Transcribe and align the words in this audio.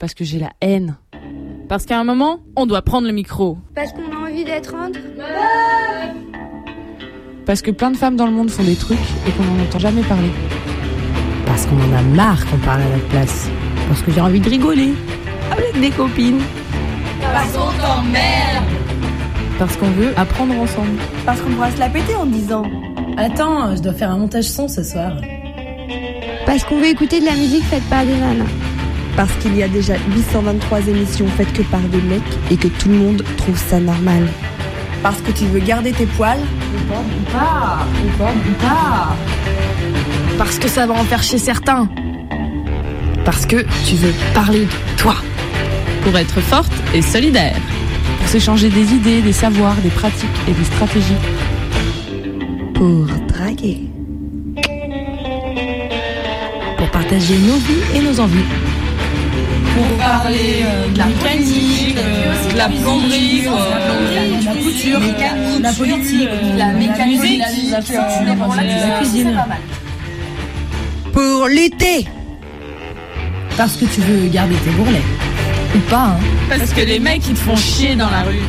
Parce 0.00 0.14
que 0.14 0.24
j'ai 0.24 0.38
la 0.38 0.48
haine. 0.62 0.96
Parce 1.68 1.84
qu'à 1.84 2.00
un 2.00 2.04
moment, 2.04 2.40
on 2.56 2.64
doit 2.64 2.80
prendre 2.80 3.06
le 3.06 3.12
micro. 3.12 3.58
Parce 3.74 3.92
qu'on 3.92 4.10
a 4.10 4.30
envie 4.30 4.44
d'être 4.46 4.74
entre. 4.74 4.98
Parce 7.44 7.60
que 7.60 7.70
plein 7.70 7.90
de 7.90 7.98
femmes 7.98 8.16
dans 8.16 8.24
le 8.24 8.32
monde 8.32 8.50
font 8.50 8.64
des 8.64 8.76
trucs 8.76 8.98
et 8.98 9.30
qu'on 9.32 9.44
n'en 9.44 9.62
entend 9.62 9.78
jamais 9.78 10.00
parler. 10.00 10.30
Parce 11.44 11.66
qu'on 11.66 11.76
en 11.76 11.92
a 11.98 12.00
marre 12.00 12.46
qu'on 12.46 12.56
parle 12.56 12.80
à 12.80 12.88
notre 12.88 13.08
place. 13.08 13.50
Parce 13.88 14.00
que 14.00 14.10
j'ai 14.10 14.22
envie 14.22 14.40
de 14.40 14.48
rigoler 14.48 14.94
avec 15.52 15.78
des 15.78 15.90
copines. 15.90 16.40
Parce 17.20 17.52
qu'on 17.52 17.70
t'emmerde. 17.78 18.64
Parce 19.58 19.76
qu'on 19.76 19.90
veut 19.90 20.14
apprendre 20.16 20.54
ensemble. 20.54 20.98
Parce 21.26 21.42
qu'on 21.42 21.50
pourra 21.50 21.70
se 21.72 21.78
la 21.78 21.90
péter 21.90 22.14
en 22.14 22.24
disant 22.24 22.62
Attends, 23.18 23.76
je 23.76 23.82
dois 23.82 23.92
faire 23.92 24.10
un 24.10 24.16
montage 24.16 24.44
son 24.44 24.66
ce 24.66 24.82
soir. 24.82 25.12
Parce 26.46 26.64
qu'on 26.64 26.78
veut 26.78 26.88
écouter 26.88 27.20
de 27.20 27.26
la 27.26 27.34
musique 27.34 27.64
faite 27.64 27.84
par 27.90 28.06
des 28.06 28.16
nanas. 28.16 28.69
Parce 29.16 29.32
qu'il 29.40 29.56
y 29.56 29.62
a 29.62 29.68
déjà 29.68 29.94
823 30.14 30.80
émissions 30.88 31.26
faites 31.36 31.52
que 31.52 31.62
par 31.62 31.80
des 31.80 32.00
mecs 32.00 32.22
et 32.50 32.56
que 32.56 32.68
tout 32.68 32.88
le 32.88 32.96
monde 32.96 33.24
trouve 33.36 33.58
ça 33.58 33.78
normal. 33.80 34.28
Parce 35.02 35.20
que 35.22 35.32
tu 35.32 35.44
veux 35.46 35.60
garder 35.60 35.92
tes 35.92 36.06
poils 36.06 36.38
Ou 36.38 36.92
pas, 36.92 37.00
ou 37.00 37.30
pas, 37.32 37.86
ou 38.04 38.18
pas, 38.18 38.32
ou 38.32 38.52
pas. 38.62 39.16
Parce 40.38 40.58
que 40.58 40.68
ça 40.68 40.86
va 40.86 40.94
en 40.94 41.04
faire 41.04 41.22
chez 41.22 41.38
certains. 41.38 41.88
Parce 43.24 43.46
que 43.46 43.64
tu 43.86 43.94
veux 43.96 44.12
parler 44.34 44.60
de 44.64 44.96
toi. 44.96 45.14
Pour 46.02 46.16
être 46.16 46.40
forte 46.40 46.72
et 46.94 47.02
solidaire. 47.02 47.56
Pour 48.18 48.28
s'échanger 48.28 48.68
des 48.68 48.92
idées, 48.92 49.22
des 49.22 49.32
savoirs, 49.32 49.76
des 49.76 49.90
pratiques 49.90 50.28
et 50.48 50.52
des 50.52 50.64
stratégies. 50.64 51.14
Pour 52.74 53.06
draguer. 53.28 53.80
Pour 56.78 56.90
partager 56.90 57.36
nos 57.38 57.56
vies 57.56 57.96
et 57.96 58.00
nos 58.00 58.20
envies. 58.20 58.69
Pour 59.74 59.86
parler 59.98 60.64
euh, 60.64 60.88
de 60.88 60.98
la 60.98 61.06
mécanique, 61.06 61.96
euh, 61.96 62.52
de 62.52 62.56
la 62.56 62.68
plomberie, 62.68 63.42
de 63.42 64.44
la 64.44 64.52
couture, 64.52 65.00
de 65.00 65.62
la 65.62 65.72
politique, 65.72 66.28
la 66.56 66.72
mécanique, 66.72 67.42
la 67.70 68.98
cuisine. 68.98 69.40
Pour 71.12 71.48
lutter. 71.48 72.06
Parce 73.56 73.76
que 73.76 73.84
tu 73.84 74.00
veux 74.00 74.28
garder 74.28 74.54
tes 74.56 74.70
bourrelets. 74.70 75.02
Ou 75.74 75.78
pas, 75.90 76.16
hein. 76.16 76.20
Parce 76.48 76.72
que 76.72 76.80
les 76.80 76.98
mecs, 76.98 77.26
ils 77.28 77.34
te 77.34 77.38
font 77.38 77.56
chier 77.56 77.94
dans 77.94 78.10
la 78.10 78.22
rue. 78.22 78.42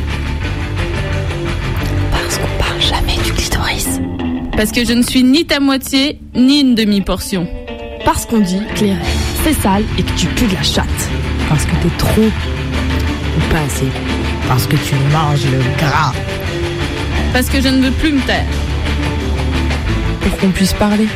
Parce 2.10 2.38
qu'on 2.38 2.58
parle 2.58 2.80
jamais 2.80 3.16
du 3.24 3.32
clitoris. 3.32 4.00
Parce 4.56 4.72
que 4.72 4.84
je 4.84 4.92
ne 4.92 5.02
suis 5.02 5.22
ni 5.22 5.44
ta 5.44 5.60
moitié, 5.60 6.18
ni 6.34 6.60
une 6.60 6.74
demi-portion. 6.74 7.46
Parce 8.04 8.26
qu'on 8.26 8.40
dit 8.40 8.60
que 8.74 8.84
les 8.84 8.92
rêves, 8.92 9.22
c'est 9.44 9.54
sale 9.54 9.84
et 9.98 10.02
que 10.02 10.12
tu 10.12 10.26
pues 10.26 10.48
de 10.48 10.54
la 10.54 10.62
chatte. 10.62 11.01
Parce 11.52 11.66
que 11.66 11.76
t'es 11.82 11.94
trop 11.98 12.22
ou 12.22 13.52
pas 13.52 13.60
assez. 13.60 13.88
Parce 14.48 14.66
que 14.66 14.74
tu 14.76 14.94
manges 15.12 15.44
le 15.50 15.58
gras. 15.76 16.14
Parce 17.34 17.50
que 17.50 17.60
je 17.60 17.68
ne 17.68 17.82
veux 17.82 17.90
plus 17.90 18.12
me 18.12 18.20
taire. 18.22 18.46
Pour 20.22 20.38
qu'on 20.38 20.48
puisse 20.48 20.72
parler. 20.72 21.08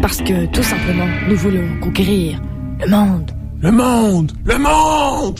Parce 0.00 0.16
que 0.22 0.46
tout 0.46 0.62
simplement, 0.62 1.06
nous 1.28 1.36
voulons 1.36 1.68
conquérir 1.82 2.40
le 2.80 2.88
monde. 2.88 3.30
Le 3.60 3.72
monde 3.72 4.32
Le 4.42 4.56
monde 4.56 5.38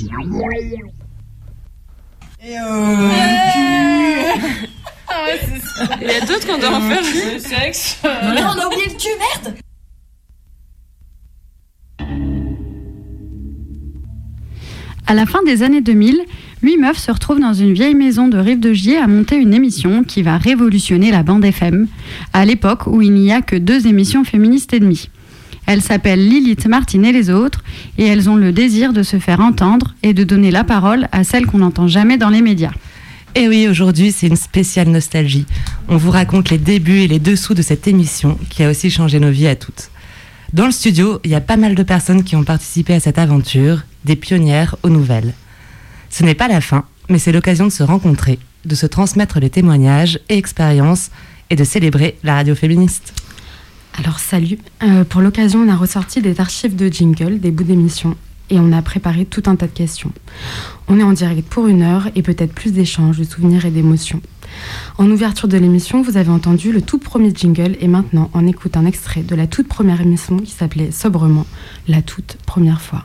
Et 2.44 2.58
euh... 2.58 3.08
Ah 5.08 5.24
ouais, 5.24 5.40
c'est 5.40 5.86
ça. 5.86 5.94
Il 6.02 6.06
y 6.06 6.10
a 6.10 6.20
d'autres 6.20 6.46
qu'on 6.46 6.58
doit 6.58 6.76
en 6.76 6.82
faire 6.82 7.00
le 7.00 7.38
sexe. 7.38 7.98
Mais 8.04 8.42
on 8.42 8.60
a 8.60 8.66
oublié 8.66 8.88
le 8.88 8.98
cul, 8.98 9.08
merde 9.18 9.56
À 15.10 15.14
la 15.14 15.24
fin 15.24 15.42
des 15.42 15.62
années 15.62 15.80
2000, 15.80 16.20
huit 16.62 16.76
meufs 16.76 16.98
se 16.98 17.10
retrouvent 17.10 17.40
dans 17.40 17.54
une 17.54 17.72
vieille 17.72 17.94
maison 17.94 18.28
de 18.28 18.36
Rive 18.36 18.60
de 18.60 18.74
Gier 18.74 18.98
à 18.98 19.06
monter 19.06 19.36
une 19.36 19.54
émission 19.54 20.04
qui 20.04 20.20
va 20.20 20.36
révolutionner 20.36 21.10
la 21.10 21.22
bande 21.22 21.46
FM, 21.46 21.88
à 22.34 22.44
l'époque 22.44 22.86
où 22.86 23.00
il 23.00 23.14
n'y 23.14 23.32
a 23.32 23.40
que 23.40 23.56
deux 23.56 23.86
émissions 23.86 24.22
féministes 24.22 24.74
et 24.74 24.80
demie. 24.80 25.08
Elles 25.64 25.80
s'appellent 25.80 26.28
Lilith, 26.28 26.66
Martine 26.66 27.06
et 27.06 27.12
les 27.12 27.30
autres, 27.30 27.64
et 27.96 28.04
elles 28.04 28.28
ont 28.28 28.36
le 28.36 28.52
désir 28.52 28.92
de 28.92 29.02
se 29.02 29.18
faire 29.18 29.40
entendre 29.40 29.94
et 30.02 30.12
de 30.12 30.24
donner 30.24 30.50
la 30.50 30.62
parole 30.62 31.08
à 31.10 31.24
celles 31.24 31.46
qu'on 31.46 31.58
n'entend 31.58 31.88
jamais 31.88 32.18
dans 32.18 32.28
les 32.28 32.42
médias. 32.42 32.72
Et 33.34 33.48
oui, 33.48 33.66
aujourd'hui, 33.66 34.12
c'est 34.12 34.26
une 34.26 34.36
spéciale 34.36 34.88
nostalgie. 34.88 35.46
On 35.88 35.96
vous 35.96 36.10
raconte 36.10 36.50
les 36.50 36.58
débuts 36.58 37.00
et 37.00 37.08
les 37.08 37.18
dessous 37.18 37.54
de 37.54 37.62
cette 37.62 37.88
émission 37.88 38.38
qui 38.50 38.62
a 38.62 38.68
aussi 38.68 38.90
changé 38.90 39.20
nos 39.20 39.30
vies 39.30 39.48
à 39.48 39.56
toutes. 39.56 39.88
Dans 40.52 40.66
le 40.66 40.70
studio, 40.70 41.18
il 41.24 41.30
y 41.30 41.34
a 41.34 41.40
pas 41.40 41.56
mal 41.56 41.74
de 41.74 41.82
personnes 41.82 42.24
qui 42.24 42.36
ont 42.36 42.44
participé 42.44 42.92
à 42.92 43.00
cette 43.00 43.18
aventure, 43.18 43.84
des 44.04 44.16
pionnières 44.16 44.76
aux 44.82 44.88
nouvelles. 44.88 45.34
Ce 46.10 46.24
n'est 46.24 46.34
pas 46.34 46.48
la 46.48 46.60
fin, 46.60 46.84
mais 47.08 47.18
c'est 47.18 47.32
l'occasion 47.32 47.66
de 47.66 47.72
se 47.72 47.82
rencontrer, 47.82 48.38
de 48.64 48.74
se 48.74 48.86
transmettre 48.86 49.40
les 49.40 49.50
témoignages 49.50 50.20
et 50.28 50.36
expériences 50.38 51.10
et 51.50 51.56
de 51.56 51.64
célébrer 51.64 52.16
la 52.22 52.34
radio 52.34 52.54
féministe. 52.54 53.14
Alors 53.98 54.18
salut, 54.18 54.58
Euh, 54.82 55.04
pour 55.04 55.20
l'occasion 55.20 55.60
on 55.60 55.68
a 55.68 55.76
ressorti 55.76 56.22
des 56.22 56.40
archives 56.40 56.76
de 56.76 56.88
jingle, 56.88 57.40
des 57.40 57.50
bouts 57.50 57.64
d'émissions, 57.64 58.16
et 58.50 58.58
on 58.58 58.72
a 58.72 58.80
préparé 58.80 59.24
tout 59.26 59.42
un 59.46 59.56
tas 59.56 59.66
de 59.66 59.72
questions. 59.72 60.12
On 60.86 60.98
est 60.98 61.02
en 61.02 61.12
direct 61.12 61.48
pour 61.48 61.66
une 61.66 61.82
heure 61.82 62.08
et 62.14 62.22
peut-être 62.22 62.54
plus 62.54 62.72
d'échanges, 62.72 63.18
de 63.18 63.24
souvenirs 63.24 63.66
et 63.66 63.70
d'émotions. 63.70 64.22
En 64.96 65.10
ouverture 65.10 65.48
de 65.48 65.58
l'émission, 65.58 66.00
vous 66.02 66.16
avez 66.16 66.30
entendu 66.30 66.72
le 66.72 66.80
tout 66.80 66.98
premier 66.98 67.32
jingle 67.34 67.76
et 67.80 67.88
maintenant 67.88 68.30
on 68.34 68.46
écoute 68.46 68.76
un 68.76 68.86
extrait 68.86 69.22
de 69.22 69.34
la 69.34 69.46
toute 69.46 69.68
première 69.68 70.00
émission 70.00 70.38
qui 70.38 70.52
s'appelait 70.52 70.90
sobrement 70.92 71.46
La 71.88 72.00
toute 72.00 72.38
première 72.46 72.80
fois. 72.80 73.04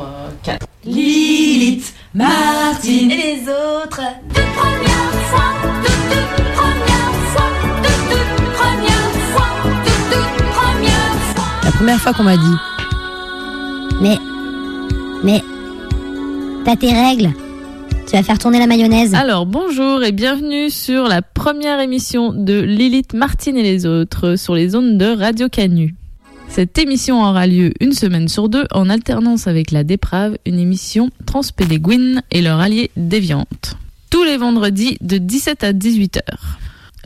3, 0.00 0.08
4. 0.42 0.66
Lilith, 0.86 1.94
Martine 2.14 3.10
et 3.10 3.16
les 3.16 3.42
autres. 3.42 4.00
Toute 4.28 4.44
première 4.54 5.12
fois, 5.28 5.44
toute, 5.82 5.92
toute 6.10 6.44
première 6.54 7.12
fois, 7.32 7.50
toute 7.82 8.54
première 8.56 9.10
fois, 9.32 9.48
toute 9.84 10.42
première 10.54 11.12
fois. 11.34 11.44
La 11.64 11.70
première 11.72 12.00
fois 12.00 12.12
qu'on 12.14 12.22
m'a 12.22 12.36
dit 12.36 12.56
Mais. 14.00 14.18
Mais. 15.22 15.42
T'as 16.64 16.76
tes 16.76 16.92
règles. 16.92 17.30
Tu 18.06 18.16
vas 18.16 18.22
faire 18.22 18.38
tourner 18.38 18.58
la 18.58 18.66
mayonnaise. 18.66 19.14
Alors 19.14 19.44
bonjour 19.44 20.02
et 20.02 20.12
bienvenue 20.12 20.70
sur 20.70 21.08
la 21.08 21.20
première 21.20 21.78
émission 21.78 22.32
de 22.32 22.58
Lilith, 22.58 23.12
Martine 23.12 23.56
et 23.56 23.62
les 23.62 23.84
autres 23.84 24.36
sur 24.36 24.54
les 24.54 24.74
ondes 24.74 24.96
de 24.96 25.14
Radio 25.14 25.48
Canu. 25.50 25.94
Cette 26.50 26.78
émission 26.78 27.22
aura 27.22 27.46
lieu 27.46 27.72
une 27.78 27.92
semaine 27.92 28.26
sur 28.26 28.48
deux 28.48 28.66
en 28.72 28.90
alternance 28.90 29.46
avec 29.46 29.70
La 29.70 29.84
Déprave, 29.84 30.36
une 30.44 30.58
émission 30.58 31.10
transpédéguine 31.24 32.22
et 32.32 32.42
leur 32.42 32.58
allié 32.58 32.90
déviante. 32.96 33.76
Tous 34.10 34.24
les 34.24 34.36
vendredis 34.36 34.98
de 35.00 35.16
17 35.18 35.62
à 35.62 35.72
18 35.72 36.16
heures. 36.16 36.58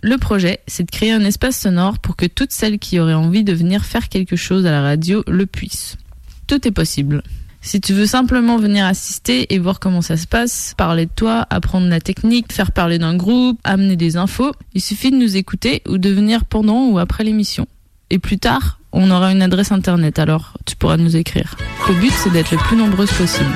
Le 0.03 0.17
projet, 0.17 0.61
c'est 0.67 0.85
de 0.85 0.91
créer 0.91 1.13
un 1.13 1.21
espace 1.21 1.61
sonore 1.61 1.99
pour 1.99 2.17
que 2.17 2.25
toutes 2.25 2.53
celles 2.53 2.79
qui 2.79 2.99
auraient 2.99 3.13
envie 3.13 3.45
de 3.45 3.53
venir 3.53 3.85
faire 3.85 4.09
quelque 4.09 4.35
chose 4.35 4.65
à 4.65 4.71
la 4.71 4.81
radio 4.81 5.23
le 5.29 5.45
puissent. 5.45 5.99
Tout 6.47 6.67
est 6.67 6.73
possible. 6.73 7.23
Si 7.61 7.83
tu 7.83 7.93
veux 7.93 8.07
simplement 8.07 8.57
venir 8.57 8.87
assister 8.87 9.55
et 9.55 9.59
voir 9.59 9.79
comment 9.79 10.03
ça 10.03 10.17
se 10.17 10.27
passe, 10.27 10.75
parler 10.79 11.05
de 11.05 11.13
toi, 11.15 11.47
apprendre 11.51 11.89
la 11.89 12.01
technique, 12.01 12.51
faire 12.51 12.73
parler 12.73 12.99
d'un 12.99 13.15
groupe, 13.15 13.61
amener 13.63 13.97
des 13.97 14.17
infos, 14.17 14.53
il 14.73 14.81
suffit 14.81 15.11
de 15.11 15.17
nous 15.17 15.37
écouter 15.37 15.83
ou 15.87 15.99
de 15.99 16.09
venir 16.09 16.47
pendant 16.47 16.89
ou 16.89 16.99
après 16.99 17.25
l'émission. 17.25 17.67
Et 18.11 18.19
plus 18.19 18.39
tard, 18.39 18.79
on 18.95 19.11
aura 19.11 19.33
une 19.33 19.43
adresse 19.43 19.73
internet, 19.73 20.19
alors 20.19 20.55
tu 20.65 20.77
pourras 20.77 20.97
nous 20.97 21.17
écrire. 21.17 21.57
Le 21.89 21.95
but, 21.95 22.13
c'est 22.13 22.31
d'être 22.33 22.53
le 22.53 22.59
plus 22.59 22.77
nombreuse 22.77 23.11
possible. 23.13 23.51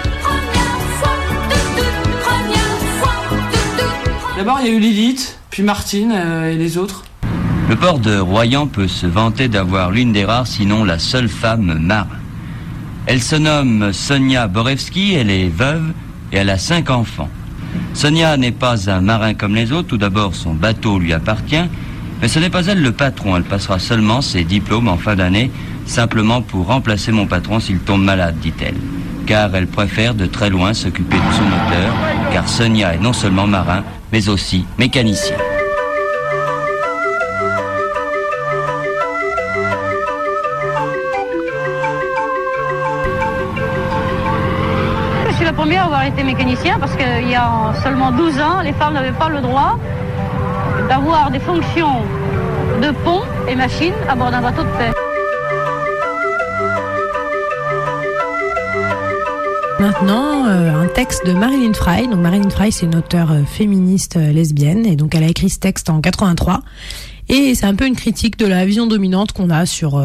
D'abord, 4.37 4.59
il 4.61 4.67
y 4.67 4.71
a 4.71 4.73
eu 4.73 4.81
Lilith, 4.81 5.39
puis 5.51 5.63
Martine 5.63 6.13
euh, 6.15 6.53
et 6.53 6.57
les 6.57 6.77
autres. 6.77 7.05
Le 7.69 7.77
port 7.77 7.99
de 7.99 8.19
Royan 8.19 8.67
peut 8.67 8.89
se 8.89 9.07
vanter 9.07 9.49
d'avoir 9.49 9.91
l'une 9.91 10.13
des 10.13 10.25
rares, 10.25 10.47
sinon 10.47 10.85
la 10.85 10.99
seule 10.99 11.29
femme 11.29 11.79
marin. 11.81 12.09
Elle 13.07 13.23
se 13.23 13.37
nomme 13.37 13.93
Sonia 13.93 14.49
Borewski, 14.49 15.15
elle 15.15 15.31
est 15.31 15.49
veuve 15.49 15.93
et 16.33 16.39
elle 16.39 16.51
a 16.51 16.59
cinq 16.59 16.91
enfants. 16.91 17.31
Sonia 17.95 18.37
n'est 18.37 18.53
pas 18.53 18.91
un 18.91 19.01
marin 19.01 19.35
comme 19.35 19.55
les 19.55 19.73
autres, 19.73 19.89
tout 19.89 19.99
d'abord 19.99 20.35
son 20.35 20.55
bateau 20.55 20.99
lui 20.99 21.13
appartient, 21.13 21.69
mais 22.21 22.29
ce 22.29 22.39
n'est 22.39 22.51
pas 22.51 22.67
elle 22.67 22.83
le 22.83 22.93
patron, 22.93 23.37
elle 23.37 23.45
passera 23.45 23.79
seulement 23.79 24.21
ses 24.21 24.45
diplômes 24.45 24.89
en 24.89 24.97
fin 24.97 25.15
d'année, 25.15 25.51
simplement 25.87 26.43
pour 26.43 26.67
remplacer 26.67 27.13
mon 27.13 27.27
patron 27.27 27.61
s'il 27.61 27.79
tombe 27.79 28.03
malade, 28.03 28.37
dit-elle. 28.41 28.77
Car 29.27 29.55
elle 29.55 29.67
préfère 29.67 30.15
de 30.15 30.27
très 30.27 30.51
loin 30.51 30.75
s'occuper 30.75 31.17
de 31.17 31.35
son 31.35 31.45
moteur, 31.45 31.95
car 32.33 32.49
Sonia 32.49 32.95
est 32.95 32.99
non 32.99 33.13
seulement 33.13 33.47
marin, 33.47 33.85
mais 34.13 34.29
aussi 34.29 34.67
mécanicien. 34.79 35.37
Je 45.29 45.35
suis 45.35 45.45
la 45.45 45.53
première 45.53 45.83
à 45.83 45.85
avoir 45.87 46.03
été 46.05 46.25
mécanicien 46.25 46.79
parce 46.81 46.97
qu'il 46.97 47.29
y 47.29 47.35
a 47.35 47.73
seulement 47.83 48.11
12 48.11 48.41
ans, 48.41 48.61
les 48.63 48.73
femmes 48.73 48.95
n'avaient 48.95 49.13
pas 49.13 49.29
le 49.29 49.41
droit 49.41 49.79
d'avoir 50.89 51.31
des 51.31 51.39
fonctions 51.39 52.03
de 52.83 52.91
pont 53.05 53.23
et 53.49 53.55
machine 53.55 53.93
à 54.09 54.15
bord 54.15 54.31
d'un 54.31 54.41
bateau 54.41 54.63
de 54.63 54.69
paix. 54.79 54.93
Maintenant, 59.81 60.47
euh, 60.49 60.83
un 60.83 60.89
texte 60.89 61.25
de 61.25 61.33
Marilyn 61.33 61.73
Fry. 61.73 62.09
Donc 62.09 62.19
Marilyn 62.19 62.51
Fry, 62.51 62.73
c'est 62.73 62.87
une 62.87 62.97
auteure 62.97 63.31
euh, 63.31 63.45
féministe 63.45 64.17
euh, 64.17 64.33
lesbienne 64.33 64.85
et 64.87 64.97
donc 64.97 65.15
elle 65.15 65.23
a 65.23 65.29
écrit 65.29 65.51
ce 65.51 65.61
texte 65.61 65.89
en 65.89 66.01
83 66.01 66.63
et 67.29 67.55
c'est 67.55 67.67
un 67.67 67.75
peu 67.75 67.87
une 67.87 67.95
critique 67.95 68.39
de 68.39 68.47
la 68.47 68.65
vision 68.65 68.87
dominante 68.87 69.33
qu'on 69.33 69.51
a 69.51 69.67
sur 69.67 70.03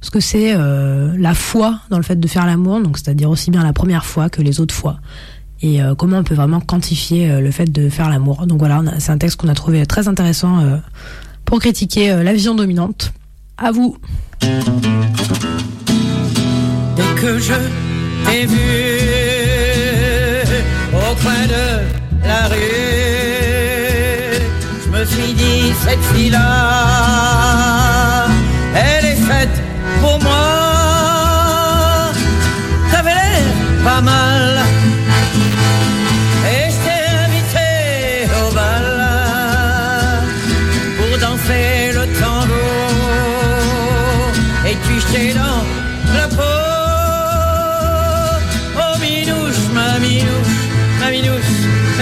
ce 0.00 0.10
que 0.12 0.20
c'est 0.20 0.54
la 0.54 1.34
foi 1.34 1.80
dans 1.90 1.96
le 1.96 2.04
fait 2.04 2.20
de 2.20 2.28
faire 2.28 2.46
l'amour, 2.46 2.80
donc 2.80 2.98
c'est-à-dire 2.98 3.28
aussi 3.28 3.50
bien 3.50 3.64
la 3.64 3.72
première 3.72 4.04
fois 4.04 4.30
que 4.30 4.42
les 4.42 4.60
autres 4.60 4.72
fois 4.72 5.00
et 5.62 5.82
euh, 5.82 5.94
comment 5.94 6.18
on 6.18 6.24
peut 6.24 6.34
vraiment 6.34 6.60
quantifier 6.60 7.30
euh, 7.30 7.40
le 7.40 7.50
fait 7.50 7.64
de 7.66 7.88
faire 7.88 8.10
l'amour. 8.10 8.46
Donc 8.46 8.58
voilà, 8.58 8.82
c'est 8.98 9.12
un 9.12 9.18
texte 9.18 9.38
qu'on 9.38 9.48
a 9.48 9.54
trouvé 9.54 9.86
très 9.86 10.08
intéressant 10.08 10.58
euh, 10.60 10.76
pour 11.44 11.60
critiquer 11.60 12.22
la 12.22 12.32
vision 12.32 12.54
dominante. 12.54 13.12
À 13.58 13.70
vous. 13.72 13.96
Dès 14.40 14.48
que 17.20 17.38
je 17.38 17.54
t'ai 18.26 18.44
vu 18.46 18.56
au 20.92 21.14
coin 21.22 21.46
de 21.46 21.80
la 22.26 22.48
rue, 22.48 22.56
je 24.84 24.90
me 24.90 25.04
suis 25.06 25.32
dit 25.32 25.72
cette 25.86 26.04
fille-là, 26.14 26.42
elle 28.74 29.06
est 29.06 29.16
faite 29.16 29.62
pour 30.02 30.20
moi. 30.22 32.12
T'avais 32.90 33.14
l'air 33.14 33.54
pas 33.84 34.00
mal. 34.02 34.56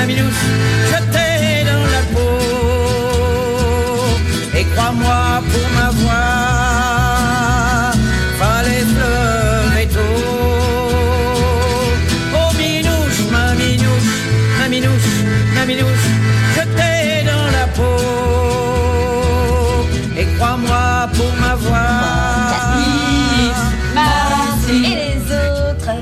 Ma 0.04 0.12
minouche, 0.12 0.44
je 0.90 0.98
t'ai 1.12 1.64
dans 1.64 1.86
la 1.94 2.02
peau. 2.12 2.36
Et 4.54 4.64
crois-moi 4.72 5.20
pour 5.50 5.68
ma 5.78 5.88
voix, 6.00 6.30
fallait 8.38 8.86
lever 9.00 9.86
tôt. 9.96 10.22
Oh 12.36 12.50
minouche, 12.58 13.20
ma 13.32 13.46
minouche, 13.54 14.12
ma 14.58 14.66
minouche, 14.68 15.12
ma 15.54 15.64
minouche, 15.64 16.06
je 16.54 16.62
t'ai 16.76 17.24
dans 17.30 17.48
la 17.58 17.66
peau. 17.76 18.00
Et 20.18 20.26
crois-moi 20.36 20.84
pour 21.14 21.32
ma 21.40 21.54
voix. 21.54 21.92
Martine 23.94 24.84
et 24.84 24.96
les 25.02 25.20
autres. 25.32 25.96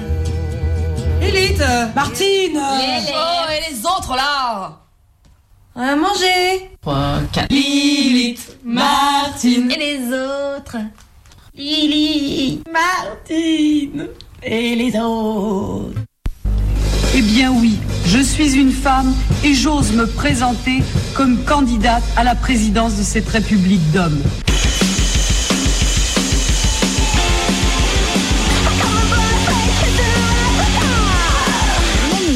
Élite 1.20 1.64
Martine 1.94 2.60
Et 4.12 4.16
les 4.16 4.16
autres 4.16 4.16
là 4.16 4.78
À 5.74 5.96
manger 5.96 6.70
3, 6.82 7.20
4. 7.32 7.46
Lilith 7.50 8.58
Martine 8.64 9.70
Et 9.70 9.76
les 9.76 10.06
autres. 10.12 10.76
Lily 11.54 12.62
Martine 12.70 14.08
et 14.42 14.74
les 14.74 14.98
autres 14.98 16.00
Eh 17.14 17.22
bien 17.22 17.52
oui, 17.52 17.78
je 18.06 18.18
suis 18.18 18.54
une 18.54 18.72
femme 18.72 19.14
et 19.44 19.54
j'ose 19.54 19.92
me 19.92 20.06
présenter 20.06 20.82
comme 21.14 21.44
candidate 21.44 22.02
à 22.16 22.24
la 22.24 22.34
présidence 22.34 22.96
de 22.96 23.02
cette 23.02 23.28
république 23.28 23.90
d'hommes. 23.92 24.22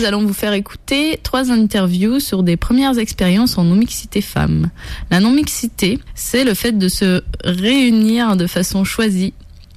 Allons 0.07 0.25
vous 0.25 0.33
faire 0.33 0.55
écouter 0.55 1.21
trois 1.23 1.51
interviews 1.51 2.21
sur 2.21 2.43
des 2.43 2.57
premières 2.57 2.99
expériences 2.99 3.59
en 3.59 3.65
non-mixité 3.65 4.21
femmes. 4.23 4.71
La 5.11 5.21
non-mixité, 5.21 5.99
c'est 6.15 6.45
le 6.45 6.55
fait 6.55 6.73
de 6.73 6.89
se 6.89 7.23
réunir 7.45 8.37
de 8.37 8.47
façon 8.47 8.85
choisie 8.85 9.35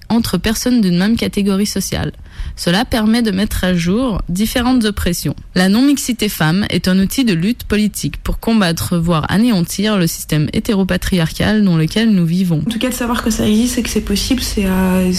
entre 0.09 0.37
personnes 0.37 0.81
d'une 0.81 0.97
même 0.97 1.15
catégorie 1.15 1.65
sociale. 1.65 2.11
Cela 2.55 2.83
permet 2.83 3.21
de 3.21 3.31
mettre 3.31 3.63
à 3.63 3.73
jour 3.73 4.21
différentes 4.27 4.83
oppressions. 4.85 5.35
La 5.55 5.69
non-mixité 5.69 6.29
femme 6.29 6.65
est 6.69 6.87
un 6.87 6.97
outil 6.99 7.23
de 7.25 7.33
lutte 7.33 7.63
politique 7.63 8.17
pour 8.17 8.39
combattre, 8.39 8.97
voire 8.97 9.25
anéantir 9.29 9.97
le 9.97 10.07
système 10.07 10.49
hétéropatriarcal 10.51 11.63
dans 11.63 11.77
lequel 11.77 12.11
nous 12.11 12.25
vivons. 12.25 12.61
En 12.65 12.71
tout 12.71 12.79
cas, 12.79 12.89
de 12.89 12.93
savoir 12.93 13.23
que 13.23 13.29
ça 13.29 13.47
existe 13.47 13.77
et 13.77 13.83
que 13.83 13.89
c'est 13.89 14.01
possible, 14.01 14.41
c'est 14.41 14.65
euh, 14.65 15.11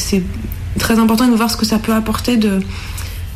très 0.78 0.98
important 0.98 1.28
de 1.28 1.36
voir 1.36 1.50
ce 1.50 1.56
que 1.56 1.66
ça 1.66 1.78
peut 1.78 1.94
apporter 1.94 2.36
de 2.36 2.60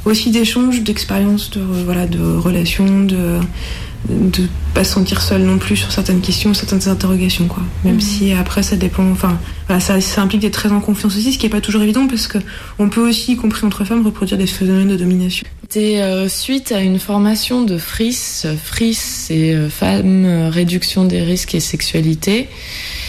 aussi 0.05 0.31
d'échanges, 0.31 0.83
d'expériences, 0.83 1.51
de 1.51 1.61
euh, 1.61 1.83
voilà, 1.85 2.07
de 2.07 2.21
relations, 2.23 3.05
de 3.05 3.39
de 4.07 4.47
pas 4.75 4.85
se 4.85 4.93
sentir 4.93 5.23
seul 5.23 5.41
non 5.45 5.57
plus 5.57 5.77
sur 5.77 5.91
certaines 5.91 6.21
questions, 6.21 6.53
certaines 6.53 6.89
interrogations 6.91 7.47
quoi. 7.49 7.63
Même 7.85 7.95
Mhm. 7.95 8.01
si 8.03 8.33
après 8.33 8.63
ça 8.63 8.77
dépend, 8.77 9.11
enfin 9.11 9.39
voilà, 9.67 9.81
ça, 9.81 9.99
ça 10.03 10.21
implique 10.21 10.43
d'être 10.43 10.53
très 10.53 10.73
en 10.73 10.81
confiance 10.81 11.17
aussi, 11.17 11.33
ce 11.33 11.39
qui 11.39 11.47
est 11.47 11.51
pas 11.51 11.63
toujours 11.63 11.81
évident 11.83 12.07
parce 12.07 12.27
que 12.27 12.37
on 12.79 12.91
peut 12.91 13.01
aussi, 13.09 13.33
y 13.33 13.37
compris 13.37 13.65
entre 13.67 13.83
femmes, 13.87 14.05
reproduire 14.05 14.37
des 14.37 14.47
phénomènes 14.47 14.89
de 14.89 14.97
domination. 14.97 15.47
C'était 15.63 16.03
euh, 16.03 16.29
suite 16.29 16.71
à 16.71 16.81
une 16.81 16.99
formation 16.99 17.63
de 17.63 17.79
FRIS. 17.79 18.47
FRIS, 18.63 18.99
c'est 18.99 19.55
euh, 19.55 19.71
Femmes, 19.71 20.27
euh, 20.27 20.51
Réduction 20.51 21.05
des 21.07 21.23
risques 21.23 21.55
et 21.55 21.61
sexualité. 21.61 22.49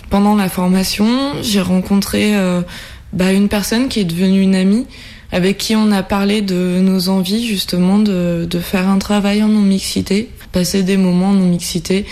Pendant 0.09 0.35
la 0.35 0.47
formation, 0.47 1.33
j'ai 1.41 1.59
rencontré 1.61 2.37
euh, 2.37 2.61
bah, 3.11 3.33
une 3.33 3.49
personne 3.49 3.89
qui 3.89 3.99
est 3.99 4.05
devenue 4.05 4.41
une 4.41 4.55
amie, 4.55 4.85
avec 5.35 5.57
qui 5.57 5.75
on 5.75 5.91
a 5.91 6.01
parlé 6.01 6.41
de 6.41 6.79
nos 6.79 7.09
envies 7.09 7.45
justement 7.45 7.99
de, 7.99 8.47
de 8.49 8.59
faire 8.59 8.87
un 8.87 8.99
travail 8.99 9.43
en 9.43 9.49
non-mixité, 9.49 10.29
passer 10.53 10.81
des 10.81 10.95
moments 10.95 11.31
en 11.31 11.33
non-mixité. 11.33 12.05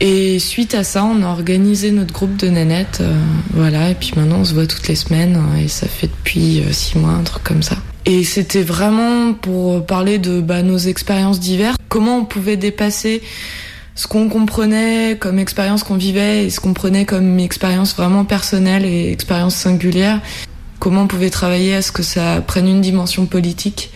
Et 0.00 0.38
suite 0.38 0.74
à 0.74 0.82
ça, 0.82 1.04
on 1.04 1.22
a 1.22 1.26
organisé 1.26 1.90
notre 1.90 2.14
groupe 2.14 2.34
de 2.38 2.48
nanettes, 2.48 3.00
euh, 3.02 3.14
voilà, 3.52 3.90
et 3.90 3.94
puis 3.94 4.12
maintenant 4.16 4.38
on 4.38 4.44
se 4.46 4.54
voit 4.54 4.66
toutes 4.66 4.88
les 4.88 4.94
semaines, 4.94 5.38
et 5.62 5.68
ça 5.68 5.86
fait 5.86 6.06
depuis 6.06 6.60
euh, 6.60 6.72
six 6.72 6.96
mois, 6.96 7.10
un 7.10 7.22
truc 7.22 7.44
comme 7.44 7.62
ça. 7.62 7.76
Et 8.06 8.24
c'était 8.24 8.62
vraiment 8.62 9.34
pour 9.34 9.84
parler 9.84 10.18
de 10.18 10.40
bah, 10.40 10.62
nos 10.62 10.78
expériences 10.78 11.40
diverses, 11.40 11.76
comment 11.90 12.16
on 12.16 12.24
pouvait 12.24 12.56
dépasser 12.56 13.20
ce 13.94 14.06
qu'on 14.06 14.30
comprenait 14.30 15.18
comme 15.20 15.38
expérience 15.38 15.84
qu'on 15.84 15.96
vivait 15.96 16.46
et 16.46 16.50
ce 16.50 16.58
qu'on 16.58 16.72
prenait 16.72 17.04
comme 17.04 17.38
expérience 17.38 17.94
vraiment 17.94 18.24
personnelle 18.24 18.86
et 18.86 19.12
expérience 19.12 19.56
singulière, 19.56 20.22
comment 20.82 21.02
on 21.02 21.06
pouvait 21.06 21.30
travailler 21.30 21.76
à 21.76 21.80
ce 21.80 21.92
que 21.92 22.02
ça 22.02 22.40
prenne 22.40 22.66
une 22.66 22.80
dimension 22.80 23.26
politique. 23.26 23.92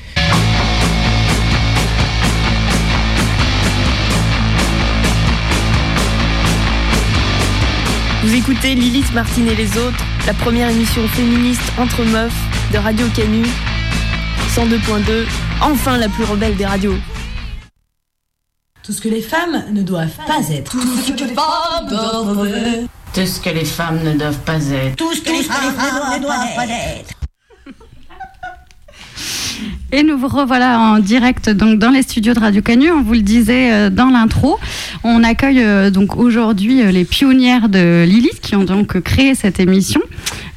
Vous 8.23 8.35
écoutez 8.37 8.77
Lilith, 8.77 9.13
Martine 9.15 9.49
et 9.49 9.57
les 9.57 9.77
autres, 9.77 9.99
la 10.29 10.35
première 10.35 10.71
émission 10.71 11.03
féministe 11.09 11.73
entre 11.77 12.05
meufs 12.05 12.33
de 12.73 12.79
Radio 12.79 13.05
Canu 13.17 13.43
102.2, 14.55 15.27
enfin 15.63 15.99
la 15.99 16.09
plus 16.09 16.23
rebelle 16.23 16.55
des 16.55 16.67
radios. 16.67 16.95
Tout 18.85 18.93
ce 18.93 19.01
que 19.01 19.09
les 19.09 19.23
femmes 19.23 19.65
ne 19.73 19.83
doivent 19.83 20.17
pas 20.29 20.49
être. 20.51 20.71
Tout 20.71 20.97
ce 20.99 21.11
que 21.11 21.25
les 21.25 21.35
femmes 21.35 21.89
doivent 21.89 22.47
être. 22.47 22.89
Tout 23.17 23.25
ce 23.25 23.41
que 23.41 23.49
les 23.49 23.65
femmes 23.65 24.03
ne 24.05 24.13
doivent 24.13 24.41
pas 24.41 24.59
être. 24.59 24.97
Tout 24.97 25.15
ce 25.15 25.23
que 25.23 25.31
les 25.31 25.43
femmes 25.43 25.73
ne 26.19 26.23
doivent 26.23 26.55
pas 26.55 26.67
être. 26.67 27.15
Et 29.91 30.03
nous 30.03 30.19
vous 30.19 30.29
revoilà 30.29 30.79
en 30.79 30.99
direct 30.99 31.49
donc 31.49 31.79
dans 31.79 31.89
les 31.89 32.03
studios 32.03 32.35
de 32.35 32.41
Radio 32.41 32.61
Canu. 32.61 32.91
On 32.91 33.03
vous 33.03 33.15
le 33.15 33.23
disait 33.23 33.73
euh, 33.73 33.89
dans 33.89 34.11
l'intro. 34.11 34.59
On 35.03 35.25
accueille 35.25 35.63
euh, 35.63 35.91
donc 35.91 36.17
aujourd'hui 36.19 36.83
euh, 36.83 36.91
les 36.91 37.07
pionnières 37.07 37.71
de 37.71 38.05
Lilith 38.07 38.43
qui 38.43 38.55
ont 38.55 38.65
donc 38.65 39.01
créé 39.01 39.35
cette 39.35 39.61
émission. 39.61 40.03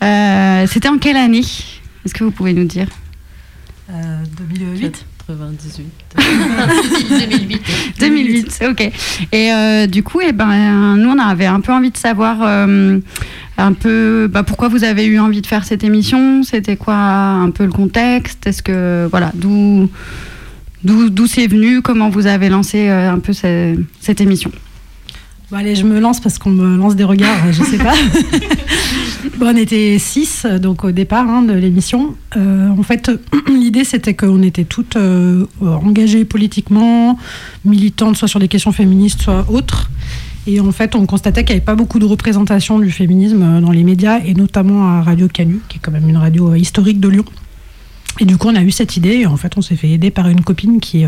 Euh, 0.03 0.67
C'était 0.67 0.89
en 0.89 0.97
quelle 0.97 1.15
année? 1.15 1.45
Est-ce 2.05 2.13
que 2.13 2.25
vous 2.25 2.31
pouvez 2.31 2.51
nous 2.51 2.65
dire? 2.65 2.87
2008 3.89 5.05
98. 5.37 5.85
2008. 7.19 7.61
2008, 7.99 8.63
ok. 8.69 8.91
Et 9.31 9.51
euh, 9.53 9.87
du 9.87 10.01
coup, 10.03 10.19
eh 10.27 10.31
ben, 10.31 10.95
nous, 10.97 11.09
on 11.09 11.19
avait 11.19 11.45
un 11.45 11.59
peu 11.61 11.71
envie 11.71 11.91
de 11.91 11.97
savoir 11.97 12.37
euh, 12.41 12.99
un 13.57 13.73
peu 13.73 14.27
bah, 14.31 14.43
pourquoi 14.43 14.69
vous 14.69 14.83
avez 14.83 15.05
eu 15.05 15.19
envie 15.19 15.41
de 15.41 15.47
faire 15.47 15.65
cette 15.65 15.83
émission? 15.83 16.43
C'était 16.43 16.77
quoi 16.77 16.95
un 16.95 17.51
peu 17.51 17.65
le 17.65 17.71
contexte? 17.71 18.47
Est-ce 18.47 18.61
que, 18.63 19.07
voilà, 19.11 19.31
d'où 19.35 19.89
d'où 20.83 21.09
d'où 21.09 21.27
c'est 21.27 21.47
venu? 21.47 21.81
Comment 21.81 22.09
vous 22.09 22.25
avez 22.27 22.49
lancé 22.49 22.87
euh, 22.89 23.11
un 23.11 23.19
peu 23.19 23.33
ce- 23.33 23.75
cette 23.99 24.21
émission? 24.21 24.51
Bon, 25.51 25.57
allez, 25.57 25.75
je 25.75 25.83
me 25.83 25.99
lance 25.99 26.19
parce 26.19 26.37
qu'on 26.37 26.51
me 26.51 26.77
lance 26.77 26.95
des 26.95 27.03
regards, 27.03 27.51
je 27.51 27.63
sais 27.63 27.77
pas. 27.79 27.93
Bon, 29.37 29.47
on 29.47 29.57
était 29.57 29.97
six, 29.99 30.45
donc 30.45 30.85
au 30.85 30.91
départ 30.91 31.27
hein, 31.27 31.41
de 31.41 31.51
l'émission. 31.51 32.15
Euh, 32.37 32.69
en 32.69 32.83
fait, 32.83 33.11
l'idée 33.49 33.83
c'était 33.83 34.13
qu'on 34.13 34.41
était 34.41 34.63
toutes 34.63 34.95
euh, 34.95 35.45
engagées 35.61 36.23
politiquement, 36.23 37.17
militantes, 37.65 38.15
soit 38.15 38.29
sur 38.29 38.39
des 38.39 38.47
questions 38.47 38.71
féministes, 38.71 39.21
soit 39.23 39.45
autres. 39.49 39.89
Et 40.47 40.61
en 40.61 40.71
fait, 40.71 40.95
on 40.95 41.05
constatait 41.05 41.43
qu'il 41.43 41.53
n'y 41.53 41.57
avait 41.57 41.65
pas 41.65 41.75
beaucoup 41.75 41.99
de 41.99 42.05
représentation 42.05 42.79
du 42.79 42.91
féminisme 42.91 43.43
euh, 43.43 43.61
dans 43.61 43.71
les 43.71 43.83
médias, 43.83 44.19
et 44.23 44.33
notamment 44.33 44.87
à 44.87 45.01
Radio 45.01 45.27
Canu, 45.27 45.59
qui 45.67 45.77
est 45.77 45.81
quand 45.81 45.91
même 45.91 46.07
une 46.07 46.17
radio 46.17 46.51
euh, 46.51 46.57
historique 46.57 47.01
de 47.01 47.09
Lyon. 47.09 47.25
Et 48.21 48.25
du 48.25 48.37
coup, 48.37 48.47
on 48.47 48.55
a 48.55 48.63
eu 48.63 48.71
cette 48.71 48.95
idée. 48.95 49.17
Et 49.17 49.25
en 49.25 49.35
fait, 49.35 49.57
on 49.57 49.61
s'est 49.61 49.75
fait 49.75 49.89
aider 49.89 50.11
par 50.11 50.29
une 50.29 50.41
copine 50.41 50.79
qui 50.79 51.05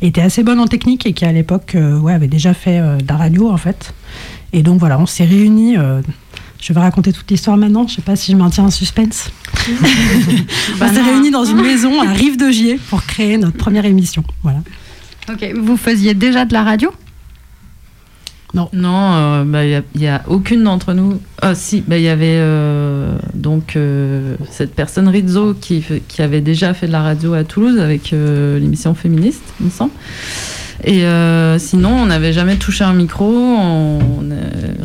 était 0.00 0.20
assez 0.20 0.44
bonne 0.44 0.60
en 0.60 0.68
technique 0.68 1.04
et 1.04 1.12
qui, 1.12 1.24
à 1.24 1.32
l'époque, 1.32 1.76
ouais, 1.76 2.12
avait 2.12 2.28
déjà 2.28 2.54
fait 2.54 2.78
de 2.78 3.08
la 3.08 3.16
radio, 3.16 3.50
en 3.50 3.56
fait. 3.56 3.94
Et 4.52 4.62
donc, 4.62 4.78
voilà, 4.78 4.96
on 5.00 5.06
s'est 5.06 5.24
réunis. 5.24 5.76
Euh, 6.56 6.60
je 6.60 6.72
vais 6.72 6.80
raconter 6.80 7.12
toute 7.12 7.30
l'histoire 7.30 7.56
maintenant. 7.56 7.86
Je 7.86 7.94
sais 7.94 8.02
pas 8.02 8.16
si 8.16 8.32
je 8.32 8.36
maintiens 8.36 8.64
un 8.64 8.70
suspense. 8.70 9.30
on 10.80 10.88
s'est 10.94 11.02
réunis 11.02 11.30
dans 11.30 11.44
une 11.44 11.60
maison 11.60 12.00
à 12.00 12.12
Rive 12.12 12.36
de 12.36 12.50
Gier 12.50 12.80
pour 12.90 13.04
créer 13.04 13.38
notre 13.38 13.56
première 13.56 13.84
émission. 13.84 14.24
Voilà. 14.42 14.60
Ok, 15.28 15.52
vous 15.56 15.76
faisiez 15.76 16.14
déjà 16.14 16.44
de 16.44 16.52
la 16.52 16.62
radio? 16.62 16.92
Non. 18.56 18.70
Non, 18.72 19.44
il 19.62 19.82
n'y 19.96 20.08
a, 20.08 20.22
aucune 20.28 20.64
d'entre 20.64 20.94
nous. 20.94 21.20
Ah, 21.42 21.54
si, 21.54 21.82
bah, 21.86 21.98
il 21.98 22.04
y 22.04 22.08
avait 22.08 22.38
euh, 22.38 23.18
donc 23.34 23.76
euh, 23.76 24.36
cette 24.50 24.74
personne 24.74 25.08
Rizzo 25.08 25.54
qui, 25.60 25.84
qui 26.08 26.22
avait 26.22 26.40
déjà 26.40 26.72
fait 26.72 26.86
de 26.86 26.92
la 26.92 27.02
radio 27.02 27.34
à 27.34 27.44
Toulouse 27.44 27.78
avec 27.78 28.12
euh, 28.12 28.58
l'émission 28.58 28.94
féministe, 28.94 29.42
il 29.60 29.66
me 29.66 29.70
semble. 29.70 29.92
Et 30.84 31.04
euh, 31.04 31.58
sinon, 31.58 31.90
on 31.90 32.06
n'avait 32.06 32.32
jamais 32.32 32.56
touché 32.56 32.84
un 32.84 32.92
micro, 32.92 33.32
euh, 33.32 34.00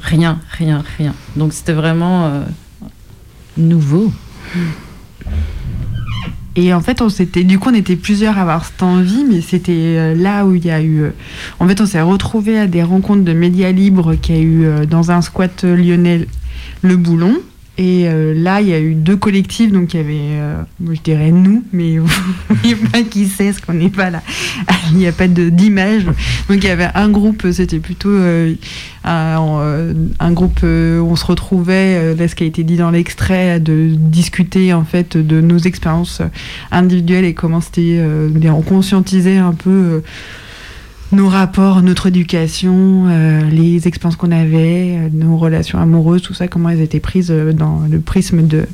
rien, 0.02 0.40
rien, 0.52 0.84
rien. 0.98 1.14
Donc 1.36 1.54
c'était 1.54 1.74
vraiment 1.74 2.26
euh, 2.26 2.44
nouveau. 3.58 4.12
Et 6.56 6.74
en 6.74 6.82
fait, 6.82 7.02
on 7.02 7.10
s'était, 7.10 7.44
du 7.44 7.60
coup, 7.60 7.70
on 7.70 7.74
était 7.74 7.96
plusieurs 7.96 8.38
à 8.38 8.42
avoir 8.42 8.66
cette 8.66 8.84
envie, 8.84 9.24
mais 9.30 9.42
c'était 9.42 10.14
là 10.16 10.46
où 10.46 10.54
il 10.54 10.66
y 10.66 10.72
a 10.72 10.82
eu. 10.82 11.06
en 11.60 11.68
fait, 11.68 11.80
on 11.80 11.86
s'est 11.86 12.02
retrouvés 12.02 12.60
à 12.60 12.68
des 12.68 12.84
rencontres 12.84 13.24
de 13.24 13.32
médias 13.32 13.72
libres 13.72 14.16
qu'il 14.16 14.36
y 14.36 14.40
a 14.40 14.42
eu 14.42 14.86
dans 14.86 15.12
un 15.12 15.22
squat 15.22 15.64
lyonnais, 15.64 16.28
Le 16.82 16.98
Boulon. 16.98 17.36
Et 17.82 18.08
euh, 18.08 18.36
là, 18.36 18.62
il 18.62 18.68
y 18.68 18.76
a 18.76 18.80
eu 18.80 18.94
deux 18.94 19.18
collectifs, 19.18 19.72
donc 19.72 19.96
il 19.96 19.98
y 19.98 20.00
avait, 20.02 20.40
euh, 20.40 20.62
je 20.88 21.02
dirais 21.02 21.32
nous, 21.32 21.64
mais 21.74 21.98
pas 22.92 23.02
qui 23.02 23.26
c'est, 23.26 23.46
parce 23.46 23.60
qu'on 23.60 23.74
n'est 23.74 23.90
pas 23.90 24.12
là. 24.12 24.22
il 24.92 24.98
n'y 24.98 25.08
a 25.08 25.12
pas 25.12 25.28
d'image. 25.28 26.06
Donc 26.06 26.14
il 26.58 26.64
y 26.64 26.70
avait 26.70 26.90
un 26.94 27.10
groupe, 27.10 27.44
c'était 27.52 27.80
plutôt 27.80 28.10
euh, 28.10 28.54
un, 29.04 29.96
un 30.20 30.32
groupe 30.32 30.62
où 30.62 30.66
on 31.10 31.16
se 31.16 31.26
retrouvait, 31.26 32.14
là 32.14 32.28
ce 32.28 32.36
qui 32.36 32.44
a 32.44 32.46
été 32.46 32.64
dit 32.64 32.78
dans 32.78 32.92
l'extrait, 32.92 33.60
de 33.60 33.96
discuter 33.96 34.74
en 34.74 34.86
fait 34.86 35.18
de 35.18 35.42
nos 35.42 35.58
expériences 35.58 36.22
individuelles 36.72 37.26
et 37.26 37.34
comment 37.34 37.62
c'était, 37.62 38.00
on 38.48 38.62
conscientisait 38.62 39.38
un 39.38 39.54
peu 39.54 40.04
nos 41.12 41.28
rapports, 41.28 41.82
notre 41.82 42.08
éducation, 42.08 43.06
euh, 43.08 43.42
les 43.50 43.88
expériences 43.88 44.16
qu'on 44.16 44.32
avait, 44.32 44.98
euh, 44.98 45.10
nos 45.12 45.38
relations 45.38 45.80
amoureuses, 45.80 46.22
tout 46.22 46.34
ça, 46.34 46.48
comment 46.48 46.70
elles 46.70 46.82
étaient 46.82 47.00
prises 47.02 47.32
euh, 47.32 47.52
dans 47.54 47.82
le 47.90 48.00
prisme 48.00 48.48
de, 48.48 48.66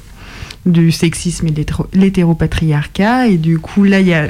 du 0.65 0.91
sexisme 0.91 1.47
et 1.47 1.51
de 1.51 1.55
l'hétéro- 1.57 1.87
l'hétéropatriarcat. 1.93 3.27
Et 3.27 3.37
du 3.37 3.57
coup, 3.59 3.83
là, 3.83 3.99
il 4.01 4.07
y 4.07 4.13
a 4.13 4.27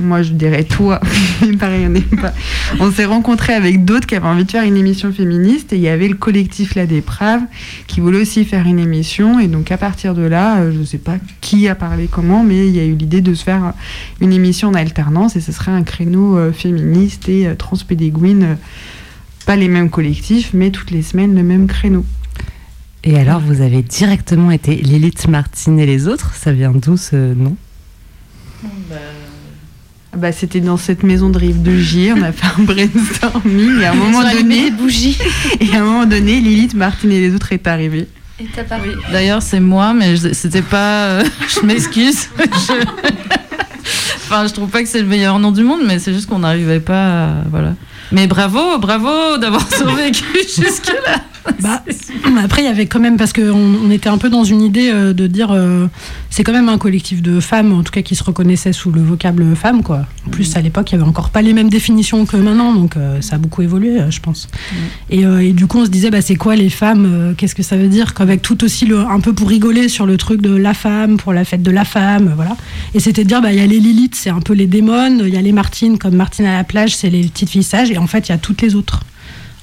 moi 0.00 0.22
je 0.22 0.32
dirais 0.32 0.64
toi, 0.64 1.00
mais 1.42 1.56
pareil, 1.56 1.84
on 1.86 1.90
n'est 1.90 2.00
pas. 2.00 2.32
On 2.78 2.90
s'est 2.90 3.04
rencontrés 3.04 3.54
avec 3.54 3.84
d'autres 3.84 4.06
qui 4.06 4.14
avaient 4.14 4.26
envie 4.26 4.44
de 4.44 4.50
faire 4.50 4.64
une 4.64 4.76
émission 4.76 5.12
féministe 5.12 5.72
et 5.72 5.76
il 5.76 5.82
y 5.82 5.88
avait 5.88 6.08
le 6.08 6.14
collectif 6.14 6.74
La 6.74 6.86
Déprave 6.86 7.42
qui 7.86 8.00
voulait 8.00 8.20
aussi 8.20 8.44
faire 8.44 8.66
une 8.66 8.78
émission 8.78 9.38
et 9.38 9.48
donc 9.48 9.70
à 9.70 9.76
partir 9.76 10.14
de 10.14 10.22
là, 10.22 10.60
euh, 10.60 10.72
je 10.76 10.82
sais 10.84 10.98
pas 10.98 11.16
qui 11.40 11.68
a 11.68 11.74
parlé 11.74 12.08
comment, 12.10 12.44
mais 12.44 12.66
il 12.66 12.76
y 12.76 12.80
a 12.80 12.84
eu 12.84 12.94
l'idée 12.94 13.20
de 13.20 13.34
se 13.34 13.44
faire 13.44 13.72
une 14.20 14.32
émission 14.32 14.68
en 14.68 14.74
alternance 14.74 15.36
et 15.36 15.40
ce 15.40 15.52
serait 15.52 15.72
un 15.72 15.82
créneau 15.82 16.36
euh, 16.36 16.52
féministe 16.52 17.28
et 17.28 17.46
euh, 17.46 17.54
transpédéguine, 17.54 18.42
euh, 18.42 18.54
pas 19.46 19.56
les 19.56 19.68
mêmes 19.68 19.90
collectifs, 19.90 20.50
mais 20.54 20.70
toutes 20.70 20.90
les 20.90 21.02
semaines 21.02 21.34
le 21.34 21.42
même 21.42 21.66
créneau. 21.66 22.04
Et 23.02 23.18
alors, 23.18 23.40
vous 23.40 23.62
avez 23.62 23.82
directement 23.82 24.50
été 24.50 24.76
Lilith 24.76 25.26
Martine 25.26 25.78
et 25.78 25.86
les 25.86 26.06
autres? 26.06 26.34
Ça 26.34 26.52
vient 26.52 26.72
d'où 26.72 26.98
ce 26.98 27.32
nom? 27.32 27.56
Bah, 30.16 30.32
c'était 30.32 30.60
dans 30.60 30.76
cette 30.76 31.02
maison 31.04 31.30
de 31.30 31.38
rive 31.38 31.62
de 31.62 31.76
Gier, 31.76 32.12
on 32.12 32.22
a 32.22 32.32
fait 32.32 32.46
un 32.58 32.64
brainstorming 32.64 33.80
et 33.80 33.84
à 33.84 33.92
un 33.92 33.94
moment 33.94 34.22
donné, 34.32 34.70
bougies. 34.72 35.16
et 35.60 35.74
à 35.74 35.80
un 35.80 35.84
moment 35.84 36.04
donné, 36.04 36.40
Lilith, 36.40 36.74
Martine 36.74 37.12
et 37.12 37.20
les 37.20 37.34
autres 37.34 37.52
est 37.52 37.66
arrivée. 37.68 38.08
Et 38.40 38.46
t'as 38.54 38.64
pas 38.64 38.78
D'ailleurs, 39.12 39.40
c'est 39.42 39.60
moi, 39.60 39.94
mais 39.94 40.16
c'était 40.32 40.62
pas. 40.62 41.04
euh, 41.06 41.24
je 41.48 41.64
m'excuse. 41.64 42.28
Je- 42.38 42.86
enfin, 44.32 44.46
je 44.46 44.52
trouve 44.52 44.68
pas 44.68 44.82
que 44.82 44.88
c'est 44.88 45.00
le 45.00 45.06
meilleur 45.06 45.38
nom 45.38 45.52
du 45.52 45.62
monde, 45.62 45.80
mais 45.86 45.98
c'est 45.98 46.12
juste 46.12 46.26
qu'on 46.28 46.40
n'arrivait 46.40 46.80
pas. 46.80 47.24
à- 47.26 47.34
Voilà. 47.50 47.74
Mais 48.12 48.26
bravo, 48.26 48.78
bravo 48.78 49.36
d'avoir 49.38 49.64
survécu 49.72 50.24
jusque-là. 50.42 51.20
Bah, 51.60 51.82
après, 52.42 52.62
il 52.62 52.64
y 52.64 52.68
avait 52.68 52.86
quand 52.86 52.98
même, 53.00 53.16
parce 53.16 53.32
qu'on 53.32 53.50
on 53.84 53.90
était 53.90 54.08
un 54.08 54.18
peu 54.18 54.28
dans 54.28 54.42
une 54.44 54.60
idée 54.62 54.90
euh, 54.92 55.12
de 55.12 55.26
dire, 55.26 55.50
euh, 55.52 55.86
c'est 56.30 56.44
quand 56.44 56.52
même 56.52 56.68
un 56.68 56.78
collectif 56.78 57.22
de 57.22 57.40
femmes, 57.40 57.72
en 57.72 57.82
tout 57.82 57.90
cas 57.90 58.02
qui 58.02 58.14
se 58.14 58.22
reconnaissaient 58.22 58.72
sous 58.72 58.92
le 58.92 59.02
vocable 59.02 59.54
femme, 59.56 59.82
quoi. 59.82 60.06
En 60.26 60.30
plus, 60.30 60.56
à 60.56 60.60
l'époque, 60.60 60.90
il 60.90 60.94
y 60.94 60.98
avait 60.98 61.08
encore 61.08 61.30
pas 61.30 61.42
les 61.42 61.52
mêmes 61.52 61.68
définitions 61.68 62.24
que 62.24 62.36
maintenant, 62.36 62.72
donc 62.72 62.96
euh, 62.96 63.20
ça 63.20 63.34
a 63.36 63.38
beaucoup 63.38 63.62
évolué, 63.62 64.00
euh, 64.00 64.10
je 64.10 64.20
pense. 64.20 64.48
Et, 65.10 65.26
euh, 65.26 65.40
et 65.40 65.52
du 65.52 65.66
coup, 65.66 65.80
on 65.80 65.84
se 65.84 65.90
disait, 65.90 66.10
bah, 66.10 66.22
c'est 66.22 66.36
quoi 66.36 66.54
les 66.54 66.70
femmes 66.70 67.34
Qu'est-ce 67.36 67.56
que 67.56 67.64
ça 67.64 67.76
veut 67.76 67.88
dire 67.88 68.14
Qu'avec 68.14 68.42
tout 68.42 68.62
aussi, 68.62 68.86
le, 68.86 68.98
un 68.98 69.20
peu 69.20 69.32
pour 69.32 69.48
rigoler 69.48 69.88
sur 69.88 70.06
le 70.06 70.16
truc 70.16 70.40
de 70.40 70.54
la 70.54 70.72
femme, 70.72 71.16
pour 71.16 71.32
la 71.32 71.44
fête 71.44 71.62
de 71.62 71.70
la 71.70 71.84
femme, 71.84 72.32
voilà. 72.36 72.56
Et 72.94 73.00
c'était 73.00 73.24
de 73.24 73.28
dire, 73.28 73.42
bah, 73.42 73.52
il 73.52 73.58
y 73.58 73.62
a 73.62 73.66
les 73.66 73.80
Lilith, 73.80 74.14
c'est 74.14 74.30
un 74.30 74.40
peu 74.40 74.54
les 74.54 74.66
démons, 74.66 75.18
il 75.24 75.34
y 75.34 75.36
a 75.36 75.42
les 75.42 75.52
Martines, 75.52 75.98
comme 75.98 76.14
Martine 76.14 76.46
à 76.46 76.56
la 76.56 76.64
plage, 76.64 76.94
c'est 76.94 77.10
les 77.10 77.22
petites 77.24 77.50
filles 77.50 77.64
sages, 77.64 77.90
et 77.90 77.98
en 77.98 78.06
fait, 78.06 78.28
il 78.28 78.32
y 78.32 78.34
a 78.34 78.38
toutes 78.38 78.62
les 78.62 78.76
autres. 78.76 79.00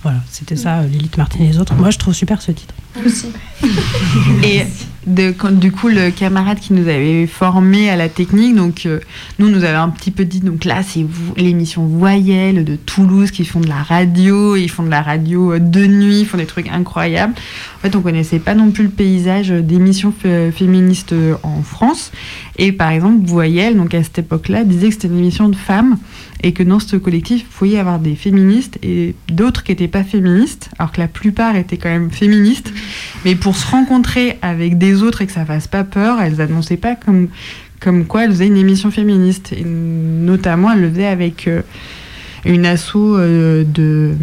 Voilà, 0.07 0.19
c'était 0.31 0.55
ça, 0.55 0.77
euh, 0.79 0.87
Lilith, 0.87 1.17
Martine 1.17 1.43
et 1.43 1.47
les 1.49 1.59
autres. 1.59 1.73
Moi, 1.75 1.89
je 1.89 1.97
trouve 1.97 2.13
super 2.13 2.41
ce 2.41 2.53
titre. 2.53 2.73
Et 4.43 4.61
de, 5.05 5.31
quand, 5.31 5.51
du 5.51 5.71
coup, 5.71 5.87
le 5.89 6.11
camarade 6.11 6.59
qui 6.59 6.71
nous 6.73 6.87
avait 6.87 7.27
formé 7.27 7.89
à 7.89 7.95
la 7.97 8.07
technique, 8.09 8.55
donc 8.55 8.85
euh, 8.85 8.99
nous, 9.39 9.49
nous 9.49 9.63
avait 9.65 9.75
un 9.75 9.89
petit 9.89 10.11
peu 10.11 10.23
dit, 10.25 10.39
donc 10.39 10.63
là, 10.65 10.81
c'est 10.83 11.05
l'émission 11.37 11.85
Voyelle 11.85 12.63
de 12.63 12.75
Toulouse 12.75 13.31
qui 13.31 13.43
font 13.45 13.59
de 13.59 13.67
la 13.67 13.83
radio, 13.83 14.55
ils 14.55 14.69
font 14.69 14.83
de 14.83 14.89
la 14.89 15.01
radio 15.01 15.53
euh, 15.53 15.59
de 15.59 15.85
nuit, 15.85 16.21
ils 16.21 16.25
font 16.25 16.37
des 16.37 16.45
trucs 16.45 16.69
incroyables. 16.69 17.33
En 17.77 17.81
fait, 17.81 17.95
on 17.95 18.01
connaissait 18.01 18.39
pas 18.39 18.55
non 18.55 18.71
plus 18.71 18.83
le 18.85 18.89
paysage 18.89 19.49
d'émissions 19.49 20.13
fé- 20.17 20.51
féministes 20.55 21.13
euh, 21.13 21.35
en 21.43 21.61
France. 21.63 22.11
Et 22.57 22.71
par 22.71 22.89
exemple, 22.91 23.25
Voyelle, 23.25 23.75
donc 23.77 23.93
à 23.93 24.03
cette 24.03 24.19
époque-là, 24.19 24.63
disait 24.63 24.87
que 24.87 24.93
c'était 24.93 25.07
une 25.09 25.19
émission 25.19 25.47
de 25.49 25.55
femmes 25.55 25.97
et 26.43 26.53
que 26.53 26.63
dans 26.63 26.79
ce 26.79 26.95
collectif, 26.95 27.41
il 27.41 27.45
pouvait 27.45 27.69
y 27.71 27.77
avoir 27.77 27.99
des 27.99 28.15
féministes 28.15 28.77
et 28.83 29.15
d'autres 29.29 29.63
qui 29.63 29.71
n'étaient 29.71 29.87
pas 29.87 30.03
féministes, 30.03 30.69
alors 30.77 30.91
que 30.91 30.99
la 30.99 31.07
plupart 31.07 31.55
étaient 31.55 31.77
quand 31.77 31.89
même 31.89 32.11
féministes. 32.11 32.71
Mais 33.25 33.35
pour 33.35 33.55
se 33.55 33.67
rencontrer 33.67 34.37
avec 34.41 34.77
des 34.77 35.01
autres 35.03 35.21
et 35.21 35.25
que 35.25 35.31
ça 35.31 35.45
fasse 35.45 35.67
pas 35.67 35.83
peur, 35.83 36.21
elles 36.21 36.41
annonçaient 36.41 36.77
pas 36.77 36.95
comme, 36.95 37.29
comme 37.79 38.05
quoi 38.05 38.25
elles 38.25 38.31
faisaient 38.31 38.47
une 38.47 38.57
émission 38.57 38.91
féministe. 38.91 39.53
Et 39.53 39.63
notamment, 39.63 40.71
elles 40.71 40.81
le 40.81 40.89
faisaient 40.89 41.07
avec 41.07 41.47
euh, 41.47 41.61
une 42.47 42.65
asso 42.65 42.95
euh, 42.95 43.63
de 43.63 44.13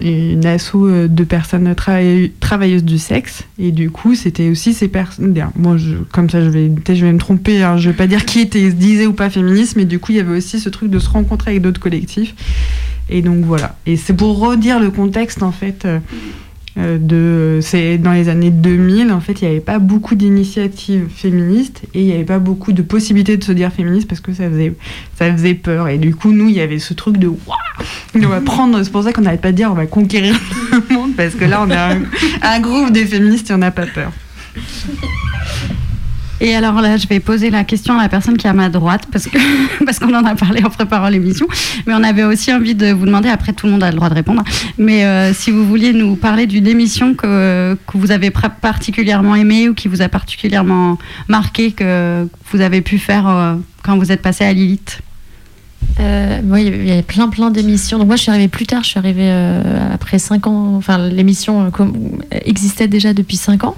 une 0.00 0.44
asso 0.46 0.74
euh, 0.76 1.08
de 1.08 1.24
personnes 1.24 1.74
travaille- 1.74 2.30
travailleuses 2.40 2.84
du 2.84 2.98
sexe. 2.98 3.44
Et 3.58 3.70
du 3.72 3.90
coup 3.90 4.14
c'était 4.14 4.48
aussi 4.50 4.72
ces 4.74 4.88
personnes 4.88 5.34
moi 5.56 5.76
comme 6.12 6.30
ça 6.30 6.42
je 6.42 6.48
vais 6.48 6.70
je 6.88 7.04
vais 7.04 7.12
me 7.12 7.18
tromper 7.18 7.62
hein, 7.62 7.76
je 7.76 7.90
vais 7.90 7.96
pas 7.96 8.06
dire 8.06 8.24
qui 8.24 8.40
était 8.40 8.70
disait 8.72 9.06
ou 9.06 9.12
pas 9.12 9.30
féministe 9.30 9.76
mais 9.76 9.84
du 9.84 9.98
coup 9.98 10.12
il 10.12 10.16
y 10.16 10.20
avait 10.20 10.36
aussi 10.36 10.60
ce 10.60 10.68
truc 10.68 10.90
de 10.90 10.98
se 10.98 11.08
rencontrer 11.10 11.52
avec 11.52 11.62
d'autres 11.62 11.80
collectifs. 11.80 12.34
Et 13.08 13.20
donc 13.20 13.44
voilà. 13.44 13.76
Et 13.84 13.96
c'est 13.96 14.14
pour 14.14 14.38
redire 14.38 14.80
le 14.80 14.90
contexte 14.90 15.42
en 15.42 15.52
fait 15.52 15.84
euh, 15.84 15.98
de 16.76 17.58
c'est 17.60 17.98
dans 17.98 18.12
les 18.12 18.30
années 18.30 18.50
2000 18.50 19.12
en 19.12 19.20
fait 19.20 19.40
il 19.40 19.44
n'y 19.44 19.50
avait 19.50 19.60
pas 19.60 19.78
beaucoup 19.78 20.14
d'initiatives 20.14 21.06
féministes 21.14 21.82
et 21.92 22.00
il 22.00 22.06
n'y 22.06 22.12
avait 22.12 22.24
pas 22.24 22.38
beaucoup 22.38 22.72
de 22.72 22.80
possibilités 22.80 23.36
de 23.36 23.44
se 23.44 23.52
dire 23.52 23.70
féministe 23.70 24.08
parce 24.08 24.22
que 24.22 24.32
ça 24.32 24.48
faisait 24.48 24.74
ça 25.18 25.30
faisait 25.32 25.54
peur. 25.54 25.88
Et 25.88 25.98
du 25.98 26.14
coup 26.14 26.32
nous 26.32 26.48
il 26.48 26.54
y 26.54 26.60
avait 26.60 26.78
ce 26.78 26.94
truc 26.94 27.18
de 27.18 27.30
on 28.14 28.18
va 28.26 28.40
prendre 28.40 28.82
c'est 28.82 28.90
pour 28.90 29.02
ça 29.02 29.12
qu'on 29.12 29.22
n'arrête 29.22 29.42
pas 29.42 29.52
de 29.52 29.56
dire 29.56 29.70
on 29.70 29.74
va 29.74 29.86
conquérir 29.86 30.34
le 30.72 30.94
monde 30.94 31.14
parce 31.14 31.34
que 31.34 31.44
là 31.44 31.62
on 31.66 31.70
est 31.70 31.76
un, 31.76 32.02
un 32.42 32.60
groupe 32.60 32.90
de 32.90 33.00
féministes 33.00 33.50
et 33.50 33.54
on 33.54 33.58
n'a 33.58 33.70
pas 33.70 33.86
peur 33.86 34.12
Et 36.44 36.56
alors 36.56 36.80
là, 36.80 36.96
je 36.96 37.06
vais 37.06 37.20
poser 37.20 37.50
la 37.50 37.62
question 37.62 37.96
à 37.96 38.02
la 38.02 38.08
personne 38.08 38.36
qui 38.36 38.48
est 38.48 38.50
à 38.50 38.52
ma 38.52 38.68
droite, 38.68 39.04
parce 39.12 39.26
que 39.26 39.38
parce 39.84 40.00
qu'on 40.00 40.12
en 40.12 40.24
a 40.24 40.34
parlé 40.34 40.64
en 40.64 40.70
préparant 40.70 41.08
l'émission. 41.08 41.46
Mais 41.86 41.94
on 41.94 42.02
avait 42.02 42.24
aussi 42.24 42.52
envie 42.52 42.74
de 42.74 42.90
vous 42.90 43.06
demander, 43.06 43.28
après 43.28 43.52
tout 43.52 43.66
le 43.66 43.72
monde 43.72 43.84
a 43.84 43.90
le 43.90 43.94
droit 43.96 44.08
de 44.08 44.14
répondre, 44.14 44.42
mais 44.76 45.04
euh, 45.04 45.32
si 45.32 45.52
vous 45.52 45.64
vouliez 45.64 45.92
nous 45.92 46.16
parler 46.16 46.48
d'une 46.48 46.66
émission 46.66 47.14
que, 47.14 47.78
que 47.86 47.96
vous 47.96 48.10
avez 48.10 48.30
particulièrement 48.30 49.36
aimée 49.36 49.68
ou 49.68 49.74
qui 49.74 49.86
vous 49.86 50.02
a 50.02 50.08
particulièrement 50.08 50.98
marqué, 51.28 51.70
que 51.70 52.26
vous 52.50 52.60
avez 52.60 52.80
pu 52.80 52.98
faire 52.98 53.28
euh, 53.28 53.54
quand 53.84 53.96
vous 53.96 54.10
êtes 54.10 54.20
passé 54.22 54.44
à 54.44 54.52
Lilith? 54.52 55.00
Euh, 56.00 56.40
moi, 56.42 56.60
il 56.60 56.86
y 56.88 56.90
avait- 56.90 57.02
plein 57.02 57.28
plein 57.28 57.50
d'émissions. 57.50 57.98
Donc 57.98 58.08
moi, 58.08 58.16
je 58.16 58.22
suis 58.22 58.30
arrivée 58.32 58.48
plus 58.48 58.66
tard. 58.66 58.82
Je 58.82 58.88
suis 58.88 58.98
arrivée 58.98 59.30
après 59.92 60.18
5 60.18 60.46
ans. 60.46 60.74
Enfin, 60.76 60.96
l'émission 61.08 61.70
existait 62.30 62.88
déjà 62.88 63.12
depuis 63.12 63.36
5 63.36 63.62
ans. 63.64 63.76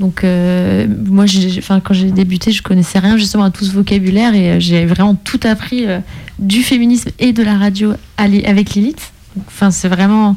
Donc 0.00 0.24
euh, 0.24 0.86
moi, 1.06 1.24
enfin, 1.58 1.80
quand 1.80 1.94
j'ai 1.94 2.10
débuté, 2.10 2.50
je 2.50 2.62
connaissais 2.62 2.98
rien 2.98 3.16
justement 3.16 3.44
à 3.44 3.50
tout 3.50 3.64
ce 3.64 3.70
vocabulaire 3.72 4.34
et 4.34 4.50
euh, 4.52 4.60
j'ai 4.60 4.86
vraiment 4.86 5.14
tout 5.14 5.38
appris 5.44 5.86
euh, 5.86 6.00
du 6.38 6.62
féminisme 6.62 7.10
et 7.20 7.32
de 7.32 7.42
la 7.44 7.56
radio 7.56 7.92
avec 8.18 8.74
Lilith. 8.74 9.12
Enfin, 9.46 9.70
c'est 9.70 9.88
vraiment 9.88 10.36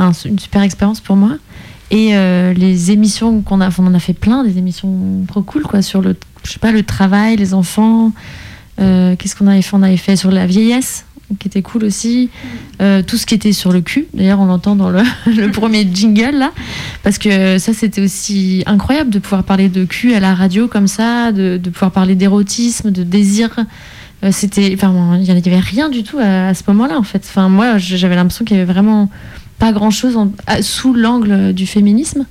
un- 0.00 0.12
une 0.24 0.38
super 0.38 0.62
expérience 0.62 1.00
pour 1.00 1.14
moi. 1.16 1.36
Et 1.90 2.10
euh, 2.16 2.52
les 2.54 2.90
émissions 2.90 3.40
qu'on 3.40 3.60
a, 3.60 3.70
on 3.78 3.86
en 3.86 3.94
a 3.94 3.98
fait 4.00 4.12
plein, 4.14 4.42
des 4.44 4.58
émissions 4.58 5.24
trop 5.28 5.42
cool 5.42 5.62
quoi 5.62 5.80
sur 5.80 6.02
le 6.02 6.16
je 6.44 6.52
sais 6.52 6.58
pas, 6.60 6.70
le 6.72 6.82
travail, 6.82 7.36
les 7.36 7.52
enfants. 7.54 8.12
Euh, 8.80 9.16
Qu'est-ce 9.16 9.34
qu'on 9.36 9.48
avait 9.48 9.60
fait? 9.62 9.74
On 9.76 9.82
avait 9.82 9.96
fait 9.96 10.16
sur 10.16 10.30
la 10.30 10.46
vieillesse, 10.46 11.04
qui 11.38 11.48
était 11.48 11.62
cool 11.62 11.84
aussi. 11.84 12.30
Euh, 12.80 13.02
tout 13.02 13.16
ce 13.16 13.26
qui 13.26 13.34
était 13.34 13.52
sur 13.52 13.72
le 13.72 13.80
cul. 13.80 14.06
D'ailleurs, 14.14 14.40
on 14.40 14.46
l'entend 14.46 14.76
dans 14.76 14.90
le, 14.90 15.50
premier 15.50 15.86
jingle 15.92 16.36
là, 16.36 16.52
parce 17.02 17.18
que 17.18 17.58
ça, 17.58 17.72
c'était 17.72 18.00
aussi 18.00 18.62
incroyable 18.66 19.10
de 19.10 19.18
pouvoir 19.18 19.44
parler 19.44 19.68
de 19.68 19.84
cul 19.84 20.14
à 20.14 20.20
la 20.20 20.34
radio 20.34 20.68
comme 20.68 20.88
ça, 20.88 21.32
de, 21.32 21.58
de 21.62 21.70
pouvoir 21.70 21.90
parler 21.90 22.14
d'érotisme, 22.14 22.90
de 22.90 23.02
désir. 23.02 23.50
Euh, 24.24 24.30
c'était, 24.32 24.72
enfin, 24.74 25.16
il 25.20 25.24
y 25.24 25.30
avait 25.30 25.58
rien 25.58 25.88
du 25.88 26.02
tout 26.02 26.18
à, 26.18 26.54
ce 26.54 26.62
moment-là 26.68 26.98
en 26.98 27.02
fait. 27.02 27.22
Enfin, 27.28 27.48
moi, 27.48 27.78
j'avais 27.78 28.16
l'impression 28.16 28.44
qu'il 28.44 28.56
y 28.56 28.60
avait 28.60 28.72
vraiment 28.72 29.08
pas 29.58 29.72
grand-chose 29.72 30.16
sous 30.60 30.94
l'angle 30.94 31.52
du 31.52 31.66
féminisme. 31.66 32.26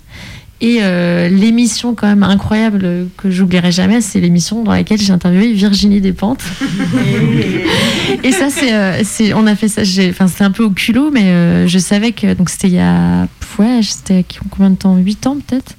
Et 0.60 0.80
euh, 0.82 1.30
l'émission 1.30 1.94
quand 1.94 2.08
même 2.08 2.24
incroyable 2.24 3.08
que 3.16 3.30
j'oublierai 3.30 3.72
jamais, 3.72 4.02
c'est 4.02 4.20
l'émission 4.20 4.64
dans 4.64 4.72
laquelle 4.72 5.00
j'ai 5.00 5.14
interviewé 5.14 5.54
Virginie 5.54 6.02
Despentes. 6.02 6.44
et 8.24 8.32
ça, 8.32 8.50
c'est, 8.50 8.74
euh, 8.74 9.02
c'est, 9.04 9.34
on 9.34 9.46
a 9.48 9.56
fait 9.56 9.68
ça. 9.68 9.82
Enfin, 10.10 10.28
c'était 10.28 10.44
un 10.44 10.52
peu 10.52 10.64
au 10.64 10.72
culot, 10.72 11.12
mais 11.12 11.26
euh, 11.26 11.68
je 11.68 11.78
savais 11.78 12.12
que 12.12 12.34
donc 12.34 12.50
c'était 12.50 12.68
il 12.70 12.74
y 12.76 12.80
a, 12.80 13.28
ouais, 13.60 13.82
c'était 13.84 14.26
combien 14.50 14.72
de 14.72 14.76
temps, 14.76 14.96
8 14.98 15.28
ans 15.28 15.38
peut-être? 15.48 15.76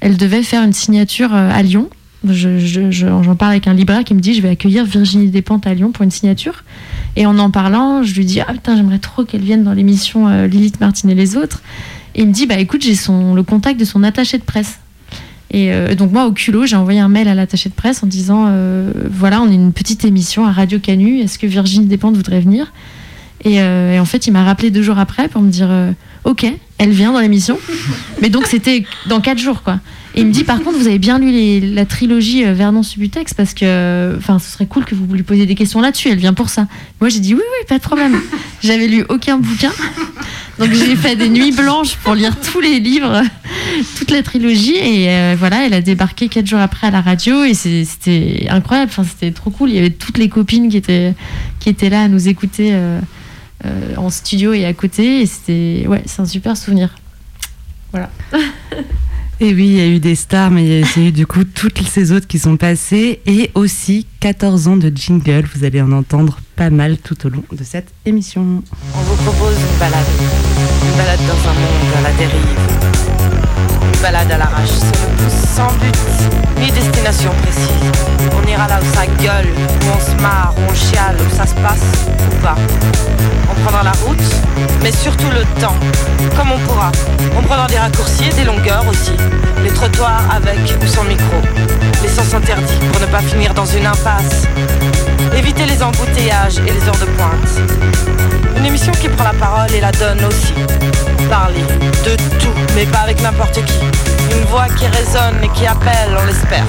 Elle 0.00 0.16
devait 0.16 0.42
faire 0.42 0.62
une 0.62 0.72
signature 0.72 1.34
à 1.34 1.62
Lyon. 1.62 1.88
Je- 2.26 2.58
je- 2.58 2.90
je- 2.90 3.06
J'en 3.22 3.36
parle 3.36 3.52
avec 3.52 3.66
un 3.68 3.74
libraire 3.74 4.04
qui 4.04 4.14
me 4.14 4.20
dit 4.20 4.32
je 4.34 4.40
vais 4.40 4.48
accueillir 4.48 4.86
Virginie 4.86 5.28
Despentes 5.28 5.66
à 5.66 5.74
Lyon 5.74 5.92
pour 5.92 6.02
une 6.04 6.10
signature. 6.10 6.64
Et 7.16 7.26
en 7.26 7.38
en 7.38 7.50
parlant, 7.50 8.02
je 8.02 8.14
lui 8.14 8.24
dis 8.24 8.40
ah 8.40 8.50
putain 8.52 8.76
j'aimerais 8.76 8.98
trop 8.98 9.24
qu'elle 9.24 9.42
vienne 9.42 9.62
dans 9.64 9.74
l'émission 9.74 10.46
Lilith 10.46 10.80
Martin 10.80 11.08
et 11.10 11.14
les 11.14 11.36
autres. 11.36 11.62
Et 12.14 12.22
il 12.22 12.28
me 12.28 12.32
dit 12.32 12.46
bah 12.46 12.58
écoute 12.58 12.82
j'ai 12.82 12.94
son 12.94 13.34
le 13.34 13.42
contact 13.42 13.78
de 13.78 13.84
son 13.84 14.02
attaché 14.02 14.38
de 14.38 14.44
presse. 14.44 14.78
Et 15.50 15.72
euh, 15.72 15.94
donc 15.94 16.12
moi 16.12 16.26
au 16.26 16.32
culot 16.32 16.66
j'ai 16.66 16.76
envoyé 16.76 17.00
un 17.00 17.08
mail 17.08 17.28
à 17.28 17.34
l'attaché 17.34 17.68
de 17.68 17.74
presse 17.74 18.02
en 18.02 18.06
disant 18.06 18.46
euh, 18.48 18.90
voilà 19.10 19.40
on 19.40 19.50
est 19.50 19.54
une 19.54 19.72
petite 19.72 20.04
émission 20.04 20.46
à 20.46 20.52
Radio 20.52 20.78
Canu 20.80 21.20
est-ce 21.20 21.38
que 21.38 21.46
Virginie 21.46 21.86
Despentes 21.86 22.16
voudrait 22.16 22.40
venir? 22.40 22.72
Et, 23.44 23.60
euh, 23.60 23.94
et 23.94 24.00
en 24.00 24.04
fait 24.04 24.26
il 24.26 24.32
m'a 24.32 24.42
rappelé 24.42 24.70
deux 24.70 24.82
jours 24.82 24.98
après 24.98 25.28
pour 25.28 25.42
me 25.42 25.50
dire 25.50 25.68
ok 26.24 26.46
elle 26.78 26.90
vient 26.90 27.12
dans 27.12 27.20
l'émission 27.20 27.58
mais 28.20 28.30
donc 28.30 28.46
c'était 28.46 28.84
dans 29.06 29.20
quatre 29.20 29.38
jours 29.38 29.62
quoi. 29.62 29.80
Et 30.16 30.20
il 30.20 30.26
me 30.26 30.32
dit 30.32 30.44
par 30.44 30.60
contre 30.60 30.78
vous 30.78 30.86
avez 30.86 30.98
bien 30.98 31.18
lu 31.18 31.60
la 31.74 31.84
trilogie 31.84 32.44
Vernon 32.44 32.82
Subutex 32.82 33.34
parce 33.34 33.54
que 33.54 34.14
enfin 34.16 34.38
ce 34.38 34.50
serait 34.50 34.66
cool 34.66 34.84
que 34.84 34.94
vous 34.94 35.06
lui 35.12 35.24
posiez 35.24 35.46
des 35.46 35.54
questions 35.54 35.80
là-dessus 35.80 36.08
elle 36.08 36.18
vient 36.18 36.34
pour 36.34 36.48
ça. 36.48 36.66
Moi 37.00 37.10
j'ai 37.10 37.20
dit 37.20 37.34
oui 37.34 37.42
oui 37.42 37.66
pas 37.68 37.78
de 37.78 37.82
problème. 37.82 38.16
J'avais 38.62 38.88
lu 38.88 39.04
aucun 39.08 39.38
bouquin 39.38 39.72
donc 40.58 40.72
j'ai 40.72 40.94
fait 40.94 41.16
des 41.16 41.28
nuits 41.28 41.52
blanches 41.52 41.96
pour 41.96 42.14
lire 42.14 42.38
tous 42.40 42.60
les 42.60 42.78
livres, 42.78 43.22
toute 43.96 44.10
la 44.10 44.22
trilogie 44.22 44.76
et 44.76 45.10
euh, 45.10 45.36
voilà 45.36 45.66
elle 45.66 45.74
a 45.74 45.80
débarqué 45.80 46.28
quatre 46.28 46.46
jours 46.46 46.60
après 46.60 46.86
à 46.86 46.90
la 46.90 47.00
radio 47.00 47.44
et 47.44 47.54
c'était 47.54 48.46
incroyable. 48.48 48.90
Enfin 48.92 49.04
c'était 49.04 49.32
trop 49.32 49.50
cool. 49.50 49.70
Il 49.70 49.76
y 49.76 49.78
avait 49.78 49.90
toutes 49.90 50.18
les 50.18 50.28
copines 50.28 50.68
qui 50.68 50.76
étaient 50.76 51.14
qui 51.58 51.68
étaient 51.68 51.90
là 51.90 52.02
à 52.02 52.08
nous 52.08 52.28
écouter 52.28 52.70
euh, 52.72 53.00
euh, 53.64 53.96
en 53.96 54.10
studio 54.10 54.52
et 54.52 54.64
à 54.64 54.72
côté 54.74 55.22
et 55.22 55.26
c'était 55.26 55.86
ouais 55.88 56.02
c'est 56.06 56.22
un 56.22 56.26
super 56.26 56.56
souvenir. 56.56 56.94
Voilà. 57.90 58.10
Et 59.40 59.52
oui, 59.52 59.66
il 59.66 59.76
y 59.76 59.80
a 59.80 59.86
eu 59.86 59.98
des 59.98 60.14
stars, 60.14 60.50
mais 60.50 60.64
il 60.64 60.80
y 60.80 60.82
a 60.82 61.08
eu 61.08 61.12
du 61.12 61.26
coup 61.26 61.44
toutes 61.44 61.82
ces 61.86 62.12
autres 62.12 62.26
qui 62.26 62.38
sont 62.38 62.56
passées 62.56 63.20
et 63.26 63.50
aussi 63.54 64.06
14 64.20 64.68
ans 64.68 64.76
de 64.76 64.92
jingle. 64.94 65.44
Vous 65.54 65.64
allez 65.64 65.82
en 65.82 65.90
entendre 65.92 66.38
pas 66.54 66.70
mal 66.70 66.98
tout 66.98 67.26
au 67.26 67.30
long 67.30 67.42
de 67.52 67.64
cette 67.64 67.88
émission. 68.06 68.62
On 68.94 69.00
vous 69.00 69.16
propose 69.22 69.56
une 69.58 69.78
balade. 69.78 70.06
Une 70.84 70.96
balade 70.96 71.20
dans 71.26 71.50
un 71.50 71.54
monde 71.54 72.16
dérive. 72.16 73.13
Balade 74.04 74.32
à 74.32 74.36
l'arrache, 74.36 74.68
sans 75.56 75.72
but, 75.80 75.96
ni 76.60 76.70
destination 76.70 77.30
précise. 77.40 77.70
On 78.36 78.46
ira 78.46 78.68
là 78.68 78.78
où 78.78 78.94
ça 78.94 79.06
gueule, 79.06 79.48
où 79.56 79.96
on 79.96 79.98
se 79.98 80.20
marre, 80.20 80.52
où 80.58 80.70
on 80.70 80.74
chiale, 80.74 81.16
où 81.18 81.34
ça 81.34 81.46
se 81.46 81.54
passe, 81.54 81.80
ou 82.30 82.36
pas. 82.42 82.54
On 83.50 83.54
prendra 83.62 83.82
la 83.82 83.92
route, 84.04 84.18
mais 84.82 84.92
surtout 84.92 85.30
le 85.30 85.44
temps, 85.58 85.76
comme 86.36 86.52
on 86.52 86.58
pourra. 86.68 86.92
On 87.34 87.40
prendra 87.40 87.66
des 87.66 87.78
raccourcis 87.78 88.28
et 88.30 88.34
des 88.34 88.44
longueurs 88.44 88.84
aussi. 88.86 89.16
Les 89.62 89.70
trottoirs 89.70 90.20
avec 90.36 90.58
ou 90.82 90.86
sans 90.86 91.04
micro. 91.04 91.40
Les 92.02 92.10
sens 92.10 92.34
interdits 92.34 92.78
pour 92.92 93.00
ne 93.00 93.06
pas 93.06 93.22
finir 93.22 93.54
dans 93.54 93.64
une 93.64 93.86
impasse. 93.86 94.46
Éviter 95.34 95.64
les 95.64 95.82
embouteillages 95.82 96.58
et 96.58 96.72
les 96.72 96.88
heures 96.88 97.00
de 97.00 97.06
pointe. 97.16 97.72
Une 98.58 98.66
émission 98.66 98.92
qui 99.00 99.08
prend 99.08 99.24
la 99.24 99.32
parole 99.32 99.72
et 99.72 99.80
la 99.80 99.92
donne 99.92 100.22
aussi. 100.26 100.52
Parler 101.28 101.60
de 102.04 102.16
tout, 102.38 102.52
mais 102.74 102.84
pas 102.86 103.00
avec 103.00 103.20
n'importe 103.22 103.64
qui. 103.64 103.80
Une 104.36 104.44
voix 104.46 104.66
qui 104.76 104.86
résonne 104.86 105.42
et 105.42 105.48
qui 105.48 105.66
appelle, 105.66 106.16
on 106.20 106.26
l'espère. 106.26 106.66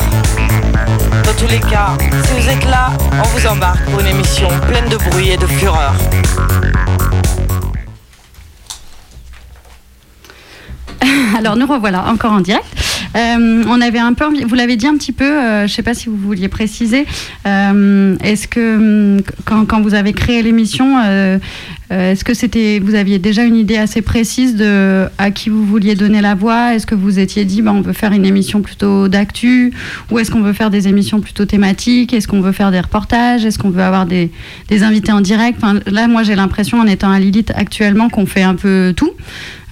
Dans 1.23 1.33
tous 1.33 1.47
les 1.49 1.59
cas, 1.59 1.97
si 2.23 2.33
vous 2.39 2.49
êtes 2.49 2.65
là, 2.65 2.91
on 3.11 3.27
vous 3.37 3.47
embarque 3.47 3.83
pour 3.85 3.99
une 3.99 4.07
émission 4.07 4.47
pleine 4.67 4.87
de 4.89 4.97
bruit 4.97 5.31
et 5.31 5.37
de 5.37 5.47
fureur. 5.47 5.93
Alors 11.37 11.55
nous 11.55 11.67
revoilà 11.67 12.05
encore 12.07 12.33
en 12.33 12.41
direct. 12.41 12.65
Euh, 13.15 13.63
on 13.67 13.81
avait 13.81 13.99
un 13.99 14.13
peu, 14.13 14.25
vous 14.45 14.55
l'avez 14.55 14.75
dit 14.75 14.87
un 14.87 14.97
petit 14.97 15.13
peu, 15.13 15.25
euh, 15.25 15.59
je 15.59 15.63
ne 15.63 15.67
sais 15.75 15.83
pas 15.83 15.93
si 15.93 16.09
vous 16.09 16.17
vouliez 16.17 16.49
préciser. 16.49 17.05
euh, 17.47 18.15
est-ce 18.21 18.47
que 18.47 18.75
hum, 18.75 19.21
quand, 19.45 19.65
quand 19.65 19.81
vous 19.81 19.93
avez 19.93 20.13
créé 20.13 20.41
l'émission, 20.41 20.97
euh, 21.91 22.11
est-ce 22.11 22.23
que 22.23 22.33
c'était, 22.33 22.79
vous 22.79 22.95
aviez 22.95 23.19
déjà 23.19 23.43
une 23.43 23.55
idée 23.55 23.77
assez 23.77 24.01
précise 24.01 24.55
de 24.55 25.05
à 25.17 25.31
qui 25.31 25.49
vous 25.49 25.65
vouliez 25.65 25.95
donner 25.95 26.21
la 26.21 26.33
voix? 26.33 26.73
Est-ce 26.73 26.87
que 26.87 26.95
vous 26.95 27.19
étiez 27.19 27.45
dit, 27.45 27.61
bah, 27.61 27.71
on 27.73 27.81
veut 27.81 27.93
faire 27.93 28.11
une 28.11 28.25
émission 28.25 28.61
plutôt 28.61 29.07
d'actu, 29.07 29.73
ou 30.09 30.19
est-ce 30.19 30.31
qu'on 30.31 30.41
veut 30.41 30.53
faire 30.53 30.69
des 30.69 30.87
émissions 30.87 31.21
plutôt 31.21 31.45
thématiques? 31.45 32.13
Est-ce 32.13 32.27
qu'on 32.27 32.41
veut 32.41 32.51
faire 32.51 32.71
des 32.71 32.79
reportages? 32.79 33.45
Est-ce 33.45 33.59
qu'on 33.59 33.69
veut 33.69 33.83
avoir 33.83 34.05
des, 34.05 34.31
des 34.67 34.83
invités 34.83 35.11
en 35.11 35.21
direct? 35.21 35.61
Là, 35.85 36.07
moi, 36.07 36.23
j'ai 36.23 36.35
l'impression, 36.35 36.79
en 36.79 36.87
étant 36.87 37.11
à 37.11 37.19
Lilith 37.19 37.51
actuellement, 37.55 38.09
qu'on 38.09 38.25
fait 38.25 38.43
un 38.43 38.55
peu 38.55 38.93
tout 38.95 39.11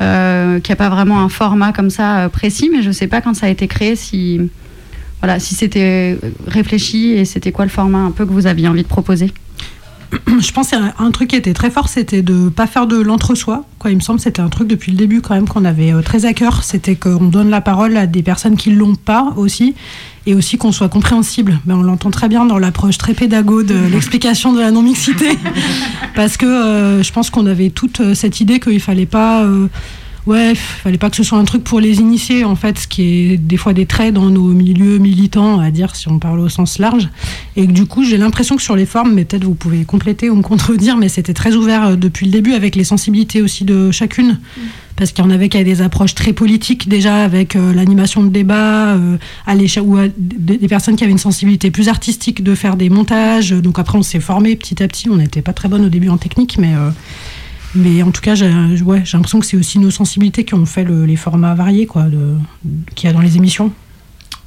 euh, 0.01 0.59
qu'il 0.59 0.71
n'y 0.71 0.73
a 0.73 0.89
pas 0.89 0.89
vraiment 0.89 1.19
un 1.19 1.29
format 1.29 1.71
comme 1.71 1.89
ça 1.89 2.19
euh, 2.19 2.29
précis, 2.29 2.69
mais 2.71 2.81
je 2.81 2.89
ne 2.89 2.93
sais 2.93 3.07
pas 3.07 3.21
quand 3.21 3.33
ça 3.33 3.45
a 3.45 3.49
été 3.49 3.67
créé 3.67 3.95
si, 3.95 4.41
voilà, 5.21 5.39
si 5.39 5.55
c'était 5.55 6.17
réfléchi 6.47 7.11
et 7.11 7.25
c'était 7.25 7.51
quoi 7.51 7.65
le 7.65 7.71
format 7.71 7.99
un 7.99 8.11
peu 8.11 8.25
que 8.25 8.31
vous 8.31 8.47
aviez 8.47 8.67
envie 8.67 8.83
de 8.83 8.87
proposer. 8.87 9.31
je 10.39 10.51
pense 10.51 10.69
qu'un 10.69 10.93
un 10.97 11.11
truc 11.11 11.29
qui 11.29 11.35
était 11.35 11.53
très 11.53 11.69
fort, 11.69 11.89
c'était 11.89 12.21
de 12.21 12.49
pas 12.49 12.67
faire 12.67 12.87
de 12.87 12.99
l'entre-soi. 12.99 13.65
Quoi, 13.79 13.91
il 13.91 13.97
me 13.97 14.01
semble 14.01 14.17
que 14.19 14.23
c'était 14.23 14.41
un 14.41 14.49
truc 14.49 14.67
depuis 14.67 14.91
le 14.91 14.97
début 14.97 15.21
quand 15.21 15.35
même 15.35 15.47
qu'on 15.47 15.65
avait 15.65 15.93
euh, 15.93 16.01
très 16.01 16.25
à 16.25 16.33
cœur. 16.33 16.63
C'était 16.63 16.95
qu'on 16.95 17.25
donne 17.25 17.49
la 17.49 17.61
parole 17.61 17.97
à 17.97 18.07
des 18.07 18.23
personnes 18.23 18.55
qui 18.55 18.71
l'ont 18.71 18.95
pas 18.95 19.33
aussi, 19.37 19.75
et 20.25 20.33
aussi 20.33 20.57
qu'on 20.57 20.71
soit 20.71 20.89
compréhensible. 20.89 21.59
Mais 21.65 21.73
on 21.73 21.81
l'entend 21.81 22.11
très 22.11 22.29
bien 22.29 22.45
dans 22.45 22.57
l'approche 22.57 22.97
très 22.97 23.13
pédago 23.13 23.63
de 23.63 23.75
l'explication 23.91 24.53
de 24.53 24.59
la 24.59 24.71
non-mixité, 24.71 25.37
parce 26.15 26.37
que 26.37 26.45
euh, 26.45 27.03
je 27.03 27.11
pense 27.11 27.29
qu'on 27.29 27.45
avait 27.45 27.69
toute 27.69 27.99
euh, 27.99 28.15
cette 28.15 28.39
idée 28.39 28.59
qu'il 28.59 28.79
fallait 28.79 29.05
pas. 29.05 29.43
euh, 29.43 29.67
Ouais, 30.25 30.55
fallait 30.55 30.97
pas 30.97 31.09
que 31.09 31.17
ce 31.17 31.23
soit 31.23 31.37
un 31.37 31.43
truc 31.43 31.63
pour 31.65 31.81
les 31.81 31.99
initiés, 31.99 32.45
en 32.45 32.55
fait, 32.55 32.79
ce 32.79 32.87
qui 32.87 33.01
est 33.33 33.37
des 33.37 33.57
fois 33.57 33.73
des 33.73 33.85
traits 33.85 34.13
dans 34.13 34.29
nos 34.29 34.47
milieux 34.53 34.97
militants, 34.97 35.59
à 35.59 35.69
dire, 35.69 35.95
si 35.97 36.07
on 36.07 36.17
parle 36.17 36.39
au 36.39 36.47
sens 36.47 36.79
large. 36.79 37.09
Et 37.57 37.67
que 37.67 37.71
du 37.71 37.85
coup, 37.85 38.05
j'ai 38.05 38.17
l'impression 38.17 38.55
que 38.55 38.61
sur 38.61 38.77
les 38.77 38.85
formes, 38.85 39.13
mais 39.13 39.25
peut-être 39.25 39.43
vous 39.43 39.53
pouvez 39.53 39.83
compléter 39.83 40.29
ou 40.29 40.35
me 40.35 40.41
contredire, 40.41 40.95
mais 40.95 41.09
c'était 41.09 41.33
très 41.33 41.55
ouvert 41.55 41.87
euh, 41.87 41.95
depuis 41.95 42.25
le 42.25 42.31
début 42.31 42.53
avec 42.53 42.75
les 42.75 42.85
sensibilités 42.85 43.41
aussi 43.41 43.65
de 43.65 43.91
chacune. 43.91 44.39
Parce 44.95 45.11
qu'il 45.11 45.25
y 45.25 45.27
en 45.27 45.31
avait 45.31 45.49
qui 45.49 45.57
avaient 45.57 45.65
des 45.65 45.81
approches 45.81 46.13
très 46.13 46.33
politiques 46.33 46.87
déjà 46.87 47.23
avec 47.23 47.55
euh, 47.55 47.73
l'animation 47.73 48.23
de 48.23 48.29
débat, 48.29 48.93
euh, 48.93 49.17
à 49.47 49.55
ou 49.81 49.97
à 49.97 50.03
des 50.17 50.67
personnes 50.67 50.95
qui 50.95 51.03
avaient 51.03 51.11
une 51.11 51.17
sensibilité 51.17 51.71
plus 51.71 51.89
artistique 51.89 52.43
de 52.43 52.53
faire 52.55 52.75
des 52.75 52.89
montages. 52.89 53.51
Donc 53.51 53.79
après, 53.79 53.97
on 53.97 54.03
s'est 54.03 54.19
formé 54.19 54.55
petit 54.55 54.81
à 54.83 54.87
petit. 54.87 55.09
On 55.09 55.17
n'était 55.17 55.41
pas 55.41 55.53
très 55.53 55.67
bonne 55.67 55.85
au 55.85 55.89
début 55.89 56.09
en 56.09 56.17
technique, 56.17 56.57
mais 56.59 56.73
euh, 56.75 56.91
mais 57.75 58.03
en 58.03 58.11
tout 58.11 58.21
cas, 58.21 58.35
j'ai 58.35 58.49
l'impression 58.49 59.39
que 59.39 59.45
c'est 59.45 59.57
aussi 59.57 59.79
nos 59.79 59.91
sensibilités 59.91 60.43
qui 60.45 60.53
ont 60.53 60.65
fait 60.65 60.83
le- 60.83 61.05
les 61.05 61.15
formats 61.15 61.53
variés 61.55 61.87
qu'il 62.95 63.07
y 63.07 63.09
a 63.09 63.13
dans 63.13 63.21
les 63.21 63.37
émissions. 63.37 63.71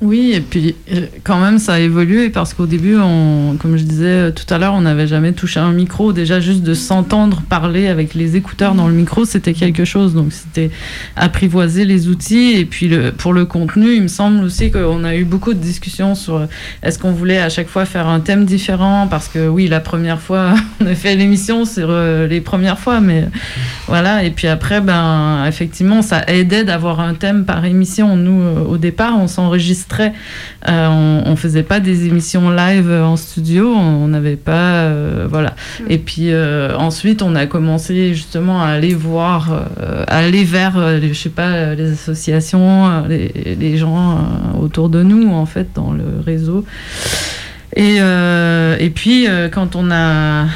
Oui, 0.02 0.32
et 0.34 0.42
puis 0.42 0.74
euh, 0.92 1.06
quand 1.24 1.40
même 1.40 1.58
ça 1.58 1.74
a 1.74 1.78
évolué 1.78 2.28
parce 2.28 2.52
qu'au 2.52 2.66
début, 2.66 2.98
on, 2.98 3.56
comme 3.58 3.78
je 3.78 3.84
disais 3.84 4.04
euh, 4.04 4.30
tout 4.30 4.44
à 4.52 4.58
l'heure, 4.58 4.74
on 4.74 4.82
n'avait 4.82 5.06
jamais 5.06 5.32
touché 5.32 5.58
un 5.58 5.72
micro. 5.72 6.12
Déjà 6.12 6.38
juste 6.38 6.62
de 6.62 6.74
s'entendre 6.74 7.40
parler 7.48 7.86
avec 7.86 8.12
les 8.12 8.36
écouteurs 8.36 8.74
dans 8.74 8.88
le 8.88 8.92
micro, 8.92 9.24
c'était 9.24 9.54
quelque 9.54 9.86
chose. 9.86 10.12
Donc 10.12 10.34
c'était 10.34 10.70
apprivoiser 11.16 11.86
les 11.86 12.08
outils. 12.08 12.52
Et 12.56 12.66
puis 12.66 12.90
pour 13.16 13.32
le 13.32 13.46
contenu, 13.46 13.94
il 13.94 14.02
me 14.02 14.08
semble 14.08 14.44
aussi 14.44 14.70
qu'on 14.70 15.02
a 15.02 15.16
eu 15.16 15.24
beaucoup 15.24 15.54
de 15.54 15.60
discussions 15.60 16.14
sur 16.14 16.36
euh, 16.36 16.46
est-ce 16.82 16.98
qu'on 16.98 17.12
voulait 17.12 17.38
à 17.38 17.48
chaque 17.48 17.68
fois 17.68 17.86
faire 17.86 18.06
un 18.06 18.20
thème 18.20 18.44
différent? 18.44 19.06
Parce 19.08 19.28
que 19.28 19.48
oui, 19.48 19.66
la 19.66 19.80
première 19.80 20.20
fois, 20.20 20.52
on 20.82 20.86
a 20.86 20.94
fait 20.94 21.16
l'émission 21.16 21.64
sur 21.64 21.90
les 22.28 22.42
premières 22.42 22.78
fois, 22.78 23.00
mais 23.00 23.28
voilà. 23.86 24.24
Et 24.24 24.30
puis 24.30 24.46
après, 24.46 24.82
ben 24.82 25.46
effectivement, 25.46 26.02
ça 26.02 26.22
aidait 26.26 26.64
d'avoir 26.64 27.00
un 27.00 27.14
thème 27.14 27.46
par 27.46 27.64
émission. 27.64 28.14
Nous, 28.16 28.42
au 28.68 28.76
départ, 28.76 29.18
on 29.18 29.26
s'enregistrait 29.26 29.85
enregistrait. 29.86 30.12
Euh, 30.68 30.88
on, 30.88 31.30
on 31.30 31.36
faisait 31.36 31.62
pas 31.62 31.80
des 31.80 32.06
émissions 32.06 32.50
live 32.50 32.90
en 32.90 33.16
studio, 33.16 33.68
on 33.74 34.08
n'avait 34.08 34.36
pas, 34.36 34.82
euh, 34.84 35.26
voilà. 35.28 35.54
Et 35.88 35.98
puis 35.98 36.32
euh, 36.32 36.76
ensuite, 36.76 37.22
on 37.22 37.34
a 37.34 37.46
commencé 37.46 38.14
justement 38.14 38.62
à 38.62 38.68
aller 38.68 38.94
voir, 38.94 39.64
à 40.08 40.18
aller 40.18 40.44
vers, 40.44 40.78
les- 41.00 41.12
je 41.14 41.18
sais 41.20 41.28
pas, 41.28 41.74
les 41.74 41.92
associations, 41.92 43.04
les, 43.08 43.56
les 43.58 43.76
gens 43.76 44.18
autour 44.60 44.88
de 44.88 45.02
nous, 45.02 45.32
en 45.32 45.46
fait, 45.46 45.68
dans 45.74 45.92
le 45.92 46.04
réseau. 46.24 46.64
Et, 47.74 47.96
euh, 48.00 48.76
et 48.80 48.90
puis, 48.90 49.28
euh, 49.28 49.48
quand 49.50 49.76
on 49.76 49.90
a 49.90 50.46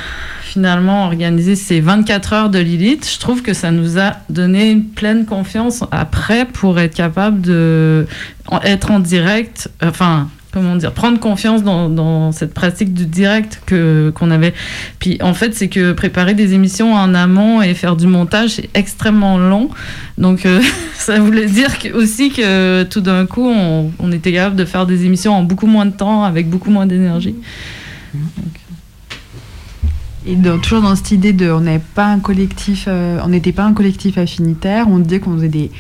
finalement 0.50 1.04
organisé 1.04 1.54
ces 1.54 1.80
24 1.80 2.32
heures 2.32 2.50
de 2.50 2.58
Lilith, 2.58 3.08
je 3.12 3.20
trouve 3.20 3.40
que 3.40 3.54
ça 3.54 3.70
nous 3.70 3.98
a 4.00 4.14
donné 4.28 4.68
une 4.70 4.84
pleine 4.84 5.24
confiance 5.24 5.84
après 5.92 6.44
pour 6.44 6.80
être 6.80 6.94
capable 6.94 7.40
de 7.40 8.06
en- 8.48 8.60
être 8.62 8.90
en 8.90 8.98
direct, 8.98 9.70
enfin, 9.80 10.28
comment 10.52 10.74
dire, 10.74 10.90
prendre 10.90 11.20
confiance 11.20 11.62
dans, 11.62 11.88
dans 11.88 12.32
cette 12.32 12.52
pratique 12.52 12.92
du 12.92 13.06
direct 13.06 13.62
que 13.64 14.10
qu'on 14.16 14.32
avait. 14.32 14.52
Puis 14.98 15.18
en 15.22 15.34
fait, 15.34 15.54
c'est 15.54 15.68
que 15.68 15.92
préparer 15.92 16.34
des 16.34 16.52
émissions 16.54 16.94
en 16.94 17.14
amont 17.14 17.62
et 17.62 17.72
faire 17.74 17.94
du 17.94 18.08
montage, 18.08 18.50
c'est 18.56 18.70
extrêmement 18.74 19.38
long. 19.38 19.70
Donc 20.18 20.46
euh, 20.46 20.60
ça 20.96 21.20
voulait 21.20 21.46
dire 21.46 21.78
que, 21.78 21.92
aussi 21.92 22.30
que 22.30 22.82
tout 22.82 23.00
d'un 23.00 23.24
coup, 23.26 23.46
on, 23.48 23.92
on 24.00 24.10
était 24.10 24.32
capable 24.32 24.56
de 24.56 24.64
faire 24.64 24.84
des 24.84 25.04
émissions 25.04 25.32
en 25.34 25.44
beaucoup 25.44 25.68
moins 25.68 25.86
de 25.86 25.92
temps, 25.92 26.24
avec 26.24 26.50
beaucoup 26.50 26.70
moins 26.72 26.86
d'énergie. 26.86 27.36
Et 30.26 30.34
dans- 30.36 30.58
toujours 30.58 30.82
dans 30.82 30.94
cette 30.96 31.12
idée 31.12 31.32
de, 31.32 31.50
on 31.50 31.60
n'avait 31.60 31.80
pas 31.94 32.06
un 32.06 32.18
collectif, 32.18 32.84
euh, 32.88 33.18
on 33.24 33.28
n'était 33.28 33.52
pas 33.52 33.64
un 33.64 33.72
collectif 33.72 34.18
affinitaire. 34.18 34.86
On 34.88 34.98
disait 34.98 35.18
qu'on 35.18 35.32
faisait 35.34 35.48
des, 35.48 35.70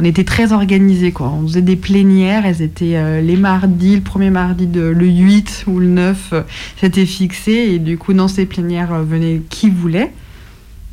on 0.00 0.04
était 0.04 0.24
très 0.24 0.52
organisés 0.52 1.12
quoi. 1.12 1.28
On 1.30 1.42
faisait 1.46 1.60
des 1.62 1.76
plénières. 1.76 2.46
Elles 2.46 2.62
étaient 2.62 2.96
euh, 2.96 3.20
les 3.20 3.36
mardis, 3.36 3.96
le 3.96 4.00
premier 4.02 4.30
mardi 4.30 4.66
de 4.66 4.80
le 4.80 5.06
8 5.06 5.64
ou 5.66 5.78
le 5.80 5.86
9, 5.88 6.28
euh, 6.32 6.42
c'était 6.80 7.04
fixé 7.04 7.52
et 7.52 7.78
du 7.78 7.98
coup 7.98 8.14
dans 8.14 8.28
ces 8.28 8.46
plénières 8.46 8.92
euh, 8.94 9.02
venait 9.02 9.42
qui 9.50 9.68
voulait. 9.68 10.12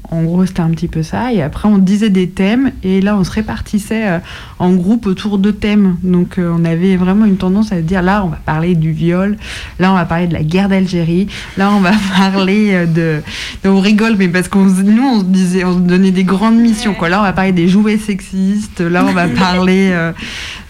En 0.10 0.24
gros, 0.24 0.46
c'était 0.46 0.62
un 0.62 0.70
petit 0.70 0.88
peu 0.88 1.04
ça. 1.04 1.34
Et 1.34 1.42
après, 1.42 1.68
on 1.68 1.78
disait 1.78 2.10
des 2.10 2.30
thèmes. 2.30 2.72
Et 2.82 3.02
là, 3.02 3.18
on 3.18 3.26
se 3.26 3.32
répartissait 3.32 4.08
euh, 4.08 4.20
en 4.58 4.72
groupe 4.74 5.06
autour 5.06 5.38
de 5.38 5.52
thèmes. 5.52 5.98
Donc, 6.02 6.38
euh, 6.38 6.50
on 6.58 6.64
avait 6.64 6.96
vraiment 6.96 7.26
une 7.26 7.36
tendance 7.36 7.74
à 7.74 7.82
dire 7.82 8.02
là, 8.02 8.24
on 8.24 8.30
va 8.30 8.38
parler 8.46 8.76
du 8.76 8.92
viol. 8.92 9.36
Là, 9.80 9.92
on 9.92 9.96
va 9.96 10.06
parler 10.06 10.28
de 10.28 10.34
la 10.34 10.44
guerre 10.44 10.70
d'Algérie. 10.70 11.28
Là, 11.58 11.72
on 11.74 11.82
va 11.82 11.92
parler 12.18 12.70
euh, 12.72 12.86
de. 12.86 13.22
de- 13.64 13.70
on 13.70 13.82
rigole, 13.82 14.16
mais 14.18 14.30
parce 14.30 14.48
qu'on 14.48 14.64
nous, 14.64 15.04
on 15.04 15.20
se 15.20 15.26
disait, 15.26 15.66
on 15.66 15.74
se 15.74 15.80
donnait 15.80 16.12
des 16.12 16.24
grandes 16.24 16.58
missions. 16.58 16.94
Quoi. 16.94 17.10
Là, 17.10 17.20
on 17.20 17.24
va 17.24 17.34
parler 17.34 17.52
des 17.52 17.68
jouets 17.68 17.98
sexistes. 17.98 18.80
Là, 18.80 19.04
on 19.06 19.12
va 19.12 19.28
parler 19.48 19.94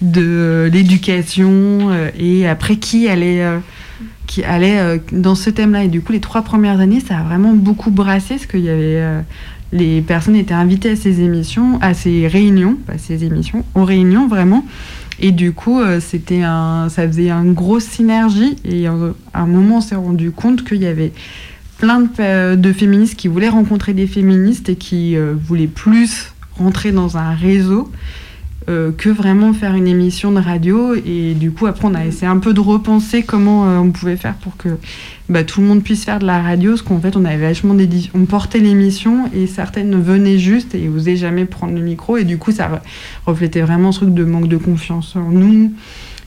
de 0.01 0.67
l'éducation. 0.73 1.91
et 2.19 2.47
après, 2.47 2.77
qui 2.77 3.07
allait. 3.07 3.43
Qui 4.27 4.43
allait 4.43 4.79
euh, 4.79 4.97
dans 5.11 5.33
ce 5.33 5.49
thème-là. 5.49 5.85
Et 5.85 5.87
du 5.87 6.01
coup, 6.01 6.11
les 6.11 6.19
trois 6.19 6.43
premières 6.43 6.79
années, 6.79 6.99
ça 6.99 7.17
a 7.17 7.23
vraiment 7.23 7.53
beaucoup 7.53 7.89
brassé, 7.89 8.35
parce 8.35 8.45
qu'il 8.45 8.63
y 8.63 8.69
avait... 8.69 9.01
euh, 9.01 9.21
les 9.73 10.01
personnes 10.01 10.37
étaient 10.37 10.53
invitées 10.53 10.91
à 10.91 10.95
ces 10.95 11.19
émissions, 11.19 11.77
à 11.81 11.93
ces 11.93 12.25
réunions, 12.27 12.75
pas 12.87 12.97
ces 12.97 13.25
émissions, 13.25 13.65
aux 13.75 13.83
réunions 13.83 14.25
vraiment. 14.27 14.65
Et 15.19 15.31
du 15.31 15.51
coup, 15.51 15.81
euh, 15.81 15.99
c'était 15.99 16.41
un, 16.41 16.87
ça 16.87 17.05
faisait 17.05 17.31
une 17.31 17.53
grosse 17.53 17.83
synergie. 17.83 18.55
Et 18.63 18.87
à 18.87 18.93
un 19.33 19.45
moment, 19.45 19.77
on 19.77 19.81
s'est 19.81 19.95
rendu 19.95 20.31
compte 20.31 20.63
qu'il 20.63 20.81
y 20.81 20.85
avait 20.85 21.11
plein 21.79 21.99
de, 21.99 22.71
féministes 22.71 23.15
qui 23.15 23.27
voulaient 23.27 23.49
rencontrer 23.49 23.93
des 23.93 24.07
féministes 24.07 24.69
et 24.69 24.75
qui 24.75 25.17
voulaient 25.17 25.67
plus 25.67 26.33
rentrer 26.57 26.93
dans 26.93 27.17
un 27.17 27.33
réseau 27.33 27.91
euh, 28.69 28.91
que 28.91 29.09
vraiment 29.09 29.53
faire 29.53 29.75
une 29.75 29.87
émission 29.87 30.31
de 30.31 30.39
radio. 30.39 30.93
Et 30.93 31.33
du 31.33 31.51
coup, 31.51 31.67
après, 31.67 31.87
on 31.87 31.93
a 31.95 32.05
essayé 32.05 32.27
un 32.27 32.39
peu 32.39 32.53
de 32.53 32.59
repenser 32.59 33.23
comment 33.23 33.69
euh, 33.69 33.77
on 33.77 33.91
pouvait 33.91 34.17
faire 34.17 34.35
pour 34.35 34.57
que 34.57 34.69
bah, 35.29 35.43
tout 35.43 35.61
le 35.61 35.67
monde 35.67 35.83
puisse 35.83 36.03
faire 36.05 36.19
de 36.19 36.25
la 36.25 36.41
radio. 36.41 36.71
Parce 36.71 36.81
qu'en 36.81 36.99
fait, 36.99 37.15
on 37.15 37.25
avait 37.25 37.37
vachement. 37.37 37.75
On 38.13 38.25
portait 38.25 38.59
l'émission 38.59 39.29
et 39.33 39.47
certaines 39.47 39.99
venaient 40.01 40.39
juste 40.39 40.75
et 40.75 40.89
osaient 40.89 41.15
jamais 41.15 41.45
prendre 41.45 41.73
le 41.73 41.81
micro. 41.81 42.17
Et 42.17 42.23
du 42.23 42.37
coup, 42.37 42.51
ça 42.51 42.67
re- 42.67 42.81
reflétait 43.25 43.61
vraiment 43.61 43.91
ce 43.91 43.99
truc 44.01 44.13
de 44.13 44.23
manque 44.23 44.47
de 44.47 44.57
confiance 44.57 45.15
en 45.15 45.29
nous 45.31 45.71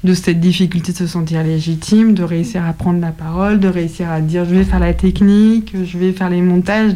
de 0.02 0.14
cette 0.14 0.40
difficulté 0.40 0.92
de 0.92 0.96
se 0.96 1.06
sentir 1.06 1.42
légitime, 1.42 2.14
de 2.14 2.22
réussir 2.22 2.64
à 2.64 2.72
prendre 2.72 3.00
la 3.00 3.12
parole, 3.12 3.60
de 3.60 3.68
réussir 3.68 4.10
à 4.10 4.20
dire 4.20 4.44
je 4.46 4.54
vais 4.54 4.64
faire 4.64 4.80
la 4.80 4.94
technique, 4.94 5.74
je 5.84 5.98
vais 5.98 6.12
faire 6.12 6.30
les 6.30 6.40
montages. 6.40 6.94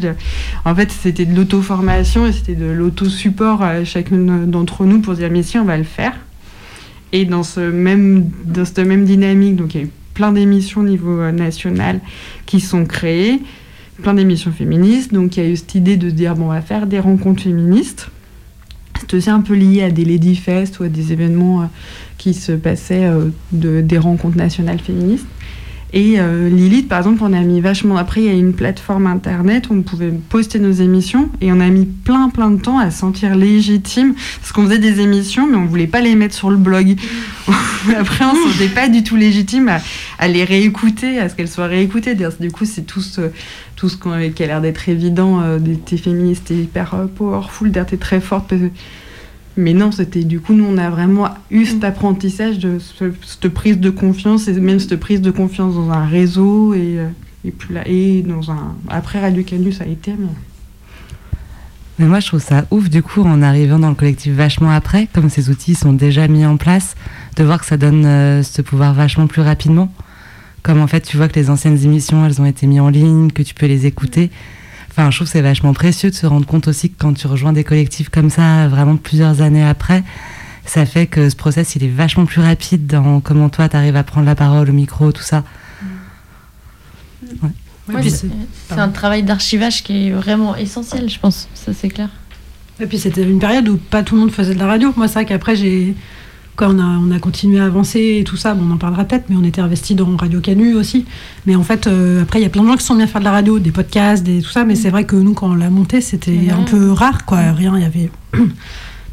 En 0.65 0.73
fait, 0.73 0.91
c'était 0.91 1.25
de 1.25 1.35
l'auto-formation 1.35 2.25
et 2.25 2.31
c'était 2.31 2.55
de 2.55 2.65
l'auto-support 2.65 3.61
à 3.61 3.83
chacune 3.83 4.49
d'entre 4.49 4.85
nous 4.85 5.01
pour 5.01 5.13
dire 5.13 5.29
mais 5.29 5.43
si 5.43 5.57
on 5.57 5.65
va 5.65 5.77
le 5.77 5.83
faire. 5.83 6.13
Et 7.11 7.25
dans, 7.25 7.43
ce 7.43 7.59
même, 7.59 8.29
dans 8.43 8.65
cette 8.65 8.79
même 8.79 9.05
dynamique, 9.05 9.55
donc 9.55 9.75
il 9.75 9.81
y 9.81 9.83
a 9.83 9.85
eu 9.85 9.91
plein 10.15 10.31
d'émissions 10.31 10.81
au 10.81 10.85
niveau 10.85 11.19
euh, 11.19 11.31
national 11.31 11.99
qui 12.45 12.59
sont 12.59 12.85
créées, 12.85 13.39
plein 14.01 14.15
d'émissions 14.15 14.51
féministes. 14.51 15.13
Donc 15.13 15.37
il 15.37 15.43
y 15.43 15.45
a 15.45 15.49
eu 15.49 15.55
cette 15.55 15.75
idée 15.75 15.97
de 15.97 16.09
dire 16.09 16.35
bon, 16.35 16.45
on 16.45 16.49
va 16.49 16.61
faire 16.61 16.87
des 16.87 16.99
rencontres 16.99 17.43
féministes. 17.43 18.09
C'est 18.99 19.13
aussi 19.13 19.29
un 19.29 19.41
peu 19.41 19.53
lié 19.53 19.83
à 19.83 19.91
des 19.91 20.03
Lady 20.03 20.35
Fest 20.35 20.79
ou 20.79 20.83
à 20.83 20.89
des 20.89 21.13
événements 21.13 21.61
euh, 21.61 21.65
qui 22.25 22.33
se 22.33 22.53
passaient 22.53 23.05
euh, 23.05 23.25
de, 23.51 23.81
des 23.81 23.99
rencontres 23.99 24.35
nationales 24.35 24.79
féministes. 24.79 25.27
Et 25.93 26.15
euh, 26.17 26.49
Lilith, 26.49 26.87
par 26.89 26.97
exemple, 26.97 27.19
on 27.21 27.33
a 27.33 27.39
mis 27.41 27.61
vachement. 27.61 27.97
Après, 27.97 28.21
il 28.21 28.25
y 28.25 28.29
a 28.29 28.33
une 28.33 28.53
plateforme 28.53 29.05
internet 29.05 29.69
où 29.69 29.75
on 29.75 29.83
pouvait 29.83 30.09
poster 30.09 30.57
nos 30.57 30.71
émissions 30.71 31.29
et 31.39 31.51
on 31.51 31.59
a 31.59 31.69
mis 31.69 31.85
plein, 31.85 32.29
plein 32.29 32.49
de 32.49 32.59
temps 32.59 32.79
à 32.79 32.89
se 32.89 32.97
sentir 32.97 33.35
légitime 33.35 34.15
parce 34.39 34.51
qu'on 34.51 34.63
faisait 34.63 34.79
des 34.79 35.01
émissions, 35.01 35.45
mais 35.47 35.55
on 35.55 35.65
voulait 35.65 35.85
pas 35.85 36.01
les 36.01 36.15
mettre 36.15 36.33
sur 36.33 36.49
le 36.49 36.57
blog. 36.57 36.95
Après, 37.95 38.25
on 38.25 38.33
se 38.33 38.53
sentait 38.53 38.73
pas 38.73 38.89
du 38.89 39.03
tout 39.03 39.17
légitime 39.17 39.71
à, 40.17 40.27
les 40.27 40.45
réécouter, 40.45 41.19
à 41.19 41.29
ce 41.29 41.35
qu'elles 41.35 41.47
soient 41.47 41.67
réécoutées. 41.67 42.15
Du 42.15 42.49
coup, 42.49 42.65
c'est 42.65 42.87
tout 42.87 43.01
ce, 43.01 43.21
tout 43.75 43.87
ce 43.87 43.97
qui 44.29 44.43
a 44.43 44.47
l'air 44.47 44.61
d'être 44.61 44.89
évident. 44.89 45.41
Euh, 45.43 45.59
t'es 45.85 45.97
féministe, 45.97 46.45
t'es 46.47 46.55
hyper 46.55 46.95
euh, 46.95 47.05
powerful, 47.05 47.71
t'es 47.71 47.97
très 47.97 48.19
forte. 48.19 48.51
Mais 49.57 49.73
non, 49.73 49.91
c'était 49.91 50.23
du 50.23 50.39
coup, 50.41 50.53
nous, 50.53 50.65
on 50.65 50.77
a 50.77 50.89
vraiment 50.89 51.29
eu 51.49 51.65
cet 51.65 51.83
apprentissage 51.85 52.59
de 52.59 52.77
ce- 52.79 53.13
cette 53.25 53.47
prise 53.53 53.79
de 53.79 53.89
confiance 53.89 54.47
et 54.49 54.53
même 54.59 54.79
cette 54.79 54.99
prise 54.99 55.21
de 55.21 55.31
confiance 55.31 55.75
dans 55.75 55.91
un 55.91 56.05
réseau 56.05 56.73
et, 56.73 56.99
euh, 56.99 57.07
et 57.45 57.51
puis 57.51 57.73
là, 57.73 57.83
et 57.87 58.21
dans 58.21 58.51
un. 58.51 58.75
Après 58.89 59.19
Radio 59.21 59.43
Canu, 59.43 59.71
ça 59.71 59.85
a 59.85 59.87
été. 59.87 60.11
Mais... 60.19 60.27
Mais 61.97 62.07
moi, 62.07 62.19
je 62.19 62.27
trouve 62.27 62.41
ça 62.41 62.65
ouf, 62.71 62.89
du 62.89 63.01
coup, 63.01 63.21
en 63.21 63.41
arrivant 63.41 63.79
dans 63.79 63.87
le 63.87 63.95
collectif 63.95 64.33
vachement 64.33 64.71
après, 64.71 65.07
comme 65.13 65.29
ces 65.29 65.49
outils 65.49 65.75
sont 65.75 65.93
déjà 65.93 66.27
mis 66.27 66.45
en 66.45 66.57
place, 66.57 66.95
de 67.37 67.43
voir 67.45 67.59
que 67.61 67.65
ça 67.65 67.77
donne 67.77 68.05
euh, 68.05 68.43
ce 68.43 68.61
pouvoir 68.61 68.93
vachement 68.93 69.27
plus 69.27 69.41
rapidement. 69.41 69.89
Comme 70.61 70.81
en 70.81 70.87
fait, 70.87 70.99
tu 71.01 71.15
vois 71.15 71.29
que 71.29 71.39
les 71.39 71.49
anciennes 71.49 71.81
émissions, 71.81 72.25
elles 72.25 72.41
ont 72.41 72.45
été 72.45 72.67
mises 72.67 72.81
en 72.81 72.89
ligne, 72.89 73.31
que 73.31 73.43
tu 73.43 73.53
peux 73.53 73.67
les 73.67 73.85
écouter. 73.85 74.29
Enfin, 74.97 75.11
je 75.11 75.17
trouve 75.17 75.27
que 75.27 75.31
c'est 75.33 75.41
vachement 75.41 75.73
précieux 75.73 76.09
de 76.09 76.15
se 76.15 76.25
rendre 76.25 76.45
compte 76.45 76.67
aussi 76.69 76.89
que 76.89 76.95
quand 76.97 77.13
tu 77.13 77.27
rejoins 77.27 77.51
des 77.51 77.65
collectifs 77.65 78.07
comme 78.09 78.29
ça, 78.29 78.67
vraiment 78.69 78.95
plusieurs 78.95 79.41
années 79.41 79.63
après, 79.65 80.03
ça 80.65 80.85
fait 80.85 81.05
que 81.05 81.29
ce 81.29 81.35
process, 81.35 81.75
il 81.75 81.83
est 81.83 81.89
vachement 81.89 82.25
plus 82.25 82.39
rapide 82.41 82.87
dans 82.87 83.19
comment 83.19 83.49
toi, 83.49 83.67
tu 83.67 83.75
arrives 83.75 83.97
à 83.97 84.03
prendre 84.03 84.25
la 84.25 84.35
parole 84.35 84.69
au 84.69 84.73
micro, 84.73 85.11
tout 85.11 85.21
ça. 85.21 85.43
Ouais. 87.43 87.49
Ouais, 87.93 88.01
c'est 88.03 88.09
c'est- 88.09 88.27
c'est 88.69 88.79
un 88.79 88.89
travail 88.89 89.23
d'archivage 89.23 89.83
qui 89.83 90.07
est 90.07 90.11
vraiment 90.11 90.55
essentiel, 90.55 91.09
je 91.09 91.19
pense. 91.19 91.47
Ça, 91.53 91.71
c'est 91.73 91.89
clair. 91.89 92.09
Et 92.79 92.87
puis 92.87 92.97
c'était 92.97 93.23
une 93.23 93.39
période 93.39 93.67
où 93.69 93.77
pas 93.77 94.01
tout 94.01 94.15
le 94.15 94.21
monde 94.21 94.31
faisait 94.31 94.53
de 94.55 94.59
la 94.59 94.65
radio. 94.67 94.91
Moi, 94.97 95.07
c'est 95.07 95.13
vrai 95.15 95.25
qu'après, 95.25 95.55
j'ai. 95.55 95.93
Quand 96.55 96.73
on 96.73 96.79
a, 96.79 96.83
on 96.83 97.11
a 97.11 97.19
continué 97.19 97.59
à 97.59 97.65
avancer 97.65 98.17
et 98.19 98.23
tout 98.23 98.37
ça, 98.37 98.53
bon, 98.53 98.65
on 98.69 98.73
en 98.75 98.77
parlera 98.77 99.03
peut-être, 99.03 99.25
mais 99.29 99.35
on 99.37 99.43
était 99.43 99.61
investi 99.61 99.95
dans 99.95 100.15
Radio 100.15 100.39
Canu 100.39 100.73
aussi. 100.75 101.05
Mais 101.45 101.55
en 101.55 101.63
fait, 101.63 101.87
euh, 101.87 102.21
après, 102.21 102.39
il 102.39 102.43
y 102.43 102.45
a 102.45 102.49
plein 102.49 102.63
de 102.63 102.67
gens 102.67 102.77
qui 102.77 102.85
sont 102.85 102.95
bien 102.95 103.07
faire 103.07 103.19
de 103.19 103.25
la 103.25 103.31
radio, 103.31 103.59
des 103.59 103.71
podcasts, 103.71 104.23
des, 104.23 104.41
tout 104.41 104.49
ça. 104.49 104.63
Mais 104.63 104.75
c'est 104.75 104.89
vrai 104.89 105.03
que 105.03 105.15
nous, 105.15 105.33
quand 105.33 105.49
on 105.49 105.55
l'a 105.55 105.69
monté, 105.69 106.01
c'était 106.01 106.49
un 106.51 106.63
peu 106.63 106.91
rare, 106.91 107.25
quoi. 107.25 107.51
Rien, 107.51 107.73
il 107.75 107.81
y 107.81 107.85
avait 107.85 108.09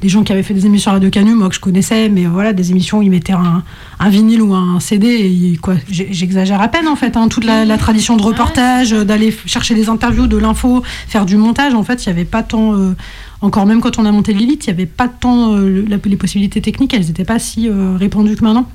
des 0.02 0.08
gens 0.08 0.24
qui 0.24 0.32
avaient 0.32 0.42
fait 0.42 0.52
des 0.52 0.66
émissions 0.66 0.90
Radio 0.90 1.10
Canu, 1.10 1.32
moi 1.34 1.48
que 1.48 1.54
je 1.54 1.60
connaissais, 1.60 2.08
mais 2.08 2.26
voilà, 2.26 2.52
des 2.52 2.72
émissions 2.72 2.98
où 2.98 3.02
ils 3.02 3.10
mettaient 3.10 3.32
un, 3.32 3.62
un 4.00 4.08
vinyle 4.08 4.42
ou 4.42 4.52
un 4.52 4.80
CD, 4.80 5.06
et 5.06 5.56
quoi, 5.56 5.74
j'exagère 5.88 6.60
à 6.60 6.66
peine 6.66 6.88
en 6.88 6.96
fait, 6.96 7.16
hein, 7.16 7.28
toute 7.28 7.44
la, 7.44 7.64
la 7.64 7.78
tradition 7.78 8.16
de 8.16 8.22
reportage, 8.22 8.92
euh, 8.92 9.04
d'aller 9.04 9.32
chercher 9.46 9.76
des 9.76 9.88
interviews, 9.88 10.26
de 10.26 10.36
l'info, 10.36 10.82
faire 11.06 11.24
du 11.24 11.36
montage, 11.36 11.74
en 11.74 11.84
fait, 11.84 12.04
il 12.04 12.08
n'y 12.08 12.12
avait 12.14 12.24
pas 12.24 12.42
tant, 12.42 12.74
euh, 12.74 12.96
encore 13.42 13.66
même 13.66 13.80
quand 13.80 13.98
on 13.98 14.06
a 14.06 14.12
monté 14.12 14.32
Lilith, 14.32 14.66
il 14.66 14.70
n'y 14.70 14.74
avait 14.74 14.86
pas 14.86 15.08
tant, 15.08 15.56
euh, 15.56 15.84
les 16.04 16.16
possibilités 16.16 16.60
techniques, 16.60 16.94
elles 16.94 17.06
n'étaient 17.06 17.24
pas 17.24 17.38
si 17.38 17.68
euh, 17.68 17.96
répandues 17.96 18.36
que 18.36 18.44
maintenant. 18.44 18.68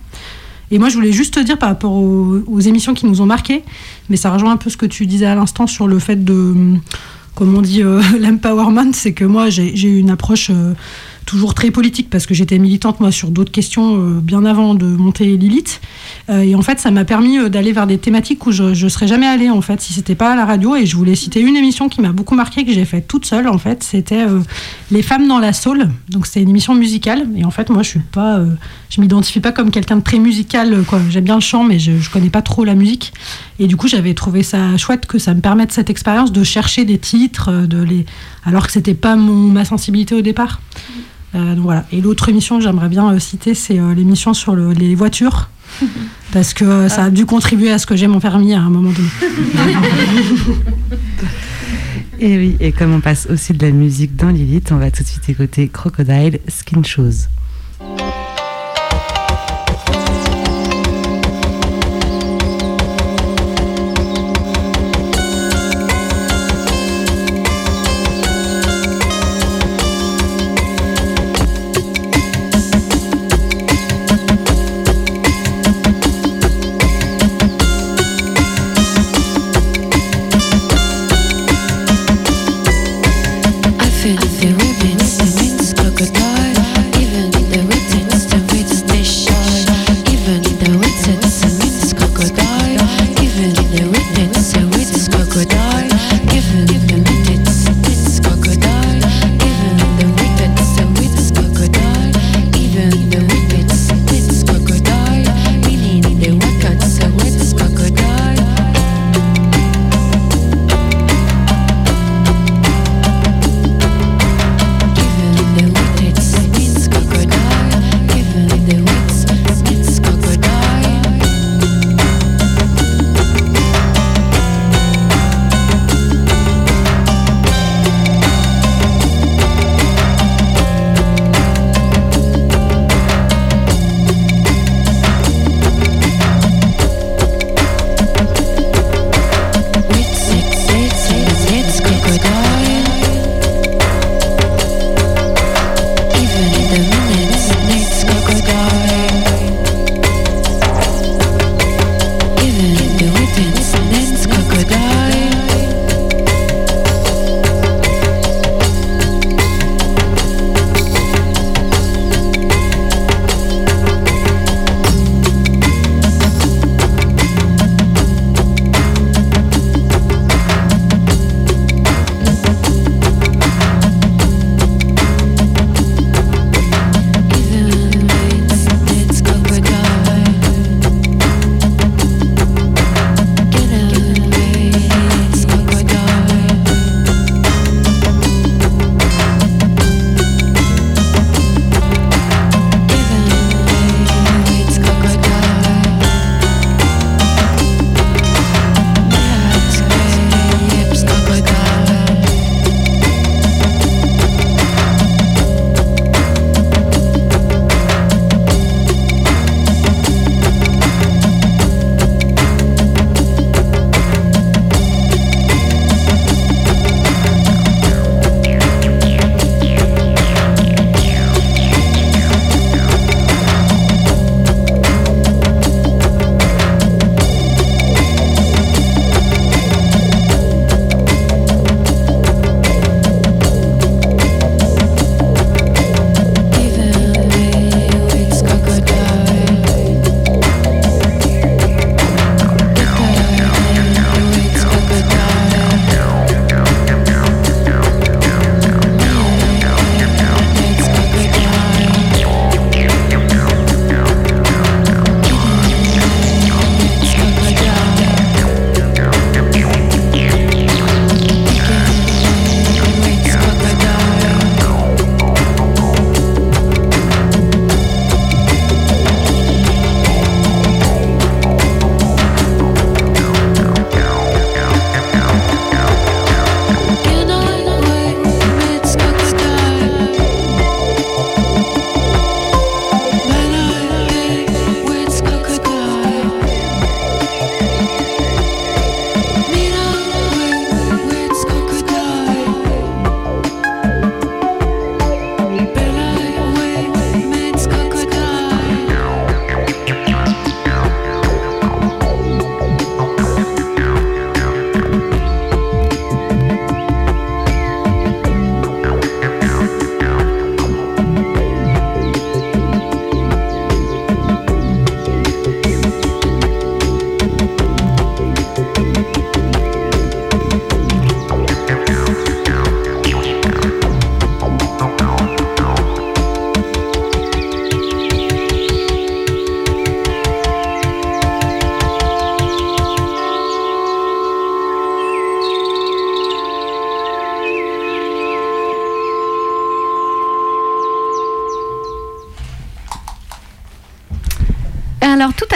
Et 0.70 0.80
moi, 0.80 0.90
je 0.90 0.96
voulais 0.96 1.14
juste 1.14 1.36
te 1.36 1.40
dire 1.40 1.58
par 1.58 1.70
rapport 1.70 1.94
aux, 1.94 2.40
aux 2.46 2.60
émissions 2.60 2.94
qui 2.94 3.06
nous 3.06 3.22
ont 3.22 3.26
marquées, 3.26 3.64
mais 4.10 4.18
ça 4.18 4.30
rejoint 4.30 4.52
un 4.52 4.58
peu 4.58 4.70
ce 4.70 4.76
que 4.76 4.86
tu 4.86 5.06
disais 5.06 5.26
à 5.26 5.34
l'instant 5.34 5.66
sur 5.66 5.88
le 5.88 5.98
fait 5.98 6.24
de, 6.24 6.78
comme 7.38 7.56
on 7.56 7.62
dit, 7.62 7.84
euh, 7.84 8.02
l'empowerment, 8.20 8.92
c'est 8.94 9.14
que 9.14 9.24
moi, 9.24 9.50
j'ai 9.50 9.76
j'ai 9.76 9.90
eu 9.90 10.00
une 10.00 10.10
approche 10.10 10.50
euh, 10.50 10.74
toujours 11.28 11.54
très 11.54 11.70
politique 11.70 12.10
parce 12.10 12.26
que 12.26 12.34
j'étais 12.34 12.58
militante 12.58 13.00
moi 13.00 13.12
sur 13.12 13.30
d'autres 13.30 13.52
questions 13.52 13.98
euh, 13.98 14.20
bien 14.22 14.46
avant 14.46 14.74
de 14.74 14.86
monter 14.86 15.26
Lilith. 15.38 15.82
Euh, 16.30 16.42
et 16.42 16.56
en 16.56 16.62
fait, 16.62 16.80
ça 16.80 16.90
m'a 16.90 17.04
permis 17.04 17.38
euh, 17.38 17.50
d'aller 17.50 17.74
vers 17.74 17.86
des 17.86 17.98
thématiques 17.98 18.48
où 18.48 18.52
je, 18.52 18.74
je 18.74 18.88
serais 18.88 19.08
jamais 19.08 19.28
allée 19.28 19.50
en 19.50 19.62
fait 19.62 19.82
si 19.82 19.94
c'était 19.94 20.16
pas 20.16 20.32
à 20.32 20.36
la 20.36 20.46
radio. 20.46 20.76
Et 20.76 20.86
je 20.86 20.96
voulais 20.96 21.16
citer 21.16 21.42
une 21.42 21.58
émission 21.58 21.90
qui 21.90 22.02
m'a 22.02 22.14
beaucoup 22.14 22.34
marqué 22.34 22.66
que 22.66 22.72
j'ai 22.72 22.86
faite 22.86 23.08
toute 23.08 23.26
seule 23.26 23.48
en 23.48 23.58
fait. 23.58 23.84
C'était 23.84 24.26
Les 24.90 25.02
femmes 25.02 25.28
dans 25.28 25.40
la 25.40 25.52
soul. 25.52 25.90
Donc 26.10 26.26
c'est 26.26 26.42
une 26.42 26.50
émission 26.50 26.74
musicale. 26.74 27.28
Et 27.36 27.44
en 27.44 27.52
fait, 27.52 27.70
moi, 27.70 27.84
je 27.84 27.90
suis 27.90 28.00
pas, 28.00 28.40
je 28.90 29.02
m'identifie 29.02 29.42
pas 29.42 29.52
comme 29.52 29.70
quelqu'un 29.70 29.98
de 29.98 30.04
très 30.04 30.20
musical. 30.20 30.84
Quoi. 30.88 31.02
J'aime 31.10 31.26
bien 31.26 31.36
le 31.36 31.42
chant, 31.42 31.64
mais 31.64 31.78
je, 31.78 32.00
je 32.00 32.10
connais 32.10 32.30
pas 32.30 32.42
trop 32.42 32.64
la 32.64 32.74
musique. 32.74 33.14
Et 33.60 33.68
du 33.68 33.76
coup, 33.76 33.88
j'avais 33.88 34.14
trouvé 34.14 34.44
ça 34.44 34.78
chouette 34.78 35.06
que 35.06 35.20
ça 35.20 35.34
me 35.34 35.42
permette 35.42 35.74
cette 35.74 35.90
expérience 35.90 36.32
de 36.32 36.44
chercher 36.44 36.86
des 36.86 36.98
titres, 36.98 37.52
de 37.52 37.84
les, 37.84 38.06
alors 38.46 38.66
que 38.66 38.72
c'était 38.72 38.94
pas 38.94 39.18
mon, 39.18 39.36
ma 39.36 39.66
sensibilité 39.66 40.16
au 40.16 40.22
départ. 40.22 40.62
Donc 41.34 41.64
voilà. 41.64 41.86
Et 41.92 42.02
l'autre 42.02 42.30
émission 42.30 42.58
que 42.58 42.64
j'aimerais 42.64 42.90
bien 42.90 43.12
euh, 43.14 43.20
citer, 43.20 43.54
c'est 43.54 43.80
euh, 43.80 43.94
l'émission 43.94 44.34
sur 44.34 44.56
le- 44.56 44.72
les 44.74 44.96
voitures. 44.96 45.50
Parce 46.32 46.54
que 46.54 46.64
euh, 46.66 46.90
ça 46.90 47.04
a 47.06 47.10
dû 47.10 47.26
contribuer 47.26 47.72
à 47.72 47.78
ce 47.78 47.86
que 47.86 47.96
j'ai 47.96 48.08
mon 48.08 48.20
permis 48.20 48.54
à 48.54 48.62
un 48.62 48.70
moment 48.70 48.92
donné. 48.92 49.10
Et 52.20 52.36
oui, 52.38 52.58
et 52.60 52.72
comme 52.72 52.94
on 52.96 53.00
passe 53.00 53.28
aussi 53.30 53.54
de 53.54 53.64
la 53.64 53.72
musique 53.72 54.16
dans 54.16 54.30
Lilith, 54.30 54.72
on 54.72 54.78
va 54.78 54.90
tout 54.90 55.04
de 55.04 55.08
suite 55.08 55.30
écouter 55.30 55.68
Crocodile 55.68 56.40
Skin 56.48 56.82
Shoes. 56.84 57.28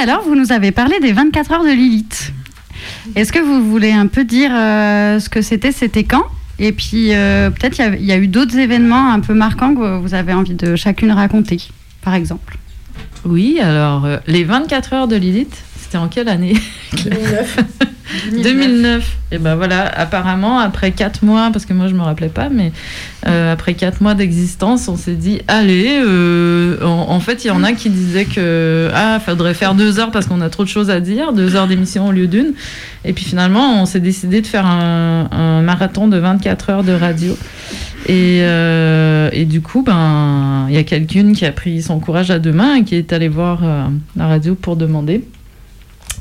L'heure, 0.05 0.21
vous 0.23 0.35
nous 0.35 0.51
avez 0.51 0.71
parlé 0.71 0.99
des 0.99 1.11
24 1.11 1.51
heures 1.51 1.63
de 1.63 1.69
Lilith. 1.71 2.33
Est-ce 3.15 3.31
que 3.31 3.39
vous 3.39 3.63
voulez 3.69 3.91
un 3.91 4.07
peu 4.07 4.23
dire 4.23 4.51
euh, 4.53 5.19
ce 5.19 5.29
que 5.29 5.41
c'était, 5.41 5.71
c'était 5.71 6.03
quand? 6.03 6.23
Et 6.59 6.71
puis 6.71 7.13
euh, 7.13 7.49
peut-être 7.49 7.77
il 7.79 7.81
y 7.81 7.85
a- 7.87 7.95
il 7.95 8.05
y, 8.05 8.11
a 8.11 8.17
eu 8.17 8.27
d'autres 8.27 8.57
événements 8.57 9.11
un 9.11 9.19
peu 9.19 9.33
marquants 9.33 9.73
que 9.73 9.97
vous 9.99 10.13
avez 10.13 10.33
envie 10.33 10.53
de 10.53 10.75
chacune 10.75 11.11
raconter, 11.11 11.57
par 12.03 12.13
exemple. 12.13 12.57
Oui, 13.25 13.59
alors 13.61 14.05
euh, 14.05 14.17
les 14.27 14.43
24 14.43 14.93
heures 14.93 15.07
de 15.07 15.15
Lilith, 15.15 15.55
c'était 15.79 15.97
en 15.97 16.07
quelle 16.07 16.27
année? 16.29 16.53
2009. 16.93 17.57
2009. 18.43 19.17
Et 19.31 19.37
ben 19.37 19.55
voilà, 19.55 19.85
apparemment, 19.87 20.59
après 20.59 20.91
4 20.91 21.23
mois, 21.23 21.49
parce 21.51 21.65
que 21.65 21.73
moi 21.73 21.87
je 21.87 21.93
me 21.93 22.01
rappelais 22.01 22.29
pas, 22.29 22.49
mais 22.49 22.71
euh, 23.31 23.53
après 23.53 23.73
4 23.73 24.01
mois 24.01 24.13
d'existence, 24.13 24.87
on 24.87 24.97
s'est 24.97 25.15
dit, 25.15 25.41
allez, 25.47 26.01
euh, 26.03 26.81
en, 26.83 27.19
fait, 27.19 27.45
il 27.45 27.47
y 27.47 27.51
en 27.51 27.63
a 27.63 27.73
qui 27.73 27.89
disaient 27.89 28.25
que, 28.25 28.89
ah, 28.93 29.19
faudrait 29.19 29.53
faire 29.53 29.75
2 29.75 29.99
heures 29.99 30.11
parce 30.11 30.27
qu'on 30.27 30.41
a 30.41 30.49
trop 30.49 30.63
de 30.63 30.69
choses 30.69 30.89
à 30.89 30.99
dire, 30.99 31.33
2 31.33 31.55
heures 31.55 31.67
d'émission 31.67 32.07
au 32.07 32.11
lieu 32.11 32.27
d'une. 32.27 32.53
Et 33.05 33.13
puis 33.13 33.25
finalement, 33.25 33.81
on 33.81 33.85
s'est 33.85 33.99
décidé 33.99 34.41
de 34.41 34.47
faire 34.47 34.65
un, 34.65 35.61
marathon 35.61 36.07
de 36.07 36.17
24 36.17 36.69
heures 36.69 36.83
de 36.83 36.93
radio. 36.93 37.37
Et, 38.07 38.39
euh, 38.41 39.29
et 39.31 39.45
du 39.45 39.61
coup, 39.61 39.83
ben, 39.83 40.65
il 40.69 40.75
y 40.75 40.77
a 40.77 40.83
quelqu'une 40.83 41.33
qui 41.33 41.45
a 41.45 41.51
pris 41.51 41.81
son 41.81 41.99
courage 41.99 42.31
à 42.31 42.39
deux 42.39 42.51
mains 42.51 42.75
et 42.75 42.83
qui 42.83 42.95
est 42.95 43.13
allée 43.13 43.29
voir 43.29 43.61
la 44.15 44.27
radio 44.27 44.55
pour 44.55 44.75
demander 44.75 45.23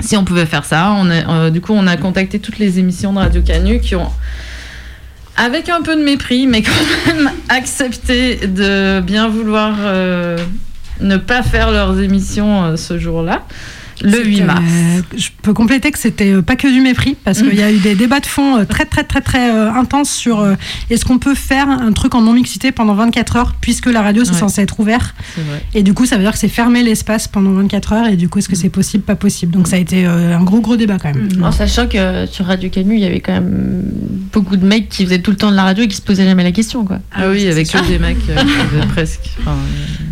si 0.00 0.16
on 0.16 0.24
pouvait 0.24 0.46
faire 0.46 0.64
ça. 0.64 0.94
Du 1.50 1.60
coup, 1.60 1.72
on 1.74 1.86
a 1.86 1.96
contacté 1.96 2.38
toutes 2.38 2.58
les 2.58 2.78
émissions 2.78 3.12
de 3.12 3.18
Radio 3.18 3.42
Canu 3.42 3.80
qui 3.80 3.94
ont, 3.96 4.10
avec 5.40 5.70
un 5.70 5.80
peu 5.80 5.96
de 5.96 6.02
mépris, 6.02 6.46
mais 6.46 6.60
quand 6.62 6.70
même 7.06 7.30
accepté 7.48 8.46
de 8.46 9.00
bien 9.00 9.26
vouloir 9.28 9.74
euh, 9.80 10.36
ne 11.00 11.16
pas 11.16 11.42
faire 11.42 11.70
leurs 11.70 11.98
émissions 11.98 12.64
euh, 12.64 12.76
ce 12.76 12.98
jour-là, 12.98 13.46
le 14.02 14.24
8 14.24 14.34
C'était, 14.34 14.46
mars. 14.46 14.60
euh, 14.66 15.00
je 15.16 15.28
peux 15.42 15.52
compléter 15.52 15.90
que 15.90 15.98
c'était 15.98 16.32
euh, 16.32 16.42
pas 16.42 16.56
que 16.56 16.68
du 16.72 16.80
mépris, 16.80 17.16
parce 17.24 17.42
qu'il 17.42 17.54
y 17.54 17.62
a 17.62 17.70
eu 17.72 17.78
des 17.78 17.94
débats 17.94 18.20
de 18.20 18.26
fond 18.26 18.58
euh, 18.58 18.64
très 18.64 18.84
très 18.84 19.04
très 19.04 19.20
très 19.20 19.50
euh, 19.50 19.72
intenses 19.72 20.10
sur 20.10 20.40
euh, 20.40 20.54
est-ce 20.90 21.04
qu'on 21.04 21.18
peut 21.18 21.34
faire 21.34 21.68
un 21.68 21.92
truc 21.92 22.14
en 22.14 22.22
non-mixité 22.22 22.72
pendant 22.72 22.94
24 22.94 23.36
heures, 23.36 23.54
puisque 23.60 23.86
la 23.86 24.02
radio 24.02 24.24
c'est 24.24 24.32
Ouais. 24.32 24.38
censé 24.38 24.62
être 24.62 24.78
ouvert. 24.80 25.14
Et 25.74 25.82
du 25.82 25.92
coup, 25.94 26.06
ça 26.06 26.16
veut 26.16 26.22
dire 26.22 26.32
que 26.32 26.38
c'est 26.38 26.48
fermer 26.48 26.82
l'espace 26.82 27.26
pendant 27.28 27.50
24 27.52 27.92
heures, 27.92 28.06
et 28.06 28.16
du 28.16 28.28
coup, 28.28 28.38
est-ce 28.38 28.48
que 28.48 28.56
c'est 28.56 28.68
possible, 28.70 29.02
pas 29.04 29.16
possible? 29.16 29.52
Donc 29.52 29.66
ça 29.68 29.76
a 29.76 29.78
été 29.78 30.06
euh, 30.06 30.36
un 30.36 30.42
gros 30.42 30.60
gros 30.60 30.76
débat 30.76 30.98
quand 30.98 31.12
même. 31.14 31.28
En 31.42 31.52
sachant 31.52 31.86
que 31.88 32.26
sur 32.26 32.46
Radio 32.46 32.70
Canu, 32.70 32.94
il 32.94 33.00
y 33.00 33.04
avait 33.06 33.20
quand 33.20 33.32
même 33.32 33.82
beaucoup 34.32 34.56
de 34.56 34.64
mecs 34.66 34.88
qui 34.88 35.04
faisaient 35.04 35.18
tout 35.20 35.30
le 35.32 35.36
temps 35.36 35.50
de 35.50 35.56
la 35.56 35.64
radio 35.64 35.84
et 35.84 35.88
qui 35.88 35.96
se 35.96 36.02
posaient 36.02 36.24
jamais 36.24 36.44
la 36.44 36.52
question. 36.52 36.84
Quoi. 36.84 36.98
Ah 37.12 37.28
oui, 37.30 37.46
avec 37.48 37.68
que 37.68 37.86
des 37.88 37.98
mecs 37.98 38.16
euh, 38.30 38.36
qui 38.36 38.46
faisaient 38.48 38.86
presque. 38.92 39.30
enfin, 39.40 39.56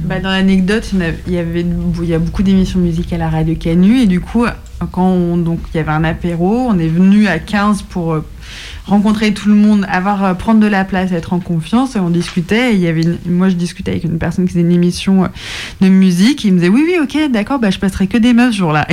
Bah, 0.04 0.18
dans 0.20 0.30
l'anecdote, 0.30 0.88
il 0.92 0.98
y 0.98 1.02
en 1.02 1.06
a- 1.06 1.12
il 1.28 1.32
y 1.34 1.38
avait 1.38 1.64
il 2.02 2.08
y 2.08 2.14
a 2.14 2.18
beaucoup 2.18 2.42
d'émissions 2.42 2.80
musicales 2.80 3.22
à 3.22 3.28
Radio 3.30 3.54
Canu 3.54 3.77
et 3.84 4.06
du 4.06 4.20
coup, 4.20 4.46
quand 4.92 5.08
on, 5.08 5.36
donc 5.36 5.60
il 5.72 5.76
y 5.76 5.80
avait 5.80 5.90
un 5.90 6.04
apéro, 6.04 6.66
on 6.68 6.78
est 6.78 6.88
venu 6.88 7.26
à 7.26 7.38
15 7.38 7.82
pour 7.82 8.14
euh, 8.14 8.24
rencontrer 8.88 9.32
tout 9.34 9.48
le 9.48 9.54
monde, 9.54 9.86
avoir 9.90 10.24
euh, 10.24 10.34
prendre 10.34 10.60
de 10.60 10.66
la 10.66 10.84
place, 10.84 11.12
être 11.12 11.32
en 11.32 11.40
confiance 11.40 11.94
et 11.96 12.00
on 12.00 12.10
discutait. 12.10 12.72
Et 12.72 12.74
il 12.74 12.80
y 12.80 12.86
avait 12.88 13.02
une- 13.02 13.18
moi 13.28 13.48
je 13.48 13.54
discutais 13.54 13.90
avec 13.92 14.04
une 14.04 14.18
personne 14.18 14.44
qui 14.46 14.52
faisait 14.52 14.62
une 14.64 14.72
émission 14.72 15.24
euh, 15.24 15.28
de 15.80 15.88
musique, 15.88 16.44
il 16.44 16.52
me 16.54 16.58
disait 16.58 16.70
oui 16.70 16.82
oui 16.86 16.96
ok 17.02 17.30
d'accord 17.30 17.58
bah 17.58 17.70
je 17.70 17.78
passerai 17.78 18.06
que 18.06 18.18
des 18.18 18.32
meufs 18.32 18.52
ce 18.52 18.58
jour-là. 18.58 18.86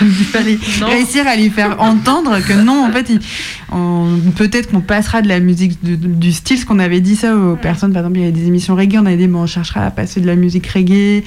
Il 0.00 0.08
fallait 0.08 0.58
réussir 0.82 1.26
à 1.26 1.36
lui 1.36 1.50
faire 1.50 1.80
entendre 1.80 2.38
que 2.46 2.52
non 2.54 2.86
en 2.86 2.92
fait 2.92 3.10
peut-être 4.36 4.70
qu'on 4.70 4.80
passera 4.80 5.20
de 5.22 5.28
la 5.28 5.40
musique 5.40 5.82
de- 5.84 5.96
du 5.96 6.32
style 6.32 6.58
ce 6.58 6.64
qu'on 6.66 6.78
avait 6.78 7.00
dit 7.00 7.16
ça 7.16 7.36
aux 7.36 7.56
personnes. 7.56 7.92
Par 7.92 8.02
exemple 8.02 8.18
il 8.18 8.22
y 8.22 8.24
avait 8.24 8.32
des 8.32 8.46
émissions 8.46 8.76
reggae 8.76 8.96
on 9.00 9.06
avait 9.06 9.16
dit 9.16 9.26
bon 9.26 9.40
on 9.42 9.46
cherchera 9.46 9.84
à 9.84 9.90
passer 9.90 10.20
de 10.20 10.26
la 10.26 10.36
musique 10.36 10.66
reggae. 10.68 11.22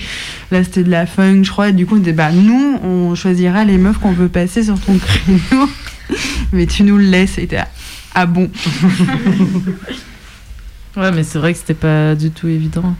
Là 0.51 0.63
c'était 0.63 0.83
de 0.83 0.89
la 0.89 1.05
funk 1.05 1.43
je 1.43 1.51
crois. 1.51 1.69
Et 1.69 1.73
du 1.73 1.85
coup 1.85 1.95
on 1.95 1.99
disait 1.99 2.13
bah 2.13 2.31
nous 2.31 2.77
on 2.83 3.15
choisira 3.15 3.63
les 3.65 3.77
meufs 3.77 3.97
qu'on 3.99 4.13
veut 4.13 4.29
passer 4.29 4.63
sur 4.63 4.79
ton 4.79 4.97
créneau. 4.97 5.69
Mais 6.51 6.65
tu 6.65 6.83
nous 6.83 6.97
le 6.97 7.05
laisses 7.05 7.37
et 7.37 7.47
ah 8.15 8.25
bon 8.25 8.49
Ouais, 10.95 11.11
mais 11.11 11.23
c'est 11.23 11.39
vrai 11.39 11.53
que 11.53 11.59
c'était 11.59 11.73
pas 11.73 12.13
du 12.13 12.29
tout 12.29 12.47
évident. 12.47 12.95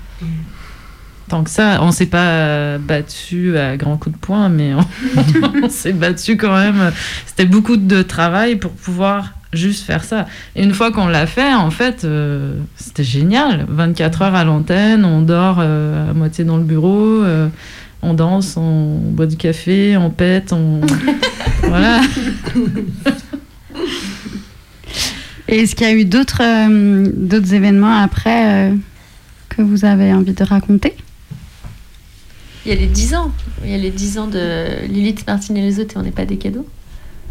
Tant 1.29 1.43
que 1.43 1.49
ça, 1.49 1.79
on 1.81 1.91
s'est 1.91 2.07
pas 2.07 2.27
euh, 2.27 2.77
battu 2.79 3.57
à 3.57 3.77
grands 3.77 3.97
coups 3.97 4.15
de 4.15 4.19
poing, 4.19 4.49
mais 4.49 4.73
on, 4.73 5.69
s'est 5.69 5.93
battu 5.93 6.35
quand 6.35 6.55
même. 6.55 6.91
C'était 7.27 7.45
beaucoup 7.45 7.77
de 7.77 8.01
travail 8.01 8.55
pour 8.55 8.71
pouvoir 8.71 9.33
juste 9.53 9.85
faire 9.85 10.03
ça. 10.03 10.25
Et 10.55 10.63
une 10.63 10.73
fois 10.73 10.91
qu'on 10.91 11.07
l'a 11.07 11.27
fait, 11.27 11.53
en 11.53 11.69
fait, 11.69 12.03
euh, 12.03 12.57
c'était 12.75 13.03
génial. 13.03 13.67
24 13.69 14.23
heures 14.23 14.35
à 14.35 14.43
l'antenne, 14.43 15.05
on 15.05 15.21
dort 15.21 15.57
euh, 15.59 16.09
à 16.09 16.13
moitié 16.13 16.43
dans 16.45 16.57
le 16.57 16.63
bureau, 16.63 17.23
on 18.01 18.13
danse, 18.15 18.57
on 18.57 18.97
boit 18.97 19.27
du 19.27 19.37
café, 19.37 19.95
on 19.97 20.09
pète, 20.09 20.51
on. 20.51 20.81
voilà. 21.61 22.01
Et 25.47 25.59
est-ce 25.59 25.75
qu'il 25.75 25.87
y 25.87 25.89
a 25.89 25.93
eu 25.93 26.05
d'autres 26.05 26.41
euh, 26.41 27.09
d'autres 27.13 27.53
événements 27.53 27.97
après 27.97 28.71
euh, 28.71 28.75
que 29.49 29.61
vous 29.61 29.85
avez 29.85 30.13
envie 30.13 30.33
de 30.33 30.43
raconter? 30.43 30.95
Il 32.65 32.69
y 32.69 32.75
a 32.75 32.79
les 32.79 32.87
10 32.87 33.15
ans. 33.15 33.31
Il 33.63 33.71
y 33.71 33.73
a 33.73 33.77
les 33.77 33.91
10 33.91 34.19
ans 34.19 34.27
de 34.27 34.85
Lilith, 34.87 35.27
Martine 35.27 35.57
et 35.57 35.61
les 35.61 35.79
autres 35.79 35.95
et 35.95 35.99
on 35.99 36.03
n'est 36.03 36.11
pas 36.11 36.25
des 36.25 36.37
cadeaux. 36.37 36.65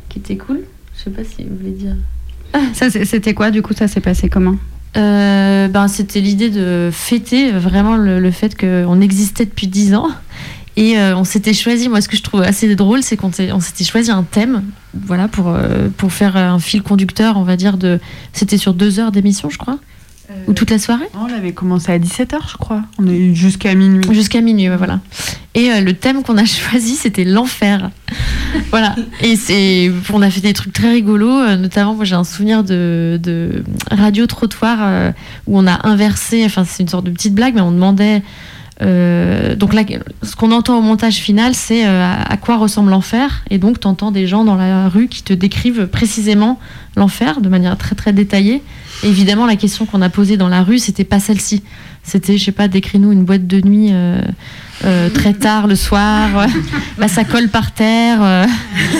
Qui 0.09 0.19
était 0.19 0.37
cool. 0.37 0.61
Je 0.97 1.05
sais 1.05 1.11
pas 1.11 1.25
si 1.25 1.45
vous 1.45 1.57
voulez 1.57 1.71
dire. 1.71 1.97
Ça, 2.75 2.91
c'était 2.91 3.33
quoi 3.33 3.51
du 3.51 3.63
coup? 3.63 3.73
Ça 3.73 3.89
s'est 3.89 4.01
passé 4.01 4.29
comment? 4.29 4.57
Euh, 4.95 5.69
ben, 5.69 5.89
c'était 5.89 6.21
l'idée 6.21 6.51
de 6.51 6.91
fêter 6.93 7.51
vraiment 7.51 7.97
le, 7.97 8.21
le 8.21 8.31
fait 8.31 8.55
qu'on 8.55 9.01
existait 9.01 9.47
depuis 9.47 9.69
10 9.69 9.95
ans. 9.95 10.11
Et 10.77 10.99
euh, 10.99 11.17
on 11.17 11.25
s'était 11.25 11.53
choisi, 11.53 11.89
moi 11.89 12.01
ce 12.01 12.09
que 12.09 12.17
je 12.17 12.23
trouve 12.23 12.43
assez 12.43 12.75
drôle, 12.75 13.03
c'est 13.03 13.17
qu'on 13.17 13.31
s'était 13.33 13.85
choisi 13.85 14.11
un 14.11 14.23
thème 14.23 14.63
voilà, 14.95 15.29
pour, 15.29 15.49
euh, 15.49 15.89
pour 15.97 16.13
faire 16.13 16.37
un 16.37 16.59
fil 16.59 16.83
conducteur, 16.83 17.37
on 17.37 17.43
va 17.43 17.57
dire, 17.57 17.77
de... 17.77 18.01
C'était 18.33 18.59
sur 18.59 18.73
deux 18.75 18.99
heures 18.99 19.13
d'émission, 19.13 19.51
je 19.51 19.59
crois 19.59 19.79
Ou 20.47 20.55
toute 20.55 20.71
la 20.71 20.79
soirée 20.79 21.09
on 21.15 21.27
l'avait 21.27 21.53
commencé 21.53 21.93
à 21.93 21.99
17h 21.99 22.37
je 22.51 22.57
crois 22.57 22.83
on 22.99 23.07
est 23.07 23.17
eu 23.17 23.35
jusqu'à 23.35 23.75
minuit 23.75 24.03
Jusqu'à 24.13 24.41
minuit, 24.41 24.71
ouais, 24.71 24.77
voilà. 24.77 25.01
Et 25.55 25.71
euh, 25.71 25.81
le 25.81 25.93
thème 25.93 26.23
qu'on 26.23 26.39
a 26.39 26.45
choisi, 26.47 26.95
c'était 26.95 27.25
l'enfer. 27.25 27.91
voilà. 28.71 28.95
Et 29.21 29.37
c'est, 29.37 29.91
on 30.13 30.23
a 30.23 30.31
fait 30.31 30.41
des 30.41 30.53
trucs 30.53 30.73
très 30.73 30.93
rigolos. 30.93 31.29
euh, 31.29 31.57
notamment, 31.57 31.95
moi, 31.95 32.05
j'ai 32.05 32.15
un 32.15 32.25
souvenir 32.25 32.65
de, 32.65 33.21
de 33.23 33.65
radio 33.91 34.27
trottoir 34.27 34.79
euh, 34.81 35.13
où 35.47 35.59
on 35.59 35.67
a 35.67 35.87
inversé. 35.87 36.45
Enfin, 36.45 36.65
c'est 36.65 36.83
une 36.83 36.89
sorte 36.89 37.05
de 37.05 37.11
petite 37.11 37.35
blague, 37.35 37.55
mais 37.55 37.61
on 37.61 37.73
demandait. 37.73 38.23
Euh, 38.81 39.55
donc 39.55 39.75
ce 40.23 40.35
qu'on 40.35 40.51
entend 40.51 40.79
au 40.79 40.83
montage 40.83 41.17
final, 41.17 41.55
c'est 41.55 41.87
euh, 41.87 42.03
à, 42.03 42.33
à 42.33 42.37
quoi 42.37 42.57
ressemble 42.57 42.91
l'enfer. 42.91 43.45
Et 43.51 43.59
donc, 43.59 43.81
tu 43.81 43.87
entends 43.87 44.11
des 44.11 44.27
gens 44.27 44.45
dans 44.45 44.57
la 44.57 44.89
rue 44.89 45.09
qui 45.09 45.23
te 45.23 45.33
décrivent 45.33 45.87
précisément 45.87 46.59
l'enfer 46.97 47.41
de 47.41 47.49
manière 47.49 47.77
très 47.77 47.95
très 47.95 48.13
détaillée. 48.13 48.63
Et 49.03 49.09
évidemment, 49.09 49.47
la 49.47 49.57
question 49.57 49.87
qu'on 49.87 50.03
a 50.03 50.09
posée 50.09 50.37
dans 50.37 50.49
la 50.49 50.63
rue, 50.63 50.79
c'était 50.79 51.05
pas 51.05 51.21
celle-ci. 51.21 51.63
C'était, 52.05 52.37
je 52.37 52.45
sais 52.45 52.53
pas, 52.53 52.67
décris-nous 52.69 53.13
une 53.13 53.25
boîte 53.25 53.47
de 53.47 53.61
nuit 53.61 53.91
euh, 53.93 54.21
euh, 54.85 55.09
très 55.09 55.35
tard 55.35 55.69
le 55.69 55.77
soir. 55.77 56.49
bah, 56.99 57.07
ça 57.07 57.23
colle 57.25 57.49
par 57.49 57.73
terre. 57.73 58.19
euh, 58.23 58.47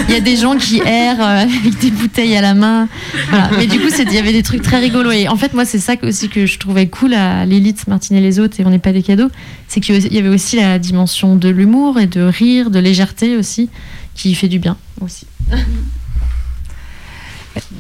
Il 0.09 0.15
y 0.15 0.17
a 0.17 0.21
des 0.21 0.37
gens 0.37 0.57
qui 0.57 0.79
errent 0.79 1.21
avec 1.21 1.79
des 1.81 1.91
bouteilles 1.91 2.37
à 2.37 2.41
la 2.41 2.55
main. 2.55 2.89
Voilà. 3.29 3.51
Mais 3.59 3.67
du 3.67 3.81
coup, 3.81 3.89
il 3.99 4.13
y 4.13 4.19
avait 4.19 4.33
des 4.33 4.45
trucs 4.45 4.63
très 4.63 4.79
rigolos. 4.79 5.11
Et 5.11 5.29
en 5.29 5.37
fait, 5.37 5.53
moi, 5.53 5.65
c'est 5.65 5.81
ça 5.81 5.95
aussi 6.03 6.29
que 6.29 6.47
je 6.47 6.59
trouvais 6.59 6.87
cool 6.87 7.15
à 7.15 7.45
l'élite, 7.45 7.89
Martine 7.89 8.17
et 8.17 8.21
les 8.21 8.39
autres, 8.39 8.61
et 8.61 8.65
on 8.65 8.71
n'est 8.71 8.79
pas 8.79 8.93
des 8.93 9.03
cadeaux. 9.03 9.31
C'est 9.67 9.81
qu'il 9.81 10.13
y 10.13 10.19
avait 10.19 10.29
aussi 10.29 10.57
la 10.57 10.79
dimension 10.79 11.35
de 11.35 11.49
l'humour 11.49 11.99
et 11.99 12.07
de 12.07 12.21
rire, 12.23 12.71
de 12.71 12.79
légèreté 12.79 13.37
aussi, 13.37 13.69
qui 14.15 14.35
fait 14.35 14.49
du 14.49 14.61
bien 14.61 14.77
aussi. 15.01 15.27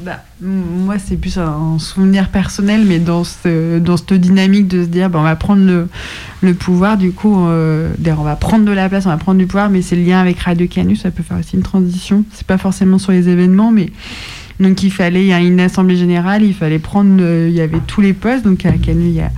Bah, 0.04 0.22
moi, 0.40 0.96
c'est 0.98 1.16
plus 1.16 1.38
un 1.38 1.78
souvenir 1.78 2.28
personnel, 2.28 2.85
mais 2.87 2.98
dans, 2.98 3.24
ce, 3.24 3.78
dans 3.78 3.96
cette 3.96 4.14
dynamique 4.14 4.68
de 4.68 4.82
se 4.82 4.88
dire, 4.88 5.08
bah, 5.08 5.18
on 5.20 5.22
va 5.22 5.37
prendre 5.37 5.64
le, 5.64 5.88
le 6.42 6.54
pouvoir, 6.54 6.96
du 6.96 7.12
coup, 7.12 7.46
euh, 7.46 7.92
on 8.06 8.23
va 8.23 8.37
prendre 8.37 8.64
de 8.64 8.73
la 8.73 8.88
place, 8.88 9.06
on 9.06 9.10
va 9.10 9.16
prendre 9.16 9.38
du 9.38 9.46
pouvoir, 9.46 9.70
mais 9.70 9.81
c'est 9.83 9.96
le 9.96 10.02
lien 10.02 10.20
avec 10.20 10.38
Radio 10.40 10.66
Canus, 10.66 11.02
ça 11.02 11.10
peut 11.10 11.23
faire 11.23 11.38
aussi 11.38 11.56
une 11.56 11.62
transition. 11.62 12.25
C'est 12.33 12.46
pas 12.46 12.58
forcément 12.58 12.98
sur 12.98 13.12
les 13.12 13.29
événements, 13.29 13.70
mais 13.70 13.90
donc 14.61 14.83
il 14.83 14.90
fallait, 14.90 15.23
il 15.23 15.29
y 15.29 15.33
a 15.33 15.40
une 15.40 15.61
assemblée 15.61 15.96
générale, 15.96 16.42
il 16.44 16.55
fallait 16.55 16.79
prendre, 16.79 17.17
euh, 17.21 17.48
il 17.50 17.55
y 17.55 17.61
avait 17.61 17.81
tous 17.87 18.00
les 18.00 18.13
postes, 18.13 18.44
donc 18.44 18.65
à 18.67 18.73
Canus, 18.73 19.07
il 19.09 19.13
y 19.15 19.21
a 19.21 19.31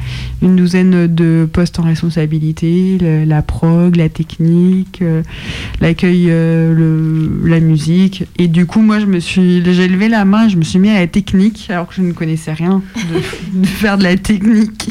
une 0.43 0.57
douzaine 0.57 1.07
de 1.07 1.49
postes 1.51 1.79
en 1.79 1.83
responsabilité, 1.85 2.99
la 3.27 3.41
prog, 3.43 3.97
la 3.97 4.09
technique, 4.09 5.01
euh, 5.03 5.23
l'accueil, 5.81 6.27
euh, 6.29 7.29
la 7.45 7.61
musique. 7.61 8.25
Et 8.39 8.49
du 8.49 8.67
coup, 8.67 8.81
moi, 8.81 8.99
je 9.01 9.07
me 9.07 9.21
suis, 9.21 9.63
j'ai 9.65 9.89
levé 9.89 10.09
la 10.09 10.25
main, 10.25 10.49
je 10.49 10.57
me 10.57 10.63
suis 10.63 10.79
mis 10.79 10.91
à 10.91 11.01
la 11.01 11.07
technique, 11.07 11.67
alors 11.71 11.89
que 11.89 11.95
je 11.95 12.03
ne 12.03 12.13
connaissais 12.13 12.53
rien 12.53 12.83
de, 13.55 13.67
faire 13.67 13.97
de 13.99 14.03
la 14.03 14.17
technique. 14.17 14.89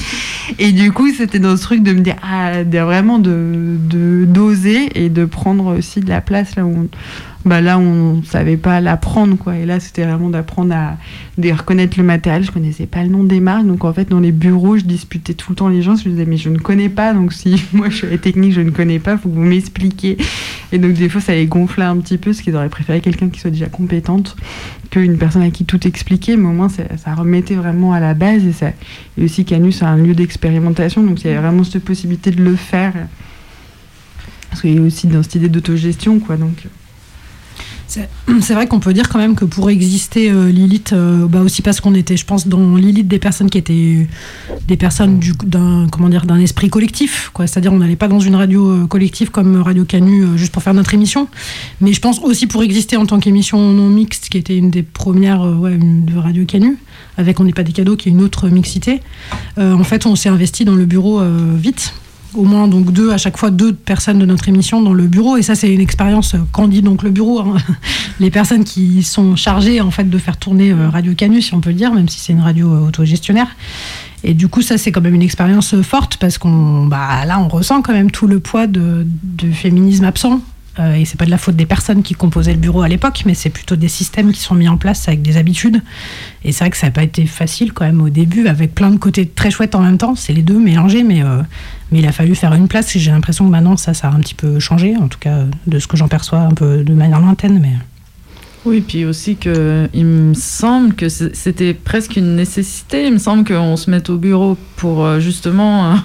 Et 0.60 0.72
du 0.72 0.92
coup, 0.92 1.10
c'était 1.12 1.40
dans 1.40 1.56
ce 1.58 1.62
truc 1.64 1.84
de 1.84 1.94
me 1.94 2.00
dire, 2.02 2.16
ah, 2.24 2.64
de- 2.64 2.80
vraiment 2.80 3.20
de, 3.20 3.76
de 3.90 4.26
d'oser 4.26 4.90
et 4.96 5.10
de 5.10 5.26
prendre 5.26 5.78
aussi 5.78 6.00
de 6.00 6.10
la 6.10 6.22
place 6.22 6.56
là 6.56 6.66
où 6.66 6.74
on- 6.84 6.88
bah 7.46 7.60
là 7.60 7.78
on 7.78 8.24
savait 8.24 8.56
pas 8.56 8.80
l'apprendre 8.80 9.38
quoi. 9.38 9.58
Et 9.58 9.66
là 9.66 9.80
c'était 9.80 10.06
vraiment 10.06 10.30
d'apprendre 10.30 10.74
à 10.74 10.98
reconnaître 11.38 11.98
le 11.98 12.04
matériel. 12.04 12.44
Je 12.44 12.52
connaissais 12.52 12.86
pas 12.86 13.04
le 13.04 13.10
nom 13.10 13.24
des 13.24 13.42
marques 13.42 13.66
donc 13.66 13.84
en 13.84 13.92
fait 13.92 14.10
dans 14.10 14.20
les 14.20 14.32
bureaux 14.32 14.78
je 14.78 14.84
disputais 14.84 15.34
tout 15.34 15.52
le 15.52 15.56
temps 15.56 15.68
les 15.68 15.82
gens. 15.82 15.96
Je 15.96 16.08
disais 16.08 16.26
mais 16.26 16.38
je 16.38 16.50
ne 16.50 16.58
connais 16.58 16.90
pas. 16.90 17.14
Donc 17.14 17.34
si 17.34 17.62
moi 17.74 17.90
je 17.90 18.06
suis 18.08 18.20
technique 18.20 18.54
je 18.54 18.62
ne 18.62 18.70
connais 18.70 19.00
pas 19.00 19.18
faut 19.18 19.30
que 19.30 19.36
vous 19.36 19.42
m'expliquiez. 19.42 20.18
Et 20.72 20.78
donc 20.78 20.94
des 20.94 21.10
fois 21.10 21.20
ça 21.20 21.34
les 21.34 21.46
gonflait 21.46 21.84
un 21.84 21.98
petit 21.98 22.18
peu 22.18 22.32
parce 22.32 22.42
qu'ils 22.42 22.56
auraient 22.56 22.70
préféré 22.70 23.02
quelqu'un 23.02 23.30
qui 23.30 23.40
soit 23.40 23.52
déjà 23.52 23.68
compétente 23.68 24.38
qu'une 24.90 25.18
personne 25.18 25.42
à 25.42 25.50
qui 25.50 25.66
tout 25.66 25.86
expliquer. 25.86 26.38
Mais 26.38 26.48
au 26.48 26.54
moins 26.54 26.70
ça, 26.70 26.84
ça 26.98 27.14
remettait 27.14 27.56
vraiment 27.56 27.92
à 27.92 28.00
la 28.00 28.14
base. 28.14 28.46
Et 28.46 28.54
ça 28.54 28.72
et 29.18 29.26
aussi 29.26 29.44
Canus 29.44 29.80
c'est 29.80 29.86
un 29.86 29.98
lieu 29.98 30.16
d'expérimentation. 30.16 31.04
Donc 31.04 31.22
il 31.22 31.28
y 31.28 31.30
avait 31.30 31.42
vraiment 31.42 31.66
cette 31.66 31.84
possibilité 31.84 32.32
de 32.32 32.42
le 32.42 32.56
faire. 32.56 32.94
Parce 34.50 34.62
qu'il 34.62 34.76
y 34.76 34.78
a 34.78 34.82
aussi 34.82 35.08
dans 35.08 35.24
cette 35.24 35.36
idée 35.36 35.50
d'autogestion 35.50 36.20
quoi. 36.20 36.38
Donc 36.38 36.68
C'est 38.42 38.54
vrai 38.54 38.68
qu'on 38.68 38.80
peut 38.80 38.94
dire 38.94 39.10
quand 39.10 39.20
même 39.20 39.36
que 39.36 39.46
pour 39.46 39.70
exister 39.70 40.30
euh, 40.30 40.50
Lilith, 40.50 40.94
euh, 40.94 41.28
bah 41.28 41.42
aussi 41.42 41.62
parce 41.62 41.82
qu'on 41.82 41.94
était, 41.96 42.18
je 42.18 42.26
pense, 42.26 42.48
dans 42.48 42.76
Lilith 42.76 43.08
des 43.08 43.20
personnes 43.20 43.50
qui 43.50 43.58
étaient 43.58 44.08
des 44.68 44.78
personnes 44.78 45.20
du- 45.20 45.34
d'un 45.46 45.88
comment 45.92 46.10
d'un 46.10 46.40
esprit 46.40 46.70
collectif. 46.70 47.32
C'est-à-dire 47.38 47.74
on 47.74 47.78
n'allait 47.78 47.96
pas 47.96 48.08
dans 48.08 48.20
une 48.20 48.36
radio 48.36 48.70
euh, 48.70 48.88
collective 48.88 49.32
comme 49.32 49.62
Radio 49.62 49.86
Canu 49.86 50.24
euh, 50.24 50.38
juste 50.38 50.52
pour 50.52 50.64
faire 50.64 50.74
notre 50.74 50.94
émission, 50.94 51.28
mais 51.82 51.94
je 51.94 52.00
pense 52.02 52.20
aussi 52.20 52.48
pour 52.48 52.64
exister 52.64 52.98
en 52.98 53.06
tant 53.06 53.20
qu'émission 53.20 53.60
non 53.74 53.90
mixte, 53.90 54.30
qui 54.30 54.38
était 54.38 54.58
une 54.58 54.70
des 54.70 54.84
premières 54.84 55.44
euh, 55.46 55.78
de 55.80 56.18
Radio 56.18 56.46
Canu, 56.46 56.78
avec 57.18 57.40
On 57.40 57.44
n'est 57.44 57.54
pas 57.54 57.64
des 57.64 57.74
cadeaux, 57.74 57.96
qui 57.96 58.10
est 58.10 58.12
une 58.12 58.22
autre 58.22 58.50
mixité. 58.50 59.02
Euh, 59.58 59.74
en 59.74 59.84
fait, 59.84 60.06
on 60.06 60.16
s'est 60.16 60.30
investi 60.30 60.66
dans 60.66 60.76
le 60.76 60.86
bureau 60.86 61.20
euh, 61.20 61.54
vite 61.58 61.94
au 62.36 62.44
moins 62.44 62.68
donc 62.68 62.92
deux 62.92 63.12
à 63.12 63.18
chaque 63.18 63.38
fois 63.38 63.52
deux 63.52 63.74
personnes 63.74 64.20
de 64.20 64.26
notre 64.26 64.50
émission 64.50 64.82
dans 64.82 64.94
le 64.94 65.08
bureau. 65.08 65.38
Et 65.38 65.42
ça 65.42 65.56
c'est 65.56 65.72
une 65.72 65.82
expérience 65.82 66.36
euh, 66.36 66.40
quand 66.52 66.64
on 66.64 66.68
dit 66.68 66.82
donc 66.82 67.04
le 67.04 67.10
bureau 67.10 67.40
hein, 67.40 67.58
les 68.20 68.30
personnes 68.30 68.64
qui 68.64 69.04
sont 69.04 69.36
chargées 69.36 69.82
en 69.82 69.92
fait 69.92 70.10
de 70.10 70.18
faire 70.18 70.38
tourner 70.38 70.72
euh, 70.72 70.90
Radio 70.90 71.14
Canu 71.14 71.42
si 71.42 71.54
on 71.54 71.62
peut 71.62 71.70
le 71.70 71.76
dire 71.76 71.94
même 71.94 72.10
si 72.10 72.20
c'est 72.20 72.34
une 72.34 72.42
radio 72.42 72.74
euh, 72.74 72.88
autogestionnaire. 72.88 73.48
Et 74.24 74.34
du 74.34 74.48
coup 74.48 74.62
ça 74.62 74.78
c'est 74.78 74.92
quand 74.92 75.02
même 75.02 75.16
une 75.16 75.22
expérience 75.22 75.74
euh, 75.74 75.84
forte 75.84 76.18
parce 76.18 76.38
qu'on 76.38 76.86
bah 76.86 77.26
là 77.26 77.40
on 77.40 77.48
ressent 77.48 77.82
quand 77.82 77.94
même 77.94 78.12
tout 78.12 78.28
le 78.28 78.40
poids 78.40 78.68
de, 78.68 79.06
du 79.24 79.54
féminisme 79.54 80.06
absent. 80.06 80.42
Euh, 80.80 80.96
et 80.96 81.06
c'est 81.06 81.20
pas 81.20 81.26
de 81.26 81.30
la 81.30 81.38
faute 81.38 81.56
des 81.56 81.68
personnes 81.68 82.02
qui 82.02 82.16
composaient 82.16 82.54
le 82.54 82.60
bureau 82.60 82.82
à 82.82 82.88
l'époque 82.88 83.22
mais 83.28 83.36
c'est 83.36 83.52
plutôt 83.52 83.76
des 83.76 83.88
systèmes 83.88 84.32
qui 84.32 84.40
sont 84.40 84.56
mis 84.56 84.68
en 84.68 84.78
place 84.78 85.08
avec 85.08 85.22
des 85.22 85.38
habitudes. 85.38 85.82
Et 86.44 86.52
c'est 86.52 86.64
vrai 86.64 86.72
que 86.72 86.78
ça 86.78 86.88
n'a 86.88 86.92
pas 86.92 87.04
été 87.04 87.26
facile 87.26 87.74
quand 87.74 87.86
même 87.86 88.02
au 88.02 88.10
début, 88.10 88.48
avec 88.48 88.74
plein 88.74 88.90
de 88.90 88.98
côtés 88.98 89.28
très 89.28 89.52
chouettes 89.52 89.76
en 89.76 89.82
même 89.82 89.98
temps. 89.98 90.16
C'est 90.16 90.34
les 90.34 90.42
deux 90.42 90.58
mélangés, 90.58 91.04
mais, 91.04 91.24
euh, 91.24 91.42
mais 91.94 92.00
il 92.00 92.08
a 92.08 92.12
fallu 92.12 92.34
faire 92.34 92.54
une 92.54 92.68
place. 92.68 92.96
Et 92.96 93.00
j'ai 93.00 93.12
l'impression 93.12 93.46
que 93.46 93.52
maintenant, 93.52 93.78
ça, 93.78 93.94
ça 93.94 94.08
a 94.08 94.12
un 94.12 94.20
petit 94.20 94.34
peu 94.34 94.60
changé, 94.60 94.96
en 94.98 95.08
tout 95.08 95.20
cas 95.20 95.44
de 95.68 95.80
ce 95.80 95.88
que 95.88 95.96
j'en 95.96 96.08
perçois 96.08 96.40
un 96.40 96.54
peu 96.54 96.84
de 96.84 96.94
manière 96.94 97.20
lointaine. 97.20 97.60
Mais... 97.62 97.74
Oui, 98.66 98.82
puis 98.82 99.06
aussi 99.06 99.36
que 99.36 99.88
il 99.94 100.06
me 100.06 100.34
semble 100.34 100.96
que 100.96 101.08
c'était 101.08 101.76
presque 101.76 102.16
une 102.16 102.36
nécessité. 102.36 103.06
Il 103.06 103.14
me 103.14 103.18
semble 103.20 103.44
qu'on 103.44 103.78
se 103.78 103.92
mette 103.92 104.10
au 104.10 104.18
bureau 104.18 104.58
pour 104.76 105.06
euh, 105.06 105.20
justement, 105.20 105.92
euh, 105.92 105.96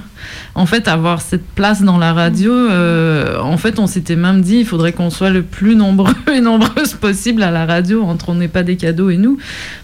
en 0.54 0.66
fait, 0.66 0.88
avoir 0.88 1.20
cette 1.20 1.46
place 1.46 1.82
dans 1.82 1.98
la 1.98 2.12
radio. 2.12 2.52
Euh, 2.52 3.40
en 3.40 3.56
fait, 3.56 3.78
on 3.78 3.86
s'était 3.86 4.16
même 4.16 4.42
dit, 4.42 4.58
il 4.58 4.66
faudrait 4.66 4.92
qu'on 4.92 5.10
soit 5.10 5.30
le 5.30 5.42
plus 5.42 5.76
nombreux 5.76 6.14
et 6.34 6.40
nombreuses 6.40 6.94
possible 6.94 7.42
à 7.42 7.50
la 7.50 7.64
radio 7.64 8.02
entre 8.02 8.30
on 8.30 8.34
n'est 8.34 8.48
pas 8.48 8.62
des 8.62 8.76
cadeaux 8.76 9.10
et 9.10 9.16
nous, 9.16 9.38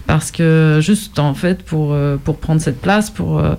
parce 0.05 0.31
que 0.31 0.79
juste 0.81 1.19
en 1.19 1.33
fait 1.33 1.63
pour 1.63 1.93
euh, 1.93 2.17
pour 2.23 2.37
prendre 2.37 2.61
cette 2.61 2.81
place, 2.81 3.09
pour 3.09 3.39
euh, 3.39 3.55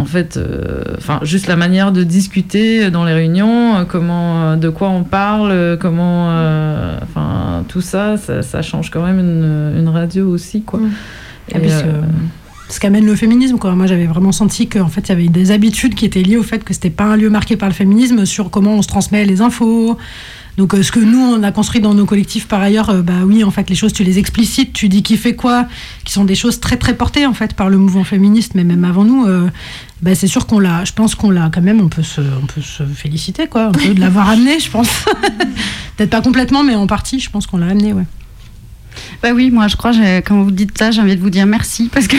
en 0.00 0.04
fait, 0.06 0.36
euh, 0.36 0.82
enfin 0.96 1.20
juste 1.22 1.46
la 1.46 1.56
manière 1.56 1.92
de 1.92 2.02
discuter 2.02 2.90
dans 2.90 3.04
les 3.04 3.12
réunions, 3.12 3.76
euh, 3.76 3.84
comment, 3.84 4.42
euh, 4.42 4.56
de 4.56 4.70
quoi 4.70 4.88
on 4.88 5.04
parle, 5.04 5.78
comment, 5.78 6.30
euh, 6.30 6.98
enfin 7.02 7.64
tout 7.68 7.82
ça, 7.82 8.16
ça, 8.16 8.42
ça 8.42 8.62
change 8.62 8.90
quand 8.90 9.04
même 9.04 9.18
une, 9.18 9.78
une 9.78 9.88
radio 9.88 10.28
aussi 10.28 10.62
quoi. 10.62 10.80
Et 11.50 11.58
puis, 11.58 11.70
euh, 11.70 12.00
ce, 12.68 12.80
qu'amène 12.80 13.04
le 13.04 13.16
féminisme, 13.16 13.58
quoi. 13.58 13.74
Moi, 13.74 13.86
j'avais 13.86 14.06
vraiment 14.06 14.32
senti 14.32 14.68
qu'en 14.68 14.88
fait, 14.88 15.02
il 15.02 15.08
y 15.08 15.12
avait 15.12 15.28
des 15.28 15.50
habitudes 15.50 15.94
qui 15.94 16.04
étaient 16.04 16.22
liées 16.22 16.36
au 16.36 16.44
fait 16.44 16.62
que 16.62 16.72
c'était 16.72 16.90
pas 16.90 17.04
un 17.04 17.16
lieu 17.16 17.28
marqué 17.28 17.56
par 17.56 17.68
le 17.68 17.74
féminisme 17.74 18.24
sur 18.24 18.50
comment 18.50 18.74
on 18.74 18.82
se 18.82 18.88
transmet 18.88 19.24
les 19.24 19.40
infos. 19.40 19.98
Donc, 20.56 20.74
ce 20.80 20.92
que 20.92 21.00
nous, 21.00 21.18
on 21.18 21.42
a 21.42 21.52
construit 21.52 21.80
dans 21.80 21.94
nos 21.94 22.04
collectifs 22.04 22.46
par 22.46 22.60
ailleurs, 22.60 23.02
bah 23.02 23.24
oui, 23.24 23.44
en 23.44 23.50
fait, 23.50 23.70
les 23.70 23.76
choses, 23.76 23.92
tu 23.92 24.04
les 24.04 24.18
explicites, 24.18 24.72
tu 24.72 24.88
dis 24.88 25.02
qui 25.02 25.16
fait 25.16 25.34
quoi, 25.34 25.66
qui 26.04 26.12
sont 26.12 26.24
des 26.24 26.34
choses 26.34 26.60
très, 26.60 26.76
très 26.76 26.94
portées, 26.94 27.24
en 27.24 27.32
fait, 27.32 27.54
par 27.54 27.70
le 27.70 27.78
mouvement 27.78 28.04
féministe, 28.04 28.52
mais 28.54 28.64
même 28.64 28.84
avant 28.84 29.04
nous, 29.04 29.26
euh, 29.26 29.48
bah, 30.02 30.14
c'est 30.14 30.26
sûr 30.26 30.46
qu'on 30.46 30.58
l'a, 30.58 30.84
je 30.84 30.92
pense 30.92 31.14
qu'on 31.14 31.30
l'a 31.30 31.50
quand 31.52 31.60
même, 31.60 31.80
on 31.80 31.88
peut 31.88 32.02
se, 32.02 32.20
on 32.20 32.46
peut 32.46 32.62
se 32.62 32.82
féliciter, 32.84 33.46
quoi, 33.46 33.66
un 33.66 33.72
peu 33.72 33.94
de 33.94 34.00
l'avoir 34.00 34.28
amené, 34.30 34.58
je 34.58 34.70
pense. 34.70 34.88
Peut-être 35.96 36.10
pas 36.10 36.22
complètement, 36.22 36.62
mais 36.62 36.74
en 36.74 36.86
partie, 36.86 37.20
je 37.20 37.30
pense 37.30 37.46
qu'on 37.46 37.58
l'a 37.58 37.66
amené, 37.66 37.92
ouais. 37.92 38.04
Bah 39.22 39.30
oui, 39.34 39.50
moi 39.50 39.68
je 39.68 39.76
crois, 39.76 39.92
quand 40.24 40.42
vous 40.42 40.50
dites 40.50 40.76
ça, 40.76 40.90
j'ai 40.90 41.00
envie 41.00 41.14
de 41.14 41.20
vous 41.20 41.30
dire 41.30 41.46
merci 41.46 41.88
parce 41.92 42.08
que, 42.08 42.16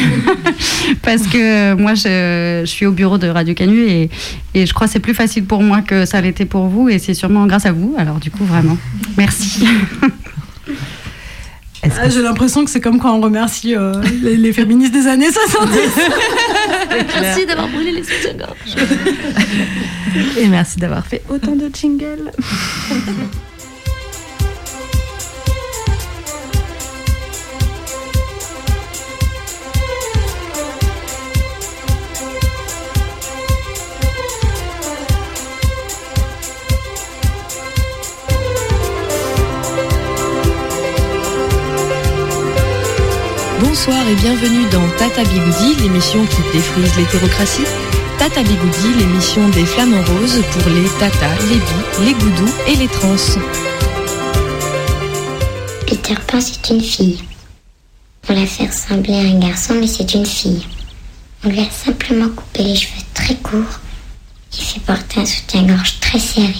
parce 1.01 1.23
que 1.23 1.73
moi 1.73 1.95
je, 1.95 2.61
je 2.63 2.69
suis 2.69 2.85
au 2.85 2.91
bureau 2.91 3.17
de 3.17 3.27
Radio 3.27 3.53
Canu 3.53 3.81
et, 3.81 4.09
et 4.53 4.65
je 4.65 4.73
crois 4.73 4.87
que 4.87 4.93
c'est 4.93 4.99
plus 4.99 5.13
facile 5.13 5.43
pour 5.43 5.63
moi 5.63 5.81
que 5.81 6.05
ça 6.05 6.21
l'était 6.21 6.45
pour 6.45 6.67
vous 6.67 6.89
et 6.89 6.97
c'est 6.97 7.13
sûrement 7.13 7.45
grâce 7.45 7.65
à 7.65 7.71
vous. 7.71 7.95
Alors 7.97 8.19
du 8.19 8.31
coup, 8.31 8.45
vraiment, 8.45 8.77
merci. 9.17 9.65
Ah, 11.83 12.09
J'ai 12.09 12.21
l'impression 12.21 12.63
que 12.63 12.69
c'est 12.69 12.81
comme 12.81 12.99
quand 12.99 13.15
on 13.15 13.21
remercie 13.21 13.75
euh, 13.75 13.93
les, 14.21 14.37
les 14.37 14.53
féministes 14.53 14.93
des 14.93 15.07
années 15.07 15.31
70. 15.31 15.79
Merci 17.21 17.45
d'avoir 17.45 17.67
brûlé 17.69 17.91
les 17.91 18.03
soutiens-gorge. 18.03 18.75
Et 20.37 20.47
merci 20.47 20.77
d'avoir 20.77 21.05
fait 21.05 21.21
autant 21.29 21.55
de 21.55 21.69
jingles. 21.73 22.31
Bonsoir 43.83 44.07
et 44.07 44.15
bienvenue 44.15 44.69
dans 44.69 44.87
Tata 44.99 45.23
Bigoudi, 45.23 45.81
l'émission 45.81 46.23
qui 46.27 46.55
défrise 46.55 46.95
l'hétérocratie. 46.97 47.65
Tata 48.19 48.43
Bigoudi, 48.43 48.93
l'émission 48.99 49.49
des 49.49 49.65
flamants 49.65 50.03
roses 50.03 50.43
pour 50.51 50.69
les 50.69 50.87
tatas, 50.99 51.35
les 51.49 51.55
bi, 51.55 52.05
les 52.05 52.13
goudous 52.13 52.53
et 52.67 52.75
les 52.75 52.87
trans. 52.87 53.15
Peter 55.87 56.13
Pan, 56.27 56.39
c'est 56.39 56.69
une 56.69 56.81
fille. 56.81 57.23
On 58.29 58.35
l'a 58.35 58.45
fait 58.45 58.67
ressembler 58.67 59.15
à 59.15 59.21
un 59.21 59.39
garçon, 59.39 59.73
mais 59.79 59.87
c'est 59.87 60.13
une 60.13 60.27
fille. 60.27 60.63
On 61.43 61.49
lui 61.49 61.61
a 61.61 61.69
simplement 61.71 62.29
coupé 62.29 62.61
les 62.61 62.75
cheveux 62.75 63.01
très 63.15 63.33
courts. 63.33 63.79
Il 64.53 64.63
fait 64.63 64.81
porter 64.81 65.21
un 65.21 65.25
soutien-gorge 65.25 65.99
très 66.01 66.19
serré. 66.19 66.53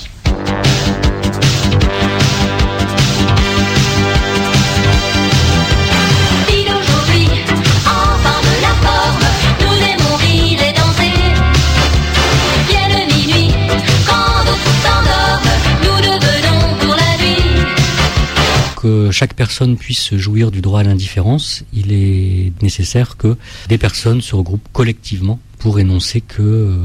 Que 19.12 19.18
chaque 19.18 19.34
personne 19.34 19.76
puisse 19.76 20.16
jouir 20.16 20.52
du 20.52 20.62
droit 20.62 20.80
à 20.80 20.84
l'indifférence, 20.84 21.66
il 21.74 21.92
est 21.92 22.54
nécessaire 22.62 23.18
que 23.18 23.36
des 23.68 23.78
personnes 23.78 24.22
se 24.22 24.36
regroupent 24.36 24.70
collectivement 24.72 25.38
pour 25.60 25.80
énoncer 25.80 26.22
que 26.22 26.42
euh, 26.42 26.78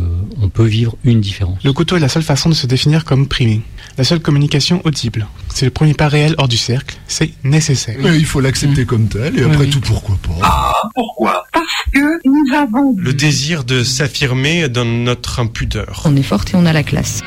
on 0.42 0.48
peut 0.48 0.64
vivre 0.64 0.96
une 1.04 1.20
différence. 1.20 1.62
Le 1.62 1.72
couteau 1.72 1.96
est 1.96 2.00
la 2.00 2.08
seule 2.08 2.24
façon 2.24 2.48
de 2.48 2.54
se 2.54 2.66
définir 2.66 3.04
comme 3.04 3.28
primé. 3.28 3.62
La 3.96 4.02
seule 4.02 4.18
communication 4.18 4.82
audible. 4.84 5.28
C'est 5.54 5.66
le 5.66 5.70
premier 5.70 5.94
pas 5.94 6.08
réel 6.08 6.34
hors 6.36 6.48
du 6.48 6.56
cercle. 6.56 6.96
C'est 7.06 7.30
nécessaire. 7.44 7.96
Mais 8.02 8.18
il 8.18 8.26
faut 8.26 8.40
l'accepter 8.40 8.84
comme 8.86 9.06
tel, 9.06 9.38
et 9.38 9.44
après 9.44 9.64
oui. 9.66 9.70
tout, 9.70 9.80
pourquoi 9.80 10.18
pas 10.20 10.34
Ah, 10.42 10.74
pourquoi? 10.96 11.44
Parce 11.52 11.64
que 11.92 12.00
nous 12.28 12.54
avons 12.56 12.92
Le 12.98 13.12
désir 13.14 13.62
de 13.62 13.84
s'affirmer 13.84 14.68
dans 14.68 14.84
notre 14.84 15.38
impudeur. 15.38 16.02
On 16.04 16.16
est 16.16 16.24
forte 16.24 16.50
et 16.54 16.56
on 16.56 16.66
a 16.66 16.72
la 16.72 16.82
classe. 16.82 17.22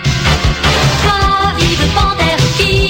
Vive 1.58 2.89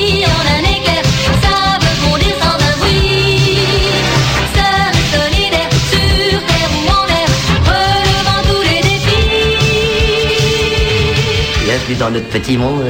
Dans 11.97 12.11
notre 12.11 12.27
petit 12.27 12.55
monde. 12.55 12.83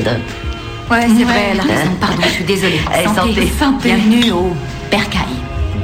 Ouais, 0.91 1.07
c'est 1.17 1.23
vrai, 1.23 1.51
elle 1.51 1.59
a 1.59 1.63
raison. 1.63 1.91
Pardon, 2.01 2.21
je 2.21 2.29
suis 2.29 2.43
désolée. 2.43 2.81
Eh, 2.93 3.05
santé. 3.05 3.49
santé. 3.57 3.93
Bienvenue 3.93 4.31
au 4.31 4.53
bercail. 4.91 5.21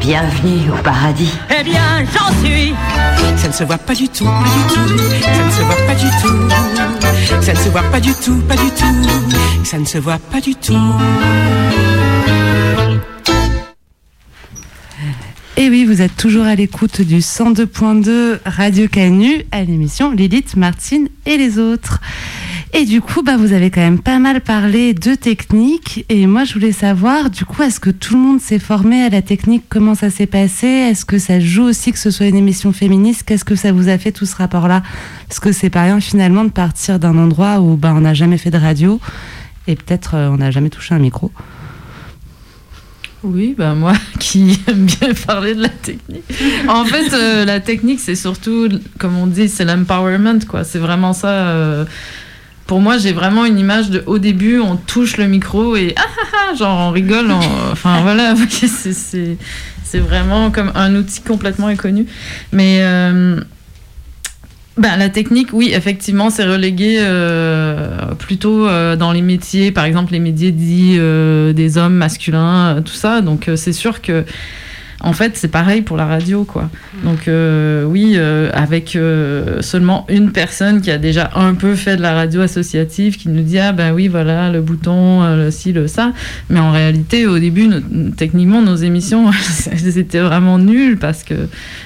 Bienvenue 0.02 0.70
au 0.70 0.84
paradis. 0.84 1.32
Eh 1.58 1.64
bien, 1.64 2.04
j'en 2.14 2.46
suis. 2.46 2.74
Ça 3.38 3.48
ne 3.48 3.54
se 3.54 3.64
voit 3.64 3.78
pas 3.78 3.96
du 3.96 4.10
tout, 4.10 4.26
pas 4.26 4.44
du 4.44 4.74
tout. 4.74 4.98
Ça 5.22 5.46
ne 5.46 5.52
se 5.52 5.62
voit 5.62 5.76
pas 5.88 5.96
du 5.96 6.08
tout. 6.22 7.42
Ça 7.42 7.54
ne 7.54 7.58
se 7.58 7.70
voit 7.70 7.84
pas 7.84 8.00
du 8.02 8.14
tout, 8.14 8.36
pas 8.42 8.56
du 8.56 8.70
tout. 8.72 9.64
Ça 9.64 9.78
ne 9.78 9.86
se 9.86 9.98
voit 9.98 10.20
pas 10.20 10.42
du 10.42 10.54
tout. 10.56 10.74
Et 15.58 15.70
oui, 15.70 15.86
vous 15.86 16.02
êtes 16.02 16.18
toujours 16.18 16.46
à 16.46 16.56
l'écoute 16.56 17.02
du 17.02 17.20
102.2 17.20 18.40
Radio 18.46 18.90
Canu 18.90 19.46
à 19.54 19.64
l'émission 19.64 20.12
Lilith, 20.12 20.58
Martine 20.58 21.08
et 21.26 21.38
les 21.38 21.60
autres. 21.60 22.02
Et 22.78 22.84
du 22.84 23.00
coup, 23.00 23.24
bah, 23.24 23.38
vous 23.38 23.54
avez 23.54 23.72
quand 23.72 23.80
même 23.80 24.00
pas 24.02 24.20
mal 24.20 24.42
parlé 24.42 24.94
de 24.94 25.16
technique. 25.16 26.04
Et 26.10 26.28
moi, 26.28 26.44
je 26.44 26.54
voulais 26.54 26.74
savoir, 26.74 27.30
du 27.30 27.46
coup, 27.46 27.64
est-ce 27.64 27.80
que 27.80 27.90
tout 27.90 28.16
le 28.16 28.20
monde 28.20 28.42
s'est 28.42 28.60
formé 28.60 29.02
à 29.02 29.08
la 29.08 29.22
technique? 29.22 29.64
Comment 29.70 29.96
ça 29.96 30.10
s'est 30.10 30.26
passé? 30.26 30.68
Est-ce 30.68 31.06
que 31.06 31.18
ça 31.18 31.40
joue 31.40 31.64
aussi 31.64 31.94
que 31.94 31.98
ce 31.98 32.12
soit 32.12 32.26
une 32.26 32.36
émission 32.36 32.74
féministe? 32.74 33.24
Qu'est-ce 33.26 33.46
que 33.46 33.56
ça 33.56 33.72
vous 33.72 33.88
a 33.88 33.98
fait 33.98 34.12
tout 34.12 34.26
ce 34.26 34.36
rapport-là? 34.36 34.84
Parce 35.30 35.40
que 35.40 35.54
c'est 35.54 35.70
pas 35.70 35.84
rien 35.84 36.02
finalement 36.02 36.44
de 36.44 36.50
partir 36.50 37.00
d'un 37.00 37.18
endroit 37.18 37.62
où 37.62 37.78
bah, 37.78 37.94
on 37.96 38.02
n'a 38.02 38.14
jamais 38.14 38.38
fait 38.38 38.52
de 38.52 38.58
radio 38.58 39.00
et 39.68 39.78
peut-être 39.78 40.16
euh, 40.16 40.28
on 40.28 40.36
n'a 40.36 40.52
jamais 40.52 40.70
touché 40.70 40.94
un 40.94 41.00
micro. 41.00 41.32
Oui, 43.24 43.56
bah 43.58 43.74
moi 43.74 43.94
qui 44.20 44.60
aime 44.68 44.86
bien 44.86 45.14
parler 45.26 45.56
de 45.56 45.62
la 45.62 45.70
technique. 45.70 46.26
En 46.68 46.84
fait, 46.84 47.14
euh, 47.14 47.46
la 47.46 47.62
technique, 47.62 48.02
c'est 48.02 48.16
surtout, 48.16 48.68
comme 49.00 49.18
on 49.18 49.28
dit, 49.28 49.48
c'est 49.48 49.64
l'empowerment, 49.64 50.40
quoi. 50.46 50.66
C'est 50.66 50.78
vraiment 50.80 51.14
ça. 51.14 51.30
euh, 51.30 51.86
pour 52.68 52.80
moi, 52.82 52.98
j'ai 52.98 53.14
vraiment 53.14 53.46
une 53.46 53.60
image 53.60 53.90
de 53.92 54.04
au 54.08 54.18
début, 54.18 54.60
on 54.60 54.76
touche 54.76 55.18
le 55.18 55.28
micro 55.28 55.76
et 55.76 55.94
ah 55.98 56.02
ah 56.18 56.38
ah, 56.52 56.56
genre 56.56 56.80
on 56.88 56.92
rigole. 56.92 57.32
on- 57.32 57.40
Enfin 57.72 58.02
voilà, 58.02 58.34
c'est- 58.52 59.38
vraiment 60.00 60.52
comme 60.52 60.72
un 60.76 60.94
outil 60.96 61.22
complètement 61.22 61.68
inconnu. 61.68 62.06
Mais 62.52 62.80
euh, 62.82 63.40
ben, 64.78 64.98
la 64.98 65.08
technique, 65.08 65.50
oui, 65.54 65.72
effectivement, 65.74 66.30
c'est 66.30 66.44
relégué 66.44 66.98
euh, 67.00 68.14
plutôt 68.20 68.68
euh, 68.68 68.98
dans 68.98 69.14
les 69.14 69.22
métiers, 69.22 69.72
par 69.72 69.86
exemple 69.86 70.12
les 70.12 70.20
métiers 70.20 70.52
dits 70.52 70.98
des 71.54 71.78
hommes 71.78 71.96
masculins, 71.96 72.82
tout 72.84 72.94
ça. 72.94 73.22
Donc 73.22 73.50
c'est 73.56 73.72
sûr 73.74 74.02
que, 74.02 74.26
en 75.06 75.14
fait, 75.14 75.38
c'est 75.38 75.50
pareil 75.50 75.84
pour 75.84 75.98
la 75.98 76.08
radio, 76.08 76.46
quoi. 76.46 76.68
Donc 77.04 77.28
euh, 77.28 77.84
oui, 77.84 78.14
euh, 78.16 78.50
avec 78.54 78.96
euh, 78.96 79.62
seulement 79.62 80.08
une 80.10 80.32
personne 80.32 80.82
qui 80.82 80.90
a 80.90 80.98
déjà 80.98 81.30
un 81.36 81.54
peu 81.54 81.76
fait 81.76 81.96
de 81.96 82.02
la 82.02 82.16
radio 82.16 82.42
associative, 82.42 83.16
qui 83.16 83.30
nous 83.30 83.44
dit 83.44 83.60
ah 83.60 83.72
ben 83.72 83.94
oui, 83.94 84.08
voilà 84.08 84.50
le 84.50 84.62
bouton, 84.62 85.24
le 85.36 85.52
ci, 85.52 85.74
le 85.74 85.88
ça. 85.88 86.12
Mais 86.50 86.60
en 86.60 86.72
réalité, 86.72 87.28
au 87.28 87.38
début, 87.38 87.70
techniquement, 88.18 88.64
nos 88.64 88.78
émissions, 88.78 89.30
étaient 89.96 90.22
vraiment 90.22 90.58
nulles 90.58 90.98
parce 90.98 91.24
que 91.24 91.36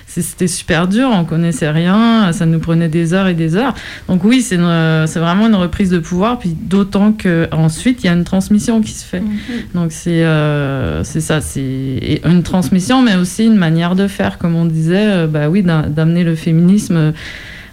c'était 0.09 0.47
super 0.47 0.87
dur, 0.87 1.09
on 1.11 1.23
connaissait 1.25 1.69
rien, 1.69 2.31
ça 2.33 2.45
nous 2.45 2.59
prenait 2.59 2.89
des 2.89 3.13
heures 3.13 3.27
et 3.27 3.33
des 3.35 3.55
heures. 3.55 3.75
Donc 4.07 4.23
oui, 4.23 4.41
c'est 4.41 4.57
c'est 5.07 5.19
vraiment 5.19 5.47
une 5.47 5.55
reprise 5.55 5.89
de 5.89 5.99
pouvoir, 5.99 6.39
puis 6.39 6.55
d'autant 6.59 7.11
qu'ensuite, 7.13 8.03
il 8.03 8.07
y 8.07 8.09
a 8.09 8.13
une 8.13 8.23
transmission 8.23 8.81
qui 8.81 8.91
se 8.91 9.05
fait. 9.05 9.21
Donc 9.75 9.91
c'est 9.91 10.23
euh, 10.23 11.03
c'est 11.03 11.21
ça, 11.21 11.41
c'est 11.41 12.21
une 12.25 12.43
transmission, 12.43 13.01
mais 13.01 13.15
aussi 13.15 13.45
une 13.45 13.55
manière 13.57 13.95
de 13.95 14.07
faire, 14.07 14.37
comme 14.37 14.55
on 14.55 14.65
disait, 14.65 14.95
euh, 15.07 15.27
bah 15.27 15.49
oui, 15.49 15.61
d'am- 15.63 15.93
d'amener 15.93 16.23
le 16.23 16.35
féminisme. 16.35 16.95
euh, 16.97 17.11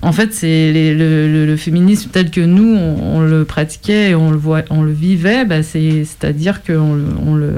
En 0.03 0.13
fait, 0.13 0.35
c'est 0.35 0.73
le, 0.73 1.27
le- 1.33 1.47
le 1.47 1.57
féminisme 1.57 2.11
tel 2.13 2.31
que 2.31 2.43
nous, 2.43 2.77
on, 2.77 3.17
on 3.17 3.21
le 3.23 3.45
pratiquait 3.45 4.11
et 4.11 4.15
on 4.15 4.31
le, 4.31 4.37
voit, 4.37 4.63
on 4.71 4.83
le 4.83 4.93
vivait, 4.93 5.45
bah 5.47 5.63
c'est- 5.63 6.05
c'est-à-dire 6.05 6.63
qu'on 6.63 6.95
le, 6.95 7.05
on 7.27 7.35
le 7.35 7.53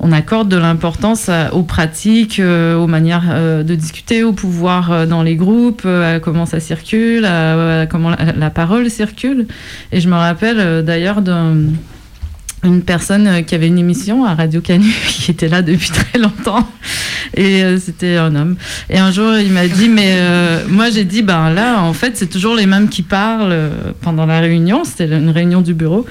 on 0.00 0.12
accorde 0.12 0.48
de 0.48 0.56
l'importance 0.56 1.30
aux 1.52 1.62
pratiques, 1.62 2.40
euh, 2.40 2.76
aux 2.76 2.86
manières 2.86 3.24
euh, 3.30 3.62
de 3.62 3.74
discuter, 3.74 4.22
au 4.22 4.32
pouvoir 4.32 4.92
euh, 4.92 5.06
dans 5.06 5.22
les 5.22 5.36
groupes, 5.36 5.86
à 5.86 6.20
comment 6.20 6.46
ça 6.46 6.60
circule, 6.60 7.24
à, 7.24 7.86
comment 7.86 8.10
la, 8.10 8.50
parole 8.50 8.90
circule. 8.90 9.46
Et 9.92 10.00
je 10.00 10.08
me 10.08 10.14
rappelle 10.14 10.84
d'ailleurs 10.84 11.22
d'un 11.22 11.54
une 12.64 12.82
personne 12.82 13.26
euh, 13.26 13.42
qui 13.42 13.54
avait 13.54 13.68
une 13.68 13.78
émission 13.78 14.24
à 14.24 14.34
Radio 14.34 14.60
Canu 14.60 14.90
qui 15.08 15.30
était 15.30 15.48
là 15.48 15.62
depuis 15.62 15.90
très 15.90 16.18
longtemps. 16.18 16.66
Et 17.36 17.62
euh, 17.62 17.78
c'était 17.78 18.16
un 18.16 18.34
homme. 18.34 18.56
Et 18.90 18.98
un 18.98 19.10
jour 19.10 19.36
il 19.36 19.52
m'a 19.52 19.66
dit 19.66 19.88
mais 19.88 20.14
euh, 20.16 20.64
moi 20.68 20.90
j'ai 20.90 21.04
dit 21.04 21.22
ben 21.22 21.50
là 21.50 21.82
en 21.82 21.92
fait 21.92 22.16
c'est 22.16 22.28
toujours 22.28 22.54
les 22.54 22.66
mêmes 22.66 22.88
qui 22.88 23.02
parlent 23.02 23.70
pendant 24.00 24.26
la 24.26 24.40
réunion. 24.40 24.84
C'était 24.84 25.06
une 25.06 25.30
réunion 25.30 25.60
du 25.60 25.74
bureau. 25.74 26.06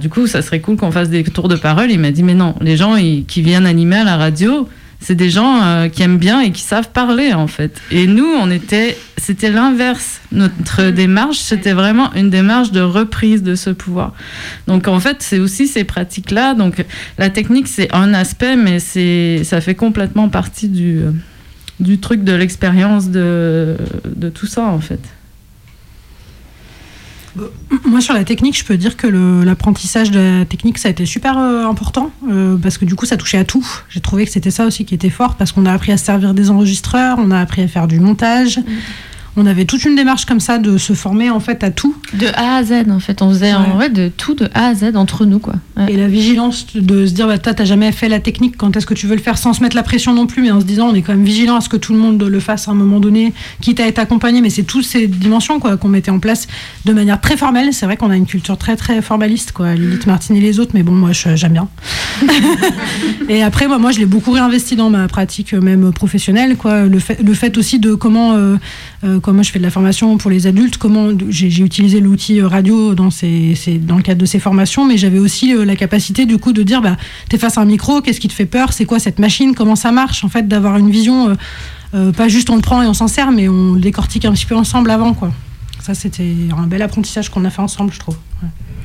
Du 0.00 0.08
coup 0.08 0.26
ça 0.26 0.42
serait 0.42 0.60
cool 0.60 0.76
qu'on 0.76 0.92
fasse 0.92 1.10
des 1.10 1.24
tours 1.24 1.48
de 1.48 1.56
parole. 1.56 1.90
Il 1.90 1.98
m'a 1.98 2.10
dit 2.10 2.22
mais 2.22 2.34
non 2.34 2.54
les 2.60 2.76
gens 2.76 2.96
qui 3.26 3.42
viennent 3.42 3.66
animer 3.66 3.96
à 3.96 4.04
la 4.04 4.16
radio 4.16 4.68
c'est 5.06 5.14
des 5.14 5.30
gens 5.30 5.62
euh, 5.62 5.88
qui 5.88 6.02
aiment 6.02 6.18
bien 6.18 6.40
et 6.40 6.50
qui 6.50 6.62
savent 6.62 6.90
parler 6.90 7.32
en 7.32 7.46
fait. 7.46 7.80
Et 7.92 8.08
nous, 8.08 8.26
on 8.26 8.50
était, 8.50 8.98
c'était 9.16 9.52
l'inverse. 9.52 10.20
Notre 10.32 10.90
démarche, 10.90 11.38
c'était 11.38 11.74
vraiment 11.74 12.12
une 12.14 12.28
démarche 12.28 12.72
de 12.72 12.80
reprise 12.80 13.44
de 13.44 13.54
ce 13.54 13.70
pouvoir. 13.70 14.14
Donc 14.66 14.88
en 14.88 14.98
fait, 14.98 15.18
c'est 15.20 15.38
aussi 15.38 15.68
ces 15.68 15.84
pratiques-là. 15.84 16.54
Donc 16.54 16.84
la 17.18 17.30
technique, 17.30 17.68
c'est 17.68 17.94
un 17.94 18.14
aspect, 18.14 18.56
mais 18.56 18.80
c'est, 18.80 19.42
ça 19.44 19.60
fait 19.60 19.76
complètement 19.76 20.28
partie 20.28 20.68
du, 20.68 21.02
du 21.78 22.00
truc 22.00 22.24
de 22.24 22.32
l'expérience 22.32 23.08
de, 23.08 23.76
de 24.16 24.28
tout 24.28 24.46
ça 24.46 24.64
en 24.64 24.80
fait. 24.80 25.00
Moi, 27.84 28.00
sur 28.00 28.14
la 28.14 28.24
technique, 28.24 28.58
je 28.58 28.64
peux 28.64 28.76
dire 28.76 28.96
que 28.96 29.06
l'apprentissage 29.44 30.10
de 30.10 30.38
la 30.40 30.44
technique, 30.44 30.78
ça 30.78 30.88
a 30.88 30.90
été 30.90 31.06
super 31.06 31.38
euh, 31.38 31.66
important 31.66 32.10
euh, 32.28 32.56
parce 32.56 32.78
que 32.78 32.84
du 32.84 32.94
coup, 32.94 33.06
ça 33.06 33.16
touchait 33.16 33.38
à 33.38 33.44
tout. 33.44 33.66
J'ai 33.88 34.00
trouvé 34.00 34.24
que 34.24 34.30
c'était 34.30 34.50
ça 34.50 34.66
aussi 34.66 34.84
qui 34.84 34.94
était 34.94 35.10
fort 35.10 35.36
parce 35.36 35.52
qu'on 35.52 35.66
a 35.66 35.72
appris 35.72 35.92
à 35.92 35.96
se 35.96 36.04
servir 36.04 36.34
des 36.34 36.50
enregistreurs, 36.50 37.18
on 37.20 37.30
a 37.30 37.40
appris 37.40 37.62
à 37.62 37.68
faire 37.68 37.86
du 37.86 38.00
montage. 38.00 38.60
On 39.36 39.44
avait 39.46 39.66
toute 39.66 39.84
une 39.84 39.96
démarche 39.96 40.24
comme 40.24 40.40
ça 40.40 40.58
de 40.58 40.78
se 40.78 40.92
former 40.94 41.28
en 41.30 41.40
fait 41.40 41.62
à 41.62 41.70
tout. 41.70 41.94
De 42.14 42.26
A 42.34 42.56
à 42.56 42.64
Z, 42.64 42.72
en 42.90 43.00
fait. 43.00 43.20
On 43.20 43.28
faisait 43.30 43.52
en 43.52 43.74
vrai 43.74 43.90
de 43.90 44.08
tout 44.08 44.34
de 44.34 44.48
A 44.54 44.68
à 44.68 44.74
Z 44.74 44.96
entre 44.96 45.26
nous, 45.26 45.38
quoi. 45.38 45.54
Et 45.88 45.96
la 45.96 46.08
vigilance 46.08 46.66
de 46.74 47.04
se 47.06 47.12
dire, 47.12 47.26
bah, 47.26 47.36
t'as 47.38 47.64
jamais 47.66 47.92
fait 47.92 48.08
la 48.08 48.18
technique, 48.20 48.56
quand 48.56 48.74
est-ce 48.76 48.86
que 48.86 48.94
tu 48.94 49.06
veux 49.06 49.14
le 49.14 49.20
faire 49.20 49.36
sans 49.36 49.52
se 49.52 49.62
mettre 49.62 49.76
la 49.76 49.82
pression 49.82 50.14
non 50.14 50.26
plus, 50.26 50.40
mais 50.42 50.50
en 50.50 50.60
se 50.60 50.64
disant, 50.64 50.88
on 50.88 50.94
est 50.94 51.02
quand 51.02 51.12
même 51.12 51.24
vigilant 51.24 51.56
à 51.56 51.60
ce 51.60 51.68
que 51.68 51.76
tout 51.76 51.92
le 51.92 51.98
monde 51.98 52.22
le 52.22 52.40
fasse 52.40 52.66
à 52.68 52.70
un 52.70 52.74
moment 52.74 52.98
donné, 52.98 53.34
quitte 53.60 53.78
à 53.80 53.86
être 53.86 53.98
accompagné, 53.98 54.40
mais 54.40 54.48
c'est 54.48 54.62
toutes 54.62 54.84
ces 54.86 55.06
dimensions 55.06 55.60
quoi, 55.60 55.76
qu'on 55.76 55.88
mettait 55.88 56.10
en 56.10 56.18
place 56.18 56.46
de 56.86 56.92
manière 56.94 57.20
très 57.20 57.36
formelle. 57.36 57.74
C'est 57.74 57.84
vrai 57.86 57.96
qu'on 57.98 58.10
a 58.10 58.16
une 58.16 58.26
culture 58.26 58.56
très 58.56 58.74
très 58.76 59.02
formaliste, 59.02 59.52
quoi, 59.52 59.74
Lilith 59.74 60.06
Martine 60.06 60.36
et 60.36 60.40
les 60.40 60.58
autres, 60.60 60.70
mais 60.72 60.82
bon, 60.82 60.92
moi, 60.92 61.12
je- 61.12 61.36
j'aime 61.36 61.52
bien. 61.52 61.68
et 63.28 63.42
après, 63.42 63.66
moi, 63.68 63.78
moi, 63.78 63.90
je 63.90 63.98
l'ai 63.98 64.06
beaucoup 64.06 64.30
réinvesti 64.30 64.76
dans 64.76 64.90
ma 64.90 65.08
pratique, 65.08 65.52
même 65.52 65.92
professionnelle, 65.92 66.56
quoi. 66.56 66.84
Le 66.86 66.98
fait, 66.98 67.18
le 67.22 67.34
fait 67.34 67.58
aussi 67.58 67.78
de 67.78 67.94
comment, 67.94 68.32
euh, 68.34 68.56
euh, 69.06 69.20
comment 69.20 69.42
je 69.42 69.52
fais 69.52 69.58
de 69.58 69.64
la 69.64 69.70
formation 69.70 70.16
pour 70.18 70.30
les 70.30 70.46
adultes, 70.46 70.78
comment 70.78 71.10
j'ai 71.28 71.62
utilisé 71.62 72.00
l'outil 72.00 72.40
euh, 72.40 72.48
radio 72.48 72.94
dans, 72.94 73.06
le 73.06 74.02
cadre 74.02 74.20
de 74.20 74.26
ces 74.26 74.38
formations, 74.38 74.84
mais 74.84 74.96
j'avais 74.96 75.18
aussi 75.18 75.54
euh, 75.54 75.64
la 75.64 75.76
capacité 75.76 76.26
du 76.26 76.38
coup 76.38 76.52
de 76.52 76.62
dire, 76.62 76.82
bah, 76.82 76.96
t'es 77.28 77.38
face 77.38 77.56
à 77.58 77.60
un 77.60 77.64
micro, 77.64 78.00
qu'est-ce 78.00 78.20
qui 78.20 78.28
te 78.28 78.32
fait 78.32 78.46
peur, 78.46 78.72
c'est 78.72 78.84
quoi 78.84 78.98
cette 78.98 79.18
machine, 79.18 79.54
comment 79.54 79.76
ça 79.76 79.92
marche, 79.92 80.24
en 80.24 80.28
fait, 80.28 80.48
d'avoir 80.48 80.76
une 80.76 80.90
vision, 80.90 81.36
euh, 81.94 82.12
pas 82.12 82.28
juste 82.28 82.50
on 82.50 82.56
le 82.56 82.62
prend 82.62 82.82
et 82.82 82.86
on 82.86 82.94
s'en 82.94 83.08
sert, 83.08 83.30
mais 83.30 83.48
on 83.48 83.74
le 83.74 83.80
décortique 83.80 84.24
un 84.24 84.32
petit 84.32 84.46
peu 84.46 84.56
ensemble 84.56 84.90
avant, 84.90 85.14
quoi. 85.14 85.32
Ça, 85.80 85.94
c'était 85.94 86.34
un 86.56 86.66
bel 86.66 86.82
apprentissage 86.82 87.28
qu'on 87.28 87.44
a 87.44 87.50
fait 87.50 87.62
ensemble, 87.62 87.92
je 87.92 88.00
trouve. 88.00 88.16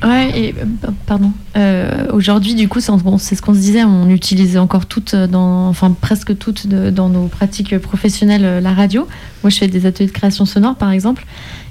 Ouais, 0.04 0.32
et 0.36 0.56
euh, 0.58 0.92
pardon. 1.06 1.32
Euh, 1.56 2.08
Aujourd'hui, 2.12 2.56
du 2.56 2.68
coup, 2.68 2.80
c'est 2.80 3.36
ce 3.36 3.42
qu'on 3.42 3.54
se 3.54 3.60
disait, 3.60 3.84
on 3.84 4.10
utilisait 4.10 4.58
encore 4.58 4.88
toutes, 4.88 5.14
euh, 5.14 5.28
enfin 5.34 5.96
presque 6.00 6.38
toutes 6.38 6.68
dans 6.68 7.10
nos 7.10 7.28
pratiques 7.28 7.78
professionnelles 7.78 8.64
la 8.64 8.74
radio. 8.74 9.08
Moi, 9.44 9.50
je 9.52 9.58
fais 9.58 9.68
des 9.68 9.86
ateliers 9.86 10.08
de 10.08 10.14
création 10.14 10.46
sonore, 10.46 10.76
par 10.76 10.92
exemple. 10.92 11.26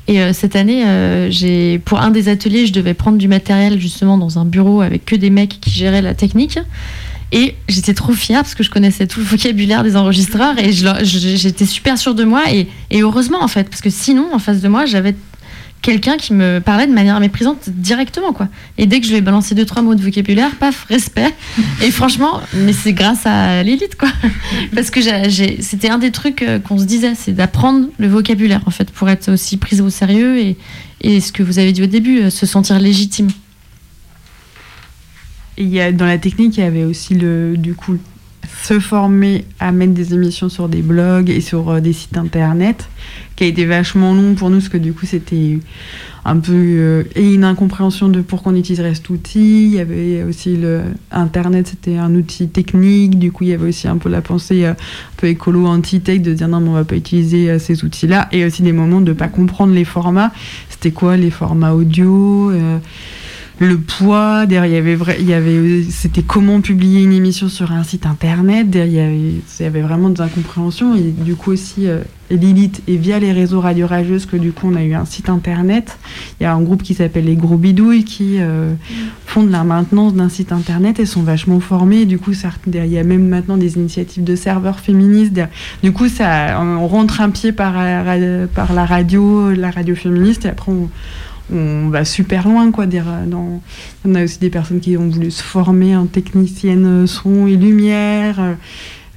Et 0.09 0.33
cette 0.33 0.57
année, 0.57 0.85
pour 1.85 2.01
un 2.01 2.11
des 2.11 2.29
ateliers, 2.29 2.67
je 2.67 2.73
devais 2.73 2.95
prendre 2.95 3.17
du 3.17 3.29
matériel 3.29 3.79
justement 3.81 4.19
dans 4.19 4.41
un 4.41 4.45
bureau 4.45 4.81
avec 4.81 5.05
que 5.05 5.15
des 5.15 5.31
mecs 5.31 5.61
qui 5.61 5.71
géraient 5.71 6.03
la 6.03 6.15
technique. 6.15 6.59
Et 7.33 7.55
j'étais 7.69 7.95
trop 7.95 8.13
fière 8.13 8.41
parce 8.41 8.57
que 8.57 8.65
je 8.65 8.71
connaissais 8.71 9.07
tout 9.07 9.21
le 9.21 9.27
vocabulaire 9.27 9.85
des 9.85 9.95
enregistreurs 9.97 10.59
et 10.59 10.73
j'étais 10.73 11.67
super 11.67 11.97
sûre 11.97 12.17
de 12.17 12.25
moi. 12.25 12.43
Et 12.51 12.67
heureusement, 12.93 13.41
en 13.41 13.49
fait, 13.49 13.69
parce 13.69 13.83
que 13.83 13.91
sinon, 13.91 14.27
en 14.33 14.41
face 14.41 14.61
de 14.61 14.69
moi, 14.69 14.85
j'avais 14.85 15.15
quelqu'un 15.83 16.17
qui 16.17 16.35
me 16.35 16.61
parlait 16.61 16.87
de 16.87 16.93
manière 16.93 17.19
méprisante 17.21 17.69
directement 17.69 18.33
quoi. 18.33 18.49
Et 18.79 18.87
dès 18.87 19.01
que 19.01 19.07
je 19.07 19.11
lui 19.11 19.19
ai 19.19 19.21
balancé 19.21 19.55
deux 19.55 19.65
trois 19.65 19.83
mots 19.83 19.95
de 19.95 20.03
vocabulaire, 20.03 20.55
paf, 20.57 20.85
respect. 20.89 21.35
Et 21.83 21.91
franchement, 21.91 22.41
mais 22.55 22.73
c'est 22.73 22.93
grâce 22.93 23.27
à 23.27 23.63
l'élite 23.63 23.97
quoi. 23.97 24.11
Parce 24.75 24.91
que 24.91 25.01
c'était 25.61 25.89
un 25.89 25.99
des 25.99 26.11
trucs 26.11 26.43
euh, 26.43 26.59
qu'on 26.59 26.79
se 26.79 26.85
disait, 26.85 27.15
c'est 27.15 27.33
d'apprendre 27.33 27.89
le 27.99 28.09
vocabulaire 28.09 28.63
en 28.67 28.71
fait 28.71 28.91
pour 28.91 29.09
être 29.09 29.33
aussi 29.33 29.57
prise 29.57 29.81
au 29.81 29.91
sérieux 29.91 30.39
et, 30.39 30.57
et 31.01 31.21
ce 31.21 31.33
que 31.33 31.43
vous 31.43 31.59
avez 31.59 31.73
dit 31.73 31.83
au 31.83 31.87
début, 31.87 32.21
euh, 32.21 32.31
se 32.31 32.47
sentir 32.47 32.79
légitime. 32.79 33.29
Et 35.57 35.65
il 35.65 35.69
y 35.69 35.81
a, 35.81 35.93
dans 35.93 36.07
la 36.07 36.19
technique, 36.19 36.57
il 36.57 36.61
y 36.61 36.67
avait 36.67 36.85
aussi 36.85 37.15
le, 37.15 37.57
du 37.57 37.75
coup, 37.75 37.99
se 38.63 38.79
former 38.79 39.45
à 39.59 39.73
mettre 39.73 39.93
des 39.93 40.15
émissions 40.15 40.49
sur 40.49 40.69
des 40.69 40.83
blogs 40.83 41.31
et 41.31 41.41
sur 41.41 41.71
euh, 41.71 41.81
des 41.81 41.93
sites 41.93 42.17
internet, 42.17 42.89
qui 43.37 43.45
a 43.45 43.47
été 43.47 43.65
vachement 43.65 44.15
long 44.15 44.35
pour 44.35 44.51
nous, 44.51 44.59
parce 44.59 44.69
que 44.69 44.79
du 44.79 44.93
coup, 44.93 45.07
c'était 45.07 45.59
un 46.25 46.39
peu 46.39 46.53
euh, 46.53 47.03
et 47.15 47.35
une 47.35 47.45
incompréhension 47.45 48.09
de 48.09 48.21
pourquoi 48.21 48.53
on 48.53 48.57
utiliserait 48.57 48.95
cet 48.95 49.09
outil. 49.11 49.65
Il 49.67 49.75
y 49.75 49.81
avait 49.81 50.23
aussi 50.25 50.57
le 50.57 50.83
Internet, 51.11 51.69
c'était 51.69 51.97
un 51.97 52.15
outil 52.15 52.49
technique. 52.49 53.19
Du 53.19 53.33
coup, 53.33 53.45
il 53.45 53.51
y 53.51 53.55
avait 53.55 53.69
aussi 53.69 53.89
un 53.89 53.97
peu 53.97 54.09
la 54.09 54.21
pensée 54.21 54.65
euh, 54.65 54.73
un 54.73 54.77
peu 55.17 55.29
écolo, 55.29 55.67
anti-tech, 55.67 56.21
de 56.21 56.35
dire 56.35 56.49
non, 56.49 56.61
mais 56.61 56.69
on 56.69 56.75
va 56.75 56.85
pas 56.85 56.97
utiliser 56.97 57.59
ces 57.59 57.85
outils-là. 57.85 58.29
Et 58.33 58.45
aussi 58.45 58.63
des 58.63 58.73
moments 58.73 59.01
de 59.01 59.13
pas 59.13 59.29
comprendre 59.29 59.73
les 59.73 59.85
formats. 59.85 60.33
C'était 60.69 60.93
quoi 60.93 61.17
les 61.17 61.31
formats 61.31 61.75
audio 61.75 62.53
le 63.63 63.77
poids, 63.77 64.47
derrière, 64.47 64.83
il 65.19 65.27
y 65.29 65.35
avait, 65.35 65.83
c'était 65.91 66.23
comment 66.23 66.63
publier 66.63 67.03
une 67.03 67.13
émission 67.13 67.51
sur 67.51 67.73
un 67.73 67.85
site 67.85 68.07
internet, 68.07 68.71
derrière, 68.71 69.11
il 69.11 69.43
y 69.61 69.65
avait, 69.65 69.83
vraiment 69.83 70.09
des 70.09 70.23
incompréhensions, 70.23 70.95
et 70.95 71.03
du 71.03 71.35
coup 71.35 71.51
aussi, 71.53 71.87
euh, 71.87 72.01
Lilith, 72.31 72.81
et 72.89 72.97
via 72.97 73.19
les 73.19 73.33
réseaux 73.33 73.61
Radio 73.61 73.87
Rageuses, 73.87 74.25
que 74.25 74.39
du 74.39 74.53
coup, 74.53 74.71
on 74.73 74.77
a 74.77 74.83
eu 74.83 74.95
un 74.95 75.05
site 75.05 75.29
internet, 75.29 75.99
il 76.41 76.45
y 76.45 76.47
a 76.47 76.55
un 76.55 76.63
groupe 76.63 76.83
qui 76.83 76.95
s'appelle 76.95 77.27
Les 77.27 77.37
Gros 77.37 77.59
Bidouilles, 77.59 78.05
qui 78.05 78.37
euh, 78.39 78.73
font 79.27 79.43
de 79.43 79.53
la 79.53 79.63
maintenance 79.63 80.15
d'un 80.15 80.31
site 80.31 80.53
internet, 80.53 80.99
et 80.99 81.05
sont 81.05 81.23
vachement 81.23 81.61
formés, 81.61 82.07
du 82.07 82.19
coup, 82.19 82.33
il 82.67 82.87
y 82.91 82.97
a 82.99 83.05
même 83.05 83.29
maintenant 83.29 83.59
des 83.59 83.75
initiatives 83.77 84.25
de 84.25 84.37
serveurs 84.37 84.81
féministes, 84.81 85.39
du 85.83 85.93
coup, 85.93 86.09
ça, 86.09 86.59
on 86.63 86.87
rentre 86.89 87.21
un 87.21 87.29
pied 87.29 87.53
par, 87.53 87.75
la- 87.75 88.47
par 88.47 88.73
la 88.73 88.87
radio, 88.87 89.51
la 89.53 89.71
radio 89.71 89.95
féministe, 89.95 90.47
et 90.47 90.49
après, 90.49 90.73
on, 90.73 90.89
on 91.53 91.89
va 91.89 92.05
super 92.05 92.49
loin 92.49 92.71
quoi 92.71 92.87
dire, 92.87 93.07
euh, 93.09 93.59
on 94.05 94.15
a 94.15 94.25
aussi 94.25 94.39
des 94.39 94.51
personnes 94.51 94.81
qui 94.81 94.97
ont 94.97 95.09
voulu 95.09 95.31
se 95.31 95.43
former 95.43 95.97
en 95.97 96.07
technicienne 96.07 97.07
son 97.07 97.47
et 97.47 97.57
lumière 97.57 98.57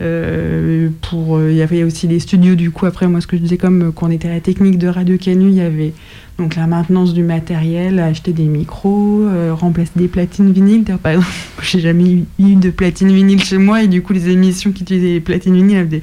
euh, 0.02 0.89
pour 1.02 1.38
euh, 1.38 1.52
il 1.52 1.58
y 1.58 1.62
avait 1.62 1.84
aussi 1.84 2.08
les 2.08 2.20
studios 2.20 2.56
du 2.56 2.72
coup 2.72 2.88
après 2.88 3.08
moi 3.08 3.22
ce 3.22 3.28
que 3.28 3.38
je 3.38 3.44
disais 3.44 3.58
comme 3.58 3.82
euh, 3.84 3.91
quand 3.91 4.08
on 4.08 4.12
était 4.12 4.28
à 4.28 4.34
la 4.34 4.39
technique 4.39 4.80
de 4.80 4.88
Radio 4.88 5.20
Canu 5.20 5.50
il 5.50 5.54
y 5.54 5.62
avait 5.62 5.94
donc 6.39 6.56
la 6.56 6.66
maintenance 6.66 7.14
du 7.14 7.22
matériel 7.22 8.00
acheter 8.00 8.34
des 8.34 8.46
micros 8.46 9.28
remplacer 9.52 9.91
des 9.96 10.08
platines 10.08 10.52
vinyles. 10.52 10.84
Par 10.84 11.12
exemple 11.12 11.32
j'ai 11.62 11.80
jamais 11.80 12.24
eu, 12.39 12.56
de 12.56 12.72
platine 12.72 13.14
vinyle 13.14 13.44
chez 13.44 13.60
moi 13.60 13.84
et 13.84 13.88
du 13.88 14.02
coup 14.02 14.14
les 14.14 14.30
émissions 14.30 14.72
qui 14.72 14.82
utilisaient 14.82 15.14
les 15.14 15.20
platines 15.20 15.54
vinyles 15.54 15.82
me 15.82 15.86
disaient 15.86 16.02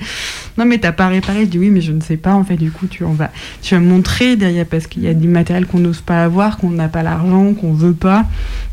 non 0.57 0.67
mais 0.67 0.79
t'as 0.79 0.93
pas 0.93 1.09
réparé. 1.09 1.47
Je 1.47 1.51
dis 1.51 1.59
oui 1.59 1.71
mais 1.71 1.81
je 1.81 1.91
ne 1.91 2.01
sais 2.01 2.17
pas 2.17 2.35
en 2.35 2.45
fait 2.45 2.57
du 2.57 2.71
coup 2.71 2.87
tu 2.87 3.03
en 3.03 3.13
vas 3.13 3.33
tu 3.61 3.75
vas 3.75 3.81
montrer 3.81 4.37
derrière 4.37 4.67
parce 4.67 4.87
qu'il 4.87 5.03
y 5.03 5.09
a 5.09 5.15
du 5.15 5.27
matériel 5.27 5.67
qu'on 5.67 5.81
n'ose 5.81 6.01
pas 6.01 6.23
avoir 6.23 6.59
qu'on 6.59 6.71
n'a 6.71 6.89
pas 6.89 7.03
l'argent 7.03 7.53
qu'on 7.55 7.73
veut 7.73 7.93
pas. 7.93 8.25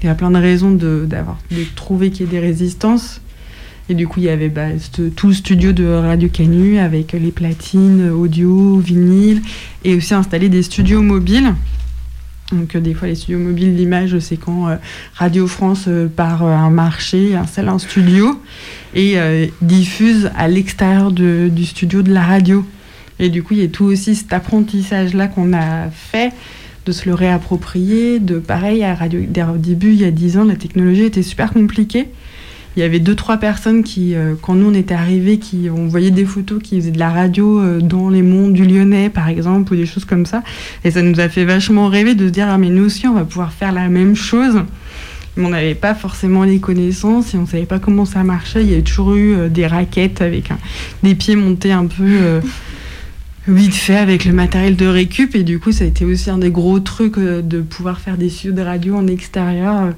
Il 0.04 0.06
y 0.06 0.10
a 0.10 0.16
plein 0.16 0.30
de 0.30 0.38
raisons 0.38 0.70
d'avoir 0.72 1.40
de 1.50 1.64
trouver 1.76 2.12
qu'il 2.12 2.28
y 2.28 2.30
ait 2.30 2.32
des 2.34 2.40
résistances 2.40 3.20
et 3.90 3.94
du 3.94 4.08
coup 4.08 4.20
il 4.20 4.26
y 4.26 4.30
avait 4.30 4.50
bah, 4.50 4.68
tout 5.16 5.28
le 5.28 5.34
studio 5.34 5.72
de 5.72 5.86
Radio 5.86 6.30
Canu 6.30 6.80
avec 6.80 7.14
les 7.14 7.32
platines 7.32 8.10
audio 8.10 8.78
vinyle 8.78 9.42
et 9.84 9.96
aussi 9.96 10.14
installer 10.14 10.50
des 10.50 10.64
studios 10.64 11.02
mobiles. 11.02 11.54
Donc 12.52 12.76
euh, 12.76 12.80
des 12.80 12.94
fois 12.94 13.08
les 13.08 13.16
studios 13.16 13.40
mobiles 13.40 13.76
l'image 13.76 14.18
c'est 14.20 14.38
quand 14.38 14.70
euh, 14.70 14.76
Radio 15.16 15.48
France 15.48 15.86
euh, 15.88 16.08
part 16.08 16.44
un 16.44 16.70
marché 16.70 17.36
installe 17.36 17.68
un 17.68 17.80
studio 17.80 18.42
et 18.96 19.18
diffuse 19.62 20.32
à 20.36 20.48
l'extérieur 20.48 21.12
du 21.12 21.66
studio 21.66 22.02
de 22.02 22.12
la 22.12 22.24
radio. 22.24 22.66
Et 23.20 23.30
du 23.30 23.44
coup 23.44 23.54
il 23.54 23.60
y 23.60 23.64
a 23.64 23.68
tout 23.68 23.86
aussi 23.86 24.16
cet 24.16 24.34
apprentissage 24.34 25.14
là 25.14 25.28
qu'on 25.28 25.54
a 25.54 25.90
fait 25.92 26.34
de 26.86 26.92
se 26.92 27.08
le 27.08 27.14
réapproprier. 27.14 28.20
De 28.20 28.40
pareil 28.40 28.84
à 28.84 28.96
radio 28.96 29.20
au 29.20 29.58
début 29.58 29.92
il 29.92 30.02
y 30.02 30.06
a 30.06 30.12
10 30.12 30.38
ans 30.38 30.46
la 30.46 30.56
technologie 30.56 31.04
était 31.04 31.22
super 31.22 31.54
compliquée 31.54 32.08
il 32.78 32.82
y 32.82 32.84
avait 32.84 33.00
deux 33.00 33.16
trois 33.16 33.38
personnes 33.38 33.84
qui 33.84 34.14
euh, 34.14 34.36
quand 34.40 34.54
nous 34.54 34.70
on 34.70 34.74
était 34.76 34.94
arrivés 34.94 35.40
qui 35.40 35.68
on 35.76 35.88
voyait 35.88 36.12
des 36.12 36.26
photos 36.26 36.62
qui 36.62 36.80
faisaient 36.80 36.92
de 36.92 37.00
la 37.00 37.10
radio 37.10 37.60
euh, 37.60 37.82
dans 37.82 38.10
les 38.10 38.22
monts 38.22 38.50
du 38.50 38.66
Lyonnais 38.66 39.10
par 39.10 39.30
exemple 39.30 39.74
ou 39.74 39.76
des 39.76 39.88
choses 39.88 40.06
comme 40.06 40.28
ça. 40.28 40.44
Et 40.84 40.92
ça 40.92 41.02
nous 41.02 41.20
a 41.20 41.28
fait 41.28 41.44
vachement 41.44 41.88
rêver 41.88 42.14
de 42.14 42.28
se 42.28 42.32
dire 42.32 42.48
ah 42.48 42.60
mais 42.60 42.70
nous 42.70 42.86
aussi 42.86 43.08
on 43.08 43.16
va 43.16 43.26
pouvoir 43.26 43.52
faire 43.52 43.72
la 43.72 43.90
même 43.90 44.16
chose. 44.16 44.62
Mais 45.36 45.46
on 45.46 45.50
n'avait 45.50 45.74
pas 45.74 45.96
forcément 45.96 46.44
les 46.44 46.60
connaissances 46.60 47.34
et 47.34 47.38
on 47.38 47.48
savait 47.48 47.66
pas 47.66 47.80
comment 47.80 48.06
ça 48.06 48.24
marchait. 48.24 48.62
Il 48.62 48.70
y 48.70 48.74
avait 48.74 48.84
toujours 48.84 49.16
eu 49.16 49.34
euh, 49.34 49.50
des 49.50 49.66
raquettes 49.66 50.22
avec 50.22 50.52
des 51.02 51.16
pieds 51.16 51.36
montés 51.36 51.72
un 51.72 51.88
peu 51.88 52.42
vite 53.48 53.74
fait 53.74 53.98
avec 53.98 54.26
le 54.26 54.34
matériel 54.34 54.76
de 54.76 54.86
récup. 54.86 55.34
Et 55.34 55.44
du 55.44 55.58
coup 55.58 55.72
ça 55.72 55.84
a 55.84 55.88
été 55.88 56.06
aussi 56.06 56.30
un 56.30 56.38
des 56.38 56.52
gros 56.52 56.80
trucs 56.80 57.18
de 57.18 57.62
pouvoir 57.62 58.00
faire 58.00 58.18
des 58.18 58.30
studios 58.30 58.54
de 58.54 58.62
radio 58.62 58.96
en 58.98 59.08
extérieur 59.08 59.94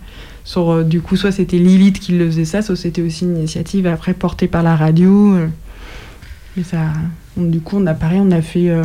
euh, 0.58 0.84
du 0.84 1.02
coup 1.02 1.16
soit 1.16 1.32
c'était 1.32 1.58
Lilith 1.58 2.00
qui 2.00 2.14
le 2.14 2.26
faisait 2.26 2.46
ça 2.46 2.62
soit 2.62 2.76
c'était 2.76 3.02
aussi 3.02 3.26
une 3.26 3.38
initiative 3.38 3.88
après 3.88 4.14
portée 4.14 4.48
par 4.48 4.64
la 4.64 4.76
radio. 4.76 5.38
Et 6.58 6.64
ça 6.64 6.88
du 7.48 7.62
coup 7.62 7.78
on 7.78 7.88
a 7.88 7.96
on 8.14 8.32
a 8.32 8.42
fait 8.42 8.70
euh, 8.70 8.84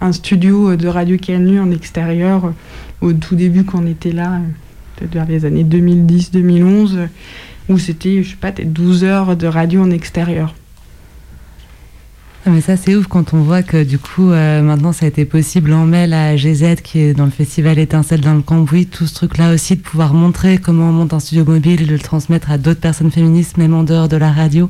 un 0.00 0.12
studio 0.12 0.76
de 0.76 0.88
radio 0.88 1.16
Canu 1.16 1.60
en 1.60 1.70
extérieur 1.70 2.46
euh, 2.46 2.50
au 3.00 3.12
tout 3.12 3.34
début 3.34 3.64
quand 3.64 3.82
on 3.82 3.86
était 3.86 4.12
là 4.12 4.40
peut-être 4.96 5.14
vers 5.14 5.26
les 5.26 5.44
années 5.44 5.64
2010-2011 5.64 6.96
euh, 6.96 7.06
où 7.68 7.78
c'était 7.78 8.22
je 8.22 8.30
sais 8.30 8.36
pas 8.36 8.52
peut-être 8.52 8.72
12 8.72 9.04
heures 9.04 9.36
de 9.36 9.46
radio 9.46 9.82
en 9.82 9.90
extérieur 9.90 10.54
mais 12.50 12.60
ça, 12.60 12.76
c'est 12.76 12.94
ouf 12.94 13.06
quand 13.06 13.34
on 13.34 13.42
voit 13.42 13.62
que 13.62 13.82
du 13.82 13.98
coup, 13.98 14.30
euh, 14.30 14.62
maintenant, 14.62 14.92
ça 14.92 15.06
a 15.06 15.08
été 15.08 15.24
possible 15.24 15.72
en 15.72 15.84
mai, 15.84 16.12
à 16.12 16.36
GZ, 16.36 16.76
qui 16.82 17.00
est 17.00 17.14
dans 17.14 17.24
le 17.24 17.30
festival 17.30 17.78
Étincelle 17.78 18.20
dans 18.20 18.34
le 18.34 18.42
Cambouis, 18.42 18.86
tout 18.86 19.06
ce 19.06 19.14
truc-là 19.14 19.52
aussi, 19.52 19.76
de 19.76 19.80
pouvoir 19.80 20.14
montrer 20.14 20.58
comment 20.58 20.88
on 20.88 20.92
monte 20.92 21.14
un 21.14 21.20
studio 21.20 21.44
mobile 21.44 21.82
et 21.82 21.86
de 21.86 21.92
le 21.92 21.98
transmettre 21.98 22.50
à 22.50 22.58
d'autres 22.58 22.80
personnes 22.80 23.10
féministes, 23.10 23.56
même 23.56 23.74
en 23.74 23.82
dehors 23.82 24.08
de 24.08 24.16
la 24.16 24.32
radio. 24.32 24.68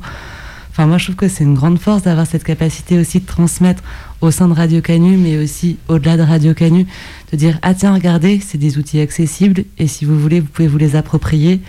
Enfin, 0.71 0.87
moi, 0.87 0.97
je 0.97 1.05
trouve 1.05 1.15
que 1.15 1.27
c'est 1.27 1.43
une 1.43 1.55
grande 1.55 1.79
force 1.79 2.03
d'avoir 2.03 2.25
cette 2.25 2.43
capacité 2.43 2.97
aussi 2.97 3.19
de 3.19 3.25
transmettre 3.25 3.83
au 4.21 4.31
sein 4.31 4.47
de 4.47 4.53
Radio 4.53 4.81
Canu, 4.81 5.17
mais 5.17 5.37
aussi 5.37 5.77
au-delà 5.87 6.17
de 6.17 6.21
Radio 6.21 6.53
Canu, 6.53 6.87
de 7.31 7.37
dire 7.37 7.59
ah 7.61 7.73
tiens, 7.73 7.93
regardez, 7.93 8.39
c'est 8.39 8.57
des 8.57 8.77
outils 8.77 8.99
accessibles 8.99 9.63
et 9.77 9.87
si 9.87 10.05
vous 10.05 10.17
voulez, 10.17 10.39
vous 10.39 10.47
pouvez 10.47 10.67
vous 10.67 10.77
les 10.77 10.95
approprier. 10.95 11.61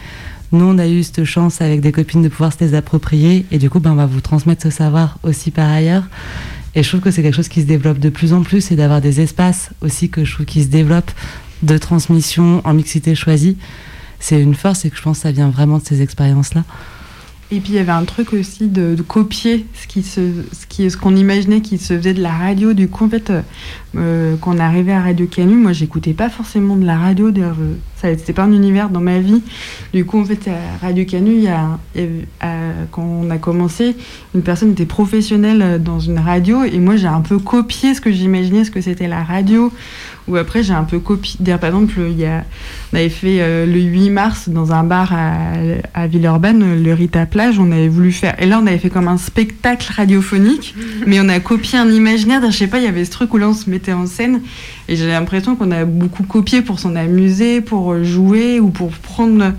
Nous, 0.53 0.64
on 0.64 0.78
a 0.78 0.88
eu 0.88 1.03
cette 1.03 1.24
chance 1.24 1.61
avec 1.61 1.80
des 1.80 1.92
copines 1.92 2.22
de 2.22 2.28
pouvoir 2.28 2.53
se 2.53 2.59
les 2.61 2.74
approprier 2.74 3.46
et 3.51 3.59
du 3.59 3.70
coup, 3.70 3.78
ben, 3.78 3.92
on 3.92 3.96
va 3.96 4.07
vous 4.07 4.20
transmettre 4.20 4.62
ce 4.62 4.70
savoir 4.70 5.18
aussi 5.22 5.51
par 5.51 5.70
ailleurs. 5.70 6.05
Et 6.74 6.82
je 6.82 6.88
trouve 6.88 7.01
que 7.01 7.11
c'est 7.11 7.22
quelque 7.22 7.34
chose 7.36 7.48
qui 7.48 7.61
se 7.61 7.66
développe 7.66 7.98
de 7.98 8.11
plus 8.11 8.32
en 8.32 8.42
plus 8.42 8.70
et 8.70 8.76
d'avoir 8.76 9.01
des 9.01 9.20
espaces 9.20 9.70
aussi 9.80 10.09
que 10.09 10.24
je 10.24 10.34
trouve 10.34 10.46
qui 10.46 10.62
se 10.62 10.68
développent 10.68 11.12
de 11.62 11.78
transmission 11.78 12.62
en 12.64 12.74
mixité 12.74 13.14
choisie. 13.14 13.57
C'est 14.18 14.40
une 14.40 14.55
force 14.55 14.84
et 14.84 14.92
je 14.94 15.01
pense 15.03 15.18
que 15.18 15.22
ça 15.22 15.32
vient 15.32 15.51
vraiment 15.51 15.78
de 15.78 15.84
ces 15.84 16.03
expériences-là. 16.03 16.64
Et 17.53 17.59
puis 17.59 17.72
il 17.72 17.76
y 17.76 17.78
avait 17.80 17.90
un 17.90 18.05
truc 18.05 18.32
aussi 18.32 18.68
de, 18.68 18.94
copier 19.07 19.66
ce 19.74 19.88
qui 19.88 20.05
se, 20.05 20.20
ce 20.53 20.88
ce 20.88 20.96
qu'on 20.96 21.16
imaginait 21.16 21.61
qui 21.61 21.78
se 21.78 21.96
faisait 21.96 22.14
de 22.14 22.22
la 22.22 22.30
radio. 22.30 22.74
Du 22.74 22.88
coup, 22.88 23.05
en 23.05 23.09
fait, 23.09 23.30
euh, 23.30 23.42
euh, 23.96 24.36
quand 24.40 24.55
on 24.55 24.61
arrivait 24.61 24.92
à 24.92 25.03
Radio 25.03 25.26
Canu, 25.26 25.57
moi, 25.57 25.72
j'écoutais 25.72 26.12
pas 26.12 26.30
forcément 26.30 26.76
de 26.76 26.86
la 26.86 26.96
radio. 26.96 27.32
C'était 28.03 28.32
pas 28.32 28.44
un 28.44 28.53
univers 28.53 28.88
dans 28.88 29.01
ma 29.01 29.18
vie. 29.18 29.42
Du 29.92 30.05
coup, 30.05 30.20
en 30.20 30.24
fait, 30.24 30.48
à 30.48 30.84
Radio 30.84 31.05
Canu, 31.05 31.44
euh, 31.46 32.72
quand 32.90 33.03
on 33.03 33.30
a 33.30 33.38
commencé, 33.38 33.96
une 34.34 34.42
personne 34.42 34.72
était 34.72 34.86
professionnelle 34.86 35.62
euh, 35.62 35.78
dans 35.78 36.01
une 36.01 36.18
radio, 36.18 36.64
et 36.64 36.78
moi, 36.78 36.96
j'ai 36.96 37.07
un 37.07 37.20
peu 37.20 37.38
copié 37.38 37.94
ce 37.94 38.01
que 38.01 38.11
j'imaginais, 38.11 38.64
ce 38.64 38.70
que 38.70 38.80
c'était 38.80 39.09
la 39.09 39.22
radio. 39.22 39.72
Ou 40.28 40.36
après, 40.36 40.62
j'ai 40.62 40.74
un 40.74 40.84
peu 40.84 41.01
copié. 41.01 41.36
D'ailleurs, 41.40 41.59
par 41.59 41.70
exemple, 41.70 41.94
il 41.98 42.18
y 42.18 42.24
a, 42.24 42.44
on 42.92 42.96
avait 42.96 43.09
fait 43.09 43.38
euh, 43.40 43.66
le 43.66 43.80
8 43.80 44.11
mars 44.11 44.48
dans 44.48 44.72
un 44.72 44.84
bar 44.84 45.12
à, 45.12 45.32
à 45.94 46.07
Villeurbanne, 46.07 46.82
le 46.82 46.94
Rita 46.94 47.26
Plage. 47.26 47.59
On 47.59 47.72
avait 47.72 47.88
voulu 47.88 48.12
faire. 48.12 48.40
Et 48.40 48.46
là, 48.46 48.61
on 48.62 48.66
avait 48.66 48.78
fait 48.78 48.90
comme 48.90 49.09
un 49.09 49.16
spectacle 49.16 49.92
radiophonique, 49.92 50.74
mais 51.07 51.20
on 51.20 51.28
a 51.28 51.40
copié 51.40 51.78
un 51.78 51.90
imaginaire. 51.90 52.42
Je 52.48 52.57
sais 52.57 52.68
pas, 52.68 52.78
il 52.78 52.84
y 52.84 52.88
avait 52.88 53.05
ce 53.05 53.11
truc 53.11 53.34
où 53.34 53.38
là, 53.38 53.48
on 53.48 53.55
se 53.55 53.68
mettait 53.68 53.92
en 53.92 54.07
scène. 54.07 54.40
Et 54.91 54.97
j'ai 54.97 55.07
l'impression 55.07 55.55
qu'on 55.57 55.70
a 55.70 55.84
beaucoup 55.86 56.24
copié 56.24 56.61
pour 56.62 56.80
s'en 56.80 56.97
amuser, 56.97 57.61
pour 57.62 57.93
euh, 57.93 58.05
jouer 58.05 58.61
ou 58.61 58.68
pour 58.68 58.91
prendre. 58.91 59.55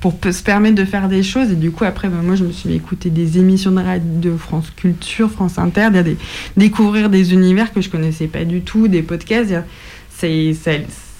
Pour 0.00 0.14
se 0.30 0.44
permettre 0.44 0.76
de 0.76 0.84
faire 0.84 1.08
des 1.08 1.24
choses. 1.24 1.50
Et 1.50 1.56
du 1.56 1.72
coup, 1.72 1.82
après, 1.82 2.08
ben, 2.08 2.22
moi, 2.22 2.36
je 2.36 2.44
me 2.44 2.52
suis 2.52 2.72
écouter 2.72 3.10
des 3.10 3.38
émissions 3.38 3.72
de 3.72 4.36
France 4.36 4.70
Culture, 4.76 5.28
France 5.28 5.58
Inter, 5.58 5.88
des- 6.04 6.16
découvrir 6.56 7.10
des 7.10 7.32
univers 7.32 7.72
que 7.72 7.80
je 7.80 7.88
connaissais 7.90 8.28
pas 8.28 8.44
du 8.44 8.60
tout, 8.60 8.86
des 8.86 9.02
podcasts. 9.02 9.52
c'est 10.16 10.54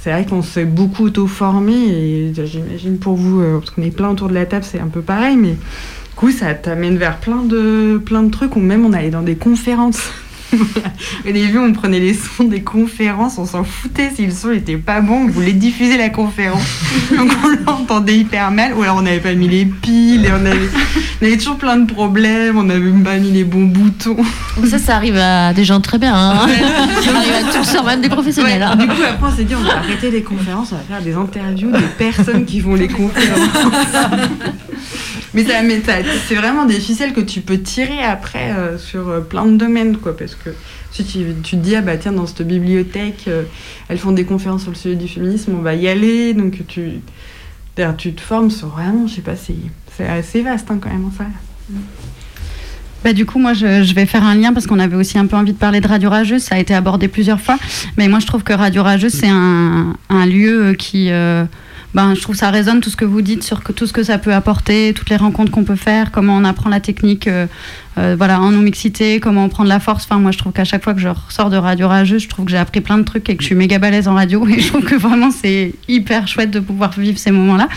vrai 0.06 0.24
qu'on 0.26 0.42
s'est 0.42 0.64
beaucoup 0.64 1.06
auto-formé 1.06 1.72
et 1.74 2.32
j'imagine 2.44 2.98
pour 2.98 3.16
vous, 3.16 3.40
euh, 3.40 3.58
parce 3.58 3.70
qu'on 3.72 3.82
est 3.82 3.90
plein 3.90 4.10
autour 4.10 4.28
de 4.28 4.34
la 4.34 4.46
table, 4.46 4.64
c'est 4.64 4.78
un 4.78 4.86
peu 4.86 5.00
pareil, 5.02 5.36
mais 5.36 5.54
du 5.54 6.14
coup, 6.14 6.30
ça 6.30 6.54
t'amène 6.54 6.98
vers 6.98 7.18
plein 7.18 7.42
de, 7.42 7.98
plein 7.98 8.22
de 8.22 8.30
trucs, 8.30 8.54
ou 8.54 8.60
même 8.60 8.86
on 8.86 8.92
allait 8.92 9.10
dans 9.10 9.22
des 9.22 9.34
conférences. 9.36 10.12
Au 11.28 11.32
début, 11.32 11.58
on 11.58 11.72
prenait 11.72 12.00
les 12.00 12.14
sons 12.14 12.44
des 12.44 12.62
conférences, 12.62 13.38
on 13.38 13.46
s'en 13.46 13.64
foutait 13.64 14.10
si 14.14 14.26
le 14.26 14.32
son 14.32 14.52
était 14.52 14.76
pas 14.76 15.00
bon, 15.00 15.24
on 15.24 15.28
voulait 15.28 15.52
diffuser 15.52 15.98
la 15.98 16.08
conférence. 16.08 16.62
Donc 17.16 17.30
on 17.44 17.70
l'entendait 17.70 18.16
hyper 18.16 18.50
mal, 18.50 18.74
ou 18.74 18.82
alors 18.82 18.96
on 18.96 19.02
n'avait 19.02 19.20
pas 19.20 19.34
mis 19.34 19.48
les 19.48 19.64
piles, 19.66 20.24
et 20.24 20.30
on 20.30 20.46
avait, 20.46 20.68
on 21.20 21.26
avait 21.26 21.36
toujours 21.36 21.56
plein 21.56 21.76
de 21.76 21.92
problèmes, 21.92 22.56
on 22.56 22.64
n'avait 22.64 22.80
même 22.80 23.04
pas 23.04 23.16
mis 23.18 23.30
les 23.30 23.44
bons 23.44 23.66
boutons. 23.66 24.16
Ça, 24.68 24.78
ça 24.78 24.96
arrive 24.96 25.16
à 25.16 25.52
des 25.52 25.64
gens 25.64 25.80
très 25.80 25.98
bien. 25.98 26.14
Hein. 26.14 26.48
ça 27.02 27.16
arrive 27.16 27.34
à 27.34 27.52
tous, 27.52 27.64
ça 27.64 27.82
même 27.82 28.00
des 28.00 28.08
professionnels. 28.08 28.60
Ouais, 28.60 28.66
hein. 28.66 28.76
Du 28.76 28.86
coup, 28.86 29.02
après, 29.08 29.28
on 29.32 29.36
s'est 29.36 29.44
dit, 29.44 29.54
on 29.54 29.62
va 29.62 29.78
arrêter 29.78 30.10
les 30.10 30.22
conférences, 30.22 30.72
on 30.72 30.76
va 30.76 30.82
faire 30.82 31.02
des 31.02 31.14
interviews 31.14 31.70
des 31.70 31.78
personnes 31.98 32.44
qui 32.44 32.60
font 32.60 32.74
les 32.74 32.88
conférences. 32.88 33.38
mais 35.34 35.44
c'est 36.26 36.34
vraiment 36.34 36.64
des 36.64 36.80
ficelles 36.80 37.12
que 37.12 37.20
tu 37.20 37.40
peux 37.40 37.60
tirer 37.60 38.02
après 38.02 38.52
euh, 38.52 38.78
sur 38.78 39.08
euh, 39.08 39.20
plein 39.20 39.46
de 39.46 39.56
domaines, 39.56 39.96
quoi. 39.96 40.16
Parce 40.16 40.34
que 40.34 40.50
si 40.90 41.04
tu, 41.04 41.34
te 41.42 41.56
dis, 41.56 41.76
ah 41.76 41.80
bah 41.80 41.96
tiens, 41.96 42.12
dans 42.12 42.26
cette 42.26 42.46
bibliothèque, 42.46 43.24
euh, 43.28 43.42
elles 43.88 43.98
font 43.98 44.12
des 44.12 44.24
conférences 44.24 44.62
sur 44.62 44.70
le 44.70 44.76
sujet 44.76 44.96
du 44.96 45.08
féminisme, 45.08 45.54
on 45.58 45.62
va 45.62 45.74
y 45.74 45.88
aller. 45.88 46.34
Donc 46.34 46.66
tu, 46.66 47.00
tu 47.96 48.12
te 48.14 48.20
formes 48.20 48.50
sur 48.50 48.68
vraiment, 48.68 49.06
je 49.06 49.16
sais 49.16 49.22
pas, 49.22 49.36
c'est 49.36 49.54
c'est 49.96 50.06
assez 50.06 50.42
vaste 50.42 50.70
hein, 50.70 50.78
quand 50.80 50.90
même, 50.90 51.10
ça. 51.16 51.24
Bah, 53.04 53.12
du 53.12 53.26
coup, 53.26 53.38
moi, 53.38 53.52
je, 53.52 53.94
vais 53.94 54.06
faire 54.06 54.24
un 54.24 54.34
lien 54.34 54.52
parce 54.52 54.66
qu'on 54.66 54.78
avait 54.78 54.96
aussi 54.96 55.18
un 55.18 55.26
peu 55.26 55.36
envie 55.36 55.52
de 55.52 55.58
parler 55.58 55.80
de 55.80 55.88
Radio 55.88 56.10
Rageuse. 56.10 56.42
Ça 56.42 56.54
a 56.54 56.58
été 56.58 56.74
abordé 56.74 57.08
plusieurs 57.08 57.40
fois. 57.40 57.56
Mais 57.96 58.08
moi, 58.08 58.18
je 58.20 58.26
trouve 58.26 58.42
que 58.42 58.52
Radio 58.52 58.82
Rageuse, 58.82 59.12
c'est 59.12 59.28
un, 59.28 60.26
lieu 60.26 60.74
qui. 60.78 61.10
Ben, 61.94 62.14
je 62.14 62.20
trouve 62.20 62.36
ça 62.36 62.50
résonne 62.50 62.80
tout 62.80 62.90
ce 62.90 62.96
que 62.96 63.06
vous 63.06 63.22
dites 63.22 63.42
sur 63.42 63.62
tout 63.62 63.86
ce 63.86 63.92
que 63.94 64.02
ça 64.02 64.18
peut 64.18 64.34
apporter, 64.34 64.92
toutes 64.94 65.08
les 65.08 65.16
rencontres 65.16 65.50
qu'on 65.50 65.64
peut 65.64 65.76
faire, 65.76 66.10
comment 66.10 66.36
on 66.36 66.44
apprend 66.44 66.68
la 66.68 66.80
technique 66.80 67.26
euh, 67.28 67.46
euh, 67.96 68.14
voilà, 68.16 68.40
en 68.40 68.50
non-mixité, 68.50 69.20
comment 69.20 69.44
on 69.44 69.48
prend 69.48 69.64
de 69.64 69.70
la 69.70 69.80
force. 69.80 70.04
Enfin, 70.04 70.20
moi, 70.20 70.30
je 70.30 70.38
trouve 70.38 70.52
qu'à 70.52 70.64
chaque 70.64 70.84
fois 70.84 70.92
que 70.92 71.00
je 71.00 71.08
ressors 71.08 71.48
de 71.48 71.56
Radio 71.56 71.88
Rageuse, 71.88 72.22
je 72.22 72.28
trouve 72.28 72.44
que 72.44 72.50
j'ai 72.50 72.58
appris 72.58 72.82
plein 72.82 72.98
de 72.98 73.04
trucs 73.04 73.28
et 73.30 73.36
que 73.36 73.42
je 73.42 73.46
suis 73.46 73.54
méga 73.54 73.78
balèze 73.78 74.06
en 74.06 74.14
radio. 74.14 74.46
Et 74.48 74.60
je 74.60 74.68
trouve 74.68 74.84
que 74.84 74.94
vraiment, 74.94 75.30
c'est 75.30 75.72
hyper 75.88 76.28
chouette 76.28 76.50
de 76.50 76.60
pouvoir 76.60 76.92
vivre 76.92 77.18
ces 77.18 77.30
moments-là. 77.30 77.68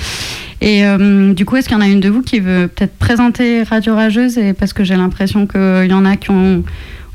Et 0.60 0.86
euh, 0.86 1.34
du 1.34 1.46
coup, 1.46 1.56
est-ce 1.56 1.70
qu'il 1.70 1.78
y 1.78 1.80
en 1.80 1.84
a 1.84 1.88
une 1.88 2.02
de 2.02 2.10
vous 2.10 2.22
qui 2.22 2.40
veut 2.40 2.68
peut-être 2.68 2.98
présenter 2.98 3.64
Radio 3.64 3.96
Rageuse 3.96 4.38
et 4.38 4.54
Parce 4.54 4.74
que 4.74 4.84
j'ai 4.84 4.96
l'impression 4.96 5.48
qu'il 5.48 5.88
y 5.90 5.94
en 5.94 6.06
a 6.06 6.18
qui 6.18 6.30
ont 6.30 6.64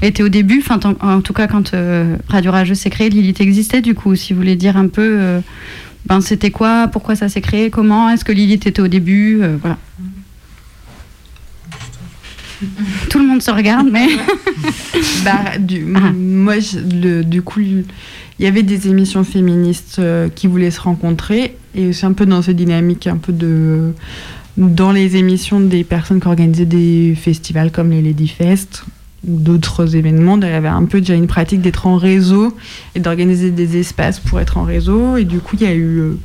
été 0.02 0.22
au 0.22 0.28
début, 0.28 0.62
enfin, 0.66 0.80
en 1.00 1.20
tout 1.20 1.32
cas, 1.32 1.46
quand 1.46 1.72
Radio 2.28 2.50
Rageuse 2.50 2.78
s'est 2.78 2.90
créée, 2.90 3.10
Lilith 3.10 3.40
existait. 3.40 3.82
Du 3.82 3.94
coup, 3.94 4.16
si 4.16 4.32
vous 4.32 4.40
voulez 4.40 4.56
dire 4.56 4.76
un 4.76 4.88
peu, 4.88 5.40
ben, 6.06 6.20
c'était 6.20 6.50
quoi, 6.50 6.88
pourquoi 6.88 7.16
ça 7.16 7.28
s'est 7.28 7.40
créé, 7.40 7.70
comment, 7.70 8.08
est-ce 8.10 8.24
que 8.24 8.32
Lilith 8.32 8.66
était 8.66 8.80
au 8.82 8.88
début, 8.88 9.40
euh, 9.42 9.56
voilà. 9.60 9.76
Tout 13.10 13.18
le 13.18 13.26
monde 13.26 13.42
se 13.42 13.50
regarde, 13.50 13.88
mais. 13.90 14.06
Bah, 15.24 15.58
du, 15.58 15.84
Moi, 15.84 16.58
je- 16.60 16.78
le- 16.78 17.22
du 17.24 17.42
coup, 17.42 17.60
il 17.60 17.84
y 18.38 18.46
avait 18.46 18.62
des 18.62 18.88
émissions 18.88 19.24
féministes 19.24 19.96
euh, 19.98 20.28
qui 20.34 20.46
voulaient 20.46 20.70
se 20.70 20.80
rencontrer 20.80 21.56
et 21.74 21.88
aussi 21.88 22.06
un 22.06 22.12
peu 22.12 22.24
dans 22.26 22.40
cette 22.42 22.56
dynamique, 22.56 23.06
un 23.06 23.16
peu 23.18 23.32
de. 23.32 23.92
Dans 24.56 24.90
les 24.92 25.16
émissions 25.16 25.60
des 25.60 25.84
personnes 25.84 26.18
qui 26.20 26.28
organisaient 26.28 26.64
des 26.64 27.14
festivals 27.20 27.70
comme 27.70 27.90
les 27.90 28.00
Lady 28.00 28.28
Fest 28.28 28.84
d'autres 29.26 29.96
événements, 29.96 30.36
il 30.36 30.48
y 30.48 30.52
avait 30.52 30.68
un 30.68 30.84
peu 30.84 31.00
déjà 31.00 31.14
une 31.14 31.26
pratique 31.26 31.60
d'être 31.60 31.86
en 31.86 31.96
réseau 31.96 32.56
et 32.94 33.00
d'organiser 33.00 33.50
des 33.50 33.76
espaces 33.78 34.20
pour 34.20 34.40
être 34.40 34.56
en 34.56 34.62
réseau. 34.62 35.16
Et 35.16 35.24
du 35.24 35.40
coup, 35.40 35.56
il 35.60 35.62
y 35.62 35.66
a 35.66 35.74
eu. 35.74 35.98
euh, 35.98 36.18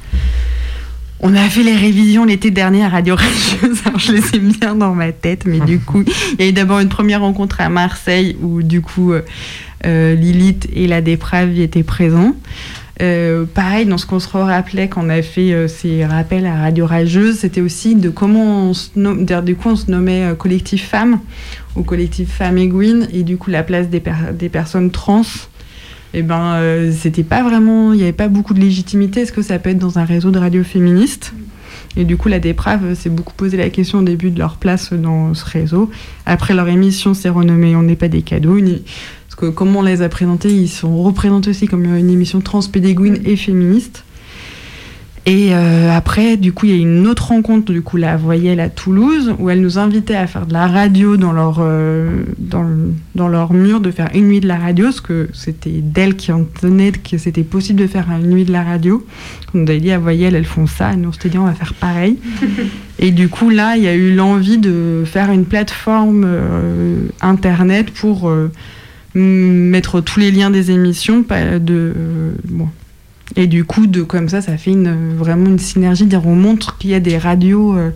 on 1.24 1.36
a 1.36 1.49
fait 1.49 1.62
les 1.62 1.76
révisions 1.76 2.26
l'été 2.26 2.49
dernier 2.49 2.84
à 2.84 2.89
Radio 2.89 3.16
alors 3.86 3.99
je 3.99 4.12
les 4.12 4.36
ai 4.36 4.39
bien 4.39 4.76
dans 4.76 4.95
ma 4.95 5.12
tête, 5.12 5.45
mais 5.45 5.60
du 5.60 5.80
coup, 5.80 6.04
il 6.04 6.43
y 6.43 6.47
a 6.47 6.49
eu 6.49 6.54
d'abord 6.54 6.80
une 6.80 6.89
première 6.89 7.22
rencontre 7.22 7.62
à 7.62 7.70
Marseille 7.70 8.38
où 8.41 8.64
du 8.64 8.82
coup 8.82 9.14
euh, 9.14 9.22
euh, 9.86 10.16
Lilith 10.16 10.68
et 10.74 10.88
la 10.88 11.02
Déprave 11.02 11.54
y 11.54 11.62
étaient 11.62 11.84
présents. 11.84 12.36
Euh, 13.02 13.46
pareil, 13.46 13.86
dans 13.86 13.98
ce 13.98 14.06
qu'on 14.06 14.20
se 14.20 14.28
rappelait 14.28 14.88
quand 14.89 15.06
on 15.06 15.10
a 15.10 15.22
fait 15.22 15.54
euh, 15.54 15.68
ces 15.68 16.06
rappels 16.06 16.46
à 16.46 16.56
Radio 16.60 16.86
Rageuse, 16.86 17.38
c'était 17.39 17.62
aussi 17.62 17.96
de 17.96 18.10
comment 18.10 18.70
on 18.70 18.74
se 18.74 18.89
d'ailleurs, 18.96 19.44
du 19.44 19.56
coup 19.56 19.70
on 19.70 19.76
se 19.76 19.89
nommait 19.89 20.24
euh, 20.26 20.36
collectif 20.36 20.88
femmes 20.88 21.20
ou 21.76 21.84
collectif 21.84 22.30
femmes 22.30 22.58
aiguines 22.58 23.08
et 23.14 23.24
du 23.24 23.38
coup 23.38 23.50
la 23.50 23.64
place 23.64 23.88
des, 23.89 24.02
per- 24.02 24.34
des 24.38 24.50
personnes 24.50 24.92
trans 24.92 25.22
eh 26.14 26.22
ben, 26.24 26.92
c'était 26.92 27.24
pas 27.24 27.42
vraiment, 27.42 27.94
il 27.94 27.98
n'y 27.98 28.04
avait 28.04 28.12
pas 28.12 28.28
beaucoup 28.28 28.54
de 28.54 28.60
légitimité. 28.60 29.22
Est-ce 29.22 29.32
que 29.32 29.42
ça 29.42 29.58
peut 29.60 29.70
être 29.70 29.80
dans 29.80 29.98
un 29.98 30.04
réseau 30.04 30.30
de 30.32 30.39
radio 30.39 30.62
féministe? 30.62 31.32
Et 31.96 32.04
du 32.04 32.18
coup, 32.18 32.28
la 32.28 32.39
Déprave 32.39 32.96
s'est 32.96 33.10
beaucoup 33.10 33.34
posé 33.34 33.56
la 33.56 33.70
question 33.70 34.00
au 34.00 34.02
début 34.02 34.30
de 34.30 34.38
leur 34.38 34.58
place 34.58 34.92
dans 34.92 35.34
ce 35.34 35.46
réseau. 35.46 35.89
Après, 36.26 36.54
leur 36.54 36.68
émission 36.68 37.14
s'est 37.14 37.30
renommée 37.30 37.78
On 37.78 37.84
n'est 37.84 37.96
pas 37.96 38.10
des 38.10 38.24
cadeaux. 38.24 38.58
Une- 38.58 38.80
Parce 39.32 39.40
que, 39.50 39.56
comme 39.56 39.74
on 39.78 39.82
les 39.82 40.02
a 40.02 40.10
présentés, 40.10 40.50
ils 40.50 40.68
sont 40.68 41.02
représentés 41.04 41.52
aussi 41.52 41.66
comme 41.66 41.86
une 41.86 42.10
émission 42.10 42.42
transpédéguine 42.42 43.18
et 43.24 43.38
féministe. 43.38 44.04
Et 45.26 45.50
euh, 45.54 45.90
après, 45.96 46.36
du 46.36 46.52
coup, 46.52 46.66
il 46.66 46.72
y 46.72 46.76
a 46.76 46.78
eu 46.78 46.82
une 46.82 47.08
autre 47.08 47.28
rencontre, 47.28 47.72
du 47.72 47.82
coup, 47.82 47.96
la 47.96 48.18
Voyelle 48.18 48.60
à 48.60 48.68
Toulouse, 48.70 49.34
où 49.40 49.50
elle 49.50 49.62
nous 49.62 49.78
invitait 49.78 50.16
à 50.16 50.28
faire 50.28 50.48
de 50.48 50.52
la 50.54 50.68
radio 50.68 51.16
dans 51.16 51.32
leur, 51.32 51.60
euh, 51.62 52.24
dans, 52.40 52.64
le- 52.64 52.92
dans 53.16 53.30
leur 53.30 53.54
mur, 53.54 53.80
de 53.80 53.90
faire 53.92 54.10
une 54.16 54.28
nuit 54.28 54.42
de 54.42 54.48
la 54.50 54.58
radio, 54.58 54.86
parce 54.86 55.00
que 55.00 55.30
c'était 55.32 55.80
d'elle 55.82 56.16
qui 56.18 56.34
en 56.34 56.44
tenait 56.44 56.92
que 56.92 57.18
c'était 57.18 57.44
possible 57.44 57.80
de 57.80 57.88
faire 57.88 58.08
une 58.12 58.32
nuit 58.32 58.44
de 58.44 58.52
la 58.52 58.64
radio. 58.64 59.06
On 59.54 59.60
nous 59.60 59.64
avait 59.70 59.80
dit 59.80 59.92
à 59.92 60.00
Voyelle, 60.00 60.36
elles 60.36 60.44
font 60.44 60.68
ça, 60.68 60.92
et 60.92 60.98
nous 60.98 61.08
on 61.10 61.14
s'était 61.14 61.30
dit, 61.30 61.38
on 61.38 61.46
va 61.46 61.54
faire 61.54 61.74
pareil. 61.76 62.18
Et 63.00 63.12
du 63.12 63.30
coup, 63.30 63.50
là, 63.50 63.78
il 63.78 63.84
y 63.84 63.88
a 63.88 63.96
eu 63.96 64.14
l'envie 64.14 64.58
de 64.58 65.04
faire 65.06 65.32
une 65.32 65.46
plateforme 65.46 66.24
euh, 66.26 66.96
internet 67.22 67.92
pour 67.92 68.30
mettre 69.16 70.01
tous 70.01 70.20
les 70.20 70.32
liens 70.32 70.49
des 70.49 70.72
émissions. 70.72 71.22
De, 71.22 71.93
euh. 71.97 72.32
Et 73.36 73.47
du 73.47 73.64
coup, 73.64 73.88
de, 73.88 74.01
comme 74.01 74.30
ça, 74.30 74.41
ça 74.41 74.57
fait 74.57 74.72
une, 74.72 75.16
vraiment 75.16 75.47
une 75.47 75.59
synergie. 75.59 76.05
Dire, 76.05 76.26
on 76.26 76.36
montre 76.36 76.78
qu'il 76.78 76.89
y 76.89 76.93
a 76.93 76.99
des 76.99 77.18
radios, 77.18 77.76
euh, 77.76 77.91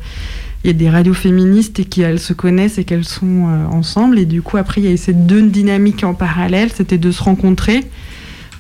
il 0.64 0.68
y 0.68 0.70
a 0.72 0.74
des 0.74 0.90
radios 0.90 1.14
féministes 1.14 1.80
et 1.80 1.86
qu'elles 1.86 2.20
se 2.20 2.34
connaissent 2.34 2.78
et 2.78 2.84
qu'elles 2.84 3.06
sont 3.06 3.48
euh, 3.48 3.66
ensemble. 3.68 4.20
Et 4.20 4.26
du 4.26 4.42
coup, 4.42 4.58
après, 4.58 4.82
il 4.82 4.86
y 4.86 4.88
a 4.88 4.92
eu 4.92 4.98
ces 4.98 5.14
deux 5.14 5.42
dynamiques 5.44 6.04
en 6.04 6.14
parallèle. 6.14 6.70
C'était 6.74 6.98
de 6.98 7.12
se 7.12 7.22
rencontrer, 7.22 7.84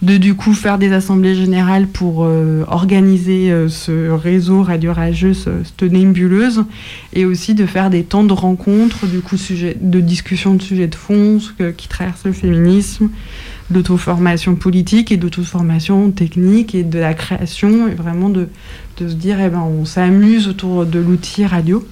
de 0.01 0.17
du 0.17 0.35
coup 0.35 0.53
faire 0.53 0.77
des 0.77 0.91
assemblées 0.91 1.35
générales 1.35 1.87
pour 1.87 2.25
euh, 2.25 2.63
organiser 2.67 3.51
euh, 3.51 3.69
ce 3.69 4.09
réseau 4.09 4.61
Radio 4.61 4.93
Rageuse, 4.93 5.45
euh, 5.47 5.61
cette 5.63 5.91
nébuleuse, 5.91 6.65
et 7.13 7.25
aussi 7.25 7.55
de 7.55 7.65
faire 7.65 7.89
des 7.89 8.03
temps 8.03 8.23
de 8.23 8.33
rencontres, 8.33 9.07
du 9.07 9.21
coup, 9.21 9.35
de 9.35 9.99
discussion 10.01 10.53
de 10.55 10.61
sujets 10.61 10.87
de 10.87 10.95
fond 10.95 11.39
que- 11.57 11.71
qui 11.71 11.87
traversent 11.87 12.25
le 12.25 12.33
féminisme, 12.33 13.09
d'auto-formation 13.71 14.55
politique 14.55 15.11
et 15.11 15.17
d'auto-formation 15.17 16.11
technique 16.11 16.75
et 16.75 16.83
de 16.83 16.99
la 16.99 17.13
création, 17.13 17.87
et 17.87 17.95
vraiment 17.95 18.29
de, 18.29 18.49
de 18.97 19.07
se 19.07 19.15
dire, 19.15 19.39
eh 19.39 19.49
ben, 19.49 19.61
on 19.61 19.85
s'amuse 19.85 20.47
autour 20.47 20.85
de 20.85 20.99
l'outil 20.99 21.45
radio. 21.45 21.87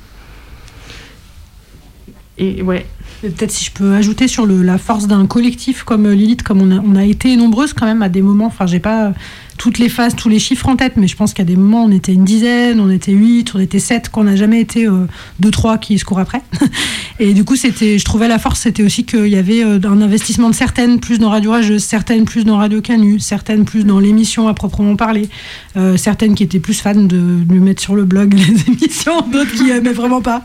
Et 2.38 2.62
ouais. 2.62 2.86
Peut-être 3.24 3.52
si 3.52 3.64
je 3.64 3.72
peux 3.72 3.94
ajouter 3.94 4.28
sur 4.28 4.46
la 4.46 4.78
force 4.78 5.08
d'un 5.08 5.26
collectif 5.28 5.84
comme 5.84 6.08
euh, 6.08 6.14
Lilith, 6.14 6.44
comme 6.44 6.62
on 6.62 6.72
a, 6.72 6.82
on 6.82 6.96
a 6.98 7.06
été 7.06 7.38
nombreuses 7.38 7.72
quand 7.72 7.86
même 7.86 8.02
à 8.02 8.10
des 8.10 8.22
moments, 8.22 8.48
enfin 8.48 8.66
j'ai 8.66 8.82
pas 8.82 9.14
toutes 9.58 9.80
les 9.80 9.89
phases, 9.89 10.16
tous 10.16 10.30
les 10.30 10.39
chiffres 10.39 10.68
en 10.68 10.76
tête, 10.76 10.93
mais 10.97 11.08
je 11.08 11.16
pense 11.16 11.34
qu'à 11.34 11.43
des 11.43 11.56
moments 11.56 11.86
on 11.86 11.91
était 11.91 12.14
une 12.14 12.24
dizaine, 12.24 12.80
on 12.80 12.89
était 12.89 13.12
huit, 13.12 13.54
on 13.56 13.60
était 13.60 13.80
sept, 13.80 14.10
qu'on 14.10 14.24
n'a 14.24 14.36
jamais 14.36 14.60
été 14.60 14.88
euh, 14.88 15.06
deux, 15.39 15.51
trois 15.51 15.78
qui 15.78 15.97
se 15.99 16.06
courent 16.06 16.20
après. 16.20 16.41
Et 17.20 17.34
du 17.34 17.43
coup, 17.43 17.56
c'était, 17.56 17.97
je 17.97 18.06
trouvais 18.06 18.28
la 18.28 18.39
force, 18.39 18.62
c'était 18.62 18.84
aussi 18.84 19.06
qu'il 19.06 19.28
y 19.28 19.36
avait 19.36 19.64
euh, 19.64 19.80
un 19.84 20.01
investissement 20.01 20.49
de 20.49 20.56
certaines 20.56 20.99
plus 20.99 21.20
dans 21.20 21.30
Radio 21.30 21.51
Rageuse, 21.51 21.84
certaines 21.84 22.26
plus 22.26 22.45
dans 22.45 22.58
Radio 22.58 22.82
Canu, 22.82 23.20
certaines 23.20 23.66
plus 23.66 23.84
dans 23.84 23.99
l'émission 23.99 24.47
à 24.47 24.54
proprement 24.54 24.95
parler, 24.95 25.30
euh, 25.78 25.97
certaines 25.97 26.36
qui 26.36 26.43
étaient 26.43 26.60
plus 26.60 26.80
fans 26.80 26.95
de, 26.95 27.43
lui 27.49 27.60
mettre 27.60 27.82
sur 27.82 27.95
le 27.95 28.06
blog 28.06 28.34
les 28.38 28.74
émissions, 28.74 29.22
d'autres 29.32 29.54
qui 29.54 29.70
aimaient 29.70 29.93
vraiment 29.93 30.22
pas. 30.22 30.41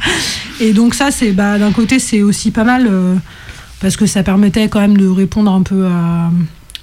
Et 0.61 0.73
donc 0.73 0.95
ça, 0.95 1.11
c'est 1.11 1.33
bah, 1.33 1.59
d'un 1.59 1.73
côté, 1.73 1.99
c'est 1.99 2.23
aussi 2.23 2.51
pas 2.51 2.65
mal 2.65 2.91
parce 3.81 3.97
que 3.97 4.07
ça 4.07 4.23
permettait 4.23 4.69
quand 4.69 4.81
même 4.81 4.97
de 4.97 5.07
répondre 5.07 5.53
un 5.53 5.63
peu 5.63 5.87
à 5.87 6.31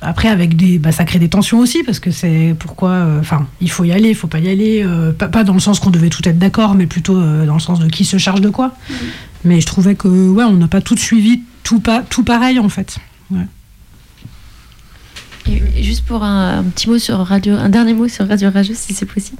après 0.01 0.27
avec 0.27 0.55
des 0.55 0.77
bah, 0.77 0.91
ça 0.91 1.05
crée 1.05 1.19
des 1.19 1.29
tensions 1.29 1.59
aussi 1.59 1.83
parce 1.83 1.99
que 1.99 2.11
c'est 2.11 2.55
pourquoi 2.59 2.89
euh, 2.89 3.19
enfin 3.19 3.47
il 3.61 3.69
faut 3.69 3.83
y 3.83 3.91
aller 3.91 4.09
il 4.09 4.15
faut 4.15 4.27
pas 4.27 4.39
y 4.39 4.49
aller 4.49 4.83
euh, 4.83 5.11
pas, 5.11 5.27
pas 5.27 5.43
dans 5.43 5.53
le 5.53 5.59
sens 5.59 5.79
qu'on 5.79 5.89
devait 5.89 6.09
tout 6.09 6.27
être 6.27 6.37
d'accord 6.37 6.75
mais 6.75 6.85
plutôt 6.85 7.17
euh, 7.17 7.45
dans 7.45 7.55
le 7.55 7.59
sens 7.59 7.79
de 7.79 7.87
qui 7.87 8.05
se 8.05 8.17
charge 8.17 8.41
de 8.41 8.49
quoi. 8.49 8.75
Mais 9.43 9.61
je 9.61 9.65
trouvais 9.65 9.95
que 9.95 10.07
ouais 10.07 10.43
on 10.43 10.53
n'a 10.53 10.67
pas 10.67 10.81
tout 10.81 10.97
suivi 10.97 11.43
tout 11.63 11.79
pas 11.79 12.01
tout 12.01 12.23
pareil 12.23 12.59
en 12.59 12.69
fait. 12.69 12.97
Ouais. 13.31 13.45
Et 15.47 15.83
juste 15.83 16.05
pour 16.05 16.23
un, 16.23 16.59
un 16.59 16.63
petit 16.63 16.89
mot 16.89 16.97
sur 16.97 17.17
radio, 17.19 17.53
un 17.55 17.69
dernier 17.69 17.93
mot 17.93 18.07
sur 18.07 18.27
Radio 18.27 18.49
Rageuse, 18.49 18.77
si 18.77 18.93
c'est 18.93 19.05
possible. 19.05 19.37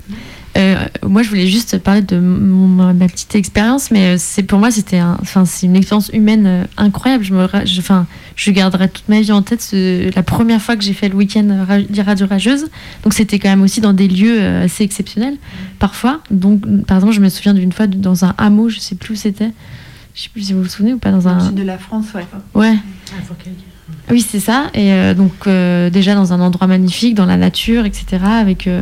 Euh, 0.58 0.76
moi, 1.06 1.24
je 1.24 1.30
voulais 1.30 1.48
juste 1.48 1.80
parler 1.80 2.02
de 2.02 2.18
mon- 2.20 2.94
ma, 2.94 3.08
petite 3.08 3.36
expérience, 3.36 3.90
mais 3.92 4.14
euh, 4.14 4.16
c'est 4.20 4.44
pour 4.44 4.60
moi, 4.60 4.70
c'était, 4.72 5.00
un- 5.00 5.18
enfin, 5.22 5.46
c'est 5.46 5.66
une 5.66 5.76
expérience 5.76 6.10
humaine 6.14 6.46
euh, 6.46 6.64
incroyable. 6.78 7.24
Je 7.24 7.34
me, 7.34 7.48
je- 7.66 7.80
enfin, 7.80 8.06
je 8.36 8.52
garderai 8.52 8.88
toute 8.88 9.10
ma 9.10 9.20
vie 9.20 9.32
en 9.32 9.42
tête 9.42 9.62
ce- 9.62 10.14
la 10.16 10.24
première 10.24 10.62
fois 10.62 10.76
que 10.78 10.84
j'ai 10.84 10.94
fait 10.94 11.10
le 11.10 11.16
week-end 11.16 11.66
Radio 12.06 12.28
Rageuse. 12.28 12.68
Donc, 13.04 13.14
c'était 13.14 13.40
quand 13.40 13.50
même 13.50 13.64
aussi 13.64 13.82
dans 13.82 13.94
des 13.94 14.08
lieux 14.08 14.42
assez 14.42 14.84
exceptionnels, 14.84 15.38
parfois. 15.80 16.22
Donc, 16.32 16.62
par 16.86 16.98
exemple, 16.98 17.14
je 17.14 17.20
me 17.22 17.30
souviens 17.30 17.54
d'une 17.54 17.72
fois 17.72 17.88
dans 17.88 18.26
un 18.26 18.34
hameau, 18.38 18.70
je 18.70 18.80
sais 18.80 18.96
plus 18.96 19.14
où 19.14 19.18
c'était. 19.18 19.52
Je 20.14 20.22
sais 20.22 20.30
plus 20.30 20.44
si 20.44 20.54
vous 20.54 20.64
vous 20.64 20.70
souvenez 20.70 20.94
ou 20.94 20.98
pas 20.98 21.12
dans 21.12 21.28
un. 21.28 21.48
sud 21.48 21.56
de 21.56 21.64
la 21.64 21.78
France, 21.78 22.06
ouais. 22.16 22.26
Ouais. 22.54 22.76
Oui, 24.10 24.26
c'est 24.28 24.40
ça. 24.40 24.68
Et 24.74 24.94
euh, 24.94 25.14
donc, 25.14 25.32
euh, 25.48 25.90
déjà 25.90 26.16
dans 26.16 26.34
un 26.34 26.40
endroit 26.40 26.68
magnifique, 26.68 27.16
dans 27.16 27.26
la 27.26 27.38
nature, 27.38 27.86
etc. 27.86 28.24
Avec, 28.24 28.68
euh, 28.68 28.82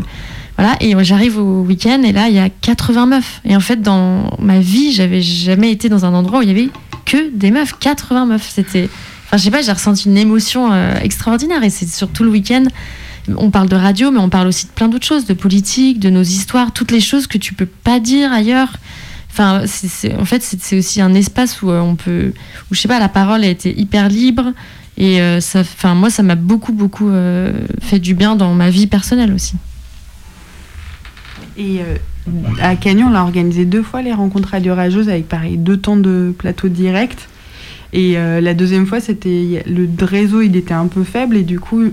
voilà. 0.58 0.76
Et 0.82 0.96
j'arrive 1.04 1.38
au 1.38 1.62
week-end 1.62 2.02
et 2.04 2.12
là, 2.12 2.30
il 2.30 2.36
y 2.36 2.40
a 2.40 2.50
80 2.50 3.06
meufs. 3.06 3.42
Et 3.46 3.56
en 3.56 3.60
fait, 3.60 3.82
dans 3.82 4.36
ma 4.40 4.60
vie, 4.60 4.92
j'avais 4.92 5.22
jamais 5.22 5.72
été 5.72 5.90
dans 5.90 6.06
un 6.06 6.14
endroit 6.14 6.40
où 6.40 6.42
il 6.42 6.50
y 6.50 6.52
avait 6.52 6.70
que 7.06 7.30
des 7.36 7.52
meufs, 7.52 7.78
80 7.80 8.26
meufs. 8.26 8.50
C'était. 8.50 8.90
Enfin, 9.26 9.38
je 9.38 9.44
sais 9.44 9.52
pas, 9.52 9.62
j'ai 9.62 9.72
ressenti 9.72 10.10
une 10.10 10.18
émotion 10.18 10.72
extraordinaire. 11.02 11.64
Et 11.64 11.70
c'est 11.70 11.88
surtout 11.88 12.24
le 12.24 12.30
week-end. 12.30 12.66
On 13.38 13.50
parle 13.50 13.70
de 13.70 13.76
radio, 13.76 14.12
mais 14.12 14.20
on 14.20 14.30
parle 14.30 14.48
aussi 14.48 14.66
de 14.66 14.72
plein 14.72 14.90
d'autres 14.90 15.06
choses, 15.06 15.26
de 15.26 15.34
politique, 15.34 16.00
de 16.00 16.10
nos 16.10 16.22
histoires, 16.22 16.74
toutes 16.74 16.92
les 16.92 17.00
choses 17.00 17.26
que 17.26 17.38
tu 17.38 17.54
peux 17.54 17.66
pas 17.66 18.00
dire 18.00 18.32
ailleurs. 18.34 18.74
Enfin, 19.34 19.64
c'est- 19.66 20.14
en 20.16 20.26
fait, 20.26 20.44
c'est 20.44 20.78
aussi 20.78 21.02
un 21.02 21.16
espace 21.16 21.64
où 21.64 21.72
euh, 21.72 21.80
on 21.82 21.96
peut, 21.96 22.34
où 22.70 22.76
je 22.76 22.80
sais 22.80 22.88
pas, 22.88 23.00
la 23.00 23.10
parole 23.10 23.44
a 23.44 23.48
été 23.48 23.74
hyper 23.76 24.08
libre 24.08 24.54
et 24.96 25.22
euh, 25.22 25.42
ça, 25.42 25.62
enfin, 25.62 25.96
moi, 25.96 26.12
ça 26.12 26.22
m'a 26.22 26.36
beaucoup, 26.36 26.72
beaucoup 26.72 27.10
euh, 27.10 27.52
fait 27.82 27.98
du 27.98 28.14
bien 28.14 28.36
dans 28.36 28.54
ma 28.54 28.70
vie 28.70 28.86
personnelle 28.86 29.34
aussi. 29.34 29.56
Et 31.58 31.80
à 32.62 32.76
Cagnon, 32.76 33.08
on 33.12 33.16
a 33.16 33.22
organisé 33.22 33.66
deux 33.66 33.82
fois 33.84 34.04
les 34.04 34.14
rencontres 34.14 34.50
radio 34.50 34.76
rageuses 34.76 35.10
avec 35.10 35.28
pareil 35.28 35.58
deux 35.58 35.78
temps 35.78 35.98
de 35.98 36.34
plateau 36.38 36.68
direct. 36.68 37.28
Et 37.92 38.14
la 38.14 38.54
deuxième 38.56 38.88
fois, 38.88 39.00
c'était 39.00 39.64
le 39.68 39.88
réseau, 40.04 40.42
il 40.42 40.56
était 40.56 40.74
un 40.74 40.88
peu 40.88 41.04
faible 41.04 41.38
et 41.38 41.44
du 41.44 41.60
coup, 41.60 41.84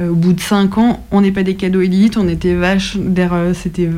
au 0.00 0.14
bout 0.14 0.32
de 0.34 0.40
5 0.40 0.78
ans, 0.78 1.04
on 1.10 1.20
n'est 1.20 1.32
pas 1.32 1.42
des 1.42 1.56
cadeaux 1.56 1.80
élites, 1.80 2.16
on 2.16 2.28
était 2.28 2.54
vache, 2.54 2.96
c'était 3.54 3.90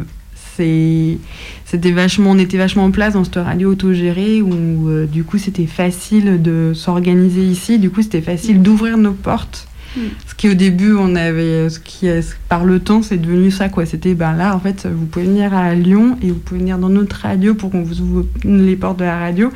c'était 0.58 1.92
vachement 1.92 2.32
on 2.32 2.38
était 2.38 2.58
vachement 2.58 2.84
en 2.84 2.90
place 2.90 3.14
dans 3.14 3.24
cette 3.24 3.36
radio 3.36 3.70
autogérée 3.70 4.42
où 4.42 4.88
euh, 4.88 5.06
du 5.06 5.24
coup 5.24 5.38
c'était 5.38 5.66
facile 5.66 6.42
de 6.42 6.72
s'organiser 6.74 7.42
ici. 7.42 7.78
Du 7.78 7.90
coup 7.90 8.02
c'était 8.02 8.20
facile 8.20 8.62
d'ouvrir 8.62 8.98
nos 8.98 9.12
portes 9.12 9.67
ce 9.96 10.34
qui 10.34 10.48
au 10.48 10.54
début 10.54 10.94
on 10.94 11.14
avait 11.14 11.68
ce 11.70 11.78
qui 11.80 12.08
par 12.48 12.64
le 12.64 12.80
temps 12.80 13.02
c'est 13.02 13.16
devenu 13.16 13.50
ça 13.50 13.68
quoi. 13.68 13.86
C'était 13.86 14.14
ben 14.14 14.34
là 14.34 14.54
en 14.54 14.60
fait 14.60 14.86
vous 14.86 15.06
pouvez 15.06 15.24
venir 15.24 15.54
à 15.54 15.74
Lyon 15.74 16.18
et 16.22 16.28
vous 16.28 16.38
pouvez 16.38 16.60
venir 16.60 16.78
dans 16.78 16.88
notre 16.88 17.16
radio 17.16 17.54
pour 17.54 17.70
qu'on 17.70 17.82
vous 17.82 18.00
ouvre 18.00 18.26
les 18.44 18.76
portes 18.76 18.98
de 18.98 19.04
la 19.04 19.18
radio 19.18 19.50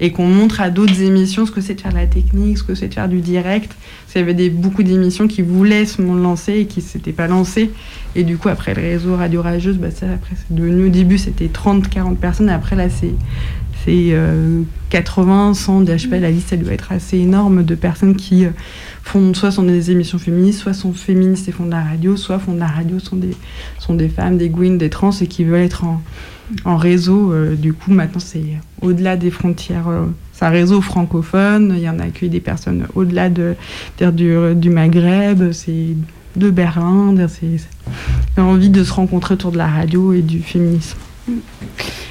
et 0.00 0.12
qu'on 0.12 0.26
montre 0.26 0.60
à 0.60 0.70
d'autres 0.70 1.00
émissions 1.02 1.46
ce 1.46 1.50
que 1.50 1.60
c'est 1.60 1.74
de 1.74 1.80
faire 1.80 1.92
de 1.92 1.96
la 1.96 2.06
technique 2.06 2.58
ce 2.58 2.64
que 2.64 2.74
c'est 2.74 2.88
de 2.88 2.94
faire 2.94 3.08
du 3.08 3.20
direct. 3.20 3.72
Qu'il 4.08 4.22
y 4.22 4.24
avait 4.24 4.34
des, 4.34 4.48
beaucoup 4.48 4.82
d'émissions 4.82 5.28
qui 5.28 5.42
voulaient 5.42 5.84
se 5.84 6.00
lancer 6.00 6.54
et 6.54 6.66
qui 6.66 6.80
s'étaient 6.80 7.12
pas 7.12 7.26
lancées. 7.26 7.70
Et 8.16 8.24
du 8.24 8.38
coup 8.38 8.48
après 8.48 8.74
le 8.74 8.80
réseau 8.80 9.16
Radio 9.16 9.42
Rageuse 9.42 9.76
bah 9.76 9.90
ça 9.90 10.06
après 10.12 10.34
c'est 10.36 10.54
devenu 10.54 10.86
au 10.86 10.88
début 10.88 11.18
c'était 11.18 11.48
30 11.48 11.88
40 11.88 12.18
personnes. 12.18 12.48
Après 12.48 12.74
là 12.74 12.88
c'est 12.88 13.12
c'est 13.84 14.08
euh, 14.10 14.62
80, 14.90 15.54
100, 15.54 15.86
je 15.96 16.08
la 16.08 16.30
liste 16.30 16.52
elle 16.52 16.62
doit 16.62 16.72
être 16.72 16.92
assez 16.92 17.18
énorme 17.18 17.62
de 17.62 17.74
personnes 17.74 18.16
qui 18.16 18.44
euh, 18.44 18.50
font 19.08 19.32
soit 19.32 19.50
sont 19.50 19.62
des 19.62 19.90
émissions 19.90 20.18
féministes, 20.18 20.60
soit 20.60 20.74
sont 20.74 20.92
féministes 20.92 21.48
et 21.48 21.52
font 21.52 21.64
de 21.64 21.70
la 21.70 21.82
radio, 21.82 22.16
soit 22.16 22.38
font 22.38 22.52
de 22.52 22.58
la 22.58 22.66
radio, 22.66 22.98
sont 22.98 23.16
des, 23.16 24.08
femmes, 24.08 24.36
des 24.36 24.50
gouines, 24.50 24.76
des 24.76 24.90
trans 24.90 25.10
et 25.10 25.26
qui 25.26 25.44
veulent 25.44 25.62
être 25.62 25.84
en, 26.64 26.76
réseau. 26.76 27.32
euh, 27.32 27.54
du 27.54 27.72
coup, 27.72 27.90
maintenant 27.90 28.20
c'est 28.20 28.44
au-delà 28.82 29.16
des 29.16 29.30
frontières. 29.30 29.88
euh, 29.88 30.04
c'est 30.32 30.44
un 30.44 30.50
réseau 30.50 30.80
francophone, 30.82 31.72
il 31.76 31.82
y 31.82 31.88
en 31.88 31.98
a 31.98 32.04
accueilli 32.04 32.30
des 32.30 32.40
personnes 32.40 32.86
au-delà 32.94 33.28
de, 33.30 33.54
du, 34.12 34.36
du 34.54 34.70
Maghreb, 34.70 35.52
c'est 35.52 35.96
de 36.36 36.50
Berlin, 36.50 37.14
c'est 37.28 38.40
envie 38.40 38.68
de 38.68 38.84
se 38.84 38.92
rencontrer 38.92 39.34
autour 39.34 39.52
de 39.52 39.58
la 39.58 39.66
radio 39.66 40.12
et 40.12 40.22
du 40.22 40.40
féminisme. 40.40 40.98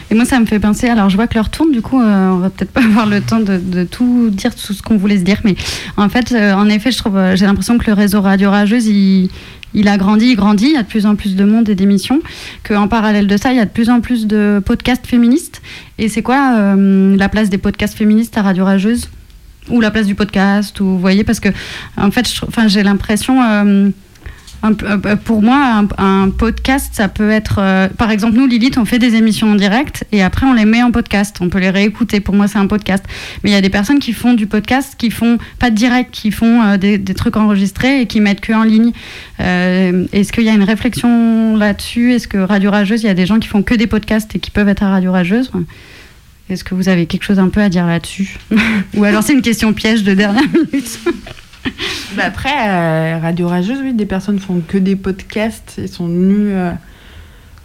Et 0.10 0.16
moi, 0.16 0.26
ça 0.26 0.40
me 0.40 0.46
fait 0.46 0.60
penser. 0.60 0.88
Alors, 0.88 1.10
je 1.10 1.16
vois 1.18 1.28
que 1.28 1.36
l'heure 1.36 1.50
tourne, 1.50 1.72
du 1.72 1.82
coup, 1.82 2.02
euh, 2.02 2.30
on 2.30 2.38
va 2.38 2.50
peut-être 2.50 2.72
pas 2.72 2.84
avoir 2.86 3.06
le 3.06 3.22
temps 3.22 3.40
de, 3.40 3.84
tout 3.84 4.30
dire, 4.30 4.56
tout 4.56 4.74
ce 4.74 4.82
qu'on 4.82 4.98
voulait 4.98 5.18
se 5.18 5.24
dire. 5.24 5.42
Mais 5.44 5.56
en 5.98 6.10
fait, 6.10 6.32
euh, 6.32 6.54
en 6.54 6.70
effet, 6.70 6.92
euh, 7.08 7.36
j'ai 7.36 7.46
l'impression 7.46 7.78
que 7.78 7.88
le 7.88 7.94
réseau 7.94 8.22
Radio 8.22 8.50
Rageuse, 8.50 8.88
il, 8.88 9.30
il 9.74 9.88
a 9.88 9.98
grandi, 9.98 10.28
il 10.28 10.36
grandit. 10.36 10.68
Il 10.68 10.74
y 10.74 10.78
a 10.78 10.84
de 10.84 10.88
plus 10.88 11.06
en 11.06 11.16
plus 11.16 11.36
de 11.36 11.44
monde 11.44 11.68
et 11.68 11.76
d'émissions. 11.76 12.22
Qu'en 12.64 12.88
parallèle 12.88 13.28
de 13.28 13.38
ça, 13.38 13.52
il 13.52 13.58
y 13.58 13.60
a 13.60 13.66
de 13.66 13.70
plus 13.70 13.90
en 13.90 14.00
plus 14.00 14.28
de 14.28 14.62
podcasts 14.66 15.06
féministes. 15.06 15.62
Et 15.98 16.08
c'est 16.08 16.22
quoi 16.22 16.56
euh, 16.58 17.16
la 17.18 17.28
place 17.28 17.50
des 17.50 17.58
podcasts 17.58 17.98
féministes 17.98 18.38
à 18.38 18.44
Radio 18.44 18.64
Rageuse? 18.66 19.10
Ou 19.70 19.82
la 19.82 19.92
place 19.92 20.08
du 20.08 20.16
podcast 20.16 20.80
Ou 20.80 20.86
vous 20.86 21.00
voyez, 21.00 21.26
parce 21.26 21.42
que 21.42 21.50
en 21.98 22.12
fait, 22.12 22.26
j'ai 22.68 22.84
l'impression. 22.84 23.92
Euh, 24.64 24.74
euh, 24.84 25.16
pour 25.16 25.42
moi, 25.42 25.86
un, 25.98 26.30
podcast, 26.30 26.92
ça 26.94 27.08
peut 27.08 27.30
être. 27.30 27.60
euh, 27.60 27.88
par 27.90 28.12
exemple, 28.12 28.38
nous, 28.38 28.48
Lilith, 28.48 28.78
on 28.78 28.86
fait 28.86 29.00
des 29.00 29.16
émissions 29.16 29.52
en 29.52 29.56
direct 29.56 30.06
et 30.12 30.24
après, 30.24 30.46
on 30.46 30.54
les 30.54 30.66
met 30.66 30.84
en 30.84 30.92
podcast. 30.92 31.38
On 31.42 31.50
peut 31.50 31.60
les 31.60 31.70
réécouter. 31.70 32.20
Pour 32.20 32.36
moi, 32.36 32.48
c'est 32.48 32.58
un 32.58 32.68
podcast. 32.68 33.04
Mais 33.44 33.52
il 33.52 33.54
y 33.54 33.58
a 33.58 33.62
des 33.62 33.70
personnes 33.70 34.00
qui 34.00 34.14
font 34.14 34.34
du 34.34 34.48
podcast, 34.48 34.96
qui 34.98 35.12
font 35.12 35.38
pas 35.60 35.70
de 35.70 35.76
direct, 35.76 36.12
qui 36.12 36.32
font 36.32 36.62
euh, 36.62 36.78
des, 36.78 37.00
trucs 37.14 37.38
enregistrés 37.38 38.02
et 38.02 38.06
qui 38.08 38.20
mettent 38.20 38.42
que 38.42 38.54
en 38.54 38.64
ligne. 38.64 38.92
Est-ce 39.40 40.32
qu'il 40.32 40.44
y 40.44 40.50
a 40.50 40.54
une 40.54 40.64
réflexion 40.64 41.56
là-dessus? 41.56 42.14
Est-ce 42.14 42.28
que 42.28 42.38
Radio 42.38 42.72
Rageuse, 42.72 43.04
il 43.04 43.08
y 43.08 43.10
a 43.10 43.14
des 43.14 43.26
gens 43.26 43.40
qui 43.40 43.48
font 43.48 43.64
que 43.64 43.76
des 43.76 43.88
podcasts 43.88 44.36
et 44.36 44.40
qui 44.40 44.52
peuvent 44.52 44.70
être 44.70 44.84
à 44.84 44.90
Radio 44.90 45.12
Rageuse? 45.12 45.52
Est-ce 46.50 46.64
que 46.64 46.76
vous 46.76 46.90
avez 46.90 47.06
quelque 47.08 47.24
chose 47.24 47.40
un 47.40 47.50
peu 47.50 47.62
à 47.62 47.70
dire 47.70 47.86
là-dessus? 47.86 48.38
Ou 48.96 49.04
alors 49.04 49.24
c'est 49.24 49.34
une 49.34 49.42
question 49.42 49.74
piège 49.74 50.04
de 50.04 50.14
dernière 50.14 50.44
minute 50.50 51.00
Bah 52.16 52.24
après, 52.26 52.50
euh, 52.50 53.20
Radio 53.22 53.48
Rageuse, 53.48 53.80
oui, 53.84 53.94
des 53.94 54.06
personnes 54.06 54.40
font 54.40 54.62
que 54.66 54.78
des 54.78 54.96
podcasts 54.96 55.78
et 55.78 55.88
sont 55.88 56.08
venues. 56.08 56.52
euh, 56.52 56.72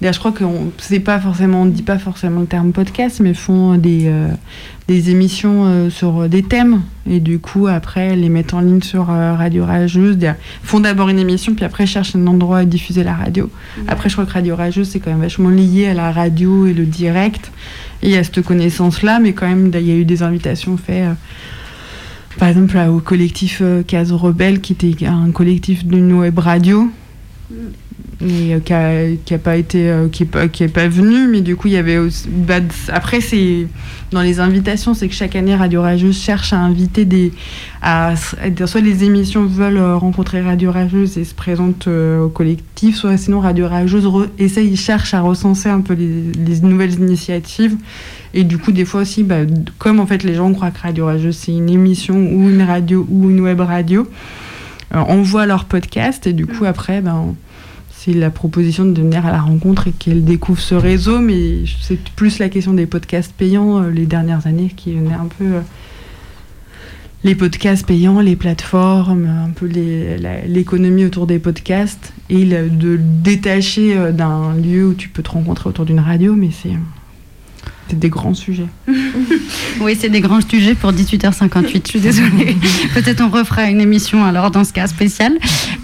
d'ailleurs, 0.00 0.14
je 0.14 0.18
crois 0.18 0.32
qu'on 0.32 0.72
c'est 0.78 1.00
pas 1.00 1.20
forcément, 1.20 1.62
on 1.62 1.66
dit 1.66 1.82
pas 1.82 1.98
forcément 1.98 2.40
le 2.40 2.46
terme 2.46 2.72
podcast, 2.72 3.20
mais 3.20 3.34
font 3.34 3.76
des, 3.76 4.08
euh, 4.08 4.28
des 4.88 5.10
émissions 5.10 5.64
euh, 5.66 5.90
sur 5.90 6.28
des 6.28 6.42
thèmes 6.42 6.82
et 7.08 7.20
du 7.20 7.38
coup 7.38 7.66
après 7.68 8.16
les 8.16 8.28
mettent 8.28 8.52
en 8.52 8.60
ligne 8.60 8.82
sur 8.82 9.06
Radio 9.06 9.64
Rageuse. 9.64 10.18
Font 10.64 10.80
d'abord 10.80 11.08
une 11.08 11.20
émission 11.20 11.54
puis 11.54 11.64
après 11.64 11.86
cherchent 11.86 12.16
un 12.16 12.26
endroit 12.26 12.58
à 12.58 12.64
diffuser 12.64 13.04
la 13.04 13.14
radio. 13.14 13.48
Après, 13.86 14.08
je 14.08 14.14
crois 14.16 14.26
que 14.26 14.32
Radio 14.32 14.56
Rageuse 14.56 14.88
c'est 14.88 14.98
quand 14.98 15.10
même 15.10 15.20
vachement 15.20 15.50
lié 15.50 15.86
à 15.86 15.94
la 15.94 16.10
radio 16.10 16.66
et 16.66 16.74
le 16.74 16.84
direct 16.84 17.52
et 18.02 18.18
a 18.18 18.24
cette 18.24 18.42
connaissance 18.42 19.02
là, 19.02 19.20
mais 19.20 19.32
quand 19.32 19.46
même 19.46 19.70
il 19.72 19.86
y 19.86 19.92
a 19.92 19.94
eu 19.94 20.04
des 20.04 20.24
invitations 20.24 20.76
faites. 20.76 21.08
Par 22.38 22.48
exemple 22.48 22.76
au 22.78 23.00
collectif 23.00 23.58
euh, 23.60 23.82
Case 23.82 24.12
Rebelle 24.12 24.60
qui 24.60 24.72
était 24.72 25.06
un 25.06 25.30
collectif 25.30 25.84
d'une 25.84 26.12
web 26.12 26.38
radio 26.38 26.90
et 28.22 28.54
euh, 28.54 28.60
qui, 28.60 28.72
a, 28.72 29.16
qui 29.24 29.34
a 29.34 29.38
pas 29.38 29.56
été 29.56 29.90
euh, 29.90 30.08
qui 30.08 30.22
est 30.22 30.26
pas 30.26 30.48
qui 30.48 30.62
est 30.62 30.68
pas 30.68 30.88
venu 30.88 31.26
mais 31.28 31.40
du 31.40 31.56
coup 31.56 31.68
il 31.68 31.74
y 31.74 31.76
avait 31.76 31.98
aussi, 31.98 32.28
bah, 32.28 32.60
après 32.88 33.20
c'est 33.20 33.66
dans 34.10 34.20
les 34.20 34.40
invitations 34.40 34.94
c'est 34.94 35.08
que 35.08 35.14
chaque 35.14 35.34
année 35.34 35.54
Radio 35.54 35.82
Rageuse 35.82 36.18
cherche 36.18 36.52
à 36.52 36.58
inviter 36.58 37.04
des 37.04 37.32
à, 37.80 38.14
soit 38.16 38.80
les 38.80 39.04
émissions 39.04 39.46
veulent 39.46 39.76
euh, 39.76 39.96
rencontrer 39.96 40.40
Radio 40.40 40.70
Rageuse 40.70 41.18
et 41.18 41.24
se 41.24 41.34
présentent 41.34 41.88
au 41.88 42.28
collectif 42.28 42.96
soit 42.96 43.16
sinon 43.16 43.40
Radio 43.40 43.66
Rageuse 43.68 44.08
essaye 44.38 44.76
cherche 44.76 45.14
à 45.14 45.20
recenser 45.20 45.68
un 45.68 45.80
peu 45.80 45.94
les, 45.94 46.32
les 46.32 46.60
nouvelles 46.60 46.94
initiatives. 46.94 47.76
Et 48.34 48.44
du 48.44 48.58
coup 48.58 48.72
des 48.72 48.84
fois 48.84 49.02
aussi 49.02 49.24
bah, 49.24 49.40
comme 49.78 50.00
en 50.00 50.06
fait 50.06 50.22
les 50.22 50.34
gens 50.34 50.52
croient 50.52 50.70
que 50.70 50.80
Radio 50.80 51.06
Rageuse 51.06 51.36
c'est 51.36 51.52
une 51.52 51.68
émission 51.68 52.14
ou 52.14 52.48
une 52.48 52.62
radio 52.62 53.06
ou 53.10 53.30
une 53.30 53.40
web 53.40 53.60
radio 53.60 54.06
euh, 54.94 54.98
envoient 54.98 55.46
leur 55.46 55.64
podcast 55.64 56.26
et 56.26 56.34
du 56.34 56.46
coup 56.46 56.66
après 56.66 57.00
ben 57.00 57.34
c'est 58.04 58.12
la 58.14 58.30
proposition 58.30 58.84
de 58.84 59.00
venir 59.00 59.24
à 59.26 59.30
la 59.30 59.40
rencontre 59.40 59.86
et 59.88 59.92
qu'elle 59.92 60.24
découvre 60.24 60.58
ce 60.60 60.74
réseau, 60.74 61.20
mais 61.20 61.64
c'est 61.80 61.98
plus 62.16 62.38
la 62.40 62.48
question 62.48 62.72
des 62.74 62.86
podcasts 62.86 63.32
payants 63.32 63.82
euh, 63.82 63.90
les 63.90 64.06
dernières 64.06 64.46
années 64.46 64.72
qui 64.76 64.92
venaient 64.94 65.14
un 65.14 65.28
peu. 65.38 65.44
euh, 65.44 65.60
les 67.24 67.36
podcasts 67.36 67.86
payants, 67.86 68.18
les 68.20 68.34
plateformes, 68.34 69.26
un 69.26 69.50
peu 69.50 69.66
l'économie 69.66 71.04
autour 71.04 71.28
des 71.28 71.38
podcasts 71.38 72.12
et 72.28 72.44
le- 72.44 72.68
de 72.68 72.98
détacher 72.98 73.96
euh, 73.96 74.10
d'un 74.10 74.54
lieu 74.56 74.88
où 74.88 74.94
tu 74.94 75.08
peux 75.08 75.22
te 75.22 75.30
rencontrer 75.30 75.68
autour 75.68 75.84
d'une 75.84 76.00
radio, 76.00 76.34
mais 76.34 76.50
c'est 76.50 76.72
c'est 77.92 77.98
des 77.98 78.08
grands 78.08 78.32
sujets. 78.34 78.68
Oui, 79.80 79.96
c'est 79.98 80.08
des 80.08 80.20
grands 80.20 80.40
sujets 80.40 80.74
pour 80.74 80.92
18h58. 80.92 81.82
Je 81.84 81.88
suis 81.88 82.00
désolée. 82.00 82.56
Peut-être 82.94 83.20
on 83.22 83.28
refera 83.28 83.64
une 83.64 83.80
émission 83.80 84.24
alors 84.24 84.50
dans 84.50 84.64
ce 84.64 84.72
cas 84.72 84.86
spécial. 84.86 85.32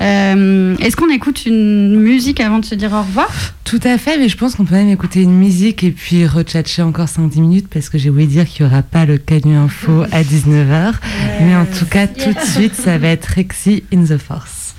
Euh, 0.01 0.77
Est-ce 0.79 0.97
qu'on 0.97 1.11
écoute 1.11 1.45
une 1.47 1.97
musique 1.97 2.41
avant 2.41 2.61
de 2.61 2.65
se 2.65 2.75
dire 2.75 2.93
au 2.93 3.03
revoir? 3.03 3.29
Tout 3.65 3.81
à 3.85 3.99
fait, 3.99 4.19
mais 4.19 4.29
je 4.29 4.37
pense 4.37 4.55
qu'on 4.55 4.65
peut 4.65 4.75
même 4.77 4.89
écouter 4.89 5.23
une 5.23 5.35
musique 5.35 5.85
et 5.85 5.91
puis 5.91 6.27
rechatcher 6.27 6.83
encore 6.83 7.09
5-10 7.09 7.41
minutes 7.41 7.69
parce 7.69 7.89
que 7.91 7.99
j'ai 7.99 8.09
oublié 8.09 8.27
de 8.27 8.33
dire 8.33 8.47
qu'il 8.47 8.65
n'y 8.65 8.73
aura 8.73 8.83
pas 8.83 9.05
le 9.05 9.19
Canu 9.19 9.57
Info 9.57 10.05
à 10.11 10.23
19h. 10.23 10.95
Mais 11.43 11.57
en 11.57 11.67
tout 11.67 11.87
cas, 11.87 12.07
tout 12.07 12.33
de 12.33 12.47
suite, 12.47 12.75
ça 12.75 12.97
va 12.99 13.09
être 13.09 13.27
Rexy 13.37 13.83
in 13.93 14.05
the 14.05 14.17
Force. 14.19 14.75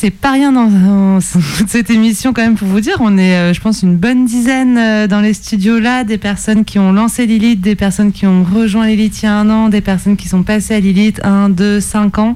C'est 0.00 0.10
pas 0.10 0.32
rien 0.32 0.50
dans, 0.50 1.20
cette 1.66 1.90
émission 1.90 2.32
quand 2.32 2.40
même 2.40 2.54
pour 2.54 2.68
vous 2.68 2.80
dire. 2.80 2.96
On 3.00 3.18
est, 3.18 3.36
euh, 3.36 3.52
je 3.52 3.60
pense, 3.60 3.82
une 3.82 3.96
bonne 3.96 4.24
dizaine 4.24 4.78
euh, 4.78 5.06
dans 5.06 5.20
les 5.20 5.34
studios 5.34 5.78
là, 5.78 6.04
des 6.04 6.16
personnes 6.16 6.64
qui 6.64 6.78
ont 6.78 6.90
lancé 6.90 7.26
Lilith, 7.26 7.60
des 7.60 7.76
personnes 7.76 8.10
qui 8.10 8.26
ont 8.26 8.42
rejoint 8.42 8.86
Lilith 8.86 9.22
il 9.22 9.26
y 9.26 9.28
a 9.28 9.36
un 9.36 9.50
an, 9.50 9.68
des 9.68 9.82
personnes 9.82 10.16
qui 10.16 10.26
sont 10.26 10.42
passées 10.42 10.74
à 10.74 10.80
Lilith 10.80 11.20
un, 11.22 11.50
deux, 11.50 11.80
cinq 11.80 12.18
ans. 12.18 12.34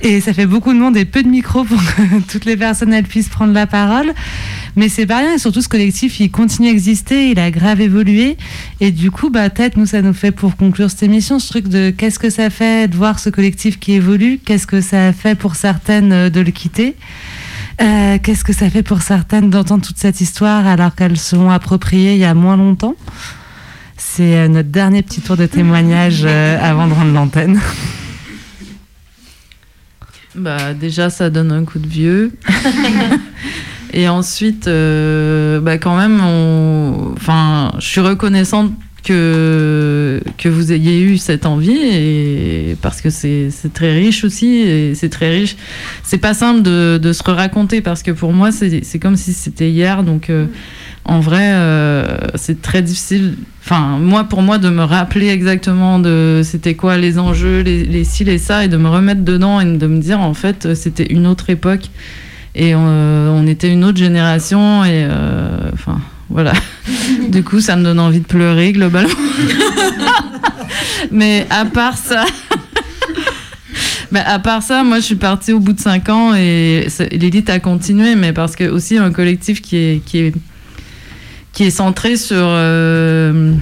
Et 0.00 0.22
ça 0.22 0.32
fait 0.32 0.46
beaucoup 0.46 0.72
de 0.72 0.78
monde 0.78 0.96
et 0.96 1.04
peu 1.04 1.22
de 1.22 1.28
micros 1.28 1.64
pour 1.64 1.78
que 1.96 2.22
toutes 2.26 2.46
les 2.46 2.56
personnes 2.56 2.94
puissent 3.02 3.28
prendre 3.28 3.52
la 3.52 3.66
parole. 3.66 4.14
Mais 4.76 4.88
c'est 4.88 5.06
pas 5.06 5.18
rien 5.18 5.34
et 5.34 5.38
surtout 5.38 5.62
ce 5.62 5.68
collectif 5.68 6.20
il 6.20 6.30
continue 6.30 6.68
à 6.68 6.70
exister, 6.70 7.30
il 7.30 7.38
a 7.38 7.50
grave 7.50 7.80
évolué 7.80 8.36
et 8.80 8.90
du 8.90 9.10
coup 9.10 9.30
bah 9.30 9.48
peut-être 9.50 9.76
nous 9.76 9.86
ça 9.86 10.02
nous 10.02 10.12
fait 10.12 10.32
pour 10.32 10.56
conclure 10.56 10.90
cette 10.90 11.02
émission 11.02 11.38
ce 11.38 11.48
truc 11.48 11.68
de 11.68 11.90
qu'est-ce 11.90 12.18
que 12.18 12.30
ça 12.30 12.50
fait 12.50 12.88
de 12.88 12.96
voir 12.96 13.18
ce 13.18 13.30
collectif 13.30 13.78
qui 13.78 13.92
évolue, 13.92 14.38
qu'est-ce 14.44 14.66
que 14.66 14.80
ça 14.80 15.12
fait 15.12 15.34
pour 15.34 15.56
certaines 15.56 16.12
euh, 16.12 16.30
de 16.30 16.40
le 16.40 16.50
quitter. 16.50 16.96
Euh, 17.80 18.18
qu'est-ce 18.20 18.42
que 18.42 18.52
ça 18.52 18.68
fait 18.70 18.82
pour 18.82 19.02
certaines 19.02 19.50
d'entendre 19.50 19.86
toute 19.86 19.98
cette 19.98 20.20
histoire 20.20 20.66
alors 20.66 20.96
qu'elles 20.96 21.16
se 21.16 21.36
l'ont 21.36 21.50
appropriée 21.50 22.14
il 22.14 22.18
y 22.18 22.24
a 22.24 22.34
moins 22.34 22.56
longtemps 22.56 22.96
C'est 23.96 24.36
euh, 24.36 24.48
notre 24.48 24.70
dernier 24.70 25.02
petit 25.02 25.20
tour 25.20 25.36
de 25.36 25.46
témoignage 25.46 26.22
euh, 26.24 26.58
avant 26.60 26.88
de 26.88 26.92
rendre 26.92 27.12
l'antenne. 27.12 27.60
Bah, 30.34 30.74
déjà, 30.74 31.08
ça 31.08 31.30
donne 31.30 31.52
un 31.52 31.64
coup 31.64 31.78
de 31.78 31.86
vieux. 31.86 32.32
Et 33.98 34.08
ensuite, 34.08 34.68
euh, 34.68 35.58
bah, 35.58 35.76
quand 35.76 35.96
même, 35.96 36.20
on... 36.20 37.14
enfin, 37.16 37.72
je 37.80 37.86
suis 37.88 38.00
reconnaissante 38.00 38.70
que, 39.02 40.20
que 40.36 40.48
vous 40.48 40.72
ayez 40.72 41.00
eu 41.00 41.18
cette 41.18 41.46
envie 41.46 41.76
et 41.76 42.76
parce 42.80 43.00
que 43.00 43.10
c'est 43.10 43.50
c'est 43.50 43.72
très 43.72 43.92
riche 43.92 44.22
aussi 44.22 44.58
et 44.58 44.94
c'est 44.94 45.08
très 45.08 45.30
riche. 45.30 45.56
C'est 46.04 46.18
pas 46.18 46.32
simple 46.32 46.62
de, 46.62 47.00
de 47.02 47.12
se 47.12 47.24
raconter 47.28 47.80
parce 47.80 48.04
que 48.04 48.12
pour 48.12 48.32
moi, 48.32 48.52
c'est 48.52 48.84
c'est 48.84 49.00
comme 49.00 49.16
si 49.16 49.32
c'était 49.32 49.68
hier. 49.68 50.04
Donc, 50.04 50.30
euh, 50.30 50.46
en 51.04 51.18
vrai, 51.18 51.50
euh, 51.54 52.18
c'est 52.36 52.62
très 52.62 52.82
difficile. 52.82 53.34
Enfin, 53.64 53.98
moi, 53.98 54.22
pour 54.22 54.42
moi, 54.42 54.58
de 54.58 54.70
me 54.70 54.84
rappeler 54.84 55.30
exactement 55.30 55.98
de 55.98 56.42
c'était 56.44 56.74
quoi 56.74 56.98
les 56.98 57.18
enjeux, 57.18 57.62
les, 57.62 57.84
les 57.84 58.04
ci, 58.04 58.22
les 58.22 58.38
ça, 58.38 58.64
et 58.64 58.68
de 58.68 58.76
me 58.76 58.88
remettre 58.88 59.22
dedans 59.22 59.60
et 59.60 59.64
de 59.64 59.86
me 59.88 59.98
dire, 59.98 60.20
en 60.20 60.34
fait, 60.34 60.76
c'était 60.76 61.06
une 61.12 61.26
autre 61.26 61.50
époque 61.50 61.90
et 62.58 62.74
euh, 62.74 63.30
on 63.30 63.46
était 63.46 63.70
une 63.72 63.84
autre 63.84 63.98
génération 63.98 64.84
et 64.84 65.06
euh, 65.08 65.70
enfin 65.72 66.00
voilà. 66.28 66.52
Du 67.30 67.42
coup 67.42 67.60
ça 67.60 67.76
me 67.76 67.84
donne 67.84 68.00
envie 68.00 68.20
de 68.20 68.26
pleurer 68.26 68.72
globalement. 68.72 69.14
Mais 71.10 71.46
à 71.50 71.64
part 71.64 71.96
ça 71.96 72.26
bah, 74.10 74.22
à 74.26 74.38
part 74.38 74.62
ça 74.62 74.82
moi 74.82 74.98
je 74.98 75.04
suis 75.04 75.16
partie 75.16 75.52
au 75.52 75.60
bout 75.60 75.72
de 75.72 75.80
5 75.80 76.08
ans 76.08 76.34
et 76.34 76.88
l'élite 77.12 77.48
a 77.50 77.60
continué 77.60 78.14
mais 78.16 78.32
parce 78.32 78.56
que 78.56 78.68
aussi 78.68 78.96
un 78.98 79.12
collectif 79.12 79.62
qui 79.62 79.76
est 79.76 80.02
qui 80.04 80.18
est 80.18 80.34
qui 81.52 81.64
est 81.64 81.70
centré 81.70 82.16
sur 82.16 82.36
euh, 82.36 83.52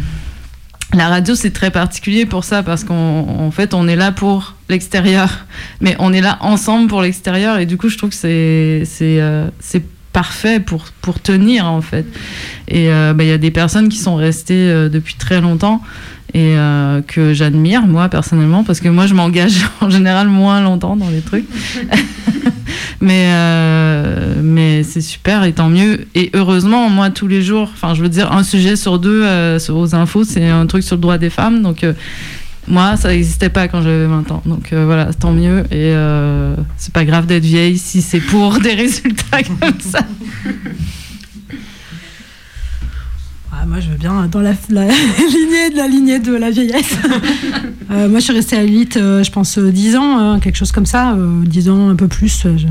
la 0.92 1.08
radio, 1.08 1.34
c'est 1.34 1.52
très 1.52 1.70
particulier 1.70 2.26
pour 2.26 2.44
ça 2.44 2.62
parce 2.62 2.84
qu'en 2.84 2.94
en 2.94 3.50
fait, 3.50 3.74
on 3.74 3.88
est 3.88 3.96
là 3.96 4.12
pour 4.12 4.55
l'extérieur, 4.68 5.46
mais 5.80 5.96
on 5.98 6.12
est 6.12 6.20
là 6.20 6.38
ensemble 6.40 6.88
pour 6.88 7.02
l'extérieur 7.02 7.58
et 7.58 7.66
du 7.66 7.76
coup, 7.76 7.88
je 7.88 7.98
trouve 7.98 8.10
que 8.10 8.16
c'est 8.16 8.82
c'est 8.84 9.20
euh, 9.20 9.48
parfait 10.16 10.60
pour 10.60 10.86
pour 11.02 11.20
tenir 11.20 11.66
en 11.66 11.82
fait. 11.82 12.06
Et 12.68 12.90
euh, 12.90 13.12
bah, 13.12 13.22
il 13.22 13.28
y 13.28 13.32
a 13.32 13.36
des 13.36 13.50
personnes 13.50 13.90
qui 13.90 13.98
sont 13.98 14.16
restées 14.16 14.54
euh, 14.70 14.88
depuis 14.88 15.14
très 15.14 15.42
longtemps 15.42 15.82
et 16.32 16.56
euh, 16.56 17.02
que 17.02 17.34
j'admire 17.34 17.86
moi 17.86 18.08
personnellement 18.08 18.64
parce 18.64 18.80
que 18.80 18.88
moi, 18.88 19.06
je 19.06 19.12
m'engage 19.12 19.58
en 19.82 19.90
général 19.90 20.28
moins 20.28 20.62
longtemps 20.62 20.96
dans 20.96 21.10
les 21.10 21.20
trucs. 21.20 21.44
mais 23.02 23.30
mais 24.42 24.82
c'est 24.82 25.02
super 25.02 25.44
et 25.44 25.52
tant 25.52 25.68
mieux 25.68 26.06
et 26.14 26.30
heureusement 26.32 26.88
moi 26.88 27.10
tous 27.10 27.26
les 27.26 27.42
jours 27.42 27.70
enfin 27.74 27.94
je 27.94 28.00
veux 28.00 28.08
dire 28.08 28.32
un 28.32 28.42
sujet 28.42 28.74
sur 28.74 28.98
deux 28.98 29.22
aux 29.68 29.94
infos 29.94 30.24
c'est 30.24 30.48
un 30.48 30.66
truc 30.66 30.82
sur 30.82 30.96
le 30.96 31.02
droit 31.02 31.18
des 31.18 31.28
femmes 31.28 31.62
donc 31.62 31.84
moi 32.68 32.96
ça 32.96 33.08
n'existait 33.10 33.48
pas 33.48 33.68
quand 33.68 33.82
j'avais 33.82 34.06
20 34.06 34.30
ans 34.30 34.42
donc 34.44 34.72
euh, 34.72 34.84
voilà 34.84 35.12
tant 35.12 35.32
mieux 35.32 35.60
et 35.70 35.92
euh, 35.94 36.54
c'est 36.76 36.92
pas 36.92 37.04
grave 37.04 37.26
d'être 37.26 37.44
vieille 37.44 37.78
si 37.78 38.02
c'est 38.02 38.20
pour 38.20 38.58
des 38.60 38.74
résultats 38.74 39.42
comme 39.42 39.80
ça 39.80 40.00
moi, 43.66 43.80
je 43.80 43.88
veux 43.90 43.96
bien 43.96 44.26
dans 44.30 44.40
la, 44.40 44.52
la 44.70 44.84
lignée 44.86 45.70
de 45.70 45.76
la 45.76 45.88
lignée 45.88 46.18
de 46.18 46.34
la 46.34 46.50
vieillesse. 46.50 46.96
Euh, 47.88 48.08
moi, 48.08 48.18
je 48.18 48.24
suis 48.24 48.32
restée 48.32 48.56
à 48.56 48.62
l'élite, 48.62 48.96
euh, 48.96 49.22
je 49.22 49.30
pense, 49.30 49.58
euh, 49.58 49.70
10 49.70 49.94
ans, 49.94 50.18
hein, 50.18 50.40
quelque 50.40 50.56
chose 50.56 50.72
comme 50.72 50.86
ça, 50.86 51.12
euh, 51.12 51.44
10 51.44 51.70
ans, 51.70 51.88
un 51.88 51.94
peu 51.94 52.08
plus. 52.08 52.44
euh, 52.44 52.58
je... 52.58 52.66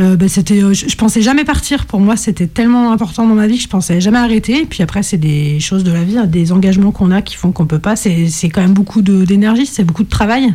euh, 0.00 0.16
bah, 0.16 0.28
c'était, 0.28 0.62
euh, 0.62 0.72
je, 0.72 0.96
pensais 0.96 1.20
jamais 1.20 1.44
partir. 1.44 1.84
Pour 1.84 2.00
moi, 2.00 2.16
c'était 2.16 2.46
tellement 2.46 2.92
important 2.92 3.26
dans 3.26 3.34
ma 3.34 3.46
vie 3.46 3.56
que 3.56 3.62
je 3.62 3.68
pensais 3.68 4.00
jamais 4.00 4.18
arrêter. 4.18 4.62
Et 4.62 4.66
puis 4.66 4.82
après, 4.82 5.02
c'est 5.02 5.18
des 5.18 5.60
choses 5.60 5.84
de 5.84 5.92
la 5.92 6.02
vie, 6.02 6.16
hein, 6.16 6.26
des 6.26 6.52
engagements 6.52 6.90
qu'on 6.90 7.10
a 7.10 7.20
qui 7.20 7.36
font 7.36 7.52
qu'on 7.52 7.66
peut 7.66 7.78
pas. 7.78 7.96
C'est, 7.96 8.28
c'est 8.28 8.48
quand 8.48 8.62
même 8.62 8.72
beaucoup 8.72 9.02
d'énergie, 9.02 9.66
c'est 9.66 9.84
beaucoup 9.84 10.04
de 10.04 10.08
travail. 10.08 10.54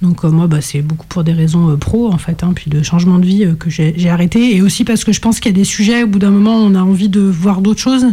Donc 0.00 0.24
euh, 0.24 0.30
moi, 0.30 0.46
bah, 0.46 0.60
c'est 0.60 0.80
beaucoup 0.80 1.06
pour 1.08 1.24
des 1.24 1.32
raisons 1.32 1.76
pro, 1.76 2.12
en 2.12 2.18
fait, 2.18 2.44
hein, 2.44 2.52
puis 2.54 2.70
de 2.70 2.82
changement 2.82 3.18
de 3.18 3.26
vie 3.26 3.46
que 3.58 3.68
j'ai 3.68 4.08
arrêté. 4.08 4.54
Et 4.54 4.62
aussi 4.62 4.84
parce 4.84 5.02
que 5.02 5.12
je 5.12 5.20
pense 5.20 5.40
qu'il 5.40 5.50
y 5.50 5.54
a 5.54 5.58
des 5.58 5.64
sujets, 5.64 6.04
au 6.04 6.06
bout 6.06 6.20
d'un 6.20 6.30
moment, 6.30 6.56
on 6.56 6.74
a 6.76 6.82
envie 6.82 7.08
de 7.08 7.20
voir 7.20 7.62
d'autres 7.62 7.80
choses. 7.80 8.06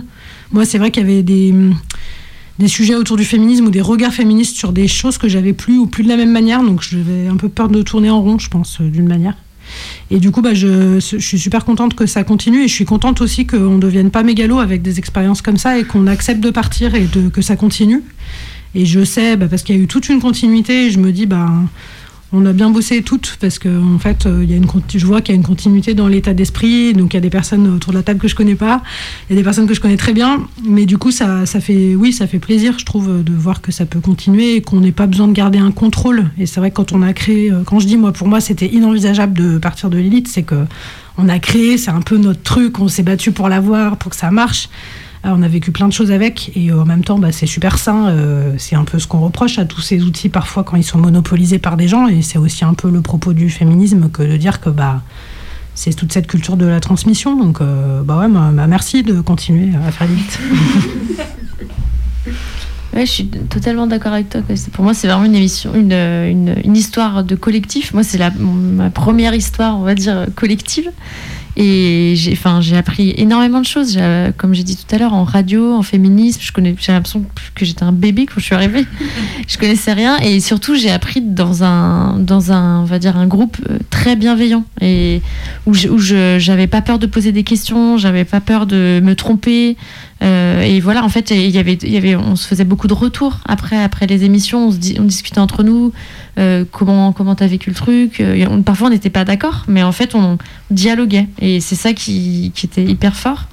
Moi, 0.51 0.65
c'est 0.65 0.79
vrai 0.79 0.89
qu'il 0.89 1.03
y 1.03 1.11
avait 1.11 1.21
des, 1.21 1.53
sujets 2.65 2.95
autour 2.95 3.17
du 3.17 3.23
féminisme 3.23 3.67
ou 3.67 3.71
des 3.71 3.81
regards 3.81 4.13
féministes 4.13 4.57
sur 4.57 4.73
des 4.73 4.87
choses 4.87 5.19
que 5.19 5.29
j'avais 5.29 5.53
plus 5.53 5.77
ou 5.77 5.85
plus 5.85 6.03
de 6.03 6.09
la 6.09 6.17
même 6.17 6.31
manière. 6.31 6.63
Donc 6.63 6.81
j'avais 6.81 7.27
un 7.27 7.37
peu 7.37 7.49
peur 7.49 7.69
de 7.69 7.83
tourner 7.83 8.09
en 8.09 8.21
rond, 8.21 8.39
je 8.39 8.49
pense, 8.49 8.81
d'une 8.81 9.07
manière. 9.07 9.35
Et 10.11 10.19
du 10.19 10.31
coup, 10.31 10.41
bah, 10.41 10.53
je, 10.53 10.99
je 10.99 11.17
suis 11.17 11.39
super 11.39 11.65
contente 11.65 11.95
que 11.95 12.05
ça 12.05 12.23
continue 12.23 12.63
et 12.63 12.67
je 12.67 12.73
suis 12.73 12.85
contente 12.85 13.21
aussi 13.21 13.45
qu'on 13.45 13.75
ne 13.75 13.79
devienne 13.79 14.11
pas 14.11 14.23
mégalo 14.23 14.59
avec 14.59 14.81
des 14.81 14.99
expériences 14.99 15.41
comme 15.41 15.57
ça 15.57 15.77
et 15.77 15.83
qu'on 15.83 16.07
accepte 16.07 16.41
de 16.41 16.49
partir 16.49 16.95
et 16.95 17.05
de, 17.05 17.29
que 17.29 17.41
ça 17.41 17.55
continue. 17.55 18.03
Et 18.75 18.85
je 18.85 19.03
sais, 19.03 19.35
bah, 19.35 19.47
parce 19.49 19.63
qu'il 19.63 19.75
y 19.75 19.79
a 19.79 19.81
eu 19.81 19.87
toute 19.87 20.09
une 20.09 20.21
continuité, 20.21 20.91
je 20.91 20.99
me 20.99 21.11
dis, 21.11 21.25
bah, 21.25 21.49
on 22.31 22.45
a 22.45 22.53
bien 22.53 22.69
bossé 22.69 23.01
toutes 23.01 23.37
parce 23.39 23.57
que 23.57 23.69
en 23.69 23.97
fait, 23.97 24.25
euh, 24.25 24.43
il 24.43 24.51
y 24.51 24.53
a 24.53 24.57
une, 24.57 24.67
je 24.93 25.05
vois 25.05 25.21
qu'il 25.21 25.33
y 25.33 25.37
a 25.37 25.39
une 25.39 25.45
continuité 25.45 25.93
dans 25.93 26.07
l'état 26.07 26.33
d'esprit. 26.33 26.93
Donc 26.93 27.13
il 27.13 27.17
y 27.17 27.19
a 27.19 27.21
des 27.21 27.29
personnes 27.29 27.67
autour 27.67 27.91
de 27.91 27.97
la 27.97 28.03
table 28.03 28.19
que 28.19 28.27
je 28.27 28.35
connais 28.35 28.55
pas, 28.55 28.83
il 29.29 29.33
y 29.33 29.37
a 29.37 29.41
des 29.41 29.43
personnes 29.43 29.67
que 29.67 29.73
je 29.73 29.81
connais 29.81 29.97
très 29.97 30.13
bien, 30.13 30.47
mais 30.63 30.85
du 30.85 30.97
coup 30.97 31.11
ça, 31.11 31.45
ça 31.45 31.59
fait, 31.59 31.95
oui, 31.95 32.13
ça 32.13 32.27
fait 32.27 32.39
plaisir, 32.39 32.77
je 32.77 32.85
trouve, 32.85 33.23
de 33.23 33.33
voir 33.33 33.61
que 33.61 33.71
ça 33.71 33.85
peut 33.85 33.99
continuer 33.99 34.55
et 34.55 34.61
qu'on 34.61 34.79
n'ait 34.79 34.91
pas 34.91 35.07
besoin 35.07 35.27
de 35.27 35.33
garder 35.33 35.59
un 35.59 35.71
contrôle. 35.71 36.29
Et 36.37 36.45
c'est 36.45 36.59
vrai 36.59 36.69
que 36.69 36.75
quand 36.75 36.91
on 36.93 37.01
a 37.01 37.13
créé, 37.13 37.51
euh, 37.51 37.63
quand 37.65 37.79
je 37.79 37.87
dis 37.87 37.97
moi, 37.97 38.11
pour 38.11 38.27
moi, 38.27 38.41
c'était 38.41 38.67
inenvisageable 38.67 39.33
de 39.33 39.57
partir 39.57 39.89
de 39.89 39.97
l'élite, 39.97 40.27
c'est 40.27 40.43
que 40.43 40.65
on 41.17 41.27
a 41.27 41.39
créé, 41.39 41.77
c'est 41.77 41.91
un 41.91 42.01
peu 42.01 42.17
notre 42.17 42.41
truc, 42.43 42.79
on 42.79 42.87
s'est 42.87 43.03
battu 43.03 43.31
pour 43.31 43.49
l'avoir, 43.49 43.97
pour 43.97 44.11
que 44.11 44.15
ça 44.15 44.31
marche. 44.31 44.69
Euh, 45.25 45.29
on 45.33 45.41
a 45.41 45.47
vécu 45.47 45.71
plein 45.71 45.87
de 45.87 45.93
choses 45.93 46.11
avec 46.11 46.55
et 46.55 46.71
euh, 46.71 46.81
en 46.81 46.85
même 46.85 47.03
temps 47.03 47.19
bah, 47.19 47.31
c'est 47.31 47.45
super 47.45 47.77
sain. 47.77 48.07
euh, 48.09 48.53
c'est 48.57 48.75
un 48.75 48.85
peu 48.85 48.99
ce 48.99 49.07
qu'on 49.07 49.19
reproche 49.19 49.59
à 49.59 49.65
tous 49.65 49.81
ces 49.81 50.03
outils 50.03 50.29
parfois 50.29 50.63
quand 50.63 50.77
ils 50.77 50.83
sont 50.83 50.97
monopolisés 50.97 51.59
par 51.59 51.75
des 51.75 51.89
gens 51.89 52.07
et 52.07 52.21
c'est 52.21 52.37
aussi 52.37 52.63
un 52.63 52.73
peu 52.73 52.89
le 52.89 53.01
propos 53.01 53.33
du 53.33 53.49
féminisme 53.49 54.09
que 54.09 54.23
de 54.23 54.37
dire 54.37 54.61
que 54.61 54.69
bah 54.69 55.01
c'est 55.75 55.93
toute 55.93 56.11
cette 56.11 56.27
culture 56.27 56.57
de 56.57 56.65
la 56.65 56.81
transmission. 56.81 57.37
Donc 57.37 57.61
euh, 57.61 58.01
bah 58.03 58.19
ouais, 58.19 58.27
bah, 58.27 58.67
merci 58.67 59.01
de 59.01 59.21
continuer 59.21 59.69
à 59.87 59.91
faire 59.91 60.07
vite. 60.07 60.39
Ouais, 62.91 63.05
je 63.05 63.11
suis 63.11 63.27
totalement 63.27 63.85
d'accord 63.85 64.13
avec 64.13 64.29
toi. 64.29 64.41
Pour 64.73 64.83
moi, 64.83 64.95
c'est 64.95 65.07
vraiment 65.07 65.25
une 65.25 65.35
émission, 65.35 65.75
une, 65.75 65.93
une, 65.93 66.75
histoire 66.75 67.23
de 67.23 67.35
collectif. 67.35 67.93
Moi, 67.93 68.01
c'est 68.01 68.17
ma 68.39 68.89
première 68.89 69.35
histoire, 69.35 69.77
on 69.77 69.83
va 69.83 69.93
dire, 69.93 70.25
collective. 70.35 70.89
Et 71.61 72.13
j'ai, 72.15 72.31
enfin, 72.31 72.61
j'ai 72.61 72.77
appris 72.77 73.13
énormément 73.17 73.59
de 73.59 73.65
choses. 73.65 73.91
J'ai- 73.93 74.31
Comme 74.37 74.53
j'ai 74.53 74.63
dit 74.63 74.77
tout 74.77 74.95
à 74.95 74.97
l'heure, 74.97 75.13
en 75.13 75.25
radio, 75.25 75.73
en 75.73 75.81
féminisme, 75.81 76.39
je 76.41 76.53
connais, 76.53 76.73
j'ai 76.79 76.93
l'impression 76.93 77.25
que 77.53 77.65
j'étais 77.65 77.83
un 77.83 77.91
bébé 77.91 78.25
quand 78.27 78.35
je 78.39 78.45
suis 78.45 78.55
arrivée. 78.55 78.85
je 79.45 79.57
connaissais 79.57 79.91
rien. 79.91 80.17
Et 80.19 80.39
surtout, 80.39 80.75
j'ai 80.75 80.89
appris 80.89 81.19
dans 81.21 81.63
un, 81.65 82.17
dans 82.17 82.53
un, 82.53 82.79
on 82.79 82.85
va 82.85 82.97
dire, 82.97 83.17
un 83.17 83.27
groupe 83.27 83.57
euh, 83.69 83.77
très 83.89 84.15
bienveillant 84.15 84.63
et 84.79 85.21
où 85.65 85.73
je, 85.73 85.89
où 85.89 85.97
je, 85.97 86.37
j'avais 86.39 86.67
pas 86.67 86.81
peur 86.81 86.97
de 86.97 87.07
poser 87.07 87.33
des 87.33 87.43
questions, 87.43 87.97
j'avais 87.97 88.23
pas 88.23 88.39
peur 88.39 88.65
de 88.65 89.01
me 89.03 89.13
tromper. 89.15 89.75
Euh, 90.23 90.61
et 90.61 90.79
voilà, 90.79 91.03
en 91.03 91.09
fait, 91.09 91.31
il 91.31 91.49
y 91.49 91.57
avait, 91.57 91.73
il 91.81 91.91
y 91.93 91.97
avait, 91.97 92.15
on 92.15 92.35
se 92.37 92.47
faisait 92.47 92.65
beaucoup 92.65 92.87
de 92.87 92.93
retours 92.93 93.39
après, 93.45 93.81
après 93.83 94.07
les 94.07 94.23
émissions. 94.23 94.69
On 94.69 95.03
discutait 95.03 95.39
entre 95.39 95.63
nous. 95.63 95.91
Euh, 96.39 96.63
comment, 96.71 97.11
comment 97.13 97.35
t'as 97.35 97.47
vécu 97.47 97.69
le 97.69 97.75
truc 97.75 98.19
Euh, 98.21 98.45
on- 98.49 98.61
Parfois, 98.63 98.87
on 98.87 98.91
n'était 98.91 99.09
pas 99.09 99.25
d'accord, 99.25 99.65
mais 99.67 99.83
en 99.83 99.91
fait, 99.91 100.15
on 100.15 100.37
dialoguait. 100.71 101.27
Et 101.39 101.59
c'est 101.59 101.75
ça 101.75 101.93
qui, 101.93 102.51
était 102.63 102.83
hyper 102.85 103.15
fort. 103.15 103.47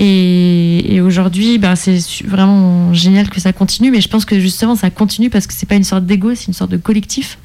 Et, 0.00 1.00
aujourd'hui, 1.02 1.58
ben, 1.58 1.74
c'est 1.74 1.98
vraiment 2.24 2.92
génial 2.92 3.28
que 3.30 3.40
ça 3.40 3.52
continue, 3.52 3.90
mais 3.90 4.00
je 4.00 4.08
pense 4.08 4.24
que 4.24 4.38
justement 4.38 4.76
ça 4.76 4.90
continue 4.90 5.28
parce 5.30 5.46
que 5.46 5.54
c'est 5.54 5.66
pas 5.68 5.74
une 5.74 5.84
sorte 5.84 6.06
d'ego, 6.06 6.34
c'est 6.34 6.46
une 6.46 6.54
sorte 6.54 6.70
de 6.70 6.76
collectif. 6.76 7.38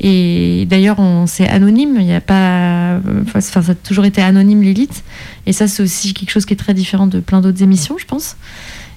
Et 0.00 0.66
d'ailleurs, 0.70 0.98
c'est 1.26 1.48
anonyme, 1.48 1.98
il 2.00 2.12
a 2.12 2.20
pas, 2.20 3.00
ça 3.40 3.60
a 3.60 3.74
toujours 3.74 4.04
été 4.04 4.22
anonyme 4.22 4.62
Lilith. 4.62 5.02
Et 5.46 5.52
ça, 5.52 5.66
c'est 5.66 5.82
aussi 5.82 6.14
quelque 6.14 6.30
chose 6.30 6.44
qui 6.46 6.52
est 6.54 6.58
très 6.58 6.74
différent 6.74 7.06
de 7.06 7.20
plein 7.20 7.40
d'autres 7.40 7.62
émissions, 7.62 7.96
je 7.98 8.04
pense. 8.04 8.36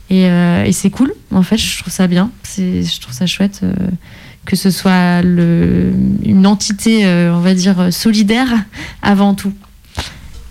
Et, 0.10 0.26
euh, 0.26 0.70
c'est 0.72 0.90
cool, 0.90 1.14
en 1.34 1.44
fait, 1.44 1.58
je 1.58 1.80
trouve 1.80 1.94
ça 1.94 2.08
bien, 2.08 2.30
je 2.58 3.00
trouve 3.00 3.14
ça 3.14 3.26
chouette 3.26 3.62
que 4.46 4.56
ce 4.56 4.72
soit 4.72 5.22
une 5.22 6.46
entité, 6.46 7.06
euh, 7.06 7.34
on 7.34 7.40
va 7.40 7.54
dire, 7.54 7.92
solidaire 7.92 8.54
avant 9.02 9.34
tout. 9.34 9.54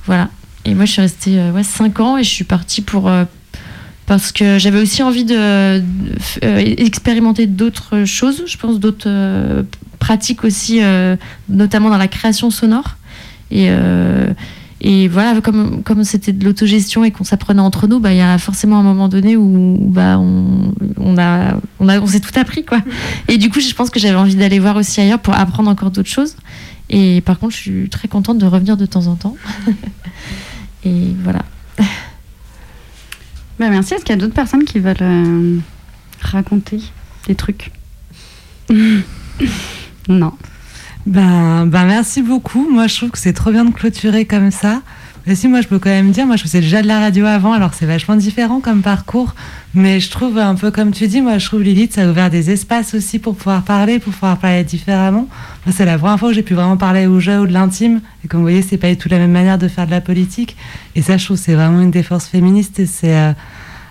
Voilà. 0.07 0.29
Et 0.65 0.75
moi, 0.75 0.85
je 0.85 0.93
suis 0.93 1.01
restée 1.01 1.39
euh, 1.39 1.53
ouais, 1.53 1.63
5 1.65 2.01
ans 2.01 2.19
et 2.19 2.25
je 2.25 2.29
suis 2.29 2.45
partie 2.45 2.83
pour. 2.83 3.09
euh, 3.09 3.25
parce 4.07 4.33
que 4.33 4.59
j'avais 4.59 4.81
aussi 4.81 5.05
envie 5.05 5.25
de, 5.25 5.81
d'autres 7.47 8.05
choses, 8.05 8.43
je 8.45 8.57
pense, 8.57 8.81
d'autres 8.81 9.65
pratiques 10.01 10.43
aussi, 10.43 10.81
notamment 11.49 11.91
dans 11.91 11.97
la 11.97 12.09
création 12.09 12.51
sonore. 12.51 12.97
Et, 13.53 13.71
et 14.81 15.09
voilà, 15.09 15.41
comme 15.43 15.83
comme 15.83 16.05
c'était 16.05 16.33
de 16.33 16.43
l'autogestion 16.45 17.05
et 17.05 17.11
qu'on 17.11 17.25
s'apprenait 17.25 17.61
entre 17.61 17.87
nous, 17.87 18.01
bah, 18.01 18.13
il 18.13 18.17
y 18.17 18.23
a 18.23 18.39
forcément 18.39 18.79
un 18.79 18.83
moment 18.83 19.09
donné 19.09 19.37
où, 19.37 19.77
bah, 19.81 20.19
on, 20.19 20.73
on, 20.97 21.19
a, 21.19 21.59
on, 21.81 21.89
a, 21.89 22.01
on 22.01 22.07
s'est 22.07 22.21
tout 22.21 22.39
appris. 22.39 22.65
Quoi. 22.65 22.79
Et 23.29 23.37
du 23.37 23.51
coup, 23.51 23.61
je 23.61 23.75
pense 23.75 23.91
que 23.91 24.01
j'avais 24.01 24.17
envie 24.17 24.37
d'aller 24.37 24.59
voir 24.59 24.77
aussi 24.77 25.01
ailleurs 25.01 25.19
pour 25.19 25.35
apprendre 25.35 25.71
encore 25.71 25.91
d'autres 25.91 26.09
choses. 26.09 26.37
Et 26.89 27.21
par 27.21 27.39
contre, 27.39 27.55
je 27.55 27.61
suis 27.61 27.89
très 27.91 28.09
contente 28.09 28.39
de 28.39 28.47
revenir 28.47 28.77
de 28.79 28.87
temps 28.87 29.07
en 29.07 29.17
temps. 29.17 29.37
et 30.85 31.15
voilà. 31.23 31.45
Bah, 33.59 33.69
merci. 33.69 33.93
Est-ce 33.93 34.05
qu'il 34.05 34.15
y 34.15 34.19
a 34.19 34.21
d'autres 34.21 34.35
personnes 34.35 34.65
qui 34.65 34.79
veulent 34.79 34.97
euh, 35.03 35.59
raconter 36.23 36.81
des 37.27 37.35
trucs? 37.35 37.71
Non. 40.09 40.33
Ben, 41.07 41.67
ben 41.67 41.87
merci 41.87 42.23
beaucoup. 42.23 42.69
Moi, 42.71 42.87
je 42.87 42.97
trouve 42.97 43.11
que 43.11 43.19
c'est 43.19 43.33
trop 43.33 43.51
bien 43.51 43.65
de 43.65 43.73
clôturer 43.73 44.27
comme 44.27 44.51
ça. 44.51 44.83
Mais 45.27 45.35
si, 45.35 45.49
moi, 45.49 45.61
je 45.61 45.69
peux 45.69 45.79
quand 45.79 45.91
même 45.91 46.13
dire, 46.13 46.27
moi, 46.27 46.37
je 46.37 46.43
faisais 46.43 46.61
déjà 46.61 46.83
de 46.83 46.87
la 46.87 46.99
radio 46.99 47.27
avant, 47.27 47.53
alors 47.53 47.75
c'est 47.75 47.87
vachement 47.87 48.17
différent 48.17 48.61
comme 48.61 48.83
parcours. 48.83 49.35
Mais 49.75 50.01
je 50.01 50.11
trouve, 50.11 50.39
un 50.39 50.55
peu 50.55 50.71
comme 50.71 50.93
tu 50.93 51.07
dis, 51.09 51.21
moi, 51.21 51.39
je 51.39 51.47
trouve 51.47 51.63
Lilith, 51.63 51.95
ça 51.95 52.03
a 52.03 52.09
ouvert 52.09 52.31
des 52.31 52.51
espaces 52.51 52.95
aussi 52.95 53.19
pour 53.19 53.37
pouvoir 53.37 53.63
parler, 53.63 53.99
pour 53.99 54.13
pouvoir 54.13 54.39
parler 54.39 54.65
différemment. 54.65 55.29
C'est 55.71 55.85
la 55.85 55.99
première 55.99 56.19
fois 56.19 56.31
que 56.31 56.35
j'ai 56.35 56.43
pu 56.43 56.55
vraiment 56.55 56.77
parler 56.77 57.07
au 57.07 57.21
jeu 57.21 57.41
ou 57.41 57.47
de 57.47 57.53
l'intime. 57.53 58.01
Et 58.25 58.29
comme 58.29 58.41
vous 58.41 58.47
voyez, 58.47 58.63
c'est 58.63 58.79
pas 58.79 58.89
du 58.89 58.97
tout 58.97 59.09
la 59.09 59.19
même 59.19 59.33
manière 59.33 59.59
de 59.59 59.69
faire 59.69 59.87
de 59.87 59.91
la 59.91 60.01
politique. 60.01 60.57
Et 60.97 61.03
ça, 61.03 61.17
je 61.17 61.25
trouve, 61.25 61.37
c'est 61.37 61.55
vraiment 61.55 61.81
une 61.81 61.91
des 61.91 62.03
forces 62.03 62.27
féministes 62.27 62.81
et 62.81 62.87
c'est 62.87 63.17
euh, 63.17 63.33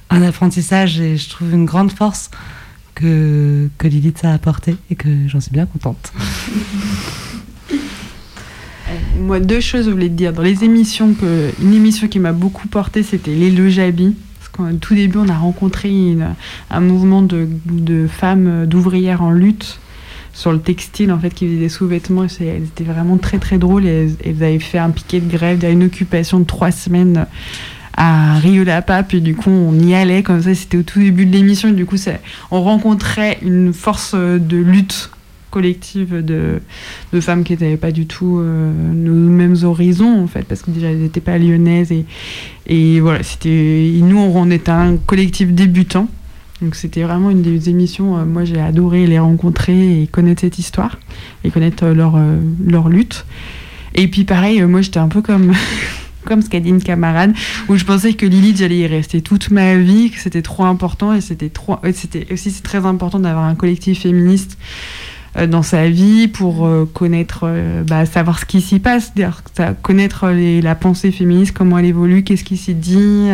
un 0.10 0.22
apprentissage 0.24 1.00
et 1.00 1.18
je 1.18 1.30
trouve 1.30 1.54
une 1.54 1.66
grande 1.66 1.92
force 1.92 2.32
que, 3.00 3.70
que 3.78 3.88
Lilith 3.88 4.26
a 4.26 4.34
apporté 4.34 4.76
et 4.92 4.96
que 4.96 5.10
j'en 5.28 5.40
suis 5.40 5.52
bien 5.52 5.66
contente. 5.66 6.12
Moi, 9.18 9.40
deux 9.40 9.62
choses, 9.62 9.86
je 9.86 9.92
voulais 9.92 10.10
te 10.10 10.14
dire. 10.14 10.34
Dans 10.34 10.42
les 10.42 10.64
émissions, 10.64 11.14
que, 11.14 11.52
une 11.62 11.74
émission 11.74 12.08
qui 12.08 12.20
m'a 12.20 12.34
beaucoup 12.34 12.68
portée, 12.68 13.04
c'était 13.04 13.34
Les 13.34 13.52
Le 13.52 13.70
Jabi. 13.70 14.16
Parce 14.40 14.50
qu'au 14.50 14.78
tout 14.78 14.96
début, 14.96 15.20
on 15.20 15.30
a 15.30 15.38
rencontré 15.38 16.18
un 16.70 16.80
mouvement 16.80 17.22
de, 17.22 18.08
femmes, 18.08 18.48
euh, 18.48 18.66
d'ouvrières 18.66 19.22
en 19.22 19.32
lutte 19.32 19.80
sur 20.34 20.52
le 20.52 20.60
textile, 20.60 21.12
en 21.12 21.20
fait, 21.20 21.34
qui 21.34 21.46
faisaient 21.46 21.60
des 21.60 21.70
sous-vêtements. 21.70 22.26
Elles 22.40 22.64
étaient 22.64 22.84
vraiment 22.84 23.18
très, 23.18 23.38
très 23.38 23.58
drôles. 23.58 23.86
Et 23.86 23.90
elles, 23.90 24.16
elles 24.26 24.44
avaient 24.44 24.60
fait 24.60 24.80
un 24.80 24.90
piquet 24.90 25.20
de 25.20 25.30
grève, 25.30 25.64
une 25.64 25.84
occupation 25.84 26.40
de 26.40 26.46
trois 26.46 26.72
semaines 26.72 27.26
à 28.00 28.40
Rio-la-Pape. 28.40 29.14
Et 29.14 29.20
du 29.20 29.36
coup, 29.36 29.52
on 29.52 29.78
y 29.78 29.94
allait 29.94 30.24
comme 30.24 30.42
ça. 30.42 30.56
C'était 30.56 30.78
au 30.78 30.84
tout 30.84 31.00
début 31.00 31.28
de 31.28 31.34
l'émission. 31.34 31.70
Et 31.70 31.74
du 31.74 31.86
coup, 31.86 31.98
on 32.50 32.64
rencontrait 32.64 33.38
une 33.44 33.74
force 33.74 34.14
euh, 34.16 34.40
de 34.40 34.58
lutte 34.58 35.12
collective 35.52 36.24
de, 36.24 36.62
de 37.12 37.20
femmes 37.20 37.44
qui 37.44 37.54
n'avaient 37.54 37.76
pas 37.76 37.92
du 37.92 38.06
tout 38.06 38.38
euh, 38.40 38.72
nos 38.94 39.14
mêmes 39.14 39.56
horizons 39.64 40.22
en 40.22 40.28
fait 40.28 40.44
parce 40.44 40.62
que 40.62 40.70
déjà 40.70 40.92
elles 40.92 41.00
n'étaient 41.00 41.22
pas 41.22 41.40
lyonnaises 41.40 41.92
et, 41.92 42.06
et 42.68 43.00
voilà 43.00 43.24
c'était 43.24 43.90
nous 43.96 44.20
on 44.20 44.52
était 44.52 44.70
un 44.70 44.98
collectif 44.98 45.52
débutant 45.52 46.08
donc 46.62 46.76
c'était 46.76 47.02
vraiment 47.02 47.32
une 47.32 47.42
des 47.42 47.68
émissions 47.68 48.20
euh, 48.20 48.26
moi 48.26 48.46
j'ai 48.46 48.62
adoré 48.62 49.08
les 49.08 49.18
rencontrer 49.18 50.04
et 50.04 50.06
connaître 50.06 50.42
cette 50.42 50.60
histoire 50.60 51.00
et 51.44 51.50
connaître 51.50 51.88
leur, 51.88 52.20
leur 52.64 52.88
lutte 52.88 53.26
et 53.96 54.08
puis 54.08 54.26
pareil 54.26 54.62
moi 54.62 54.82
j'étais 54.82 55.00
un 55.00 55.08
peu 55.08 55.24
comme 55.24 55.54
comme 56.26 56.42
ce 56.42 56.50
qu'a 56.50 56.60
dit 56.60 56.70
une 56.70 56.82
camarade, 56.84 57.34
où 57.70 57.76
je 57.78 57.86
pensais 57.86 58.14
que 58.14 58.26
Lilith, 58.26 58.58
j'allais 58.58 58.80
y 58.80 58.88
rester 58.88 59.22
toute 59.22 59.52
ma 59.52 59.76
vie, 59.76 60.12
que 60.12 60.20
c'était 60.20 60.42
trop 60.42 60.66
important, 60.66 61.14
et 61.14 61.22
c'était 61.22 61.50
trop, 61.50 61.78
c'était 61.94 62.28
aussi 62.32 62.52
c'est 62.52 62.64
très 62.64 62.86
important 62.86 63.20
d'avoir 63.20 63.46
un 63.46 63.56
collectif 63.56 64.02
féministe 64.02 64.58
euh, 65.38 65.46
dans 65.48 65.62
sa 65.64 65.88
vie 65.90 66.28
pour 66.28 66.66
euh, 66.66 66.90
connaître, 66.92 67.42
euh, 67.44 67.84
bah, 67.84 68.06
savoir 68.06 68.40
ce 68.40 68.46
qui 68.46 68.62
s'y 68.62 68.80
passe, 68.80 69.14
connaître 69.82 70.28
les- 70.30 70.62
la 70.62 70.76
pensée 70.76 71.12
féministe, 71.12 71.54
comment 71.56 71.78
elle 71.78 71.86
évolue, 71.86 72.24
qu'est-ce 72.24 72.44
qui 72.44 72.58
s'y 72.58 72.74
dit. 72.74 73.28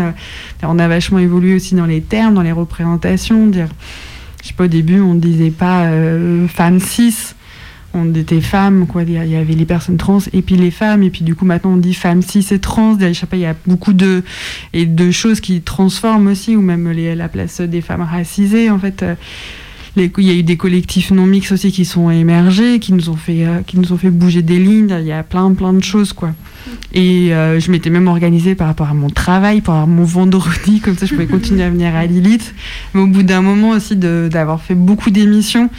on 0.61 0.79
a 0.79 0.87
vachement 0.87 1.19
évolué 1.19 1.55
aussi 1.55 1.75
dans 1.75 1.85
les 1.85 2.01
termes, 2.01 2.33
dans 2.33 2.41
les 2.41 2.51
représentations. 2.51 3.51
Je 3.53 4.47
sais 4.49 4.53
pas, 4.53 4.65
au 4.65 4.67
début, 4.67 4.99
on 4.99 5.15
disait 5.15 5.51
pas 5.51 5.89
femme 6.49 6.79
cis 6.79 7.15
on 7.95 8.13
était 8.13 8.41
femmes, 8.41 8.85
quoi. 8.88 9.03
Il 9.03 9.11
y 9.13 9.35
avait 9.35 9.53
les 9.55 9.65
personnes 9.65 9.97
trans 9.97 10.19
et 10.34 10.41
puis 10.41 10.55
les 10.55 10.72
femmes, 10.72 11.01
et 11.03 11.09
puis 11.09 11.23
du 11.23 11.34
coup 11.34 11.45
maintenant 11.45 11.72
on 11.73 11.77
dit 11.77 11.93
femmes 11.93 12.22
cis 12.22 12.45
et 12.51 12.59
trans. 12.59 12.97
Je 12.99 13.13
sais 13.13 13.26
pas, 13.26 13.38
il 13.38 13.41
y 13.43 13.45
a 13.45 13.55
beaucoup 13.65 13.93
de 13.93 14.22
et 14.73 14.85
de 14.85 15.11
choses 15.11 15.39
qui 15.39 15.61
transforment 15.61 16.27
aussi, 16.27 16.55
ou 16.55 16.61
même 16.61 16.89
les- 16.91 17.15
la 17.15 17.30
place 17.30 17.61
des 17.61 17.81
femmes 17.81 18.01
racisées. 18.01 18.69
En 18.69 18.77
fait, 18.80 19.01
euh, 19.03 19.15
il 19.97 20.11
y 20.26 20.30
a 20.30 20.34
eu 20.34 20.43
des 20.43 20.57
collectifs 20.57 21.11
non 21.11 21.26
mixtes 21.26 21.53
aussi 21.53 21.72
qui 21.72 21.85
sont 21.85 22.09
émergés, 22.09 22.80
qui 22.80 22.91
nous 22.91 23.09
ont 23.09 23.15
fait 23.15 23.45
euh, 23.45 23.61
qui 23.65 23.80
nous 23.80 23.93
ont 23.93 23.97
fait 23.97 24.09
bouger 24.11 24.41
des 24.41 24.59
lignes. 24.59 24.93
Il 24.99 25.07
y 25.07 25.13
a 25.13 25.23
plein 25.23 25.53
plein 25.53 25.72
de 25.72 25.84
choses, 25.84 26.11
quoi. 26.11 26.31
Et 26.93 27.34
euh, 27.34 27.59
je 27.59 27.72
m'étais 27.72 27.89
même 27.89 28.07
organisée 28.07 28.55
par 28.55 28.67
rapport 28.67 28.89
à 28.89 28.93
mon 28.93 29.09
travail, 29.09 29.61
pour 29.61 29.73
avoir 29.73 29.88
mon 29.88 30.03
vendredi, 30.03 30.80
comme 30.84 30.97
ça 30.97 31.05
je 31.05 31.13
pouvais 31.13 31.27
continuer 31.27 31.63
à 31.63 31.69
venir 31.69 31.95
à 31.95 32.05
Lilith. 32.05 32.53
Mais 32.93 33.01
au 33.01 33.07
bout 33.07 33.23
d'un 33.23 33.41
moment 33.41 33.69
aussi 33.69 33.95
d'avoir 33.95 34.61
fait 34.61 34.76
beaucoup 34.76 35.11
d'émissions, 35.11 35.69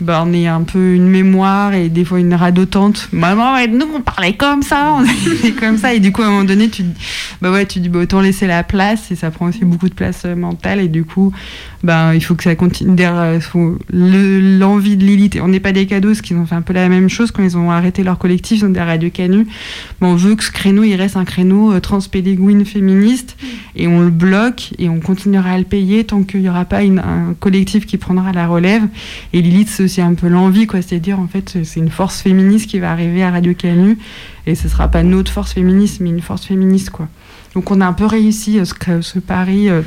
bah, 0.00 0.22
on 0.26 0.32
est 0.32 0.46
un 0.46 0.62
peu 0.62 0.94
une 0.94 1.08
mémoire 1.08 1.74
et 1.74 1.88
des 1.88 2.04
fois 2.04 2.20
une 2.20 2.34
radotante. 2.34 3.08
Maman, 3.12 3.54
ouais, 3.54 3.68
nous 3.68 3.86
on 3.94 4.00
parlait 4.00 4.34
comme 4.34 4.62
ça, 4.62 4.94
on 4.98 5.04
était 5.34 5.52
comme 5.52 5.76
ça. 5.78 5.92
Et 5.94 6.00
du 6.00 6.12
coup, 6.12 6.22
à 6.22 6.26
un 6.26 6.30
moment 6.30 6.44
donné, 6.44 6.68
tu, 6.68 6.84
bah 7.42 7.50
ouais, 7.50 7.66
tu 7.66 7.80
dis, 7.80 7.88
bah, 7.88 8.00
autant 8.00 8.20
laisser 8.20 8.46
la 8.46 8.62
place 8.62 9.10
et 9.10 9.14
ça 9.14 9.30
prend 9.30 9.46
aussi 9.46 9.64
beaucoup 9.64 9.88
de 9.88 9.94
place 9.94 10.22
euh, 10.24 10.34
mentale. 10.36 10.80
Et 10.80 10.88
du 10.88 11.04
coup, 11.04 11.32
bah, 11.82 12.14
il 12.14 12.20
faut 12.22 12.34
que 12.34 12.44
ça 12.44 12.54
continue. 12.54 12.96
Faut 13.40 13.78
le- 13.92 14.58
L'envie 14.58 14.96
de 14.96 15.04
Lilith, 15.04 15.36
et 15.36 15.40
on 15.40 15.48
n'est 15.48 15.60
pas 15.60 15.72
des 15.72 15.86
cadeaux, 15.86 16.08
parce 16.08 16.20
qu'ils 16.20 16.36
ont 16.36 16.44
fait 16.46 16.54
un 16.54 16.62
peu 16.62 16.72
la 16.72 16.88
même 16.88 17.08
chose 17.08 17.30
quand 17.30 17.42
ils 17.42 17.56
ont 17.56 17.70
arrêté 17.70 18.02
leur 18.02 18.18
collectif, 18.18 18.58
ils 18.60 18.64
ont 18.64 18.70
des 18.70 18.80
Radio 18.80 19.08
Canu. 19.10 19.46
Bah, 20.00 20.06
on 20.08 20.14
veut 20.16 20.34
que 20.34 20.44
ce 20.44 20.50
créneau, 20.50 20.82
il 20.84 20.94
reste 20.96 21.16
un 21.16 21.24
créneau 21.24 21.72
euh, 21.72 21.80
transpédéguine 21.80 22.64
féministe 22.64 23.36
et 23.76 23.86
on 23.86 24.00
le 24.00 24.10
bloque 24.10 24.72
et 24.78 24.88
on 24.88 25.00
continuera 25.00 25.50
à 25.52 25.58
le 25.58 25.64
payer 25.64 26.04
tant 26.04 26.22
qu'il 26.22 26.40
n'y 26.40 26.48
aura 26.48 26.64
pas 26.64 26.78
un 26.80 27.34
collectif 27.38 27.86
qui 27.86 27.96
prendra 27.96 28.32
la 28.32 28.46
relève. 28.46 28.82
Et 29.32 29.40
Lilith, 29.42 29.68
c'est 29.68 29.82
aussi 29.90 30.00
un 30.00 30.14
peu 30.14 30.28
l'envie, 30.28 30.66
quoi. 30.66 30.80
C'est-à-dire, 30.82 31.18
en 31.18 31.26
fait, 31.26 31.58
c'est 31.64 31.80
une 31.80 31.90
force 31.90 32.20
féministe 32.20 32.70
qui 32.70 32.78
va 32.78 32.92
arriver 32.92 33.22
à 33.24 33.30
Radio 33.30 33.54
Canu 33.54 33.98
et 34.46 34.54
ce 34.54 34.68
sera 34.68 34.88
pas 34.88 35.02
notre 35.02 35.32
force 35.32 35.52
féministe, 35.52 35.98
mais 36.00 36.10
une 36.10 36.20
force 36.20 36.44
féministe, 36.46 36.90
quoi. 36.90 37.08
Donc, 37.54 37.70
on 37.72 37.80
a 37.80 37.86
un 37.86 37.92
peu 37.92 38.06
réussi 38.06 38.60
euh, 38.60 38.64
ce, 38.64 38.74
ce 39.00 39.18
pari 39.18 39.68
euh, 39.68 39.82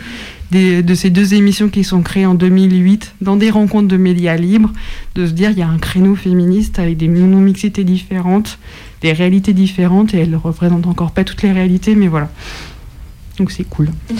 des- 0.51 0.83
de 0.83 0.93
ces 0.95 1.09
deux 1.09 1.33
émissions 1.33 1.69
qui 1.69 1.85
sont 1.85 2.01
créées 2.01 2.25
en 2.25 2.33
2008 2.35 3.15
dans 3.21 3.37
des 3.37 3.49
rencontres 3.49 3.87
de 3.87 3.95
médias 3.95 4.35
libres, 4.35 4.71
de 5.15 5.25
se 5.25 5.31
dire 5.31 5.51
il 5.51 5.57
y 5.59 5.61
a 5.61 5.69
un 5.69 5.77
créneau 5.77 6.15
féministe 6.15 6.77
avec 6.79 6.97
des 6.97 7.07
non-mixités 7.07 7.85
différentes, 7.85 8.59
des 9.01 9.13
réalités 9.13 9.53
différentes 9.53 10.13
et 10.13 10.17
elles 10.19 10.29
ne 10.31 10.35
représentent 10.35 10.87
encore 10.87 11.11
pas 11.11 11.23
toutes 11.23 11.41
les 11.43 11.53
réalités, 11.53 11.95
mais 11.95 12.09
voilà. 12.09 12.29
Donc 13.37 13.51
c'est 13.51 13.63
cool. 13.63 13.89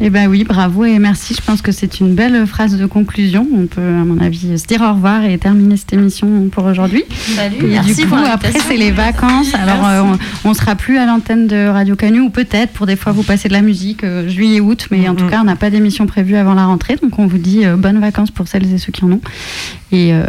Eh 0.00 0.10
ben 0.10 0.28
oui, 0.28 0.44
bravo 0.44 0.84
et 0.84 0.98
merci. 1.00 1.34
Je 1.34 1.42
pense 1.42 1.60
que 1.62 1.72
c'est 1.72 1.98
une 1.98 2.14
belle 2.14 2.46
phrase 2.46 2.76
de 2.76 2.86
conclusion. 2.86 3.46
On 3.52 3.66
peut, 3.66 3.80
à 3.80 4.04
mon 4.04 4.18
avis, 4.18 4.56
se 4.58 4.66
dire 4.66 4.80
au 4.80 4.92
revoir 4.92 5.24
et 5.24 5.36
terminer 5.38 5.76
cette 5.76 5.92
émission 5.92 6.48
pour 6.50 6.64
aujourd'hui. 6.64 7.02
Salut, 7.34 7.56
Et 7.60 7.66
merci 7.66 7.94
du 7.94 8.02
coup, 8.02 8.08
pour 8.10 8.18
après, 8.18 8.52
c'est 8.52 8.76
les 8.76 8.92
vacances. 8.92 9.52
Alors, 9.54 9.86
euh, 9.86 10.02
on, 10.44 10.50
on 10.50 10.54
sera 10.54 10.76
plus 10.76 10.98
à 10.98 11.06
l'antenne 11.06 11.48
de 11.48 11.66
Radio 11.68 11.96
Canu 11.96 12.20
ou 12.20 12.30
peut-être 12.30 12.72
pour 12.72 12.86
des 12.86 12.94
fois 12.94 13.10
vous 13.10 13.24
passer 13.24 13.48
de 13.48 13.54
la 13.54 13.62
musique 13.62 14.04
euh, 14.04 14.28
juillet-août, 14.28 14.86
mais 14.92 15.08
en 15.08 15.16
tout 15.16 15.26
cas, 15.26 15.40
on 15.40 15.44
n'a 15.44 15.56
pas 15.56 15.70
d'émission 15.70 16.06
prévue 16.06 16.36
avant 16.36 16.54
la 16.54 16.66
rentrée. 16.66 16.96
Donc, 17.02 17.18
on 17.18 17.26
vous 17.26 17.38
dit 17.38 17.64
euh, 17.64 17.76
bonnes 17.76 18.00
vacances 18.00 18.30
pour 18.30 18.46
celles 18.46 18.72
et 18.72 18.78
ceux 18.78 18.92
qui 18.92 19.04
en 19.04 19.10
ont 19.12 19.20
et 19.90 20.10
euh, 20.12 20.22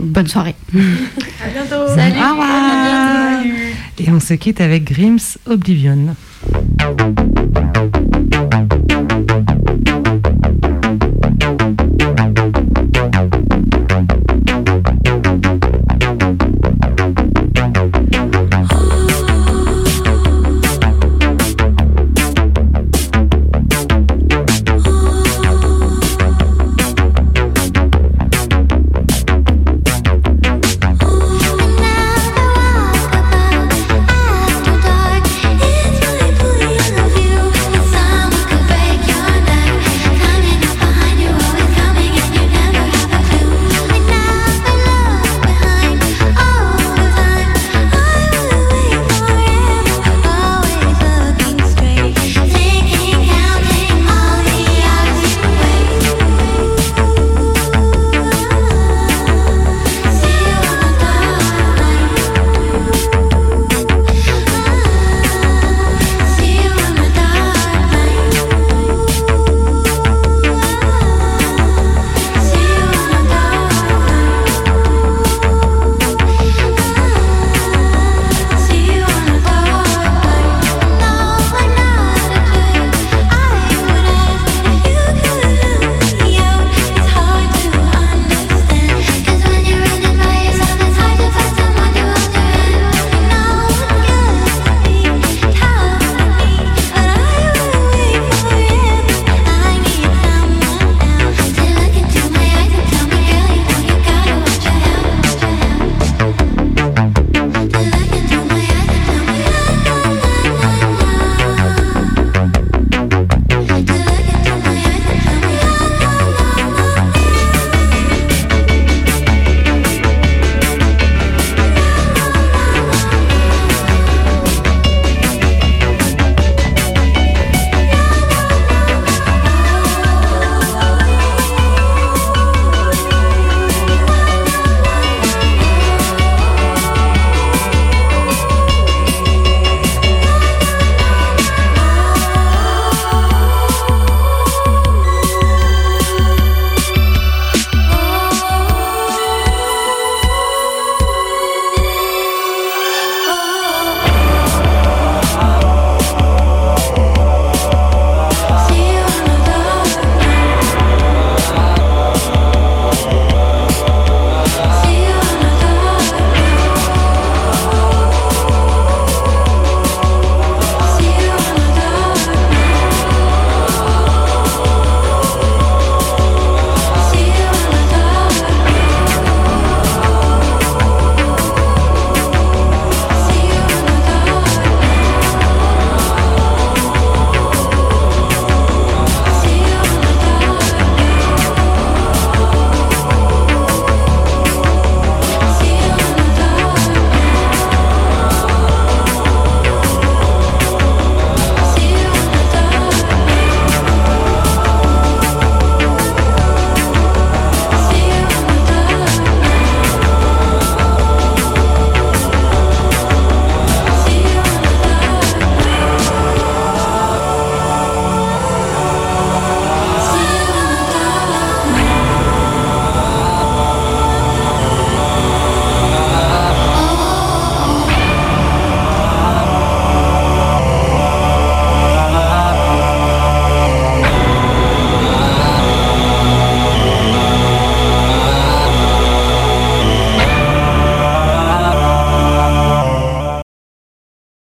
bonne 0.00 0.26
soirée. 0.26 0.54
À 0.74 1.48
bientôt. 1.48 1.86
Salut. 1.94 2.18
Au 2.18 2.30
revoir. 2.30 3.42
Et 3.98 4.10
on 4.10 4.20
se 4.20 4.34
quitte 4.34 4.60
avec 4.60 4.84
Grimm's 4.84 5.38
Oblivion. 5.46 6.14
Thank 6.44 6.82
you. 8.64 8.71